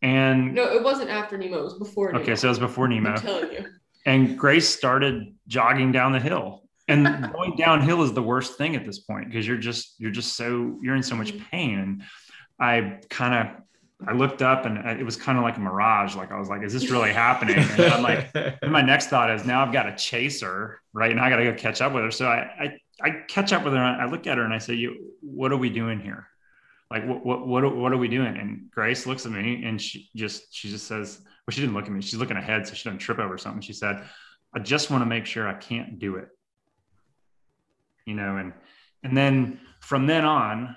and 0.03 0.55
no, 0.55 0.65
it 0.73 0.83
wasn't 0.83 1.09
after 1.11 1.39
Nemo. 1.39 1.59
It 1.59 1.65
was 1.65 1.75
before. 1.79 2.13
Nemo. 2.13 2.23
okay, 2.23 2.37
so 2.37 2.49
it 2.49 2.51
was 2.51 2.59
before 2.59 2.87
Nemo, 2.87 3.11
I'm 3.11 3.17
telling 3.21 3.53
you. 3.53 3.65
and 4.07 4.39
Grace 4.39 4.69
started 4.69 5.35
jogging 5.49 5.91
down 5.91 6.13
the 6.13 6.21
hill. 6.21 6.62
And 6.93 7.33
going 7.33 7.57
downhill 7.57 8.03
is 8.03 8.13
the 8.13 8.23
worst 8.23 8.57
thing 8.57 8.77
at 8.77 8.85
this 8.85 8.99
point 8.99 9.27
because 9.27 9.47
you're 9.47 9.57
just 9.57 9.95
you're 9.99 10.11
just 10.11 10.37
so 10.37 10.79
you're 10.83 10.97
in 10.97 11.03
so 11.03 11.17
much 11.17 11.33
mm-hmm. 11.33 11.45
pain. 11.51 11.79
And 11.79 12.03
I 12.59 13.01
kind 13.09 13.35
of 13.35 13.63
I 14.07 14.13
looked 14.13 14.43
up 14.43 14.67
and 14.67 14.79
uh, 14.79 14.91
it 14.99 15.05
was 15.05 15.17
kind 15.17 15.39
of 15.39 15.45
like 15.45 15.57
a 15.57 15.61
mirage. 15.61 16.17
Like 16.17 16.33
I 16.33 16.39
was 16.39 16.49
like, 16.49 16.63
is 16.63 16.73
this 16.73 16.91
really 16.91 17.13
happening? 17.13 17.57
And 17.59 17.81
I'm 17.81 18.03
like, 18.03 18.31
and 18.35 18.73
my 18.73 18.83
next 18.83 19.09
thought 19.09 19.31
is 19.31 19.45
now 19.45 19.65
I've 19.65 19.73
got 19.73 19.85
to 19.85 19.97
chase 19.97 20.41
her, 20.43 20.81
right? 20.93 21.11
And 21.11 21.21
I 21.21 21.31
got 21.31 21.37
to 21.37 21.45
go 21.45 21.55
catch 21.55 21.81
up 21.81 21.93
with 21.93 22.05
her. 22.05 22.11
So 22.11 22.27
I, 22.27 22.39
I, 22.61 22.79
I 23.01 23.11
catch 23.29 23.53
up 23.53 23.65
with 23.65 23.73
her. 23.75 23.83
And 23.83 24.01
I 24.01 24.07
look 24.07 24.27
at 24.27 24.39
her 24.39 24.45
and 24.45 24.53
I 24.53 24.59
say, 24.59 24.75
you, 24.75 25.13
what 25.21 25.53
are 25.53 25.57
we 25.57 25.71
doing 25.71 26.01
here? 26.01 26.27
Like, 26.91 27.07
what, 27.07 27.25
what, 27.25 27.47
what, 27.47 27.77
what 27.77 27.93
are 27.93 27.97
we 27.97 28.09
doing? 28.09 28.37
And 28.37 28.71
Grace 28.71 29.07
looks 29.07 29.25
at 29.25 29.33
me 29.33 29.65
and 29.65 29.81
she 29.81 30.11
just, 30.15 30.55
she 30.55 30.69
just 30.69 30.87
says, 30.87 31.21
well, 31.23 31.53
she 31.53 31.61
didn't 31.61 31.75
look 31.75 31.87
at 31.87 31.93
me. 31.93 32.03
She's 32.03 32.19
looking 32.19 32.37
ahead. 32.37 32.67
So 32.67 32.75
she 32.75 32.85
doesn't 32.85 32.99
trip 32.99 33.19
over 33.19 33.39
something. 33.39 33.63
She 33.63 33.73
said, 33.73 34.05
I 34.55 34.59
just 34.59 34.91
want 34.91 35.03
to 35.03 35.07
make 35.07 35.27
sure 35.27 35.49
I 35.49 35.55
can't 35.55 35.99
do 35.99 36.17
it. 36.17 36.29
You 38.07 38.15
know, 38.15 38.37
and, 38.37 38.53
and 39.03 39.17
then 39.17 39.61
from 39.81 40.07
then 40.07 40.25
on, 40.25 40.77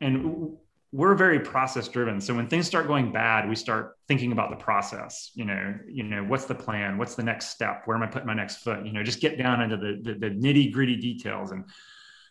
and 0.00 0.56
we're 0.94 1.16
very 1.16 1.40
process 1.40 1.88
driven. 1.88 2.20
So 2.20 2.34
when 2.34 2.46
things 2.46 2.68
start 2.68 2.86
going 2.86 3.10
bad 3.10 3.48
we 3.48 3.56
start 3.56 3.96
thinking 4.06 4.30
about 4.30 4.50
the 4.50 4.56
process 4.56 5.32
you 5.34 5.44
know 5.44 5.74
you 5.88 6.04
know 6.04 6.22
what's 6.22 6.44
the 6.44 6.54
plan? 6.54 6.98
What's 6.98 7.16
the 7.16 7.22
next 7.24 7.48
step? 7.48 7.82
Where 7.84 7.96
am 7.96 8.02
i 8.04 8.06
putting 8.06 8.28
my 8.28 8.34
next 8.34 8.56
foot? 8.58 8.86
You 8.86 8.92
know 8.92 9.02
just 9.02 9.20
get 9.20 9.36
down 9.36 9.60
into 9.60 9.76
the, 9.76 10.00
the, 10.02 10.14
the 10.18 10.30
nitty 10.30 10.72
gritty 10.72 10.96
details. 10.96 11.50
And 11.50 11.64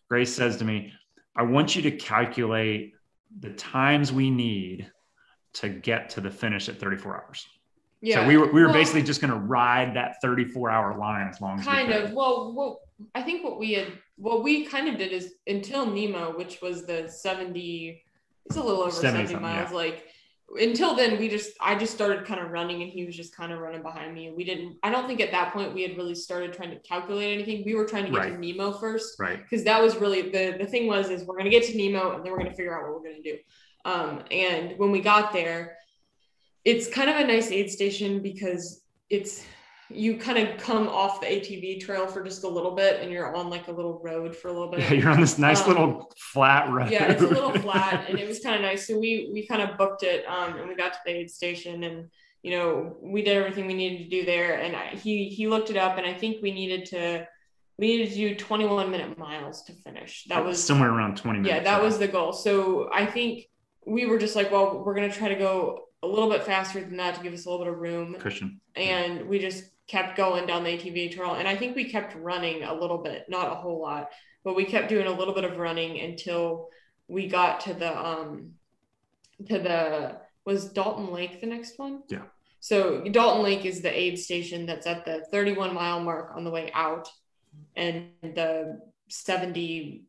grace 0.09 0.33
says 0.33 0.57
to 0.57 0.65
me 0.65 0.93
i 1.35 1.43
want 1.43 1.75
you 1.75 1.81
to 1.81 1.91
calculate 1.91 2.93
the 3.39 3.49
times 3.51 4.13
we 4.13 4.29
need 4.29 4.89
to 5.53 5.67
get 5.69 6.11
to 6.11 6.21
the 6.21 6.29
finish 6.29 6.69
at 6.69 6.79
34 6.79 7.15
hours. 7.15 7.45
Yeah. 8.01 8.21
so 8.21 8.27
we 8.27 8.37
were 8.37 8.51
we 8.51 8.61
were 8.61 8.67
Well, 8.67 8.75
basically 8.75 9.03
just 9.03 9.19
going 9.19 9.33
to 9.33 9.39
ride 9.39 9.95
that 9.95 10.21
34 10.21 10.69
hour 10.69 10.97
line 10.97 11.27
as 11.27 11.41
long 11.41 11.59
as 11.59 11.65
kind 11.65 11.91
of. 11.91 12.13
Well 12.13 12.53
what 12.53 12.77
i 13.15 13.21
think 13.21 13.43
what 13.43 13.59
we 13.59 13.73
had 13.73 13.87
what 14.15 14.43
we 14.43 14.65
kind 14.65 14.87
of 14.87 14.97
did 14.97 15.11
is 15.11 15.35
until 15.47 15.85
nemo 15.85 16.35
which 16.37 16.61
was 16.61 16.85
the 16.85 17.07
70 17.07 18.03
it's 18.45 18.57
a 18.57 18.61
little 18.61 18.81
over 18.81 18.91
70 18.91 19.27
70, 19.27 19.41
miles 19.41 19.71
yeah. 19.71 19.75
like 19.75 20.05
until 20.59 20.95
then 20.95 21.19
we 21.19 21.29
just 21.29 21.51
i 21.61 21.75
just 21.75 21.93
started 21.93 22.25
kind 22.25 22.39
of 22.39 22.51
running 22.51 22.81
and 22.81 22.91
he 22.91 23.05
was 23.05 23.15
just 23.15 23.35
kind 23.35 23.51
of 23.51 23.59
running 23.59 23.81
behind 23.81 24.13
me. 24.13 24.27
And 24.27 24.37
we 24.37 24.43
didn't 24.43 24.77
i 24.83 24.89
don't 24.89 25.07
think 25.07 25.21
at 25.21 25.31
that 25.31 25.53
point 25.53 25.73
we 25.73 25.81
had 25.81 25.97
really 25.97 26.15
started 26.15 26.53
trying 26.53 26.71
to 26.71 26.79
calculate 26.79 27.33
anything. 27.33 27.63
We 27.65 27.75
were 27.75 27.85
trying 27.85 28.05
to 28.05 28.11
get 28.11 28.23
to 28.23 28.37
nemo 28.37 28.73
first 28.73 29.19
right. 29.19 29.39
because 29.41 29.63
that 29.65 29.81
was 29.81 29.95
really 29.95 30.23
the 30.23 30.55
the 30.59 30.65
thing 30.65 30.87
was 30.87 31.09
is 31.09 31.23
we're 31.23 31.35
going 31.35 31.45
to 31.45 31.51
get 31.51 31.63
to 31.63 31.77
nemo 31.77 32.15
and 32.15 32.23
then 32.23 32.31
we're 32.31 32.39
going 32.39 32.51
to 32.51 32.55
figure 32.55 32.77
out 32.77 32.83
what 32.83 32.93
we're 33.01 33.09
going 33.09 33.23
to 33.23 33.31
do. 33.31 33.37
Um, 33.85 34.23
and 34.31 34.77
when 34.77 34.91
we 34.91 35.01
got 35.01 35.33
there, 35.33 35.77
it's 36.63 36.87
kind 36.87 37.09
of 37.09 37.17
a 37.17 37.27
nice 37.27 37.51
aid 37.51 37.69
station 37.69 38.21
because 38.21 38.81
it's 39.09 39.45
you 39.93 40.17
kind 40.17 40.37
of 40.37 40.57
come 40.57 40.87
off 40.87 41.21
the 41.21 41.27
ATV 41.27 41.79
trail 41.79 42.07
for 42.07 42.23
just 42.23 42.43
a 42.43 42.47
little 42.47 42.71
bit 42.71 43.01
and 43.01 43.11
you're 43.11 43.35
on 43.35 43.49
like 43.49 43.67
a 43.67 43.71
little 43.71 43.99
road 44.03 44.35
for 44.35 44.47
a 44.47 44.51
little 44.51 44.69
bit. 44.69 44.79
Yeah, 44.79 44.93
you're 44.93 45.09
on 45.09 45.21
this 45.21 45.37
nice 45.37 45.61
um, 45.61 45.67
little 45.67 46.11
flat 46.17 46.69
road. 46.71 46.89
Yeah, 46.89 47.11
it's 47.11 47.21
a 47.21 47.27
little 47.27 47.53
flat 47.61 48.09
and 48.09 48.19
it 48.19 48.27
was 48.27 48.39
kind 48.39 48.55
of 48.55 48.61
nice. 48.61 48.87
So 48.87 48.97
we 48.97 49.29
we 49.31 49.45
kind 49.47 49.61
of 49.61 49.77
booked 49.77 50.03
it 50.03 50.25
um, 50.27 50.57
and 50.57 50.67
we 50.67 50.75
got 50.75 50.93
to 50.93 50.99
the 51.05 51.11
aid 51.11 51.31
station 51.31 51.83
and 51.83 52.09
you 52.41 52.51
know 52.51 52.97
we 53.01 53.21
did 53.21 53.37
everything 53.37 53.67
we 53.67 53.73
needed 53.73 54.03
to 54.03 54.09
do 54.09 54.25
there 54.25 54.59
and 54.59 54.75
I, 54.75 54.89
he 54.89 55.29
he 55.29 55.47
looked 55.47 55.69
it 55.69 55.77
up 55.77 55.97
and 55.97 56.05
I 56.05 56.13
think 56.13 56.41
we 56.41 56.51
needed 56.51 56.85
to 56.87 57.27
we 57.77 57.87
needed 57.87 58.09
to 58.09 58.15
do 58.15 58.35
21 58.35 58.91
minute 58.91 59.17
miles 59.17 59.63
to 59.63 59.73
finish. 59.73 60.25
That 60.29 60.43
was 60.43 60.63
somewhere 60.63 60.89
around 60.89 61.17
20 61.17 61.39
minutes. 61.39 61.55
Yeah, 61.55 61.63
that 61.63 61.81
was 61.81 61.97
the 61.97 62.07
goal. 62.07 62.33
So 62.33 62.89
I 62.93 63.05
think 63.05 63.49
we 63.85 64.05
were 64.05 64.17
just 64.17 64.35
like, 64.35 64.51
well, 64.51 64.83
we're 64.85 64.95
gonna 64.95 65.11
try 65.11 65.29
to 65.29 65.35
go 65.35 65.87
a 66.03 66.07
little 66.07 66.29
bit 66.29 66.43
faster 66.43 66.81
than 66.81 66.97
that 66.97 67.15
to 67.15 67.23
give 67.23 67.33
us 67.33 67.45
a 67.45 67.49
little 67.49 67.65
bit 67.65 67.73
of 67.73 67.79
room. 67.79 68.15
Cushion. 68.19 68.59
And 68.75 69.27
we 69.27 69.39
just 69.39 69.63
kept 69.87 70.15
going 70.17 70.45
down 70.45 70.63
the 70.63 70.77
ATV 70.77 71.13
trail. 71.15 71.35
And 71.35 71.47
I 71.47 71.55
think 71.55 71.75
we 71.75 71.89
kept 71.89 72.15
running 72.15 72.63
a 72.63 72.73
little 72.73 72.99
bit, 72.99 73.25
not 73.27 73.51
a 73.51 73.55
whole 73.55 73.81
lot, 73.81 74.09
but 74.43 74.55
we 74.55 74.65
kept 74.65 74.89
doing 74.89 75.07
a 75.07 75.11
little 75.11 75.33
bit 75.33 75.43
of 75.43 75.57
running 75.57 75.99
until 75.99 76.69
we 77.07 77.27
got 77.27 77.59
to 77.61 77.73
the 77.73 77.97
um 77.97 78.51
to 79.47 79.59
the 79.59 80.17
was 80.45 80.65
Dalton 80.65 81.11
Lake 81.11 81.41
the 81.41 81.47
next 81.47 81.77
one? 81.77 82.03
Yeah. 82.09 82.23
So 82.59 83.03
Dalton 83.03 83.43
Lake 83.43 83.65
is 83.65 83.81
the 83.81 83.97
aid 83.97 84.17
station 84.17 84.65
that's 84.65 84.87
at 84.87 85.05
the 85.05 85.25
31 85.31 85.73
mile 85.73 85.99
mark 85.99 86.33
on 86.35 86.43
the 86.43 86.49
way 86.49 86.71
out 86.73 87.09
and 87.75 88.09
the 88.21 88.79
70 89.09 90.05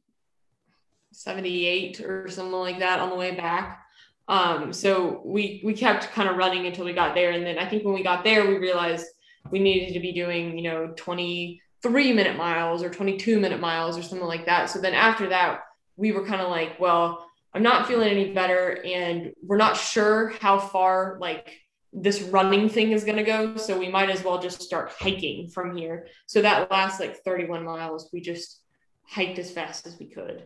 78 1.14 2.00
or 2.00 2.28
something 2.28 2.52
like 2.52 2.78
that 2.80 3.00
on 3.00 3.10
the 3.10 3.16
way 3.16 3.34
back. 3.34 3.80
Um, 4.26 4.72
so 4.72 5.22
we 5.24 5.60
we 5.64 5.74
kept 5.74 6.10
kind 6.12 6.28
of 6.28 6.36
running 6.36 6.66
until 6.66 6.84
we 6.84 6.92
got 6.92 7.14
there, 7.14 7.32
and 7.32 7.44
then 7.44 7.58
I 7.58 7.68
think 7.68 7.84
when 7.84 7.94
we 7.94 8.02
got 8.02 8.24
there, 8.24 8.46
we 8.48 8.56
realized 8.56 9.06
we 9.50 9.58
needed 9.58 9.94
to 9.94 10.00
be 10.00 10.12
doing 10.12 10.58
you 10.58 10.64
know 10.64 10.92
23 10.96 12.12
minute 12.12 12.36
miles 12.36 12.82
or 12.82 12.90
22 12.90 13.38
minute 13.38 13.60
miles 13.60 13.98
or 13.98 14.02
something 14.02 14.26
like 14.26 14.46
that. 14.46 14.70
So 14.70 14.80
then 14.80 14.94
after 14.94 15.28
that, 15.28 15.60
we 15.96 16.12
were 16.12 16.26
kind 16.26 16.40
of 16.40 16.50
like, 16.50 16.78
well, 16.80 17.26
I'm 17.52 17.62
not 17.62 17.86
feeling 17.86 18.08
any 18.08 18.32
better, 18.32 18.82
and 18.84 19.32
we're 19.42 19.56
not 19.56 19.76
sure 19.76 20.30
how 20.40 20.58
far 20.58 21.18
like 21.20 21.60
this 21.92 22.22
running 22.22 22.68
thing 22.68 22.90
is 22.90 23.04
going 23.04 23.18
to 23.18 23.22
go 23.22 23.56
so 23.56 23.78
we 23.78 23.88
might 23.88 24.10
as 24.10 24.24
well 24.24 24.42
just 24.42 24.60
start 24.60 24.92
hiking 24.98 25.48
from 25.48 25.76
here 25.76 26.08
so 26.26 26.42
that 26.42 26.68
last 26.68 26.98
like 26.98 27.22
31 27.22 27.64
miles 27.64 28.10
we 28.12 28.20
just 28.20 28.62
hiked 29.06 29.38
as 29.38 29.52
fast 29.52 29.86
as 29.86 29.96
we 30.00 30.06
could 30.06 30.42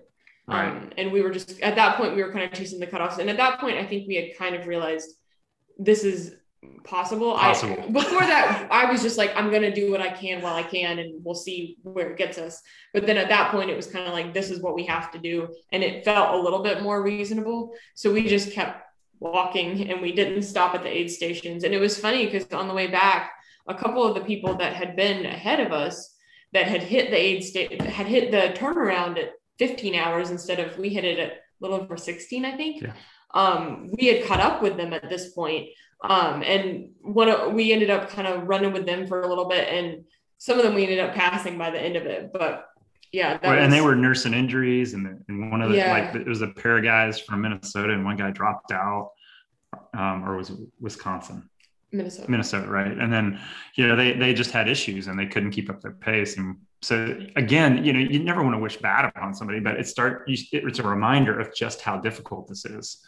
Right. 0.49 0.69
Um, 0.69 0.91
and 0.97 1.13
we 1.13 1.21
were 1.21 1.31
just 1.31 1.61
at 1.61 1.77
that 1.77 1.97
point 1.97 2.17
we 2.17 2.23
were 2.23 2.33
kind 2.33 2.45
of 2.45 2.53
chasing 2.53 2.81
the 2.81 2.87
cutoffs. 2.87 3.19
And 3.19 3.29
at 3.29 3.37
that 3.37 3.61
point, 3.61 3.77
I 3.77 3.85
think 3.85 4.09
we 4.09 4.15
had 4.15 4.37
kind 4.39 4.57
of 4.57 4.67
realized 4.67 5.11
this 5.77 6.05
is 6.05 6.35
possible. 6.85 7.35
possible. 7.35 7.77
I, 7.81 7.87
before 7.91 8.21
that, 8.21 8.69
I 8.71 8.91
was 8.91 9.03
just 9.03 9.19
like, 9.19 9.35
I'm 9.37 9.51
gonna 9.51 9.75
do 9.75 9.91
what 9.91 10.01
I 10.01 10.11
can 10.11 10.43
while 10.43 10.55
I 10.55 10.63
can, 10.63 10.99
and 10.99 11.25
we'll 11.25 11.35
see 11.35 11.77
where 11.83 12.11
it 12.11 12.19
gets 12.19 12.39
us. 12.39 12.61
But 12.93 13.07
then 13.07 13.17
at 13.17 13.29
that 13.29 13.51
point, 13.51 13.71
it 13.71 13.77
was 13.77 13.87
kind 13.87 14.07
of 14.07 14.13
like 14.13 14.35
this 14.35 14.51
is 14.51 14.61
what 14.61 14.75
we 14.75 14.85
have 14.87 15.11
to 15.13 15.19
do, 15.19 15.49
and 15.73 15.83
it 15.83 16.05
felt 16.05 16.35
a 16.35 16.43
little 16.43 16.63
bit 16.63 16.83
more 16.83 17.03
reasonable. 17.03 17.73
So 17.95 18.13
we 18.13 18.27
just 18.29 18.53
kept 18.53 18.83
walking, 19.21 19.91
and 19.91 20.01
we 20.01 20.13
didn't 20.13 20.43
stop 20.43 20.75
at 20.75 20.83
the 20.83 20.97
aid 20.97 21.11
stations. 21.11 21.65
And 21.65 21.75
it 21.75 21.81
was 21.81 21.99
funny 21.99 22.27
because 22.27 22.47
on 22.53 22.69
the 22.69 22.75
way 22.75 22.87
back, 22.87 23.33
a 23.67 23.75
couple 23.75 24.05
of 24.05 24.15
the 24.15 24.23
people 24.23 24.55
that 24.57 24.75
had 24.75 24.97
been 24.97 25.27
ahead 25.27 25.61
of 25.61 25.73
us 25.73 26.17
that 26.53 26.67
had 26.67 26.83
hit 26.83 27.11
the 27.11 27.17
aid 27.17 27.45
state 27.45 27.81
had 27.83 28.07
hit 28.07 28.31
the 28.31 28.59
turnaround 28.59 29.19
at 29.19 29.33
15 29.59 29.95
hours 29.95 30.31
instead 30.31 30.61
of 30.61 30.79
we 30.79 30.89
hit 30.89 31.05
it 31.05 31.19
at 31.19 31.33
a 31.33 31.37
little 31.61 31.81
over 31.81 31.97
16, 31.97 32.45
I 32.45 32.57
think. 32.57 32.83
Yeah. 32.83 32.93
Um, 33.35 33.91
we 33.99 34.07
had 34.07 34.27
caught 34.27 34.41
up 34.41 34.63
with 34.63 34.77
them 34.77 34.93
at 34.93 35.09
this 35.09 35.33
point. 35.33 35.69
Um, 36.03 36.43
and 36.43 36.91
what 37.01 37.53
we 37.53 37.73
ended 37.73 37.91
up 37.91 38.09
kind 38.09 38.29
of 38.29 38.47
running 38.47 38.73
with 38.73 38.87
them 38.87 39.07
for 39.07 39.23
a 39.23 39.29
little 39.29 39.49
bit, 39.49 39.69
and 39.69 40.05
some 40.39 40.57
of 40.57 40.65
them 40.65 40.75
we 40.75 40.85
ended 40.85 41.01
up 41.01 41.15
passing 41.15 41.59
by 41.59 41.71
the 41.71 41.81
end 41.81 41.97
of 41.97 42.07
it. 42.07 42.31
But 42.33 42.69
yeah, 43.13 43.33
right, 43.33 43.43
was, 43.43 43.65
and 43.65 43.73
they 43.73 43.81
were 43.81 43.97
nursing 43.97 44.33
injuries, 44.33 44.95
and, 44.95 45.25
and 45.29 45.51
one 45.51 45.61
of 45.61 45.71
the 45.71 45.77
yeah. 45.77 45.93
like 45.93 46.15
it 46.15 46.27
was 46.27 46.43
a 46.43 46.49
pair 46.49 46.79
of 46.79 46.85
guys 46.85 47.19
from 47.19 47.41
Minnesota, 47.41 47.93
and 47.93 48.05
one 48.05 48.17
guy 48.17 48.31
dropped 48.31 48.71
out, 48.71 49.11
um, 49.95 50.25
or 50.25 50.37
was 50.37 50.53
Wisconsin. 50.81 51.49
Minnesota. 51.91 52.31
Minnesota, 52.31 52.69
right? 52.69 52.99
And 52.99 53.11
then, 53.11 53.41
you 53.75 53.89
know, 53.89 53.97
they 53.97 54.13
they 54.13 54.35
just 54.35 54.51
had 54.51 54.69
issues 54.69 55.07
and 55.07 55.19
they 55.19 55.27
couldn't 55.27 55.53
keep 55.53 55.71
up 55.71 55.81
their 55.81 55.93
pace, 55.93 56.37
and 56.37 56.57
so 56.83 57.19
again, 57.35 57.85
you 57.85 57.93
know, 57.93 57.99
you 57.99 58.23
never 58.23 58.43
want 58.43 58.55
to 58.55 58.59
wish 58.59 58.77
bad 58.77 59.05
upon 59.07 59.35
somebody, 59.35 59.59
but 59.59 59.81
it 59.81 59.87
start 59.89 60.25
it's 60.29 60.79
a 60.79 60.83
reminder 60.83 61.41
of 61.41 61.53
just 61.55 61.81
how 61.81 61.99
difficult 61.99 62.47
this 62.47 62.65
is. 62.65 63.03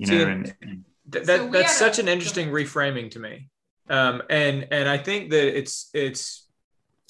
You 0.00 0.06
know, 0.06 0.12
See, 0.12 0.22
and, 0.22 0.54
and 0.62 0.84
that, 1.10 1.26
so 1.26 1.50
that's 1.50 1.76
such 1.76 1.98
a, 1.98 2.02
an 2.02 2.08
interesting 2.08 2.48
reframing 2.48 3.10
to 3.10 3.18
me. 3.18 3.48
Um, 3.90 4.22
and 4.30 4.66
and 4.70 4.88
I 4.88 4.96
think 4.96 5.30
that 5.30 5.58
it's 5.58 5.90
it's 5.92 6.48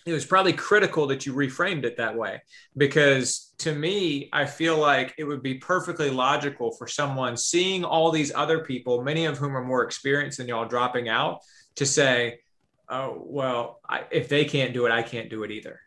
it 0.07 0.13
was 0.13 0.25
probably 0.25 0.53
critical 0.53 1.07
that 1.07 1.25
you 1.25 1.33
reframed 1.33 1.85
it 1.85 1.99
that 1.99 2.17
way 2.17 2.43
because 2.77 3.53
to 3.59 3.75
me 3.75 4.31
i 4.33 4.47
feel 4.47 4.79
like 4.79 5.15
it 5.19 5.25
would 5.25 5.43
be 5.43 5.55
perfectly 5.55 6.09
logical 6.09 6.73
for 6.73 6.87
someone 6.87 7.37
seeing 7.37 7.85
all 7.85 8.11
these 8.11 8.33
other 8.35 8.65
people 8.65 9.03
many 9.03 9.27
of 9.27 9.37
whom 9.37 9.55
are 9.55 9.63
more 9.63 9.85
experienced 9.85 10.39
than 10.39 10.49
y'all 10.49 10.67
dropping 10.67 11.11
out 11.11 11.41
to 11.75 11.85
say 11.85 12.41
oh 12.89 13.23
well 13.27 13.81
I, 13.87 14.05
if 14.11 14.29
they 14.29 14.47
can't 14.47 14.73
do 14.73 14.87
it 14.87 14.91
i 14.91 15.03
can't 15.03 15.29
do 15.29 15.43
it 15.43 15.51
either 15.51 15.79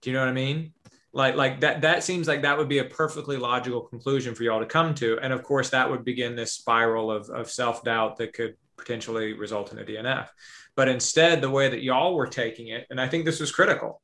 do 0.00 0.10
you 0.10 0.14
know 0.14 0.22
what 0.22 0.28
i 0.28 0.32
mean 0.32 0.72
like 1.12 1.34
like 1.34 1.60
that 1.60 1.82
that 1.82 2.02
seems 2.02 2.26
like 2.26 2.42
that 2.42 2.56
would 2.56 2.68
be 2.68 2.78
a 2.78 2.84
perfectly 2.84 3.36
logical 3.36 3.82
conclusion 3.82 4.34
for 4.34 4.42
y'all 4.42 4.60
to 4.60 4.66
come 4.66 4.94
to. 4.96 5.18
And 5.20 5.32
of 5.32 5.42
course 5.42 5.70
that 5.70 5.90
would 5.90 6.04
begin 6.04 6.36
this 6.36 6.52
spiral 6.52 7.10
of, 7.10 7.28
of 7.30 7.50
self-doubt 7.50 8.16
that 8.16 8.32
could 8.32 8.56
potentially 8.78 9.34
result 9.34 9.70
in 9.70 9.78
a 9.78 9.84
dnf 9.84 10.26
but 10.74 10.88
instead 10.88 11.40
the 11.40 11.48
way 11.48 11.68
that 11.68 11.82
y'all 11.82 12.16
were 12.16 12.26
taking 12.26 12.68
it 12.68 12.84
and 12.90 13.00
i 13.00 13.06
think 13.06 13.24
this 13.24 13.38
was 13.38 13.52
critical 13.52 14.02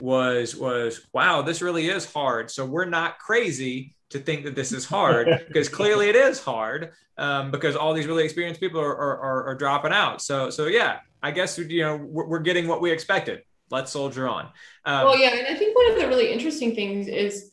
was 0.00 0.56
was 0.56 1.06
wow 1.12 1.42
this 1.42 1.62
really 1.62 1.88
is 1.88 2.10
hard. 2.12 2.50
So 2.50 2.64
we're 2.64 2.84
not 2.84 3.18
crazy 3.18 3.94
to 4.10 4.18
think 4.18 4.44
that 4.44 4.54
this 4.54 4.72
is 4.72 4.84
hard 4.84 5.44
because 5.48 5.68
clearly 5.68 6.08
it 6.08 6.16
is 6.16 6.40
hard 6.40 6.92
um, 7.16 7.50
because 7.50 7.76
all 7.76 7.92
these 7.92 8.06
really 8.06 8.24
experienced 8.24 8.60
people 8.60 8.80
are, 8.80 8.96
are, 8.96 9.48
are, 9.48 9.54
dropping 9.54 9.92
out. 9.92 10.22
So 10.22 10.50
so 10.50 10.66
yeah 10.66 11.00
I 11.22 11.30
guess 11.30 11.58
you 11.58 11.82
know 11.82 11.96
we're, 11.96 12.26
we're 12.26 12.38
getting 12.40 12.68
what 12.68 12.80
we 12.80 12.90
expected. 12.90 13.42
Let's 13.70 13.92
soldier 13.92 14.28
on. 14.28 14.46
Um, 14.84 15.04
well, 15.04 15.18
yeah, 15.18 15.34
and 15.34 15.46
I 15.46 15.54
think 15.54 15.76
one 15.76 15.92
of 15.92 15.98
the 15.98 16.08
really 16.08 16.32
interesting 16.32 16.74
things 16.74 17.08
is 17.08 17.52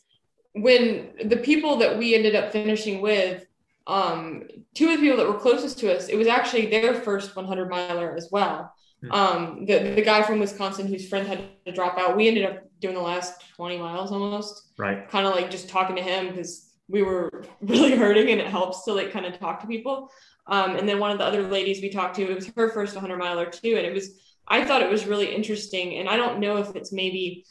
when 0.53 1.11
the 1.26 1.38
people 1.38 1.78
that 1.78 1.97
we 1.97 2.16
ended 2.16 2.36
up 2.36 2.51
finishing 2.51 3.01
with, 3.01 3.45
um, 3.88 4.43
two 4.74 4.89
of 4.89 4.95
the 4.95 5.01
people 5.01 5.18
that 5.18 5.28
were 5.28 5.39
closest 5.39 5.80
to 5.80 5.95
us, 5.95 6.07
it 6.07 6.16
was 6.16 6.28
actually 6.28 6.68
their 6.68 6.93
first 6.93 7.36
100 7.36 7.70
miler 7.70 8.16
as 8.16 8.30
well. 8.32 8.74
Hmm. 9.01 9.11
Um, 9.11 9.66
the 9.66 9.93
the 9.95 10.01
guy 10.01 10.24
from 10.24 10.39
Wisconsin 10.39 10.88
whose 10.88 11.07
friend 11.07 11.28
had 11.28 11.43
to 11.66 11.72
drop 11.72 11.97
out, 11.97 12.16
we 12.16 12.28
ended 12.28 12.45
up 12.45 12.63
doing 12.80 12.95
the 12.95 13.01
last 13.01 13.43
20 13.55 13.78
miles 13.78 14.11
almost. 14.11 14.72
Right. 14.78 15.07
Kind 15.09 15.28
of 15.28 15.36
like 15.36 15.51
just 15.51 15.70
talking 15.70 15.95
to 15.95 16.01
him 16.01 16.30
because 16.30 16.72
we 16.88 17.01
were 17.01 17.43
really 17.61 17.95
hurting 17.95 18.30
and 18.30 18.39
it 18.39 18.47
helps 18.47 18.84
to 18.86 18.93
like 18.93 19.11
kind 19.11 19.26
of 19.26 19.38
talk 19.39 19.59
to 19.61 19.68
people. 19.68 20.09
Um, 20.47 20.76
and 20.76 20.88
then 20.88 20.99
one 20.99 21.11
of 21.11 21.18
the 21.18 21.24
other 21.24 21.43
ladies 21.43 21.82
we 21.82 21.89
talked 21.89 22.16
to, 22.18 22.30
it 22.30 22.36
was 22.36 22.47
her 22.55 22.70
first 22.70 22.95
100 22.95 23.18
miler 23.18 23.48
too. 23.48 23.76
And 23.77 23.85
it 23.85 23.94
was, 23.94 24.19
I 24.47 24.63
thought 24.65 24.81
it 24.81 24.89
was 24.89 25.05
really 25.05 25.34
interesting. 25.34 25.97
And 25.97 26.09
I 26.09 26.15
don't 26.15 26.39
know 26.39 26.57
if 26.57 26.76
it's 26.76 26.91
maybe 26.91 27.45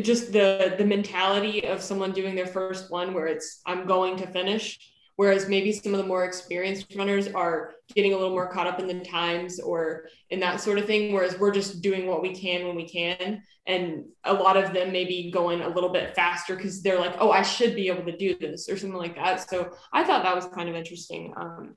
just 0.00 0.32
the 0.32 0.74
the 0.78 0.84
mentality 0.84 1.66
of 1.66 1.82
someone 1.82 2.12
doing 2.12 2.34
their 2.34 2.46
first 2.46 2.90
one 2.90 3.12
where 3.12 3.26
it's 3.26 3.60
I'm 3.66 3.86
going 3.86 4.16
to 4.18 4.26
finish. 4.26 4.78
Whereas 5.16 5.50
maybe 5.50 5.70
some 5.70 5.92
of 5.92 5.98
the 5.98 6.06
more 6.06 6.24
experienced 6.24 6.94
runners 6.96 7.28
are 7.28 7.74
getting 7.94 8.14
a 8.14 8.16
little 8.16 8.30
more 8.30 8.50
caught 8.50 8.66
up 8.66 8.80
in 8.80 8.86
the 8.86 9.04
times 9.04 9.60
or 9.60 10.06
in 10.30 10.40
that 10.40 10.62
sort 10.62 10.78
of 10.78 10.86
thing. 10.86 11.12
Whereas 11.12 11.38
we're 11.38 11.50
just 11.50 11.82
doing 11.82 12.06
what 12.06 12.22
we 12.22 12.34
can 12.34 12.66
when 12.66 12.74
we 12.74 12.88
can. 12.88 13.42
And 13.66 14.06
a 14.24 14.32
lot 14.32 14.56
of 14.56 14.72
them 14.72 14.92
maybe 14.92 15.30
going 15.30 15.60
a 15.60 15.68
little 15.68 15.90
bit 15.90 16.14
faster 16.14 16.56
because 16.56 16.80
they're 16.80 16.98
like, 16.98 17.16
oh, 17.18 17.30
I 17.30 17.42
should 17.42 17.74
be 17.74 17.88
able 17.88 18.04
to 18.10 18.16
do 18.16 18.34
this 18.38 18.70
or 18.70 18.78
something 18.78 18.98
like 18.98 19.16
that. 19.16 19.46
So 19.50 19.72
I 19.92 20.04
thought 20.04 20.22
that 20.22 20.34
was 20.34 20.46
kind 20.46 20.70
of 20.70 20.74
interesting. 20.74 21.34
Um, 21.36 21.76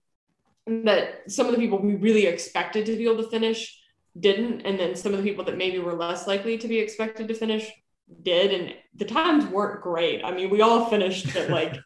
that 0.86 1.30
some 1.30 1.48
of 1.48 1.52
the 1.52 1.60
people 1.60 1.82
we 1.82 1.96
really 1.96 2.26
expected 2.26 2.86
to 2.86 2.96
be 2.96 3.04
able 3.04 3.22
to 3.22 3.30
finish 3.30 3.78
didn't 4.20 4.62
and 4.62 4.80
then 4.80 4.96
some 4.96 5.12
of 5.14 5.24
the 5.24 5.28
people 5.28 5.44
that 5.44 5.58
maybe 5.58 5.80
were 5.80 5.94
less 5.94 6.28
likely 6.28 6.58
to 6.58 6.68
be 6.68 6.78
expected 6.78 7.28
to 7.28 7.34
finish 7.34 7.72
did 8.22 8.54
and 8.54 8.76
the 8.96 9.06
times 9.06 9.46
weren't 9.46 9.82
great. 9.82 10.24
I 10.24 10.32
mean 10.32 10.50
we 10.50 10.62
all 10.62 10.86
finished 10.86 11.36
at 11.36 11.50
like 11.60 11.78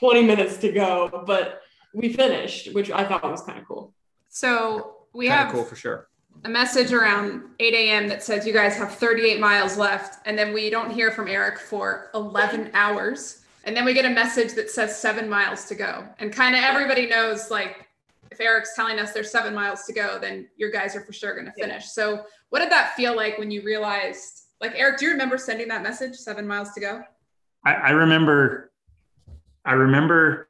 20 0.00 0.22
minutes 0.22 0.56
to 0.58 0.72
go 0.72 1.24
but 1.26 1.60
we 1.94 2.12
finished 2.12 2.72
which 2.74 2.90
i 2.90 3.04
thought 3.04 3.22
was 3.22 3.42
kind 3.42 3.58
of 3.58 3.68
cool. 3.68 3.92
So 4.28 4.96
we 5.12 5.26
kinda 5.26 5.44
have 5.44 5.52
cool 5.52 5.64
for 5.64 5.76
sure. 5.76 6.08
a 6.44 6.48
message 6.48 6.92
around 6.92 7.42
8 7.60 7.74
a.m 7.74 8.08
that 8.08 8.22
says 8.22 8.46
you 8.46 8.52
guys 8.52 8.76
have 8.76 8.94
38 8.94 9.38
miles 9.38 9.76
left 9.76 10.26
and 10.26 10.38
then 10.38 10.54
we 10.54 10.70
don't 10.70 10.90
hear 10.90 11.10
from 11.10 11.28
eric 11.28 11.58
for 11.58 12.10
11 12.14 12.70
hours 12.74 13.42
and 13.64 13.76
then 13.76 13.84
we 13.84 13.94
get 13.94 14.04
a 14.04 14.10
message 14.10 14.54
that 14.54 14.70
says 14.70 14.98
seven 14.98 15.28
miles 15.28 15.66
to 15.66 15.74
go 15.74 16.06
and 16.18 16.32
kind 16.32 16.56
of 16.56 16.62
everybody 16.64 17.06
knows 17.06 17.50
like 17.50 17.83
if 18.34 18.40
Eric's 18.40 18.74
telling 18.74 18.98
us 18.98 19.12
there's 19.12 19.30
seven 19.30 19.54
miles 19.54 19.84
to 19.84 19.92
go, 19.92 20.18
then 20.18 20.48
your 20.56 20.70
guys 20.70 20.96
are 20.96 21.00
for 21.00 21.12
sure 21.12 21.34
going 21.34 21.46
to 21.46 21.52
finish. 21.52 21.84
Yeah. 21.84 21.88
So, 21.88 22.24
what 22.50 22.58
did 22.60 22.70
that 22.70 22.94
feel 22.94 23.16
like 23.16 23.38
when 23.38 23.50
you 23.50 23.62
realized, 23.62 24.46
like, 24.60 24.72
Eric, 24.76 24.98
do 24.98 25.06
you 25.06 25.12
remember 25.12 25.38
sending 25.38 25.68
that 25.68 25.82
message, 25.82 26.16
seven 26.16 26.46
miles 26.46 26.72
to 26.72 26.80
go? 26.80 27.02
I, 27.64 27.74
I 27.74 27.90
remember, 27.90 28.72
I 29.64 29.72
remember 29.72 30.48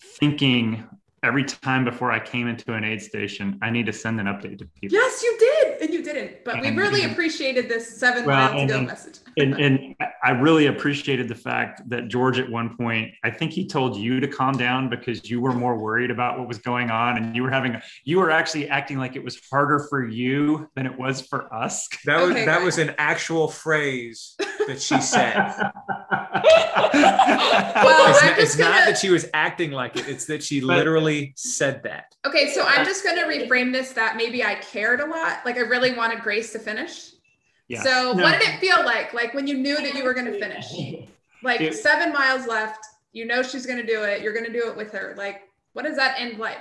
thinking 0.00 0.84
every 1.22 1.44
time 1.44 1.84
before 1.84 2.12
I 2.12 2.20
came 2.20 2.46
into 2.48 2.72
an 2.72 2.84
aid 2.84 3.02
station, 3.02 3.58
I 3.62 3.70
need 3.70 3.86
to 3.86 3.92
send 3.92 4.20
an 4.20 4.26
update 4.26 4.58
to 4.58 4.66
people. 4.66 4.96
Yes, 4.98 5.22
you 5.22 5.36
did, 5.38 5.82
and 5.82 5.94
you 5.94 6.02
didn't. 6.02 6.44
But 6.44 6.60
we 6.60 6.68
And- 6.68 6.78
really 6.78 7.04
appreciated 7.04 7.68
this 7.68 7.96
seven 7.98 8.24
Well, 8.24 8.52
mile 8.52 8.60
to 8.60 8.66
go 8.72 8.78
and- 8.78 8.86
message. 8.86 9.18
And, 9.36 9.54
and 9.60 9.94
I 10.22 10.30
really 10.30 10.66
appreciated 10.66 11.28
the 11.28 11.34
fact 11.34 11.88
that 11.88 12.08
George 12.08 12.38
at 12.38 12.48
one 12.50 12.76
point, 12.76 13.12
I 13.24 13.30
think 13.30 13.52
he 13.52 13.66
told 13.66 13.96
you 13.96 14.20
to 14.20 14.28
calm 14.28 14.56
down 14.56 14.88
because 14.88 15.28
you 15.28 15.40
were 15.40 15.52
more 15.52 15.76
worried 15.78 16.10
about 16.10 16.38
what 16.38 16.48
was 16.48 16.58
going 16.58 16.90
on, 16.90 17.16
and 17.16 17.34
you 17.36 17.42
were 17.42 17.50
having, 17.50 17.80
you 18.04 18.18
were 18.18 18.30
actually 18.30 18.68
acting 18.68 18.98
like 18.98 19.16
it 19.16 19.24
was 19.24 19.40
harder 19.50 19.86
for 19.90 20.06
you 20.08 20.68
than 20.76 20.86
it 20.86 20.98
was 20.98 21.20
for 21.22 21.52
us. 21.54 21.88
That 22.04 22.20
was 22.20 22.30
Okay, 22.30 22.44
that 22.44 22.56
great. 22.58 22.64
was 22.64 22.78
an 22.78 22.94
actual 22.98 23.48
phrase 23.48 24.34
that 24.66 24.80
she 24.80 25.00
said. 25.00 25.52
Well, 26.94 28.10
it's 28.10 28.22
not, 28.22 28.38
it's 28.38 28.56
gonna- 28.56 28.70
that 28.86 28.98
she 28.98 29.10
was 29.10 29.26
acting 29.34 29.70
like 29.72 29.96
it; 29.96 30.08
it's 30.08 30.26
that 30.26 30.42
she 30.42 30.60
But- 30.60 30.76
literally 30.78 31.32
said 31.36 31.82
that. 31.84 32.14
Okay, 32.26 32.52
so 32.52 32.64
I'm 32.64 32.84
just 32.84 33.04
going 33.04 33.16
to 33.16 33.24
reframe 33.24 33.72
this 33.72 33.92
that 33.92 34.16
maybe 34.16 34.42
I 34.44 34.54
cared 34.56 35.00
a 35.00 35.06
lot. 35.06 35.40
Like 35.44 35.56
I 35.56 35.60
really 35.60 35.94
wanted 35.94 36.20
Grace 36.20 36.52
to 36.52 36.58
finish. 36.58 37.10
Yeah. 37.68 37.82
So 37.82 38.12
No. 38.12 38.22
what 38.22 38.40
did 38.40 38.48
it 38.48 38.60
feel 38.60 38.84
like? 38.84 39.14
Like 39.14 39.34
when 39.34 39.46
you 39.46 39.54
knew 39.56 39.76
that 39.76 39.94
you 39.94 40.04
were 40.04 40.14
going 40.14 40.26
to 40.26 40.38
finish? 40.38 40.66
Like 41.42 41.60
It- 41.60 41.74
seven 41.74 42.12
miles 42.12 42.46
left. 42.46 42.84
You 43.12 43.24
know 43.26 43.42
she's 43.42 43.64
going 43.66 43.78
to 43.78 43.86
do 43.86 44.02
it. 44.02 44.22
You're 44.22 44.32
going 44.32 44.44
to 44.46 44.52
do 44.52 44.68
it 44.68 44.76
with 44.76 44.92
her. 44.92 45.14
Like 45.16 45.42
what 45.72 45.84
does 45.84 45.96
that 45.96 46.16
end 46.18 46.38
like? 46.38 46.58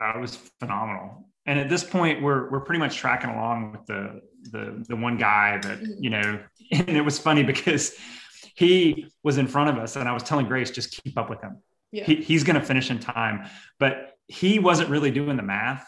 That 0.00 0.18
was 0.20 0.36
phenomenal. 0.60 1.28
And 1.46 1.58
at 1.58 1.68
this 1.68 1.82
point, 1.82 2.22
we're 2.22 2.50
we're 2.50 2.60
pretty 2.60 2.78
much 2.78 2.96
tracking 2.96 3.30
along 3.30 3.72
with 3.72 3.86
the 3.86 4.20
the 4.50 4.84
the 4.88 4.96
one 4.96 5.16
guy 5.16 5.58
that 5.58 5.80
Mhm. 5.80 5.96
you 6.00 6.10
know, 6.10 6.40
and 6.72 6.90
it 6.90 7.00
was 7.04 7.18
funny 7.18 7.42
because 7.42 7.96
he 8.54 9.06
was 9.22 9.38
in 9.38 9.46
front 9.46 9.70
of 9.70 9.78
us, 9.82 9.96
and 9.96 10.08
I 10.08 10.12
was 10.12 10.22
telling 10.22 10.46
Grace 10.46 10.70
just 10.70 11.02
keep 11.02 11.16
up 11.18 11.30
with 11.30 11.40
him. 11.40 11.58
Yeah. 11.90 12.04
He, 12.04 12.16
he's 12.16 12.44
going 12.44 12.58
to 12.60 12.64
finish 12.64 12.90
in 12.90 12.98
time, 12.98 13.48
but 13.78 14.16
he 14.26 14.58
wasn't 14.58 14.90
really 14.90 15.10
doing 15.10 15.36
the 15.36 15.42
math. 15.42 15.86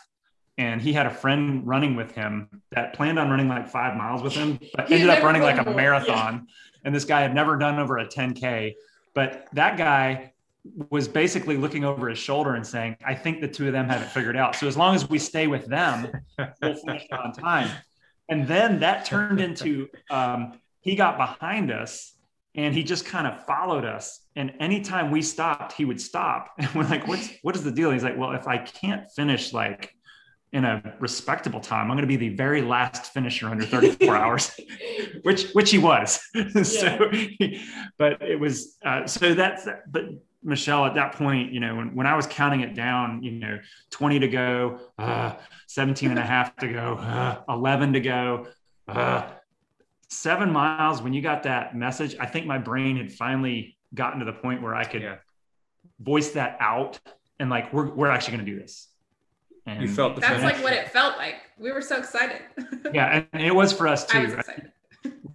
And 0.59 0.81
he 0.81 0.93
had 0.93 1.07
a 1.07 1.11
friend 1.11 1.67
running 1.67 1.97
with 1.97 2.13
him 2.13 2.49
that 2.73 2.93
planned 2.93 3.19
on 3.19 3.31
running 3.31 3.49
like 3.49 3.69
five 3.69 3.97
miles 3.97 4.23
with 4.23 4.35
him, 4.35 4.59
but 4.75 4.91
ended 4.91 5.09
up 5.09 5.23
running 5.23 5.43
like 5.43 5.65
a 5.65 5.71
marathon. 5.71 6.49
And 6.85 6.95
this 6.95 7.05
guy 7.05 7.23
had 7.23 7.35
never 7.35 7.57
done 7.57 7.79
over 7.79 7.99
a 7.99 8.07
10K. 8.07 8.75
But 9.15 9.49
that 9.55 9.77
guy 9.77 10.33
was 10.91 11.09
basically 11.09 11.57
looking 11.57 11.85
over 11.85 12.09
his 12.09 12.19
shoulder 12.19 12.55
and 12.55 12.67
saying, 12.67 12.97
I 13.05 13.15
think 13.15 13.41
the 13.41 13.49
two 13.49 13.67
of 13.67 13.73
them 13.73 13.89
have 13.89 14.03
it 14.03 14.09
figured 14.09 14.37
out. 14.37 14.55
So 14.55 14.67
as 14.67 14.77
long 14.77 14.95
as 14.95 15.09
we 15.09 15.19
stay 15.19 15.47
with 15.47 15.67
them, 15.67 16.09
we'll 16.61 16.75
finish 16.75 17.07
on 17.13 17.33
time. 17.33 17.71
And 18.29 18.47
then 18.47 18.81
that 18.81 19.05
turned 19.07 19.41
into 19.41 19.89
um, 20.11 20.59
he 20.81 20.95
got 20.95 21.17
behind 21.17 21.71
us 21.71 22.15
and 22.55 22.75
he 22.75 22.83
just 22.83 23.05
kind 23.05 23.27
of 23.27 23.45
followed 23.47 23.85
us. 23.85 24.21
And 24.37 24.53
anytime 24.61 25.11
we 25.11 25.23
stopped, 25.23 25.73
he 25.73 25.85
would 25.85 26.01
stop. 26.01 26.53
And 26.59 26.69
we're 26.75 26.89
like, 26.89 27.07
what's 27.07 27.31
what 27.43 27.57
is 27.57 27.65
the 27.65 27.73
deal? 27.73 27.91
He's 27.91 28.05
like, 28.05 28.17
well, 28.17 28.33
if 28.33 28.47
I 28.47 28.59
can't 28.59 29.11
finish 29.11 29.53
like 29.53 29.95
in 30.53 30.65
a 30.65 30.97
respectable 30.99 31.61
time, 31.61 31.91
I'm 31.91 31.97
going 31.97 32.01
to 32.03 32.07
be 32.09 32.17
the 32.17 32.35
very 32.35 32.61
last 32.63 33.13
finisher 33.13 33.49
under 33.49 33.65
34 33.65 34.17
hours, 34.23 34.51
which 35.23 35.51
which 35.53 35.71
he 35.71 35.79
was. 35.79 36.21
so, 36.65 37.11
but 37.99 38.21
it 38.23 38.39
was 38.39 38.77
uh, 38.85 39.07
so 39.07 39.35
that's 39.35 39.69
but 39.89 40.07
Michelle 40.43 40.87
at 40.87 40.95
that 40.95 41.13
point, 41.15 41.53
you 41.53 41.61
know, 41.61 41.77
when, 41.77 41.95
when 41.95 42.07
I 42.07 42.17
was 42.17 42.27
counting 42.27 42.61
it 42.63 42.75
down, 42.75 43.23
you 43.23 43.33
know, 43.33 43.59
20 43.91 44.21
to 44.21 44.29
go, 44.29 44.81
uh, 44.99 45.35
17 45.67 46.11
and 46.11 46.19
a 46.19 46.23
half 46.23 46.57
to 46.57 46.69
go, 46.69 46.95
uh, 46.95 47.43
11 47.49 47.93
to 47.93 48.01
go, 48.01 48.47
uh, 48.89 49.29
seven 50.09 50.51
miles. 50.51 51.03
When 51.03 51.13
you 51.13 51.21
got 51.23 51.43
that 51.45 51.77
message, 51.77 52.17
I 52.19 52.27
think 52.27 52.47
my 52.47 52.59
brain 52.59 52.97
had 52.97 53.13
finally 53.13 53.77
gotten 53.95 54.19
to 54.21 54.25
the 54.25 54.33
point 54.33 54.63
where 54.63 54.75
I 54.75 54.85
could 54.85 55.03
Yeah. 55.03 55.17
voice 55.99 56.31
that 56.33 56.57
out 56.59 56.99
and 57.39 57.51
like, 57.51 57.73
we're, 57.73 57.91
we're 57.95 58.09
actually 58.11 58.37
going 58.37 58.47
to 58.47 58.53
do 58.53 58.59
this. 58.59 58.89
And 59.67 59.83
You 59.83 59.89
felt 59.89 60.15
the 60.15 60.21
That's 60.21 60.41
finish. 60.41 60.55
like 60.55 60.65
what 60.65 60.73
it 60.73 60.91
felt 60.91 61.17
like. 61.17 61.37
We 61.59 61.73
were 61.73 61.83
so 61.83 61.97
excited. 61.99 62.43
yeah. 62.95 63.25
And 63.33 63.43
it 63.43 63.55
was 63.55 63.73
for 63.73 63.87
us 63.87 64.07
too. 64.07 64.19
I 64.19 64.25
was 64.25 64.35
excited. 64.35 64.73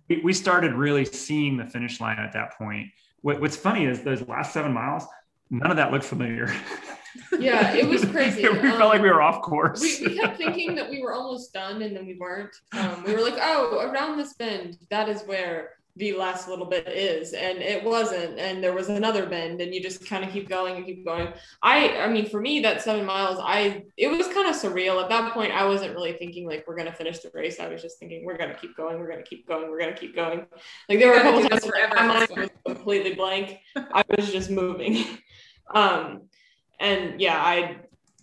we, 0.10 0.22
we 0.24 0.34
started 0.34 0.74
really 0.74 1.06
seeing 1.06 1.58
the 1.58 1.66
finish 1.66 2.00
line 2.00 2.20
at 2.20 2.34
that 2.34 2.58
point. 2.58 2.90
What's 3.22 3.56
funny 3.56 3.86
is 3.86 4.04
those 4.04 4.28
last 4.28 4.54
seven 4.54 4.72
miles, 4.72 5.04
none 5.50 5.72
of 5.72 5.78
that 5.78 5.92
looked 5.92 6.06
familiar. 6.06 6.54
Yeah, 7.40 7.74
it 7.74 7.88
was 7.88 8.06
crazy. 8.06 8.48
we 8.50 8.60
felt 8.60 8.92
like 8.92 9.02
we 9.02 9.10
were 9.10 9.22
off 9.22 9.42
course. 9.42 9.82
we, 9.82 10.08
we 10.08 10.20
kept 10.20 10.38
thinking 10.38 10.76
that 10.76 10.90
we 10.90 11.02
were 11.02 11.14
almost 11.14 11.54
done 11.54 11.82
and 11.82 11.96
then 11.96 12.06
we 12.06 12.16
weren't. 12.18 12.56
Um, 12.74 13.04
we 13.06 13.14
were 13.14 13.22
like, 13.22 13.38
oh, 13.42 13.80
around 13.90 14.18
this 14.18 14.34
bend, 14.34 14.78
that 14.90 15.10
is 15.10 15.22
where 15.24 15.72
the 15.98 16.14
last 16.14 16.50
little 16.50 16.66
bit 16.66 16.88
is. 16.88 17.34
And 17.34 17.60
it 17.60 17.84
wasn't. 17.84 18.38
And 18.38 18.64
there 18.64 18.74
was 18.74 18.90
another 18.90 19.26
bend 19.26 19.62
and 19.62 19.74
you 19.74 19.82
just 19.82 20.06
kind 20.06 20.24
of 20.24 20.32
keep 20.32 20.50
going 20.50 20.76
and 20.76 20.86
keep 20.86 21.06
going. 21.06 21.30
I 21.62 21.98
I 22.00 22.08
mean, 22.08 22.30
for 22.30 22.42
me, 22.42 22.60
that 22.62 22.82
seven 22.82 23.06
miles, 23.06 23.40
I 23.42 23.84
it 23.98 24.08
was 24.08 24.28
kind 24.28 24.48
of 24.48 24.56
surreal. 24.56 25.02
At 25.02 25.10
that 25.10 25.34
point, 25.34 25.54
I 25.54 25.66
wasn't 25.66 25.94
really 25.94 26.14
thinking 26.14 26.48
like 26.48 26.66
we're 26.68 26.76
gonna 26.76 26.94
finish 26.94 27.20
the 27.20 27.32
race. 27.34 27.60
I 27.60 27.68
was 27.68 27.82
just 27.82 28.00
thinking 28.00 28.26
we're 28.26 28.38
gonna 28.38 28.56
keep 28.56 28.76
going, 28.76 29.00
we're 29.00 29.10
gonna 29.10 29.24
keep 29.24 29.48
going, 29.48 29.70
we're 29.70 29.80
gonna 29.80 29.94
keep 29.96 30.16
going. 30.16 30.46
Like 30.90 31.00
there 31.00 31.10
were 31.10 31.18
a 31.18 31.22
couple 31.22 31.48
times 31.48 31.66
where 31.66 31.88
my 31.90 32.08
mind 32.08 32.30
was 32.36 32.50
completely 32.66 33.14
blank. 33.14 33.60
I 33.76 34.04
was 34.16 34.32
just 34.32 34.50
moving. 34.50 35.06
Um 35.74 36.30
and 36.80 37.20
yeah, 37.20 37.42
I 37.42 37.78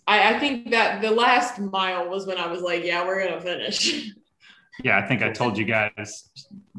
I, 0.07 0.35
I 0.35 0.39
think 0.39 0.71
that 0.71 1.01
the 1.01 1.11
last 1.11 1.59
mile 1.59 2.09
was 2.09 2.25
when 2.25 2.37
I 2.37 2.47
was 2.47 2.61
like, 2.61 2.85
yeah, 2.85 3.05
we're 3.05 3.21
gonna 3.27 3.41
finish. 3.41 4.11
yeah, 4.83 4.97
I 4.97 5.07
think 5.07 5.21
I 5.21 5.31
told 5.31 5.57
you 5.57 5.65
guys. 5.65 6.29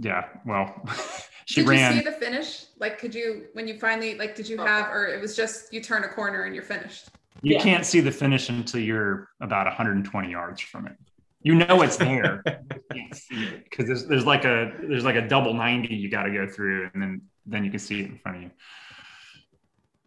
Yeah, 0.00 0.24
well, 0.46 0.74
she 1.46 1.60
did 1.62 1.68
ran. 1.68 1.92
you 1.96 1.98
see 2.00 2.04
the 2.04 2.12
finish? 2.12 2.64
Like, 2.78 2.98
could 2.98 3.14
you, 3.14 3.46
when 3.52 3.68
you 3.68 3.78
finally, 3.78 4.16
like, 4.16 4.34
did 4.34 4.48
you 4.48 4.58
have, 4.58 4.88
or 4.90 5.06
it 5.06 5.20
was 5.20 5.36
just 5.36 5.72
you 5.72 5.80
turn 5.82 6.04
a 6.04 6.08
corner 6.08 6.44
and 6.44 6.54
you're 6.54 6.64
finished? 6.64 7.08
you 7.42 7.56
Yeah. 7.56 7.62
can't 7.62 7.84
see 7.84 8.00
the 8.00 8.10
finish 8.12 8.48
until 8.48 8.80
you're 8.80 9.28
about 9.40 9.66
120 9.66 10.30
yards 10.30 10.60
from 10.60 10.86
it. 10.86 10.96
You 11.42 11.54
know 11.56 11.82
it's 11.82 11.96
there. 11.98 12.42
you 12.46 12.80
can't 13.00 13.14
see 13.14 13.44
it 13.44 13.64
because 13.64 13.86
there's, 13.86 14.06
there's 14.06 14.24
like 14.24 14.44
a 14.46 14.72
there's 14.88 15.04
like 15.04 15.16
a 15.16 15.28
double 15.28 15.52
90 15.52 15.94
you 15.94 16.08
got 16.08 16.22
to 16.22 16.30
go 16.32 16.46
through, 16.48 16.88
and 16.94 17.02
then 17.02 17.22
then 17.44 17.64
you 17.64 17.70
can 17.70 17.78
see 17.80 18.00
it 18.00 18.06
in 18.06 18.18
front 18.18 18.36
of 18.38 18.42
you. 18.44 18.50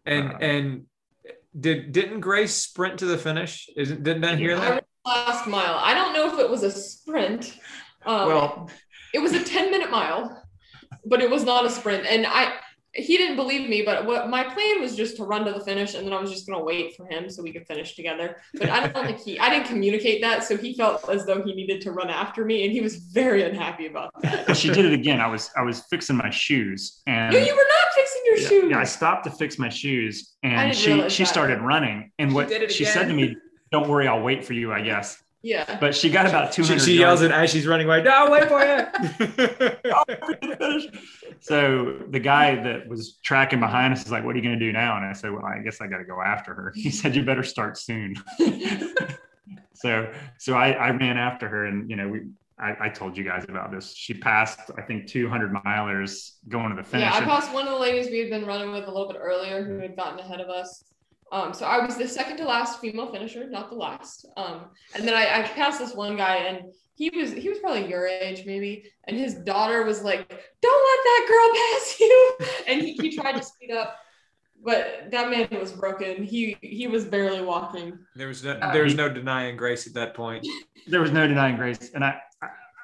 and 0.04 0.32
Uh, 0.32 0.38
and 0.38 0.82
did 1.58 1.92
didn't 1.92 2.20
Grace 2.20 2.54
sprint 2.54 2.98
to 2.98 3.06
the 3.06 3.16
finish? 3.18 3.68
Isn't 3.76 4.02
didn't 4.02 4.24
I 4.24 4.34
hear 4.34 4.56
I 4.56 4.60
that? 4.60 4.84
Last 5.08 5.46
mile. 5.46 5.74
I 5.82 5.94
don't 5.94 6.12
know 6.12 6.32
if 6.32 6.38
it 6.38 6.48
was 6.48 6.62
a 6.62 6.70
sprint. 6.70 7.58
Um, 8.06 8.28
Well, 8.28 8.70
it 9.14 9.18
was 9.20 9.32
a 9.32 9.42
10 9.42 9.70
minute 9.70 9.90
mile, 9.90 10.42
but 11.04 11.20
it 11.20 11.30
was 11.30 11.44
not 11.44 11.64
a 11.64 11.70
sprint. 11.70 12.06
And 12.06 12.26
I 12.26 12.54
he 12.94 13.16
didn't 13.18 13.36
believe 13.36 13.68
me, 13.68 13.82
but 13.82 14.06
what 14.06 14.28
my 14.30 14.42
plan 14.42 14.80
was 14.80 14.96
just 14.96 15.16
to 15.18 15.22
run 15.24 15.44
to 15.44 15.52
the 15.52 15.60
finish 15.60 15.94
and 15.94 16.04
then 16.06 16.12
I 16.14 16.20
was 16.20 16.30
just 16.32 16.46
gonna 16.48 16.64
wait 16.64 16.96
for 16.96 17.06
him 17.06 17.28
so 17.30 17.42
we 17.42 17.52
could 17.52 17.66
finish 17.66 17.94
together. 17.94 18.36
But 18.54 18.70
I 18.70 18.86
don't 18.88 19.04
think 19.06 19.20
he 19.20 19.38
I 19.38 19.50
didn't 19.50 19.66
communicate 19.66 20.20
that, 20.22 20.42
so 20.44 20.56
he 20.56 20.74
felt 20.74 21.08
as 21.08 21.24
though 21.26 21.42
he 21.42 21.52
needed 21.54 21.80
to 21.82 21.92
run 21.92 22.08
after 22.10 22.44
me 22.44 22.64
and 22.64 22.72
he 22.72 22.80
was 22.80 22.96
very 22.96 23.42
unhappy 23.42 23.86
about 23.86 24.10
that. 24.22 24.56
she 24.56 24.68
did 24.70 24.84
it 24.86 24.92
again. 24.94 25.20
I 25.20 25.28
was 25.28 25.50
I 25.56 25.62
was 25.62 25.80
fixing 25.90 26.16
my 26.16 26.30
shoes, 26.30 27.02
and 27.06 27.32
No, 27.34 27.38
you 27.38 27.54
were 27.54 27.68
not 27.76 27.86
fixing 27.94 28.22
your 28.28 28.38
yeah, 28.38 28.48
shoes. 28.48 28.70
yeah, 28.72 28.78
I 28.78 28.84
stopped 28.84 29.24
to 29.24 29.30
fix 29.32 29.58
my 29.58 29.68
shoes, 29.68 30.14
and 30.42 30.74
she 30.74 31.08
she 31.08 31.22
that. 31.24 31.28
started 31.28 31.58
running. 31.60 32.10
And 32.18 32.34
what 32.34 32.50
it 32.50 32.72
she 32.72 32.84
said 32.84 33.06
to 33.08 33.14
me, 33.14 33.36
"Don't 33.70 33.88
worry, 33.88 34.06
I'll 34.08 34.22
wait 34.22 34.44
for 34.44 34.52
you." 34.54 34.72
I 34.72 34.82
guess, 34.82 35.22
yeah. 35.42 35.78
but 35.80 35.94
she 35.94 36.10
got 36.10 36.26
about 36.26 36.52
She, 36.54 36.62
200. 36.62 36.82
she 36.84 36.98
yells 36.98 37.20
yards. 37.20 37.22
it 37.22 37.30
as 37.32 37.50
she's 37.50 37.66
running 37.66 37.86
away. 37.86 38.02
No, 38.02 38.10
I'll 38.10 38.30
wait 38.30 38.48
for 38.48 38.60
you. 38.64 38.86
Oh 39.94 40.80
so 41.40 41.98
the 42.10 42.18
guy 42.20 42.56
that 42.62 42.88
was 42.88 43.18
tracking 43.22 43.60
behind 43.60 43.92
us 43.92 44.04
is 44.04 44.10
like, 44.12 44.24
"What 44.24 44.34
are 44.34 44.38
you 44.38 44.44
going 44.44 44.58
to 44.58 44.64
do 44.64 44.72
now?" 44.72 44.96
And 44.96 45.04
I 45.06 45.12
said, 45.12 45.32
"Well, 45.32 45.44
I 45.44 45.58
guess 45.58 45.80
I 45.80 45.86
got 45.86 45.98
to 45.98 46.04
go 46.04 46.20
after 46.20 46.52
her." 46.54 46.72
He 46.74 46.90
said, 46.90 47.14
"You 47.16 47.24
better 47.24 47.42
start 47.44 47.78
soon." 47.78 48.14
so 49.74 50.12
so 50.38 50.54
I, 50.54 50.72
I 50.72 50.90
ran 50.90 51.16
after 51.18 51.48
her, 51.48 51.66
and 51.66 51.88
you 51.90 51.96
know 51.96 52.08
we. 52.08 52.20
I, 52.60 52.86
I 52.86 52.88
told 52.88 53.16
you 53.16 53.22
guys 53.22 53.44
about 53.48 53.70
this. 53.70 53.94
She 53.94 54.14
passed, 54.14 54.58
I 54.76 54.82
think, 54.82 55.06
200 55.06 55.52
milers 55.64 56.32
going 56.48 56.70
to 56.70 56.74
the 56.74 56.82
finish. 56.82 57.06
Yeah, 57.06 57.16
I 57.16 57.20
passed 57.20 57.52
one 57.54 57.68
of 57.68 57.72
the 57.72 57.78
ladies 57.78 58.10
we 58.10 58.18
had 58.18 58.30
been 58.30 58.44
running 58.46 58.72
with 58.72 58.82
a 58.88 58.90
little 58.90 59.06
bit 59.06 59.16
earlier 59.22 59.62
who 59.62 59.78
had 59.78 59.94
gotten 59.94 60.18
ahead 60.18 60.40
of 60.40 60.48
us. 60.48 60.82
Um, 61.30 61.52
so 61.52 61.66
I 61.66 61.84
was 61.84 61.96
the 61.96 62.08
second 62.08 62.38
to 62.38 62.44
last 62.44 62.80
female 62.80 63.12
finisher, 63.12 63.48
not 63.48 63.70
the 63.70 63.76
last. 63.76 64.26
Um, 64.36 64.66
and 64.94 65.06
then 65.06 65.14
I, 65.14 65.40
I 65.40 65.42
passed 65.42 65.78
this 65.78 65.94
one 65.94 66.16
guy, 66.16 66.36
and 66.36 66.72
he 66.94 67.10
was 67.10 67.32
he 67.32 67.48
was 67.48 67.58
probably 67.58 67.88
your 67.88 68.06
age 68.06 68.44
maybe, 68.46 68.90
and 69.06 69.16
his 69.16 69.34
daughter 69.34 69.84
was 69.84 70.02
like, 70.02 70.28
"Don't 70.62 70.88
let 70.90 71.04
that 71.04 71.26
girl 71.28 71.50
pass 71.54 72.00
you!" 72.00 72.38
And 72.68 72.82
he, 72.82 72.92
he 72.94 73.16
tried 73.16 73.32
to 73.32 73.42
speed 73.42 73.70
up, 73.70 73.96
but 74.62 75.10
that 75.10 75.30
man 75.30 75.48
was 75.60 75.72
broken. 75.72 76.22
He 76.22 76.56
he 76.60 76.86
was 76.86 77.04
barely 77.04 77.42
walking. 77.42 77.98
There 78.16 78.28
was 78.28 78.42
no 78.42 78.58
there 78.72 78.84
was 78.84 78.94
no 78.94 79.08
denying 79.08 79.56
Grace 79.56 79.86
at 79.86 79.94
that 79.94 80.14
point. 80.14 80.46
there 80.86 81.00
was 81.00 81.12
no 81.12 81.26
denying 81.26 81.56
Grace, 81.56 81.90
and 81.94 82.04
I, 82.04 82.20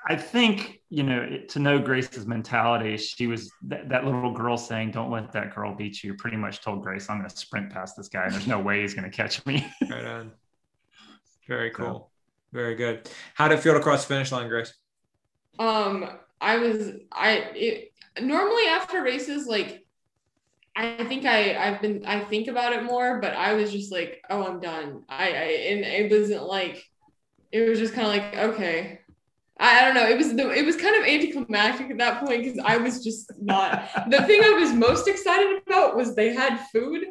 I, 0.06 0.12
I 0.12 0.16
think 0.16 0.80
you 0.90 1.02
know 1.02 1.22
it, 1.22 1.48
to 1.50 1.58
know 1.58 1.78
Grace's 1.78 2.26
mentality. 2.26 2.96
She 2.96 3.26
was 3.26 3.50
that, 3.62 3.88
that 3.88 4.04
little 4.04 4.32
girl 4.32 4.56
saying, 4.56 4.92
"Don't 4.92 5.10
let 5.10 5.32
that 5.32 5.54
girl 5.54 5.74
beat 5.74 6.02
you." 6.02 6.14
Pretty 6.14 6.36
much 6.36 6.60
told 6.60 6.82
Grace, 6.82 7.08
"I'm 7.08 7.18
going 7.18 7.28
to 7.28 7.36
sprint 7.36 7.70
past 7.70 7.96
this 7.96 8.08
guy. 8.08 8.28
There's 8.28 8.46
no 8.46 8.60
way 8.60 8.82
he's 8.82 8.94
going 8.94 9.10
to 9.10 9.16
catch 9.16 9.44
me." 9.46 9.66
Right 9.90 10.04
on. 10.04 10.32
Very 11.46 11.70
cool. 11.70 12.10
Very 12.52 12.74
good. 12.74 13.08
How 13.34 13.48
did 13.48 13.58
it 13.58 13.62
feel 13.62 13.74
to 13.74 13.80
cross 13.80 14.04
the 14.04 14.14
finish 14.14 14.32
line, 14.32 14.48
Grace? 14.48 14.74
Um, 15.58 16.08
I 16.40 16.56
was 16.58 16.92
I 17.12 17.50
it, 17.54 17.92
normally 18.20 18.66
after 18.66 19.02
races 19.02 19.46
like 19.46 19.84
I 20.76 21.04
think 21.04 21.24
I 21.24 21.56
I've 21.56 21.80
been 21.80 22.04
I 22.06 22.20
think 22.24 22.48
about 22.48 22.72
it 22.72 22.82
more, 22.82 23.20
but 23.20 23.34
I 23.34 23.54
was 23.54 23.70
just 23.70 23.92
like, 23.92 24.22
oh, 24.30 24.44
I'm 24.44 24.60
done. 24.60 25.04
I, 25.08 25.28
I 25.28 25.44
and 25.70 25.84
it 25.84 26.10
wasn't 26.10 26.44
like 26.44 26.84
it 27.52 27.68
was 27.68 27.78
just 27.78 27.94
kind 27.94 28.06
of 28.06 28.12
like 28.12 28.54
okay. 28.54 29.00
I, 29.58 29.84
don't 29.84 29.94
know. 29.94 30.08
It 30.08 30.18
was 30.18 30.34
the, 30.34 30.50
it 30.50 30.64
was 30.64 30.76
kind 30.76 30.96
of 30.96 31.06
anticlimactic 31.06 31.90
at 31.90 31.98
that 31.98 32.24
point 32.24 32.44
because 32.44 32.58
I 32.64 32.76
was 32.76 33.04
just 33.04 33.32
not. 33.40 33.88
the 34.10 34.22
thing 34.22 34.42
I 34.42 34.50
was 34.50 34.72
most 34.72 35.08
excited 35.08 35.62
about 35.66 35.96
was 35.96 36.14
they 36.14 36.32
had 36.32 36.58
food. 36.72 37.04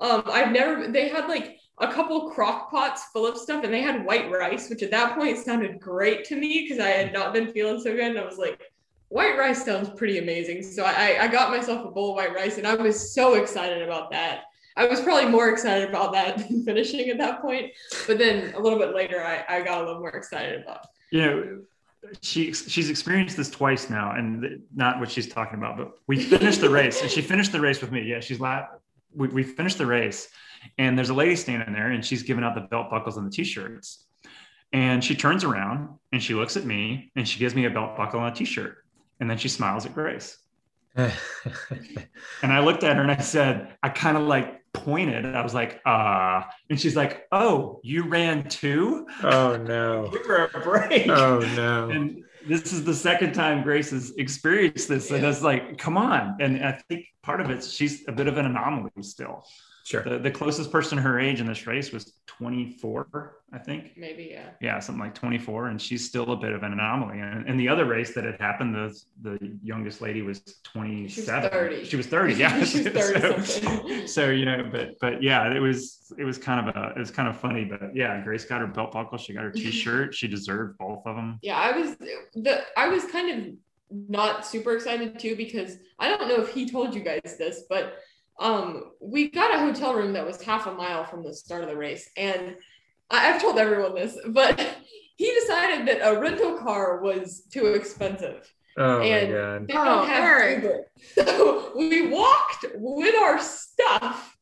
Um, 0.00 0.22
I've 0.26 0.52
never. 0.52 0.88
They 0.88 1.08
had 1.08 1.28
like 1.28 1.58
a 1.78 1.92
couple 1.92 2.30
crock 2.30 2.70
pots 2.70 3.06
full 3.12 3.26
of 3.26 3.36
stuff, 3.36 3.64
and 3.64 3.72
they 3.72 3.82
had 3.82 4.04
white 4.04 4.30
rice, 4.30 4.70
which 4.70 4.82
at 4.82 4.90
that 4.92 5.16
point 5.16 5.38
sounded 5.38 5.80
great 5.80 6.24
to 6.26 6.36
me 6.36 6.62
because 6.62 6.78
I 6.82 6.90
had 6.90 7.12
not 7.12 7.32
been 7.32 7.52
feeling 7.52 7.80
so 7.80 7.92
good, 7.92 8.10
and 8.10 8.18
I 8.18 8.24
was 8.24 8.38
like, 8.38 8.60
white 9.08 9.38
rice 9.38 9.64
sounds 9.64 9.88
pretty 9.90 10.18
amazing. 10.18 10.62
So 10.62 10.84
I, 10.84 11.18
I 11.22 11.28
got 11.28 11.50
myself 11.50 11.84
a 11.86 11.90
bowl 11.90 12.10
of 12.10 12.16
white 12.16 12.34
rice 12.34 12.58
and 12.58 12.66
I 12.66 12.74
was 12.74 13.14
so 13.14 13.34
excited 13.34 13.82
about 13.82 14.10
that. 14.10 14.44
I 14.76 14.86
was 14.86 15.00
probably 15.00 15.30
more 15.30 15.48
excited 15.48 15.88
about 15.88 16.12
that 16.12 16.38
than 16.48 16.64
finishing 16.64 17.08
at 17.08 17.18
that 17.18 17.40
point. 17.40 17.72
But 18.06 18.18
then 18.18 18.54
a 18.54 18.60
little 18.60 18.78
bit 18.78 18.94
later, 18.94 19.22
I, 19.22 19.44
I 19.48 19.62
got 19.62 19.82
a 19.82 19.86
little 19.86 20.00
more 20.00 20.10
excited 20.10 20.62
about. 20.62 20.86
Know, 21.12 21.60
she 22.22 22.52
she's 22.52 22.90
experienced 22.90 23.36
this 23.36 23.50
twice 23.50 23.90
now, 23.90 24.12
and 24.12 24.62
not 24.74 25.00
what 25.00 25.10
she's 25.10 25.28
talking 25.28 25.58
about. 25.58 25.76
But 25.76 25.92
we 26.06 26.22
finished 26.22 26.60
the 26.60 26.70
race, 26.70 27.02
and 27.02 27.10
she 27.10 27.20
finished 27.20 27.52
the 27.52 27.60
race 27.60 27.80
with 27.80 27.92
me. 27.92 28.02
Yeah, 28.02 28.20
she's 28.20 28.40
la- 28.40 28.66
we, 29.14 29.28
we 29.28 29.42
finished 29.42 29.78
the 29.78 29.86
race, 29.86 30.28
and 30.78 30.96
there's 30.96 31.10
a 31.10 31.14
lady 31.14 31.36
standing 31.36 31.72
there, 31.72 31.90
and 31.90 32.04
she's 32.04 32.22
giving 32.22 32.44
out 32.44 32.54
the 32.54 32.62
belt 32.62 32.90
buckles 32.90 33.16
and 33.16 33.26
the 33.26 33.30
t-shirts. 33.30 34.04
And 34.72 35.02
she 35.02 35.14
turns 35.14 35.44
around 35.44 35.98
and 36.12 36.22
she 36.22 36.34
looks 36.34 36.56
at 36.56 36.64
me 36.64 37.10
and 37.16 37.26
she 37.26 37.38
gives 37.38 37.54
me 37.54 37.64
a 37.64 37.70
belt 37.70 37.96
buckle 37.96 38.20
and 38.20 38.34
a 38.34 38.36
t-shirt. 38.36 38.84
And 39.20 39.28
then 39.28 39.38
she 39.38 39.48
smiles 39.48 39.86
at 39.86 39.94
Grace. 39.94 40.38
and 40.96 41.12
I 42.42 42.60
looked 42.60 42.84
at 42.84 42.96
her 42.96 43.02
and 43.02 43.10
I 43.10 43.18
said, 43.18 43.74
I 43.82 43.88
kind 43.88 44.16
of 44.16 44.24
like 44.24 44.62
pointed. 44.84 45.24
I 45.24 45.42
was 45.42 45.54
like, 45.54 45.80
ah. 45.86 46.46
Uh, 46.46 46.50
and 46.70 46.80
she's 46.80 46.96
like, 46.96 47.26
oh, 47.32 47.80
you 47.82 48.08
ran 48.08 48.48
too? 48.48 49.06
Oh, 49.22 49.56
no. 49.56 50.08
Give 50.12 50.26
her 50.26 50.50
a 50.54 50.60
break. 50.60 51.08
Oh, 51.08 51.40
no. 51.56 51.90
And 51.90 52.24
this 52.46 52.72
is 52.72 52.84
the 52.84 52.94
second 52.94 53.32
time 53.32 53.62
Grace 53.62 53.90
has 53.90 54.12
experienced 54.16 54.88
this. 54.88 55.10
And 55.10 55.24
it's 55.24 55.42
like, 55.42 55.78
come 55.78 55.96
on. 55.96 56.36
And 56.40 56.64
I 56.64 56.80
think 56.88 57.06
part 57.22 57.40
of 57.40 57.50
it, 57.50 57.62
she's 57.64 58.06
a 58.08 58.12
bit 58.12 58.26
of 58.26 58.38
an 58.38 58.46
anomaly 58.46 58.90
still. 59.02 59.44
Sure. 59.88 60.02
The, 60.02 60.18
the 60.18 60.30
closest 60.30 60.70
person 60.70 60.98
her 60.98 61.18
age 61.18 61.40
in 61.40 61.46
this 61.46 61.66
race 61.66 61.92
was 61.92 62.12
24, 62.26 63.38
I 63.54 63.58
think. 63.58 63.92
Maybe, 63.96 64.28
yeah. 64.32 64.50
Yeah, 64.60 64.80
something 64.80 65.02
like 65.02 65.14
24. 65.14 65.68
And 65.68 65.80
she's 65.80 66.06
still 66.06 66.30
a 66.32 66.36
bit 66.36 66.52
of 66.52 66.62
an 66.62 66.74
anomaly. 66.74 67.20
And, 67.20 67.48
and 67.48 67.58
the 67.58 67.70
other 67.70 67.86
race 67.86 68.14
that 68.14 68.24
had 68.24 68.38
happened, 68.38 68.74
the, 68.74 68.94
the 69.22 69.56
youngest 69.62 70.02
lady 70.02 70.20
was 70.20 70.40
27. 70.62 71.08
She 71.08 71.20
was 71.22 71.50
30. 71.50 71.84
She 71.86 71.96
was 71.96 72.06
30, 72.06 72.34
yeah. 72.34 72.64
she 72.64 72.82
was 72.82 72.88
30 72.88 73.46
so, 73.46 74.06
so, 74.06 74.30
you 74.30 74.44
know, 74.44 74.68
but 74.70 74.90
but 75.00 75.22
yeah, 75.22 75.50
it 75.50 75.60
was 75.60 76.12
it 76.18 76.24
was 76.24 76.36
kind 76.36 76.68
of 76.68 76.76
a 76.76 76.90
it 76.90 76.98
was 76.98 77.10
kind 77.10 77.26
of 77.26 77.38
funny. 77.38 77.64
But 77.64 77.96
yeah, 77.96 78.22
Grace 78.22 78.44
got 78.44 78.60
her 78.60 78.66
belt 78.66 78.92
buckle, 78.92 79.16
she 79.16 79.32
got 79.32 79.44
her 79.44 79.50
t-shirt, 79.50 80.14
she 80.14 80.28
deserved 80.28 80.76
both 80.76 81.06
of 81.06 81.16
them. 81.16 81.38
Yeah, 81.40 81.56
I 81.56 81.72
was 81.72 81.96
the 81.96 82.62
I 82.76 82.88
was 82.88 83.06
kind 83.06 83.30
of 83.30 83.54
not 83.90 84.46
super 84.46 84.74
excited 84.74 85.18
too 85.18 85.34
because 85.34 85.78
I 85.98 86.08
don't 86.08 86.28
know 86.28 86.42
if 86.42 86.52
he 86.52 86.68
told 86.68 86.94
you 86.94 87.00
guys 87.00 87.36
this, 87.38 87.62
but 87.70 87.94
um, 88.38 88.92
we 89.00 89.30
got 89.30 89.54
a 89.54 89.58
hotel 89.58 89.94
room 89.94 90.12
that 90.12 90.26
was 90.26 90.40
half 90.42 90.66
a 90.66 90.72
mile 90.72 91.04
from 91.04 91.24
the 91.24 91.34
start 91.34 91.62
of 91.64 91.68
the 91.70 91.76
race. 91.76 92.08
And 92.16 92.56
I, 93.10 93.20
have 93.20 93.40
told 93.42 93.58
everyone 93.58 93.94
this, 93.94 94.16
but 94.28 94.58
he 95.16 95.32
decided 95.40 95.88
that 95.88 96.08
a 96.08 96.18
rental 96.20 96.56
car 96.58 97.00
was 97.00 97.42
too 97.52 97.66
expensive. 97.68 98.52
Oh 98.76 99.00
and 99.00 99.32
my 99.32 99.38
god. 99.38 99.68
They 99.68 99.72
don't 99.74 99.86
Oh, 99.88 100.04
have 100.04 100.24
Eric. 100.24 100.62
Uber. 100.62 100.84
So 101.26 101.72
we 101.76 102.08
walked 102.08 102.64
with 102.74 103.14
our 103.16 103.40
stuff 103.40 104.36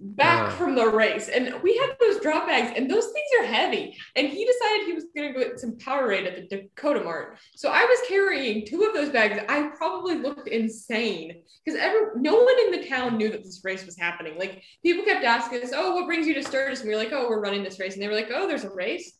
back 0.00 0.52
Oh. 0.52 0.56
from 0.56 0.74
the 0.74 0.88
race. 0.88 1.28
And 1.28 1.62
we 1.62 1.76
had 1.76 1.90
those 2.00 2.20
drop 2.20 2.46
bags, 2.46 2.72
and 2.74 2.90
those 2.90 3.04
things 3.06 3.28
are 3.40 3.44
heavy. 3.44 3.96
And 4.16 4.26
he 4.28 4.44
decided 4.46 4.86
he 4.86 4.92
was 4.94 5.04
going 5.14 5.32
to 5.32 5.38
go 5.38 5.44
get 5.46 5.60
some 5.60 5.72
Powerade 5.72 6.26
at 6.26 6.48
the 6.48 6.56
Dakota 6.56 7.04
Mart. 7.04 7.36
So 7.54 7.68
I 7.70 7.84
was 7.84 7.98
carrying 8.08 8.66
two 8.66 8.82
of 8.84 8.94
those 8.94 9.10
bags. 9.10 9.42
I 9.48 9.70
probably 9.76 10.16
looked 10.16 10.48
insane 10.48 11.42
because 11.64 11.78
every 11.78 12.00
no 12.16 12.42
one 12.42 12.58
in 12.66 12.80
the 12.80 12.88
town 12.88 13.18
knew 13.18 13.28
that 13.28 13.44
this 13.44 13.60
race 13.62 13.84
was 13.84 13.98
happening. 13.98 14.38
Like 14.38 14.62
people 14.82 15.04
kept 15.04 15.24
asking 15.24 15.62
us, 15.62 15.72
"Oh, 15.74 15.94
what 15.94 16.06
brings 16.06 16.26
you 16.26 16.34
to 16.34 16.42
Sturgis?" 16.42 16.80
And 16.80 16.88
we 16.88 16.94
were 16.94 17.02
like, 17.02 17.12
"Oh, 17.12 17.28
we're 17.28 17.40
running 17.42 17.62
this 17.62 17.78
race." 17.78 17.94
And 17.94 18.02
they 18.02 18.08
were 18.08 18.14
like, 18.14 18.30
"Oh, 18.34 18.48
there's 18.48 18.64
a 18.64 18.70
race." 18.74 19.12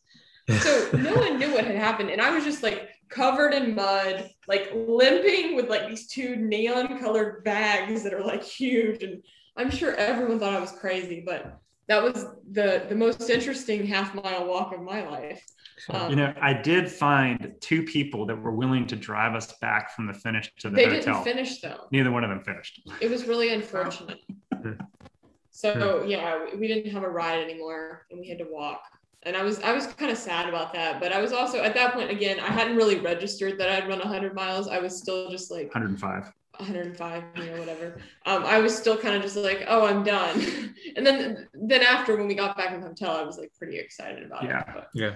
So 0.59 0.89
no 0.97 1.13
one 1.13 1.37
knew 1.39 1.53
what 1.53 1.65
had 1.65 1.75
happened, 1.75 2.09
and 2.09 2.21
I 2.21 2.31
was 2.31 2.43
just 2.43 2.63
like 2.63 2.89
covered 3.09 3.53
in 3.53 3.75
mud, 3.75 4.29
like 4.47 4.71
limping 4.73 5.55
with 5.55 5.69
like 5.69 5.87
these 5.87 6.07
two 6.07 6.37
neon 6.37 6.97
colored 6.99 7.43
bags 7.43 8.03
that 8.03 8.13
are 8.13 8.23
like 8.23 8.41
huge 8.43 9.03
and 9.03 9.21
I'm 9.57 9.69
sure 9.71 9.95
everyone 9.95 10.39
thought 10.39 10.53
I 10.53 10.59
was 10.59 10.71
crazy, 10.71 11.23
but 11.25 11.59
that 11.87 12.01
was 12.01 12.25
the 12.51 12.85
the 12.87 12.95
most 12.95 13.29
interesting 13.29 13.85
half 13.85 14.15
mile 14.15 14.45
walk 14.47 14.73
of 14.73 14.81
my 14.81 15.07
life. 15.07 15.43
Um, 15.89 16.09
You 16.11 16.15
know, 16.15 16.33
I 16.41 16.53
did 16.53 16.89
find 16.89 17.53
two 17.59 17.83
people 17.83 18.25
that 18.27 18.35
were 18.35 18.51
willing 18.51 18.87
to 18.87 18.95
drive 18.95 19.35
us 19.35 19.57
back 19.59 19.91
from 19.95 20.07
the 20.07 20.13
finish 20.13 20.51
to 20.59 20.69
the 20.69 20.75
they 20.77 20.85
hotel. 20.85 20.99
They 20.99 21.05
didn't 21.11 21.23
finish 21.23 21.61
though. 21.61 21.87
Neither 21.91 22.11
one 22.11 22.23
of 22.23 22.29
them 22.29 22.43
finished. 22.43 22.81
It 23.01 23.09
was 23.09 23.25
really 23.25 23.53
unfortunate. 23.53 24.19
so 25.51 26.03
yeah, 26.05 26.45
we- 26.45 26.59
we 26.59 26.67
didn't 26.67 26.91
have 26.91 27.03
a 27.03 27.09
ride 27.09 27.39
anymore, 27.43 28.05
and 28.09 28.19
we 28.19 28.27
had 28.29 28.37
to 28.39 28.47
walk. 28.49 28.81
And 29.23 29.35
I 29.37 29.43
was 29.43 29.59
I 29.61 29.73
was 29.73 29.85
kind 29.87 30.11
of 30.11 30.17
sad 30.17 30.49
about 30.49 30.73
that, 30.73 30.99
but 30.99 31.11
I 31.11 31.21
was 31.21 31.31
also 31.31 31.61
at 31.61 31.73
that 31.75 31.93
point 31.93 32.09
again 32.09 32.39
I 32.39 32.47
hadn't 32.47 32.75
really 32.75 32.99
registered 32.99 33.59
that 33.59 33.69
I'd 33.69 33.87
run 33.87 33.99
100 33.99 34.33
miles. 34.33 34.67
I 34.67 34.79
was 34.79 34.97
still 34.97 35.29
just 35.29 35.51
like 35.51 35.65
105. 35.73 36.31
105 36.57 37.23
you 37.37 37.45
know 37.45 37.57
whatever 37.59 37.97
um 38.25 38.43
i 38.45 38.59
was 38.59 38.75
still 38.77 38.97
kind 38.97 39.15
of 39.15 39.21
just 39.21 39.35
like 39.35 39.63
oh 39.67 39.85
i'm 39.85 40.03
done 40.03 40.39
and 40.95 41.05
then 41.05 41.47
then 41.53 41.81
after 41.81 42.15
when 42.17 42.27
we 42.27 42.35
got 42.35 42.55
back 42.57 42.73
in 42.73 42.81
the 42.81 42.87
hotel 42.87 43.11
i 43.15 43.23
was 43.23 43.37
like 43.37 43.51
pretty 43.57 43.77
excited 43.79 44.23
about 44.23 44.43
Yeah. 44.43 44.59
it 44.59 44.65
but 44.73 44.87
Yeah. 44.93 45.11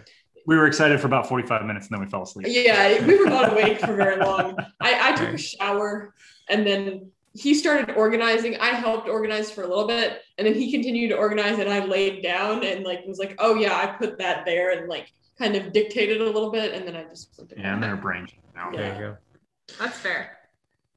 We 0.48 0.56
were 0.58 0.68
excited 0.68 1.00
for 1.02 1.08
about 1.08 1.28
45 1.28 1.66
minutes 1.66 1.88
and 1.88 1.96
then 1.98 2.06
we 2.06 2.10
fell 2.10 2.22
asleep. 2.24 2.48
yeah 2.50 3.04
we 3.06 3.18
were 3.18 3.26
not 3.26 3.52
awake 3.52 3.80
for 3.80 3.96
very 3.96 4.18
long 4.18 4.56
i 4.80 5.10
i 5.10 5.16
took 5.16 5.30
a 5.34 5.38
shower 5.38 6.14
and 6.50 6.66
then 6.66 7.12
he 7.34 7.54
started 7.54 7.96
organizing 7.96 8.56
i 8.58 8.68
helped 8.68 9.10
organize 9.10 9.52
for 9.52 9.64
a 9.64 9.68
little 9.68 9.88
bit 9.88 10.22
and 10.38 10.48
then 10.48 10.54
he 10.54 10.72
continued 10.72 11.10
to 11.10 11.16
organize 11.18 11.60
and 11.60 11.70
i 11.70 11.84
laid 11.84 12.24
down 12.24 12.64
and 12.64 12.86
like 12.86 13.04
was 13.06 13.20
like 13.20 13.36
oh 13.40 13.56
yeah 13.56 13.76
i 13.76 13.86
put 13.88 14.18
that 14.20 14.46
there 14.46 14.72
and 14.78 14.88
like 14.88 15.12
kind 15.38 15.56
of 15.56 15.74
dictated 15.74 16.22
a 16.22 16.26
little 16.26 16.50
bit 16.52 16.74
and 16.74 16.88
then 16.88 16.96
i 16.96 17.04
just 17.04 17.34
went 17.38 17.50
to 17.50 17.60
Yeah, 17.60 17.74
and 17.74 17.84
they're 17.84 17.98
brain 17.98 18.26
now. 18.56 18.70
Yeah. 18.72 18.78
There 18.78 18.94
you 18.96 19.00
go. 19.02 19.18
That's 19.84 19.98
fair. 19.98 20.38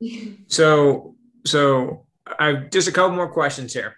So, 0.49 1.17
so 1.45 2.07
I 2.39 2.53
just 2.53 2.89
a 2.89 2.93
couple 2.93 3.17
more 3.17 3.31
questions 3.31 3.73
here. 3.73 3.97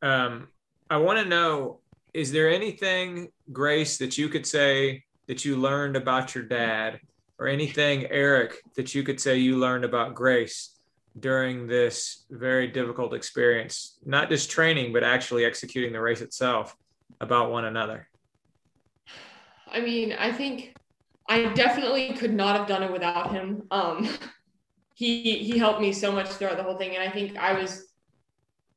Um, 0.00 0.48
I 0.90 0.98
want 0.98 1.18
to 1.18 1.24
know: 1.24 1.80
Is 2.12 2.32
there 2.32 2.50
anything, 2.50 3.28
Grace, 3.52 3.98
that 3.98 4.18
you 4.18 4.28
could 4.28 4.46
say 4.46 5.04
that 5.28 5.44
you 5.44 5.56
learned 5.56 5.96
about 5.96 6.34
your 6.34 6.44
dad, 6.44 7.00
or 7.38 7.48
anything, 7.48 8.06
Eric, 8.06 8.62
that 8.76 8.94
you 8.94 9.02
could 9.02 9.20
say 9.20 9.38
you 9.38 9.56
learned 9.56 9.84
about 9.84 10.14
Grace 10.14 10.78
during 11.18 11.66
this 11.66 12.24
very 12.30 12.68
difficult 12.68 13.14
experience? 13.14 13.98
Not 14.04 14.28
just 14.28 14.50
training, 14.50 14.92
but 14.92 15.02
actually 15.02 15.44
executing 15.44 15.92
the 15.92 16.00
race 16.00 16.20
itself 16.20 16.76
about 17.20 17.50
one 17.50 17.64
another. 17.64 18.08
I 19.66 19.80
mean, 19.80 20.12
I 20.12 20.30
think 20.32 20.76
I 21.28 21.46
definitely 21.54 22.12
could 22.12 22.34
not 22.34 22.56
have 22.56 22.68
done 22.68 22.82
it 22.82 22.92
without 22.92 23.32
him. 23.32 23.62
Um, 23.70 24.08
he 24.94 25.38
he 25.38 25.58
helped 25.58 25.80
me 25.80 25.92
so 25.92 26.12
much 26.12 26.28
throughout 26.28 26.56
the 26.56 26.62
whole 26.62 26.76
thing, 26.76 26.94
and 26.94 27.02
I 27.02 27.10
think 27.10 27.36
I 27.36 27.52
was 27.54 27.92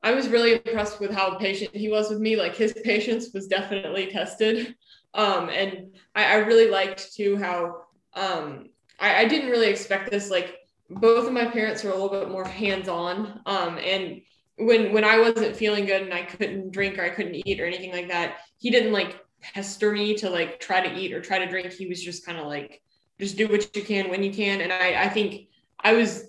I 0.04 0.14
was 0.14 0.28
really 0.30 0.54
impressed 0.54 1.00
with 1.00 1.12
how 1.12 1.38
patient 1.38 1.76
he 1.76 1.90
was 1.90 2.10
with 2.10 2.20
me. 2.20 2.36
Like 2.36 2.56
his 2.56 2.74
patience 2.84 3.30
was 3.34 3.48
definitely 3.48 4.08
tested, 4.08 4.76
um, 5.14 5.50
and 5.50 5.96
I, 6.14 6.34
I 6.34 6.36
really 6.38 6.70
liked 6.70 7.14
too 7.14 7.38
how 7.38 7.84
um, 8.14 8.70
I, 9.00 9.24
I 9.24 9.26
didn't 9.26 9.50
really 9.50 9.70
expect 9.70 10.12
this. 10.12 10.30
Like 10.30 10.56
both 10.90 11.28
of 11.28 11.34
my 11.34 11.46
parents 11.46 11.84
are 11.84 11.90
a 11.90 11.94
little 11.94 12.10
bit 12.10 12.30
more 12.30 12.46
hands 12.46 12.88
on, 12.88 13.42
um, 13.46 13.78
and 13.78 14.22
when 14.58 14.94
when 14.94 15.04
I 15.04 15.20
wasn't 15.20 15.56
feeling 15.56 15.86
good 15.86 16.02
and 16.02 16.14
I 16.14 16.24
couldn't 16.24 16.72
drink 16.72 16.98
or 16.98 17.04
I 17.04 17.10
couldn't 17.10 17.48
eat 17.48 17.60
or 17.60 17.66
anything 17.66 17.92
like 17.92 18.08
that, 18.10 18.38
he 18.58 18.70
didn't 18.70 18.94
like 18.94 19.22
pester 19.42 19.92
me 19.92 20.16
to 20.16 20.30
like 20.30 20.60
try 20.60 20.82
to 20.82 20.96
eat 20.96 21.14
or 21.14 21.22
try 21.22 21.40
to 21.40 21.48
drink. 21.48 21.72
He 21.72 21.88
was 21.88 22.02
just 22.02 22.26
kind 22.26 22.38
of 22.38 22.48
like, 22.48 22.82
just 23.20 23.38
do 23.38 23.48
what 23.48 23.76
you 23.76 23.84
can 23.84 24.10
when 24.10 24.24
you 24.24 24.32
can. 24.32 24.62
And 24.62 24.72
I, 24.72 25.04
I 25.04 25.10
think 25.10 25.50
I 25.80 25.94
was, 25.94 26.26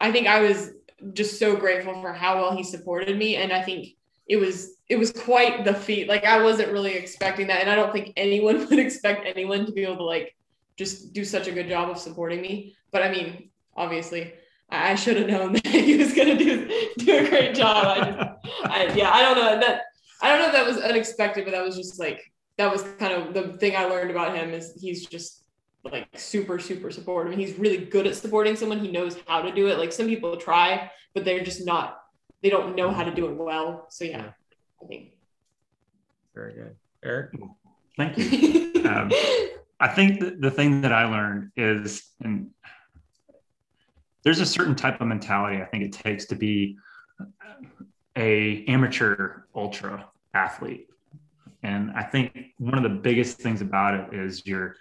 I 0.00 0.12
think 0.12 0.26
I 0.26 0.40
was 0.40 0.70
just 1.12 1.38
so 1.38 1.56
grateful 1.56 2.00
for 2.00 2.12
how 2.12 2.36
well 2.36 2.56
he 2.56 2.62
supported 2.62 3.16
me. 3.16 3.36
And 3.36 3.52
I 3.52 3.62
think 3.62 3.96
it 4.26 4.36
was, 4.36 4.76
it 4.88 4.96
was 4.96 5.12
quite 5.12 5.64
the 5.64 5.74
feat. 5.74 6.08
Like 6.08 6.24
I 6.24 6.42
wasn't 6.42 6.72
really 6.72 6.94
expecting 6.94 7.46
that. 7.48 7.60
And 7.60 7.70
I 7.70 7.74
don't 7.74 7.92
think 7.92 8.12
anyone 8.16 8.58
would 8.70 8.78
expect 8.78 9.26
anyone 9.26 9.66
to 9.66 9.72
be 9.72 9.82
able 9.82 9.96
to 9.96 10.04
like, 10.04 10.34
just 10.76 11.12
do 11.12 11.24
such 11.24 11.48
a 11.48 11.52
good 11.52 11.68
job 11.68 11.90
of 11.90 11.98
supporting 11.98 12.40
me. 12.40 12.76
But 12.92 13.02
I 13.02 13.10
mean, 13.10 13.50
obviously 13.76 14.32
I, 14.70 14.92
I 14.92 14.94
should 14.94 15.16
have 15.16 15.26
known 15.26 15.52
that 15.64 15.66
he 15.66 15.96
was 15.96 16.12
going 16.12 16.36
to 16.36 16.44
do, 16.44 16.88
do 16.98 17.26
a 17.26 17.28
great 17.28 17.54
job. 17.54 17.86
I 17.86 18.00
just, 18.00 18.30
I, 18.64 18.94
yeah, 18.94 19.10
I 19.10 19.22
don't 19.22 19.36
know 19.36 19.60
that. 19.60 19.82
I 20.20 20.28
don't 20.28 20.40
know 20.40 20.46
if 20.46 20.52
that 20.52 20.66
was 20.66 20.78
unexpected, 20.78 21.44
but 21.44 21.52
that 21.52 21.64
was 21.64 21.76
just 21.76 22.00
like 22.00 22.20
that 22.56 22.72
was 22.72 22.82
kind 22.98 23.12
of 23.12 23.34
the 23.34 23.56
thing 23.58 23.76
I 23.76 23.84
learned 23.84 24.10
about 24.10 24.36
him 24.36 24.50
is 24.50 24.74
he's 24.80 25.06
just 25.06 25.44
like 25.92 26.08
super 26.16 26.58
super 26.58 26.90
supportive. 26.90 27.34
He's 27.34 27.58
really 27.58 27.84
good 27.84 28.06
at 28.06 28.16
supporting 28.16 28.56
someone. 28.56 28.78
He 28.78 28.90
knows 28.90 29.16
how 29.26 29.42
to 29.42 29.52
do 29.52 29.68
it. 29.68 29.78
Like 29.78 29.92
some 29.92 30.06
people 30.06 30.36
try, 30.36 30.90
but 31.14 31.24
they're 31.24 31.44
just 31.44 31.64
not 31.64 32.02
they 32.42 32.50
don't 32.50 32.76
know 32.76 32.90
how 32.90 33.04
to 33.04 33.14
do 33.14 33.26
it 33.26 33.34
well. 33.34 33.86
So 33.90 34.04
yeah, 34.04 34.18
Yeah. 34.18 34.30
I 34.82 34.86
think. 34.86 35.12
Very 36.34 36.54
good. 36.54 36.76
Eric? 37.02 37.32
Thank 37.96 38.18
you. 38.18 38.64
Um, 38.78 39.10
I 39.80 39.88
think 39.88 40.20
the, 40.20 40.30
the 40.38 40.50
thing 40.50 40.80
that 40.80 40.92
I 40.92 41.04
learned 41.04 41.50
is, 41.56 42.10
and 42.22 42.50
there's 44.22 44.40
a 44.40 44.46
certain 44.46 44.74
type 44.74 45.00
of 45.00 45.08
mentality 45.08 45.60
I 45.60 45.66
think 45.66 45.82
it 45.82 45.92
takes 45.92 46.24
to 46.26 46.36
be 46.36 46.78
a 48.16 48.64
amateur 48.66 49.42
ultra 49.54 50.06
athlete. 50.32 50.88
And 51.62 51.90
I 51.90 52.02
think 52.02 52.54
one 52.58 52.76
of 52.78 52.82
the 52.82 52.88
biggest 52.88 53.38
things 53.38 53.60
about 53.60 53.94
it 53.94 54.14
is 54.14 54.46
your 54.46 54.76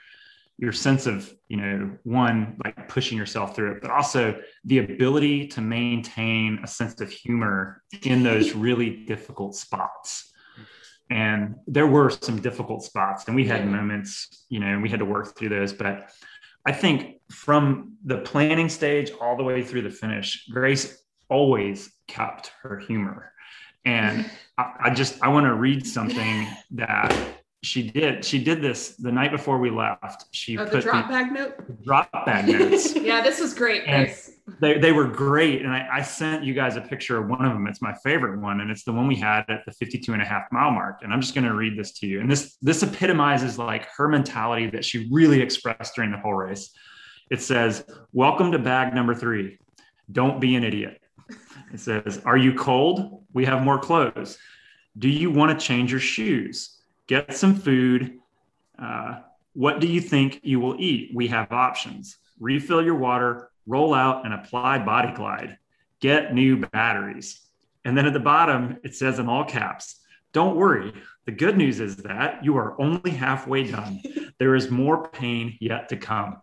your 0.57 0.71
sense 0.71 1.05
of, 1.05 1.31
you 1.47 1.57
know, 1.57 1.91
one, 2.03 2.57
like 2.63 2.87
pushing 2.89 3.17
yourself 3.17 3.55
through 3.55 3.73
it, 3.73 3.81
but 3.81 3.91
also 3.91 4.39
the 4.65 4.79
ability 4.79 5.47
to 5.47 5.61
maintain 5.61 6.59
a 6.63 6.67
sense 6.67 6.99
of 6.99 7.11
humor 7.11 7.83
in 8.03 8.23
those 8.23 8.53
really 8.55 9.05
difficult 9.05 9.55
spots. 9.55 10.33
And 11.09 11.55
there 11.67 11.87
were 11.87 12.09
some 12.09 12.41
difficult 12.41 12.83
spots, 12.83 13.25
and 13.27 13.35
we 13.35 13.45
had 13.45 13.65
moments, 13.65 14.45
you 14.49 14.59
know, 14.59 14.67
and 14.67 14.81
we 14.81 14.89
had 14.89 14.99
to 14.99 15.05
work 15.05 15.37
through 15.37 15.49
those. 15.49 15.71
But 15.71 16.09
I 16.65 16.73
think 16.73 17.21
from 17.31 17.93
the 18.03 18.17
planning 18.17 18.67
stage 18.67 19.11
all 19.21 19.37
the 19.37 19.43
way 19.43 19.63
through 19.63 19.83
the 19.83 19.89
finish, 19.89 20.45
Grace 20.51 21.01
always 21.29 21.91
kept 22.07 22.51
her 22.61 22.77
humor. 22.79 23.31
And 23.85 24.29
I, 24.57 24.73
I 24.85 24.89
just 24.89 25.21
I 25.21 25.29
want 25.29 25.45
to 25.45 25.53
read 25.53 25.87
something 25.87 26.47
that 26.71 27.36
she 27.63 27.89
did. 27.89 28.23
She 28.23 28.43
did 28.43 28.61
this 28.61 28.95
the 28.97 29.11
night 29.11 29.31
before 29.31 29.57
we 29.57 29.69
left. 29.69 30.25
She 30.31 30.57
Oh, 30.57 30.65
the 30.65 30.71
put 30.71 30.83
drop 30.83 31.07
the 31.07 31.13
bag 31.13 31.31
note. 31.31 31.83
drop 31.83 32.09
bag 32.25 32.47
notes. 32.47 32.95
Yeah, 33.07 33.21
this 33.21 33.39
was 33.39 33.53
great, 33.53 33.83
they, 34.59 34.77
they 34.77 34.91
were 34.91 35.05
great. 35.07 35.61
And 35.63 35.71
I, 35.71 35.87
I 35.91 36.01
sent 36.01 36.43
you 36.43 36.53
guys 36.53 36.75
a 36.77 36.81
picture 36.81 37.17
of 37.17 37.27
one 37.27 37.43
of 37.45 37.53
them. 37.53 37.67
It's 37.67 37.81
my 37.81 37.93
favorite 38.03 38.39
one. 38.39 38.61
And 38.61 38.69
it's 38.71 38.83
the 38.83 38.93
one 38.93 39.07
we 39.07 39.15
had 39.15 39.43
at 39.49 39.65
the 39.65 39.71
52 39.71 40.13
and 40.13 40.21
a 40.21 40.25
half 40.25 40.43
mile 40.51 40.71
mark. 40.71 40.99
And 41.01 41.11
I'm 41.11 41.19
just 41.21 41.33
going 41.35 41.45
to 41.45 41.53
read 41.53 41.77
this 41.77 41.91
to 41.99 42.07
you. 42.07 42.21
And 42.21 42.29
this, 42.31 42.57
this 42.61 42.83
epitomizes 42.83 43.57
like 43.57 43.87
her 43.97 44.07
mentality 44.07 44.69
that 44.71 44.85
she 44.85 45.07
really 45.11 45.41
expressed 45.41 45.95
during 45.95 46.11
the 46.11 46.17
whole 46.17 46.33
race. 46.33 46.71
It 47.29 47.41
says, 47.41 47.83
welcome 48.13 48.51
to 48.53 48.59
bag 48.59 48.93
number 48.93 49.13
three. 49.13 49.59
Don't 50.11 50.39
be 50.39 50.55
an 50.55 50.63
idiot. 50.63 51.01
It 51.73 51.79
says, 51.79 52.21
are 52.23 52.37
you 52.37 52.53
cold? 52.53 53.25
We 53.33 53.45
have 53.45 53.61
more 53.61 53.79
clothes. 53.79 54.37
Do 54.97 55.09
you 55.09 55.29
want 55.29 55.57
to 55.59 55.65
change 55.65 55.91
your 55.91 55.99
shoes? 55.99 56.76
Get 57.07 57.35
some 57.35 57.55
food. 57.55 58.19
Uh, 58.77 59.19
what 59.53 59.79
do 59.79 59.87
you 59.87 60.01
think 60.01 60.41
you 60.43 60.59
will 60.59 60.75
eat? 60.79 61.11
We 61.15 61.27
have 61.27 61.51
options. 61.51 62.17
Refill 62.39 62.83
your 62.83 62.95
water, 62.95 63.49
roll 63.65 63.93
out, 63.93 64.25
and 64.25 64.33
apply 64.33 64.79
Body 64.79 65.13
Glide. 65.13 65.57
Get 66.01 66.33
new 66.33 66.57
batteries. 66.57 67.41
And 67.85 67.97
then 67.97 68.05
at 68.05 68.13
the 68.13 68.19
bottom, 68.19 68.77
it 68.83 68.95
says 68.95 69.19
in 69.19 69.29
all 69.29 69.45
caps, 69.45 70.01
don't 70.33 70.57
worry. 70.57 70.93
The 71.25 71.31
good 71.31 71.57
news 71.57 71.79
is 71.79 71.95
that 71.97 72.43
you 72.43 72.57
are 72.57 72.79
only 72.79 73.11
halfway 73.11 73.71
done. 73.71 74.01
There 74.37 74.55
is 74.55 74.69
more 74.69 75.07
pain 75.07 75.57
yet 75.59 75.89
to 75.89 75.97
come. 75.97 76.41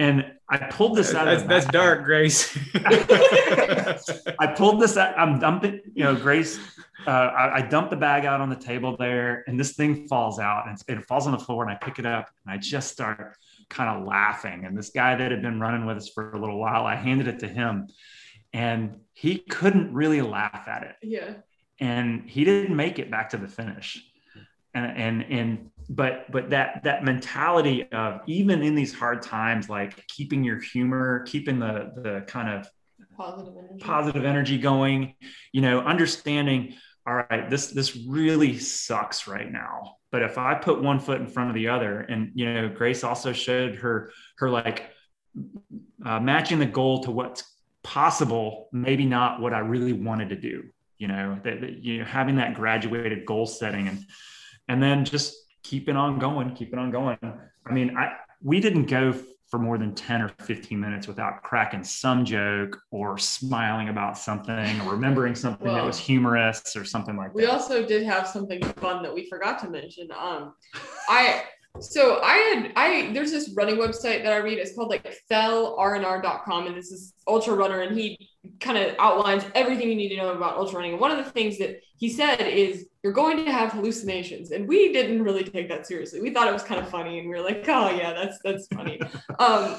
And 0.00 0.32
I 0.48 0.56
pulled 0.56 0.96
this 0.96 1.14
out 1.14 1.26
That's, 1.26 1.42
of 1.42 1.48
that's 1.48 1.66
dark, 1.66 2.04
Grace. 2.04 2.56
I 2.74 4.54
pulled 4.56 4.80
this 4.80 4.96
out. 4.96 5.16
I'm 5.18 5.38
dumping, 5.38 5.82
you 5.92 6.04
know, 6.04 6.16
Grace. 6.16 6.58
Uh, 7.06 7.10
I, 7.10 7.56
I 7.56 7.60
dumped 7.60 7.90
the 7.90 7.98
bag 7.98 8.24
out 8.24 8.40
on 8.40 8.48
the 8.48 8.56
table 8.56 8.96
there, 8.98 9.44
and 9.46 9.60
this 9.60 9.74
thing 9.74 10.08
falls 10.08 10.38
out, 10.38 10.68
and 10.68 10.82
it 10.88 11.04
falls 11.04 11.26
on 11.26 11.32
the 11.32 11.38
floor. 11.38 11.64
And 11.64 11.70
I 11.70 11.74
pick 11.74 11.98
it 11.98 12.06
up, 12.06 12.30
and 12.46 12.54
I 12.54 12.56
just 12.56 12.90
start 12.90 13.36
kind 13.68 14.00
of 14.00 14.08
laughing. 14.08 14.64
And 14.64 14.76
this 14.76 14.88
guy 14.88 15.16
that 15.16 15.30
had 15.30 15.42
been 15.42 15.60
running 15.60 15.84
with 15.84 15.98
us 15.98 16.08
for 16.08 16.32
a 16.32 16.40
little 16.40 16.58
while, 16.58 16.86
I 16.86 16.94
handed 16.94 17.28
it 17.28 17.40
to 17.40 17.48
him, 17.48 17.88
and 18.54 19.00
he 19.12 19.36
couldn't 19.36 19.92
really 19.92 20.22
laugh 20.22 20.66
at 20.66 20.82
it, 20.82 20.96
yeah. 21.02 21.34
and 21.78 22.22
he 22.26 22.44
didn't 22.44 22.74
make 22.74 22.98
it 22.98 23.10
back 23.10 23.28
to 23.30 23.36
the 23.36 23.48
finish. 23.48 24.02
And 24.72 24.96
and 24.96 25.22
and 25.24 25.70
but 25.90 26.30
but 26.32 26.48
that 26.50 26.82
that 26.84 27.04
mentality 27.04 27.90
of 27.92 28.22
even 28.26 28.62
in 28.62 28.74
these 28.74 28.94
hard 28.94 29.20
times, 29.20 29.68
like 29.68 30.06
keeping 30.06 30.42
your 30.42 30.58
humor, 30.60 31.24
keeping 31.26 31.58
the 31.58 31.92
the 31.96 32.24
kind 32.26 32.48
of 32.48 32.66
Positive 33.16 33.54
energy. 33.54 33.78
positive 33.80 34.24
energy 34.24 34.58
going 34.58 35.14
you 35.52 35.60
know 35.60 35.80
understanding 35.80 36.74
all 37.06 37.14
right 37.14 37.50
this 37.50 37.66
this 37.68 37.94
really 37.96 38.58
sucks 38.58 39.28
right 39.28 39.52
now 39.52 39.96
but 40.10 40.22
if 40.22 40.38
i 40.38 40.54
put 40.54 40.82
one 40.82 40.98
foot 40.98 41.20
in 41.20 41.26
front 41.26 41.50
of 41.50 41.54
the 41.54 41.68
other 41.68 42.00
and 42.00 42.32
you 42.34 42.50
know 42.50 42.68
grace 42.68 43.04
also 43.04 43.32
showed 43.32 43.74
her 43.74 44.10
her 44.38 44.48
like 44.48 44.90
uh, 46.06 46.18
matching 46.18 46.58
the 46.58 46.66
goal 46.66 47.02
to 47.02 47.10
what's 47.10 47.44
possible 47.82 48.68
maybe 48.72 49.04
not 49.04 49.38
what 49.38 49.52
i 49.52 49.58
really 49.58 49.92
wanted 49.92 50.30
to 50.30 50.36
do 50.36 50.64
you 50.96 51.06
know 51.06 51.38
that, 51.44 51.60
that 51.60 51.84
you 51.84 51.98
know 51.98 52.04
having 52.04 52.36
that 52.36 52.54
graduated 52.54 53.26
goal 53.26 53.46
setting 53.46 53.86
and 53.88 54.04
and 54.68 54.82
then 54.82 55.04
just 55.04 55.36
keeping 55.62 55.96
on 55.96 56.18
going 56.18 56.54
keeping 56.54 56.78
on 56.78 56.90
going 56.90 57.18
i 57.66 57.72
mean 57.72 57.96
i 57.96 58.12
we 58.42 58.60
didn't 58.60 58.86
go 58.86 59.14
for 59.50 59.58
more 59.58 59.78
than 59.78 59.94
10 59.94 60.22
or 60.22 60.28
15 60.28 60.78
minutes 60.78 61.08
without 61.08 61.42
cracking 61.42 61.82
some 61.82 62.24
joke 62.24 62.80
or 62.92 63.18
smiling 63.18 63.88
about 63.88 64.16
something 64.16 64.80
or 64.82 64.92
remembering 64.92 65.34
something 65.34 65.66
that 65.66 65.84
was 65.84 65.98
humorous 65.98 66.76
or 66.76 66.84
something 66.84 67.16
like 67.16 67.34
We 67.34 67.42
that. 67.42 67.48
We 67.48 67.52
also 67.52 67.84
did 67.84 68.04
have 68.04 68.28
something 68.28 68.62
fun 68.76 69.02
that 69.02 69.12
we 69.12 69.28
forgot 69.28 69.58
to 69.60 69.68
mention. 69.68 70.08
Um, 70.12 70.54
I 71.08 71.42
so 71.78 72.20
I 72.22 72.36
had 72.36 72.72
I 72.76 73.12
there's 73.12 73.30
this 73.30 73.52
running 73.56 73.76
website 73.76 74.22
that 74.24 74.32
I 74.32 74.38
read. 74.38 74.58
It's 74.58 74.74
called 74.74 74.90
like 74.90 75.16
fellrnr.com, 75.30 76.66
and 76.66 76.76
this 76.76 76.90
is 76.90 77.14
ultra 77.26 77.54
runner, 77.54 77.80
and 77.80 77.96
he 77.96 78.28
kind 78.58 78.76
of 78.76 78.94
outlines 78.98 79.44
everything 79.54 79.88
you 79.88 79.94
need 79.94 80.08
to 80.10 80.16
know 80.16 80.32
about 80.32 80.56
ultra 80.56 80.76
running. 80.76 80.92
And 80.92 81.00
one 81.00 81.10
of 81.10 81.24
the 81.24 81.30
things 81.30 81.58
that 81.58 81.80
he 81.96 82.08
said 82.08 82.40
is 82.40 82.86
you're 83.02 83.12
going 83.12 83.44
to 83.44 83.52
have 83.52 83.72
hallucinations, 83.72 84.50
and 84.50 84.68
we 84.68 84.92
didn't 84.92 85.22
really 85.22 85.44
take 85.44 85.68
that 85.68 85.86
seriously. 85.86 86.20
We 86.20 86.34
thought 86.34 86.48
it 86.48 86.52
was 86.52 86.62
kind 86.62 86.80
of 86.80 86.88
funny, 86.88 87.18
and 87.18 87.28
we 87.28 87.34
were 87.34 87.42
like, 87.42 87.64
oh 87.68 87.90
yeah, 87.90 88.12
that's 88.12 88.38
that's 88.42 88.66
funny. 88.68 89.00
um, 89.38 89.76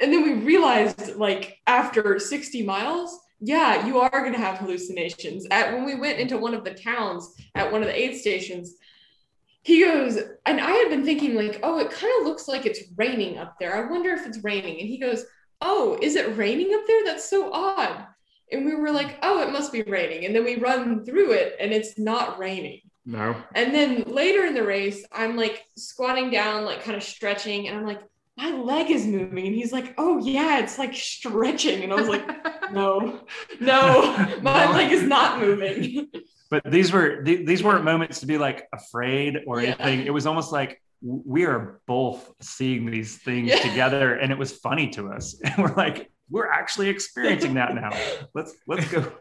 and 0.00 0.12
then 0.12 0.22
we 0.22 0.44
realized 0.44 1.16
like 1.16 1.58
after 1.66 2.18
60 2.18 2.62
miles 2.62 3.18
yeah 3.40 3.86
you 3.86 3.98
are 3.98 4.10
going 4.10 4.32
to 4.32 4.38
have 4.38 4.58
hallucinations 4.58 5.46
at 5.50 5.72
when 5.72 5.84
we 5.84 5.94
went 5.94 6.18
into 6.18 6.38
one 6.38 6.54
of 6.54 6.64
the 6.64 6.74
towns 6.74 7.34
at 7.54 7.70
one 7.70 7.82
of 7.82 7.88
the 7.88 7.98
aid 7.98 8.16
stations 8.16 8.76
he 9.66 9.82
goes 9.82 10.16
and 10.46 10.60
i 10.60 10.70
had 10.70 10.88
been 10.88 11.04
thinking 11.04 11.34
like 11.34 11.58
oh 11.64 11.78
it 11.78 11.90
kind 11.90 12.12
of 12.20 12.26
looks 12.26 12.46
like 12.46 12.64
it's 12.64 12.84
raining 12.96 13.36
up 13.36 13.56
there 13.58 13.74
i 13.76 13.90
wonder 13.90 14.10
if 14.10 14.24
it's 14.24 14.44
raining 14.44 14.78
and 14.78 14.88
he 14.88 14.96
goes 14.96 15.24
oh 15.60 15.98
is 16.00 16.14
it 16.14 16.36
raining 16.36 16.72
up 16.72 16.86
there 16.86 17.04
that's 17.04 17.28
so 17.28 17.52
odd 17.52 18.06
and 18.52 18.64
we 18.64 18.76
were 18.76 18.92
like 18.92 19.18
oh 19.22 19.42
it 19.42 19.50
must 19.50 19.72
be 19.72 19.82
raining 19.82 20.24
and 20.24 20.34
then 20.34 20.44
we 20.44 20.54
run 20.54 21.04
through 21.04 21.32
it 21.32 21.56
and 21.58 21.72
it's 21.72 21.98
not 21.98 22.38
raining 22.38 22.80
no. 23.08 23.36
and 23.54 23.72
then 23.72 24.02
later 24.02 24.44
in 24.44 24.54
the 24.54 24.64
race, 24.64 25.06
I'm 25.12 25.36
like 25.36 25.64
squatting 25.76 26.28
down, 26.28 26.64
like 26.64 26.82
kind 26.82 26.96
of 26.96 27.04
stretching, 27.04 27.68
and 27.68 27.78
I'm 27.78 27.86
like, 27.86 28.00
my 28.36 28.50
leg 28.50 28.90
is 28.90 29.06
moving. 29.06 29.46
And 29.46 29.54
he's 29.54 29.72
like, 29.72 29.94
oh, 29.96 30.18
yeah, 30.18 30.58
it's 30.58 30.76
like 30.76 30.92
stretching. 30.94 31.84
And 31.84 31.92
I 31.92 31.96
was 31.96 32.08
like, 32.08 32.26
no, 32.72 33.20
no, 33.60 34.38
my 34.42 34.70
leg 34.72 34.92
is 34.92 35.04
not 35.04 35.40
moving. 35.40 36.08
But 36.50 36.62
these 36.70 36.92
were 36.92 37.22
th- 37.22 37.46
these 37.46 37.62
weren't 37.62 37.84
moments 37.84 38.20
to 38.20 38.26
be 38.26 38.38
like 38.38 38.68
afraid 38.72 39.38
or 39.46 39.60
Yeah. 39.60 39.74
anything. 39.78 40.06
It 40.06 40.12
was 40.14 40.26
almost 40.26 40.52
like 40.52 40.80
we 41.02 41.44
are 41.44 41.80
both 41.86 42.30
seeing 42.40 42.90
these 42.90 43.18
things 43.18 43.48
Yeah. 43.50 43.58
together, 43.58 44.14
and 44.14 44.30
it 44.32 44.38
was 44.38 44.52
funny 44.52 44.88
to 44.90 45.12
us. 45.12 45.38
And 45.44 45.58
we're 45.58 45.74
like, 45.74 46.10
we're 46.30 46.50
actually 46.50 46.88
experiencing 46.88 47.54
that 47.54 47.74
now. 47.74 47.90
Let's 48.34 48.54
let's 48.66 48.86
go. 48.90 49.12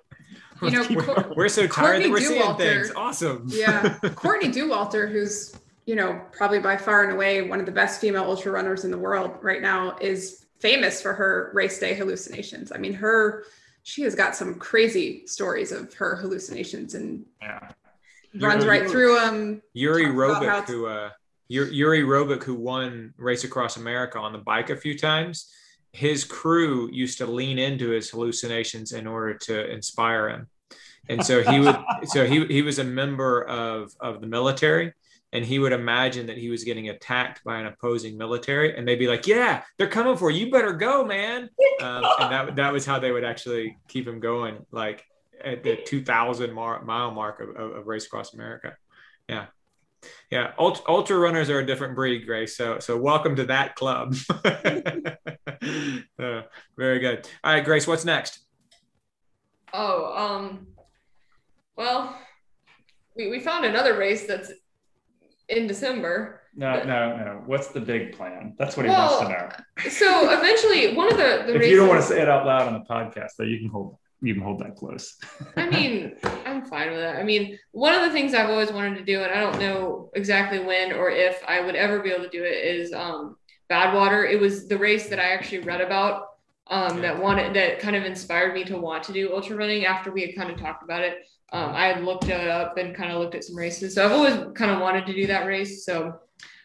You 0.62 0.72
know, 0.72 0.82
let's 0.90 1.06
Cor- 1.06 1.34
We're 1.36 1.50
so 1.50 1.68
tired 1.68 2.04
that 2.04 2.10
we're 2.10 2.20
seeing 2.22 2.56
things. 2.56 2.92
Awesome. 2.96 3.44
yeah. 3.48 3.98
Courtney 4.16 4.50
Dauwalter, 4.50 5.12
who's, 5.12 5.54
you 5.86 5.96
know, 5.96 6.22
probably 6.32 6.60
by 6.60 6.78
far 6.78 7.04
and 7.04 7.12
away 7.12 7.42
one 7.42 7.60
of 7.60 7.66
the 7.66 7.72
best 7.74 8.00
female 8.00 8.24
ultra 8.24 8.52
runners 8.54 8.86
in 8.86 8.92
the 8.92 8.98
world 8.98 9.32
right 9.42 9.62
now, 9.62 9.98
is 10.00 10.46
famous 10.62 11.02
for 11.02 11.14
her 11.14 11.52
race 11.54 11.78
day 11.80 11.94
hallucinations. 11.94 12.72
I 12.72 12.78
mean, 12.78 12.94
her, 12.94 13.44
she 13.86 14.02
has 14.02 14.16
got 14.16 14.36
some 14.36 14.56
crazy 14.56 15.28
stories 15.28 15.72
of 15.72 15.94
her 15.94 16.16
hallucinations 16.16 16.96
and 16.96 17.24
yeah. 17.40 17.70
runs 18.34 18.66
Yuri- 18.66 18.80
right 18.80 18.90
through 18.90 19.20
them. 19.20 19.62
Jure 19.76 20.12
Robič, 20.12 20.66
who 20.66 20.88
uh, 20.88 21.12
Yuri 21.50 21.70
Jure 21.72 22.04
Robič, 22.04 22.44
who 22.44 22.56
won 22.56 23.14
Race 23.16 23.44
Across 23.44 23.78
America 23.78 24.18
on 24.18 24.34
the 24.34 24.40
bike 24.40 24.72
a 24.72 24.76
few 24.76 24.98
times, 24.98 25.54
his 25.92 26.24
crew 26.24 26.90
used 26.92 27.20
to 27.20 27.28
lean 27.28 27.60
into 27.60 27.92
his 27.92 28.10
hallucinations 28.10 28.92
in 28.92 29.06
order 29.06 29.36
to 29.36 29.72
inspire 29.72 30.30
him, 30.30 30.48
and 31.08 31.24
so 31.24 31.44
he 31.44 31.60
would. 31.60 31.78
so 32.06 32.26
he 32.26 32.44
he 32.48 32.64
was 32.64 32.80
a 32.80 32.84
member 32.84 33.44
of 33.44 33.96
of 34.00 34.20
the 34.20 34.28
military. 34.28 34.94
And 35.36 35.46
he 35.46 35.60
would 35.60 35.74
imagine 35.74 36.28
that 36.28 36.38
he 36.38 36.50
was 36.50 36.64
getting 36.64 36.90
attacked 36.90 37.44
by 37.44 37.60
an 37.60 37.66
opposing 37.66 38.18
military, 38.18 38.78
and 38.78 38.88
they'd 38.88 38.96
be 38.96 39.08
like, 39.08 39.28
"Yeah, 39.28 39.64
they're 39.78 39.90
coming 39.90 40.16
for 40.16 40.32
you. 40.32 40.46
You 40.46 40.52
better 40.52 40.72
go, 40.74 41.04
man." 41.04 41.50
Um, 41.82 42.04
and 42.20 42.32
that 42.32 42.56
that 42.56 42.74
was 42.74 42.86
how 42.86 43.00
they 43.00 43.12
would 43.12 43.26
actually 43.26 43.78
keep 43.90 44.08
him 44.08 44.22
going, 44.22 44.66
like 44.72 45.04
at 45.44 45.64
the 45.64 45.76
2,000 45.76 46.54
mar- 46.54 46.84
mile 46.84 47.12
mark 47.12 47.42
of, 47.42 47.50
of, 47.50 47.76
of 47.76 47.88
Race 47.88 48.06
Across 48.06 48.34
America. 48.34 48.78
Yeah. 49.28 49.48
Yeah, 50.30 50.54
ultra, 50.60 50.86
ultra 50.88 51.18
runners 51.18 51.50
are 51.50 51.60
a 51.60 51.66
different 51.66 51.96
breed, 51.96 52.26
Grace. 52.26 52.56
So, 52.56 52.80
so 52.80 52.96
welcome 52.98 53.36
to 53.36 53.46
that 53.46 53.76
club. 53.76 54.16
Uh, 56.20 56.42
very 56.78 57.00
good. 57.00 57.28
All 57.44 57.54
right, 57.54 57.66
Grace, 57.66 57.88
what's 57.88 58.06
next? 58.06 58.40
Oh, 59.74 60.16
um, 60.16 60.68
well, 61.76 62.16
we, 63.16 63.30
we 63.30 63.40
found 63.40 63.66
another 63.66 63.98
race 63.98 64.28
that's 64.28 64.52
in 65.50 65.68
December. 65.68 66.42
No, 66.56 66.84
no, 66.84 67.18
no. 67.18 67.44
What's 67.46 67.68
the 67.68 67.82
big 67.82 68.16
plan? 68.16 68.56
That's 68.58 68.78
what 68.78 68.86
he 68.86 68.90
Well, 68.92 69.20
wants 69.20 69.28
to 69.28 69.30
know. 69.30 69.90
So 69.90 70.32
eventually, 70.32 70.96
one 70.96 71.12
of 71.12 71.18
the, 71.18 71.44
the 71.46 71.56
If 71.56 71.60
races. 71.60 71.72
you 71.72 71.78
don't 71.78 71.90
want 71.90 72.02
to 72.02 72.08
say 72.08 72.22
it 72.22 72.30
out 72.30 72.46
loud 72.46 72.68
on 72.68 72.74
the 72.74 72.86
podcast, 72.88 73.32
though, 73.38 73.44
you 73.44 73.60
can 73.60 73.70
hold 73.70 73.98
you 74.22 74.34
can 74.34 74.42
hold 74.42 74.60
that 74.60 74.76
close. 74.76 75.18
I 75.58 75.70
mean, 75.70 76.16
I'm 76.46 76.66
fine 76.66 76.90
with 76.92 77.00
that. 77.00 77.18
I 77.18 77.24
mean, 77.24 77.60
one 77.74 77.94
of 77.94 78.02
the 78.02 78.12
things 78.12 78.34
I've 78.34 78.50
always 78.50 78.72
wanted 78.72 78.98
to 78.98 79.04
do, 79.04 79.22
and 79.22 79.32
I 79.32 79.40
don't 79.40 79.60
know 79.60 80.10
exactly 80.16 80.60
when 80.60 80.94
or 80.94 81.10
if 81.12 81.44
I 81.48 81.60
would 81.62 81.76
ever 81.76 82.00
be 82.00 82.10
able 82.12 82.24
to 82.24 82.30
do 82.30 82.44
it, 82.44 82.66
is 82.66 82.94
um, 82.94 83.36
Badwater. 83.70 84.28
It 84.32 84.40
was 84.40 84.68
the 84.68 84.78
race 84.78 85.10
that 85.10 85.20
I 85.20 85.34
actually 85.34 85.60
read 85.60 85.82
about 85.82 86.28
um, 86.68 87.02
that 87.02 87.22
wanted 87.22 87.54
that 87.56 87.80
kind 87.80 87.96
of 87.96 88.06
inspired 88.06 88.54
me 88.54 88.64
to 88.64 88.78
want 88.78 89.04
to 89.04 89.14
do 89.14 89.34
ultra 89.36 89.56
running 89.58 89.86
after 89.86 90.12
we 90.12 90.22
had 90.22 90.36
kind 90.36 90.50
of 90.50 90.58
talked 90.60 90.84
about 90.84 91.04
it. 91.04 91.18
Um, 91.52 91.72
I 91.74 91.88
had 91.88 92.04
looked 92.04 92.28
it 92.28 92.48
up 92.50 92.78
and 92.78 92.96
kind 92.96 93.12
of 93.12 93.20
looked 93.20 93.36
at 93.36 93.44
some 93.44 93.56
races, 93.56 93.96
so 93.96 94.04
I've 94.06 94.12
always 94.12 94.36
kind 94.56 94.72
of 94.72 94.82
wanted 94.82 95.06
to 95.08 95.14
do 95.14 95.28
that 95.28 95.46
race. 95.46 95.86
So 95.86 96.20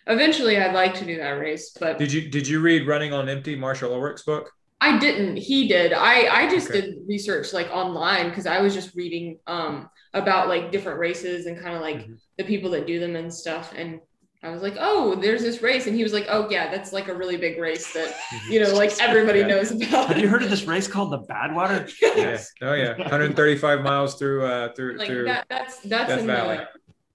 eventually, 0.07 0.57
I'd 0.59 0.75
like 0.75 0.95
to 0.95 1.05
do 1.05 1.17
that 1.19 1.33
race, 1.33 1.77
but 1.79 1.99
Did 1.99 2.13
you 2.13 2.29
did 2.31 2.49
you 2.49 2.61
read 2.61 2.87
Running 2.87 3.13
on 3.13 3.29
Empty, 3.29 3.57
Marshall 3.57 3.93
Ulrich's 3.93 4.23
book? 4.25 4.51
I 4.81 4.99
didn't. 4.99 5.37
He 5.37 5.69
did. 5.69 5.93
I 5.93 6.45
I 6.45 6.51
just 6.51 6.71
Okay. 6.71 6.81
did 6.81 6.95
research 7.07 7.53
like 7.53 7.69
online 7.71 8.31
because 8.31 8.47
I 8.47 8.61
was 8.63 8.73
just 8.75 8.95
reading 8.95 9.39
um 9.47 9.89
about 10.15 10.49
like 10.49 10.73
different 10.73 10.99
races 10.99 11.47
and 11.47 11.61
kind 11.61 11.75
of 11.77 11.83
like 11.83 11.99
Mhm. 11.99 12.19
the 12.39 12.45
people 12.45 12.71
that 12.71 12.87
do 12.87 12.99
them 12.99 13.15
and 13.17 13.33
stuff. 13.33 13.73
And 13.77 14.01
I 14.43 14.49
was 14.49 14.63
like, 14.63 14.77
oh, 14.81 15.15
there's 15.17 15.43
this 15.43 15.61
race, 15.61 15.87
and 15.87 15.95
he 15.95 16.03
was 16.03 16.15
like, 16.15 16.27
oh 16.31 16.49
yeah, 16.49 16.71
that's 16.71 16.93
like 16.95 17.09
a 17.09 17.15
really 17.15 17.37
big 17.37 17.59
race 17.61 17.93
that 17.93 18.15
you 18.49 18.61
know 18.61 18.73
like 18.75 18.91
everybody 19.01 19.41
Yeah. 19.41 19.47
knows 19.49 19.71
about. 19.71 20.09
Have 20.09 20.19
you 20.19 20.29
heard 20.29 20.43
of 20.43 20.51
this 20.51 20.65
race 20.67 20.89
called 20.89 21.13
the 21.13 21.19
Badwater? 21.21 21.91
Yeah. 22.01 22.41
Oh 22.63 22.73
yeah. 22.75 22.97
135 22.99 23.83
miles 23.83 24.15
through 24.15 24.45
uh 24.47 24.73
through 24.73 24.97
like 24.97 25.09
through 25.09 25.25
that? 25.25 25.47
That's 25.49 25.79
that's 25.81 26.09
Death 26.09 26.21
in 26.21 26.27
Valley. 26.27 26.61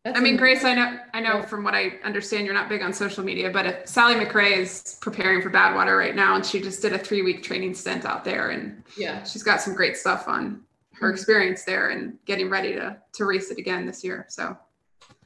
That's 0.04 0.20
I 0.20 0.22
mean, 0.22 0.38
Grace, 0.38 0.64
I 0.64 0.76
know, 0.76 1.00
I 1.16 1.20
know 1.20 1.42
from 1.42 1.64
what 1.64 1.74
I 1.74 1.94
understand, 2.04 2.46
you're 2.46 2.54
not 2.54 2.70
big 2.70 2.84
on 2.84 2.94
social 2.94 3.24
media, 3.24 3.50
but 3.50 3.66
if 3.66 3.88
Sally 3.88 4.14
McRae 4.14 4.58
is 4.58 5.00
preparing 5.02 5.42
for 5.42 5.50
Badwater 5.50 5.98
right 5.98 6.16
now, 6.16 6.36
and 6.36 6.46
she 6.46 6.62
just 6.62 6.80
did 6.84 6.94
a 6.94 7.00
three 7.00 7.24
week 7.24 7.42
training 7.42 7.74
stint 7.74 8.06
out 8.06 8.24
there, 8.24 8.52
and 8.52 8.84
Yeah. 8.98 9.24
she's 9.24 9.42
got 9.42 9.62
some 9.62 9.74
great 9.74 9.98
stuff 9.98 10.28
on 10.28 10.62
her 10.94 11.10
experience 11.10 11.64
there 11.64 11.90
and 11.90 12.20
getting 12.26 12.52
ready 12.52 12.74
to 12.74 12.98
to 13.14 13.26
race 13.26 13.50
it 13.50 13.58
again 13.58 13.88
this 13.88 14.04
year. 14.04 14.28
So 14.30 14.56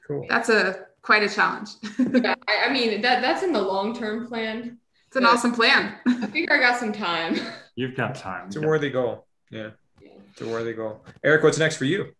cool. 0.08 0.26
that's 0.30 0.48
a 0.48 0.86
quite 1.02 1.24
a 1.24 1.30
challenge. 1.30 1.70
yeah. 2.00 2.36
I, 2.48 2.66
I 2.68 2.74
mean 2.74 3.02
that 3.02 3.22
that's 3.22 3.44
in 3.44 3.54
the 3.54 3.62
long 3.62 3.96
term 3.96 4.28
plan. 4.28 4.78
It's 5.08 5.16
an 5.16 5.26
awesome 5.26 5.54
plan. 5.54 5.96
I 6.08 6.28
figure 6.28 6.54
I 6.54 6.60
got 6.60 6.80
some 6.80 6.92
time. 6.94 7.38
You've 7.76 7.96
got 7.96 8.16
time. 8.16 8.48
It's 8.48 8.56
a 8.58 8.62
worthy 8.62 8.90
goal. 8.90 9.26
Yeah. 9.50 9.72
Yeah. 10.02 10.10
It's 10.32 10.42
a 10.42 10.48
worthy 10.48 10.74
goal. 10.74 11.04
Eric, 11.24 11.44
what's 11.44 11.58
next 11.58 11.78
for 11.78 11.86
you? 11.86 12.12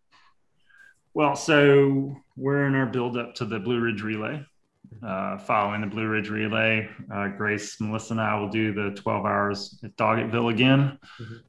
Well, 1.14 1.36
so 1.36 2.16
we're 2.36 2.66
in 2.68 2.76
our 2.76 2.86
build 2.86 3.18
up 3.18 3.36
to 3.36 3.46
the 3.46 3.60
Blue 3.60 3.80
Ridge 3.80 4.02
Relay. 4.02 4.44
Uh, 5.04 5.38
following 5.38 5.82
the 5.82 5.88
Blue 5.88 6.08
Ridge 6.08 6.30
Relay, 6.30 6.90
uh, 7.14 7.28
Grace, 7.28 7.80
Melissa, 7.80 8.14
and 8.14 8.22
I 8.22 8.40
will 8.40 8.50
do 8.50 8.74
the 8.74 8.92
12 9.00 9.26
hours 9.26 9.80
at 9.84 9.96
Doggettville 9.98 10.52
again, 10.52 10.98
Mhm. 11.20 11.42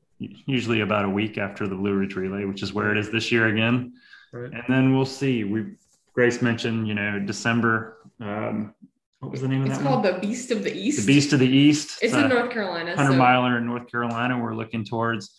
usually 0.47 0.81
about 0.82 1.07
a 1.07 1.09
week 1.09 1.39
after 1.39 1.66
the 1.66 1.74
Blue 1.74 1.94
Ridge 1.94 2.16
Relay, 2.16 2.44
which 2.44 2.62
is 2.62 2.73
where 2.74 2.90
it 2.93 2.98
is 2.98 3.11
this 3.11 3.32
year 3.32 3.47
again. 3.47 3.94
Right. 4.32 4.52
And 4.52 4.65
then 4.69 4.94
we'll 4.94 5.07
see. 5.07 5.44
We 5.44 5.74
Grace 6.15 6.43
mentioned, 6.43 6.89
you 6.89 6.95
know, 6.95 7.19
December. 7.20 7.99
Um, 8.20 8.74
what 9.20 9.31
was 9.31 9.41
the 9.43 9.49
name 9.49 9.62
of 9.62 9.69
It's 9.69 9.77
that 9.78 9.82
It's 9.82 9.89
called 9.89 10.05
one? 10.05 10.15
the 10.15 10.19
Beast 10.20 10.51
of 10.51 10.65
the 10.65 10.74
East. 10.77 11.01
The 11.01 11.07
Beast 11.12 11.32
of 11.32 11.39
the 11.41 11.49
East. 11.49 11.99
It's 12.03 12.15
Uh, 12.15 12.19
in 12.20 12.28
North 12.28 12.51
Carolina. 12.51 12.91
100 12.97 13.12
so- 13.12 13.19
miler 13.19 13.59
in 13.59 13.66
North 13.66 13.91
Carolina 13.91 14.39
we're 14.39 14.55
looking 14.55 14.85
towards. 14.85 15.37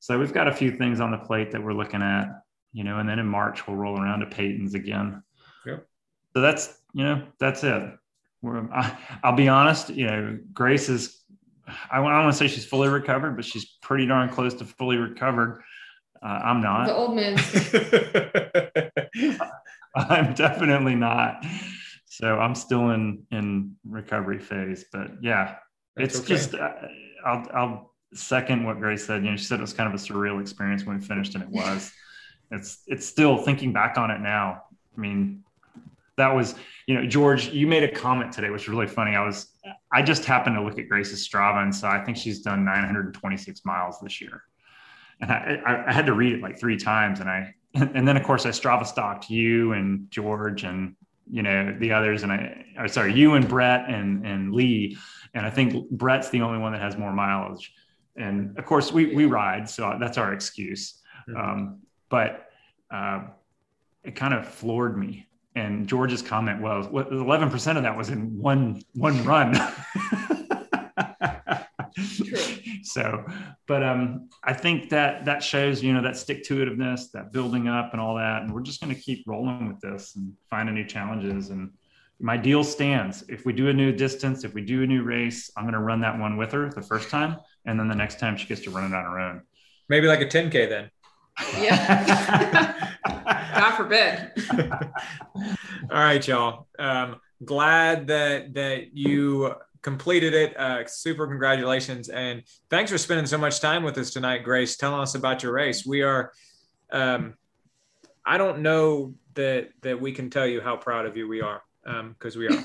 So 0.00 0.18
we've 0.18 0.32
got 0.32 0.48
a 0.48 0.52
few 0.52 0.70
things 0.70 1.00
on 1.00 1.10
the 1.10 1.18
plate 1.18 1.50
that 1.52 1.62
we're 1.62 1.72
looking 1.72 2.02
at, 2.02 2.28
you 2.72 2.84
know, 2.84 2.98
and 2.98 3.08
then 3.08 3.18
in 3.18 3.26
March 3.26 3.66
we'll 3.66 3.76
roll 3.76 3.98
around 3.98 4.20
to 4.20 4.26
Peyton's 4.26 4.74
again. 4.74 5.22
Yep. 5.64 5.86
So 6.34 6.40
that's, 6.42 6.78
you 6.92 7.04
know, 7.04 7.22
that's 7.38 7.64
it. 7.64 7.82
We're, 8.42 8.70
I, 8.70 8.96
I'll 9.22 9.34
be 9.34 9.48
honest, 9.48 9.88
you 9.88 10.06
know, 10.06 10.38
Grace 10.52 10.90
is, 10.90 11.22
I 11.90 11.96
don't 11.96 12.04
want 12.04 12.30
to 12.30 12.36
say 12.38 12.46
she's 12.48 12.66
fully 12.66 12.88
recovered, 12.88 13.36
but 13.36 13.46
she's 13.46 13.64
pretty 13.80 14.06
darn 14.06 14.28
close 14.28 14.52
to 14.54 14.66
fully 14.66 14.98
recovered. 14.98 15.62
Uh, 16.22 16.26
I'm 16.26 16.60
not. 16.60 16.86
The 16.86 16.94
old 16.94 17.16
man. 17.16 17.38
I'm 20.10 20.34
definitely 20.34 20.94
not. 20.94 21.44
So 22.06 22.38
I'm 22.38 22.54
still 22.54 22.90
in 22.90 23.24
in 23.30 23.76
recovery 23.84 24.38
phase, 24.38 24.84
but 24.92 25.22
yeah, 25.22 25.56
That's 25.96 26.16
it's 26.16 26.24
okay. 26.24 26.28
just 26.28 26.54
uh, 26.54 26.72
I'll 27.24 27.46
I'll 27.54 27.94
second 28.14 28.64
what 28.64 28.78
Grace 28.78 29.06
said. 29.06 29.24
You 29.24 29.30
know, 29.30 29.36
she 29.36 29.44
said 29.44 29.58
it 29.58 29.62
was 29.62 29.72
kind 29.72 29.92
of 29.92 30.00
a 30.00 30.02
surreal 30.02 30.40
experience 30.40 30.84
when 30.84 30.98
we 30.98 31.04
finished, 31.04 31.34
and 31.34 31.42
it 31.42 31.50
was. 31.50 31.92
It's 32.50 32.82
it's 32.86 33.06
still 33.06 33.38
thinking 33.38 33.72
back 33.72 33.98
on 33.98 34.10
it 34.10 34.20
now. 34.20 34.62
I 34.96 35.00
mean, 35.00 35.42
that 36.16 36.28
was 36.34 36.54
you 36.86 36.94
know 36.94 37.06
George. 37.06 37.48
You 37.48 37.66
made 37.66 37.82
a 37.82 37.90
comment 37.90 38.32
today, 38.32 38.50
which 38.50 38.68
was 38.68 38.74
really 38.74 38.86
funny. 38.86 39.16
I 39.16 39.24
was 39.24 39.48
I 39.92 40.02
just 40.02 40.24
happened 40.24 40.56
to 40.56 40.62
look 40.62 40.78
at 40.78 40.88
Grace's 40.88 41.26
Strava 41.28 41.62
and 41.62 41.74
saw 41.74 41.90
I 41.90 42.04
think 42.04 42.16
she's 42.16 42.42
done 42.42 42.64
926 42.64 43.64
miles 43.64 43.98
this 44.00 44.20
year, 44.20 44.42
and 45.20 45.32
I 45.32 45.60
I, 45.66 45.88
I 45.88 45.92
had 45.92 46.06
to 46.06 46.14
read 46.14 46.32
it 46.34 46.42
like 46.42 46.58
three 46.58 46.76
times, 46.76 47.20
and 47.20 47.28
I 47.28 47.54
and 47.74 48.06
then 48.06 48.16
of 48.16 48.22
course 48.22 48.46
I 48.46 48.50
Strava 48.50 48.86
stalked 48.86 49.30
you 49.30 49.72
and 49.72 50.10
George 50.10 50.64
and 50.64 50.94
you 51.30 51.42
know 51.42 51.76
the 51.78 51.92
others. 51.92 52.22
And 52.22 52.32
I 52.32 52.64
or 52.78 52.88
sorry 52.88 53.14
you 53.14 53.34
and 53.34 53.48
Brett 53.48 53.88
and 53.88 54.26
and 54.26 54.52
Lee. 54.52 54.96
And 55.34 55.44
I 55.44 55.50
think 55.50 55.90
Brett's 55.90 56.30
the 56.30 56.42
only 56.42 56.58
one 56.58 56.72
that 56.72 56.80
has 56.80 56.96
more 56.96 57.12
mileage. 57.12 57.72
And 58.16 58.56
of 58.58 58.64
course 58.64 58.92
we 58.92 59.14
we 59.14 59.26
ride 59.26 59.68
so 59.68 59.96
that's 60.00 60.18
our 60.18 60.32
excuse. 60.32 61.00
Mhm. 61.28 61.42
um, 61.42 61.78
but 62.10 62.48
uh, 62.90 63.24
it 64.04 64.14
kind 64.14 64.34
of 64.34 64.46
floored 64.46 64.96
me. 64.96 65.26
And 65.56 65.86
George's 65.86 66.20
comment 66.20 66.60
was 66.60 66.86
11% 66.88 67.76
of 67.76 67.84
that 67.84 67.96
was 67.96 68.10
in 68.10 68.36
one 68.38 68.82
one 68.94 69.24
run 69.24 69.54
so 72.84 73.24
but 73.66 73.82
um 73.82 74.28
i 74.44 74.52
think 74.52 74.88
that 74.90 75.24
that 75.24 75.42
shows 75.42 75.82
you 75.82 75.92
know 75.92 76.02
that 76.02 76.16
stick 76.16 76.44
to 76.44 76.56
itiveness 76.56 77.10
that 77.12 77.32
building 77.32 77.68
up 77.68 77.92
and 77.92 78.00
all 78.00 78.14
that 78.14 78.42
and 78.42 78.52
we're 78.52 78.62
just 78.62 78.80
going 78.80 78.94
to 78.94 79.00
keep 79.00 79.24
rolling 79.26 79.68
with 79.68 79.80
this 79.80 80.16
and 80.16 80.32
finding 80.50 80.74
new 80.74 80.84
challenges 80.84 81.50
and 81.50 81.70
my 82.20 82.36
deal 82.36 82.62
stands 82.62 83.24
if 83.28 83.44
we 83.44 83.52
do 83.52 83.68
a 83.68 83.72
new 83.72 83.90
distance 83.90 84.44
if 84.44 84.54
we 84.54 84.62
do 84.62 84.82
a 84.82 84.86
new 84.86 85.02
race 85.02 85.50
i'm 85.56 85.64
going 85.64 85.74
to 85.74 85.80
run 85.80 86.00
that 86.00 86.18
one 86.18 86.36
with 86.36 86.52
her 86.52 86.70
the 86.70 86.82
first 86.82 87.10
time 87.10 87.36
and 87.66 87.78
then 87.78 87.88
the 87.88 87.94
next 87.94 88.18
time 88.18 88.36
she 88.36 88.46
gets 88.46 88.60
to 88.60 88.70
run 88.70 88.84
it 88.84 88.94
on 88.94 89.04
her 89.04 89.18
own 89.18 89.42
Maybe 89.88 90.06
like 90.06 90.20
a 90.20 90.26
10K 90.26 90.68
then. 90.68 90.90
Yeah. 91.58 92.90
God 93.54 93.76
forbid. 93.76 94.30
All 95.90 95.98
right, 96.00 96.26
y'all. 96.26 96.68
Um, 96.78 97.20
glad 97.44 98.06
that 98.06 98.54
that 98.54 98.96
you 98.96 99.54
completed 99.84 100.32
it. 100.34 100.58
Uh, 100.58 100.84
super 100.86 101.28
congratulations 101.28 102.08
and 102.08 102.42
thanks 102.70 102.90
for 102.90 102.98
spending 102.98 103.26
so 103.26 103.38
much 103.38 103.60
time 103.60 103.84
with 103.84 103.96
us 103.98 104.10
tonight, 104.10 104.38
Grace. 104.38 104.76
Telling 104.76 105.00
us 105.00 105.14
about 105.14 105.44
your 105.44 105.52
race. 105.52 105.86
We 105.86 106.02
are. 106.02 106.32
Um, 106.90 107.34
I 108.26 108.38
don't 108.38 108.60
know 108.60 109.14
that 109.34 109.68
that 109.82 110.00
we 110.00 110.10
can 110.10 110.30
tell 110.30 110.46
you 110.46 110.60
how 110.60 110.76
proud 110.76 111.06
of 111.06 111.16
you 111.16 111.28
we 111.28 111.42
are 111.42 111.62
because 111.84 112.36
we 112.36 112.48
are. 112.48 112.64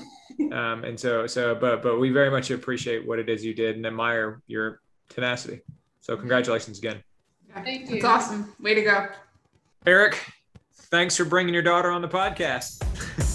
um, 0.52 0.84
and 0.84 0.98
so 0.98 1.26
so 1.26 1.54
but 1.54 1.82
but 1.82 2.00
we 2.00 2.10
very 2.10 2.30
much 2.30 2.50
appreciate 2.50 3.06
what 3.06 3.18
it 3.18 3.28
is 3.28 3.44
you 3.44 3.54
did 3.54 3.76
and 3.76 3.86
admire 3.86 4.42
your 4.46 4.80
tenacity. 5.10 5.60
So 6.00 6.16
congratulations 6.16 6.78
again, 6.78 7.02
Thank 7.54 7.90
you. 7.90 7.96
It's 7.96 8.04
awesome. 8.04 8.54
Way 8.58 8.74
to 8.74 8.82
go. 8.82 9.06
Eric. 9.86 10.18
Thanks 10.72 11.16
for 11.16 11.24
bringing 11.24 11.54
your 11.54 11.62
daughter 11.62 11.90
on 11.90 12.02
the 12.02 12.08
podcast. 12.08 12.82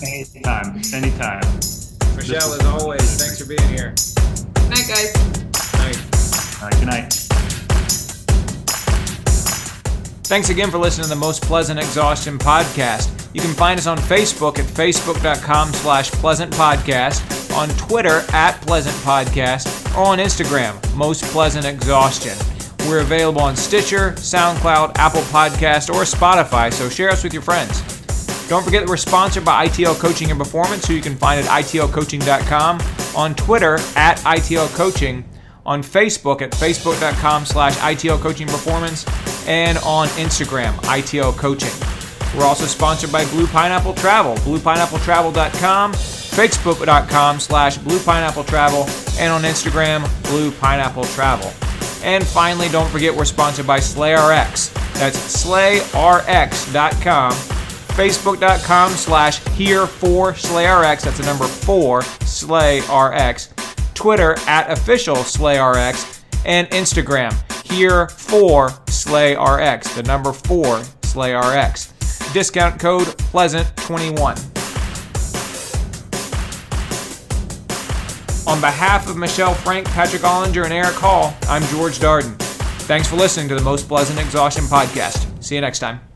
anytime 0.03 0.81
anytime 0.93 1.84
Michelle, 2.15 2.53
as 2.53 2.65
always, 2.65 3.01
thanks 3.21 3.39
for 3.39 3.47
being 3.47 3.67
here. 3.69 3.93
Good 4.55 4.69
night, 4.69 4.87
guys. 4.87 5.13
Night. 5.75 6.61
all 6.61 6.69
right 6.69 6.79
good 6.79 6.87
night 6.87 7.11
Thanks 10.27 10.49
again 10.49 10.71
for 10.71 10.79
listening 10.79 11.03
to 11.03 11.09
the 11.09 11.15
Most 11.15 11.43
Pleasant 11.43 11.77
Exhaustion 11.79 12.39
podcast. 12.39 13.11
You 13.35 13.41
can 13.41 13.53
find 13.53 13.77
us 13.79 13.85
on 13.85 13.97
Facebook 13.99 14.57
at 14.57 14.65
facebook.com 14.65 15.71
slash 15.73 16.09
pleasant 16.09 16.51
podcast, 16.53 17.21
on 17.55 17.69
Twitter 17.77 18.23
at 18.33 18.59
pleasant 18.61 18.95
podcast, 18.97 19.95
or 19.95 20.05
on 20.05 20.17
Instagram, 20.17 20.73
Most 20.95 21.23
Pleasant 21.25 21.65
Exhaustion. 21.67 22.35
We're 22.89 23.01
available 23.01 23.41
on 23.41 23.55
Stitcher, 23.55 24.13
SoundCloud, 24.13 24.97
Apple 24.97 25.21
Podcast, 25.21 25.93
or 25.93 26.01
Spotify, 26.03 26.73
so 26.73 26.89
share 26.89 27.11
us 27.11 27.23
with 27.23 27.33
your 27.33 27.43
friends. 27.43 27.94
Don't 28.47 28.63
forget 28.63 28.83
that 28.83 28.89
we're 28.89 28.97
sponsored 28.97 29.43
by 29.43 29.67
ITL 29.67 29.97
Coaching 29.99 30.29
and 30.29 30.39
Performance, 30.39 30.85
who 30.87 30.93
you 30.93 31.01
can 31.01 31.15
find 31.15 31.43
at 31.43 31.63
itlcoaching.com, 31.63 32.79
on 33.15 33.33
Twitter 33.35 33.79
at 33.95 34.17
ITL 34.19 34.67
Coaching, 34.75 35.27
on 35.65 35.81
Facebook 35.81 36.41
at 36.41 36.51
facebook.com 36.51 37.45
slash 37.45 37.75
ITL 37.77 38.19
Coaching 38.19 38.47
Performance, 38.47 39.05
and 39.47 39.79
on 39.79 40.07
Instagram, 40.09 40.73
ITL 40.83 41.35
Coaching. 41.37 41.71
We're 42.37 42.45
also 42.45 42.65
sponsored 42.65 43.11
by 43.11 43.25
Blue 43.25 43.47
Pineapple 43.47 43.93
Travel, 43.93 44.35
bluepineappletravel.com, 44.37 45.93
facebook.com 45.93 47.39
slash 47.39 47.77
blue 47.77 47.99
pineapple 47.99 48.43
travel, 48.43 48.85
and 49.17 49.31
on 49.31 49.43
Instagram, 49.43 50.05
blue 50.23 50.51
pineapple 50.51 51.05
travel. 51.05 51.51
And 52.03 52.25
finally, 52.25 52.67
don't 52.69 52.89
forget 52.89 53.15
we're 53.15 53.25
sponsored 53.25 53.65
by 53.65 53.79
SlayRx. 53.79 54.73
That's 54.95 55.17
slayrx.com, 55.45 57.31
facebook.com 57.95 58.91
slash 58.91 59.43
here 59.55 59.87
for 59.87 60.33
SlayRx. 60.33 61.03
That's 61.03 61.17
the 61.17 61.25
number 61.25 61.47
four, 61.47 62.01
SlayRx. 62.01 63.93
Twitter 63.93 64.37
at 64.47 64.69
official 64.69 65.15
SlayRx. 65.17 66.21
And 66.45 66.69
Instagram, 66.69 67.33
here 67.65 68.07
for 68.09 68.69
SlayRx, 68.85 69.95
the 69.95 70.03
number 70.03 70.31
four, 70.31 70.77
SlayRx. 71.01 72.33
Discount 72.33 72.79
code 72.79 73.07
Pleasant21. 73.07 74.51
On 78.47 78.61
behalf 78.61 79.09
of 79.09 79.17
Michelle 79.17 79.55
Frank, 79.55 79.87
Patrick 79.87 80.21
Ollinger, 80.21 80.65
and 80.65 80.73
Eric 80.73 80.93
Hall, 80.93 81.35
I'm 81.43 81.63
George 81.63 81.97
Darden. 81.97 82.35
Thanks 82.85 83.07
for 83.07 83.15
listening 83.15 83.49
to 83.49 83.55
the 83.55 83.63
Most 83.63 83.87
Pleasant 83.87 84.19
Exhaustion 84.19 84.65
Podcast. 84.65 85.43
See 85.43 85.55
you 85.55 85.61
next 85.61 85.79
time. 85.79 86.14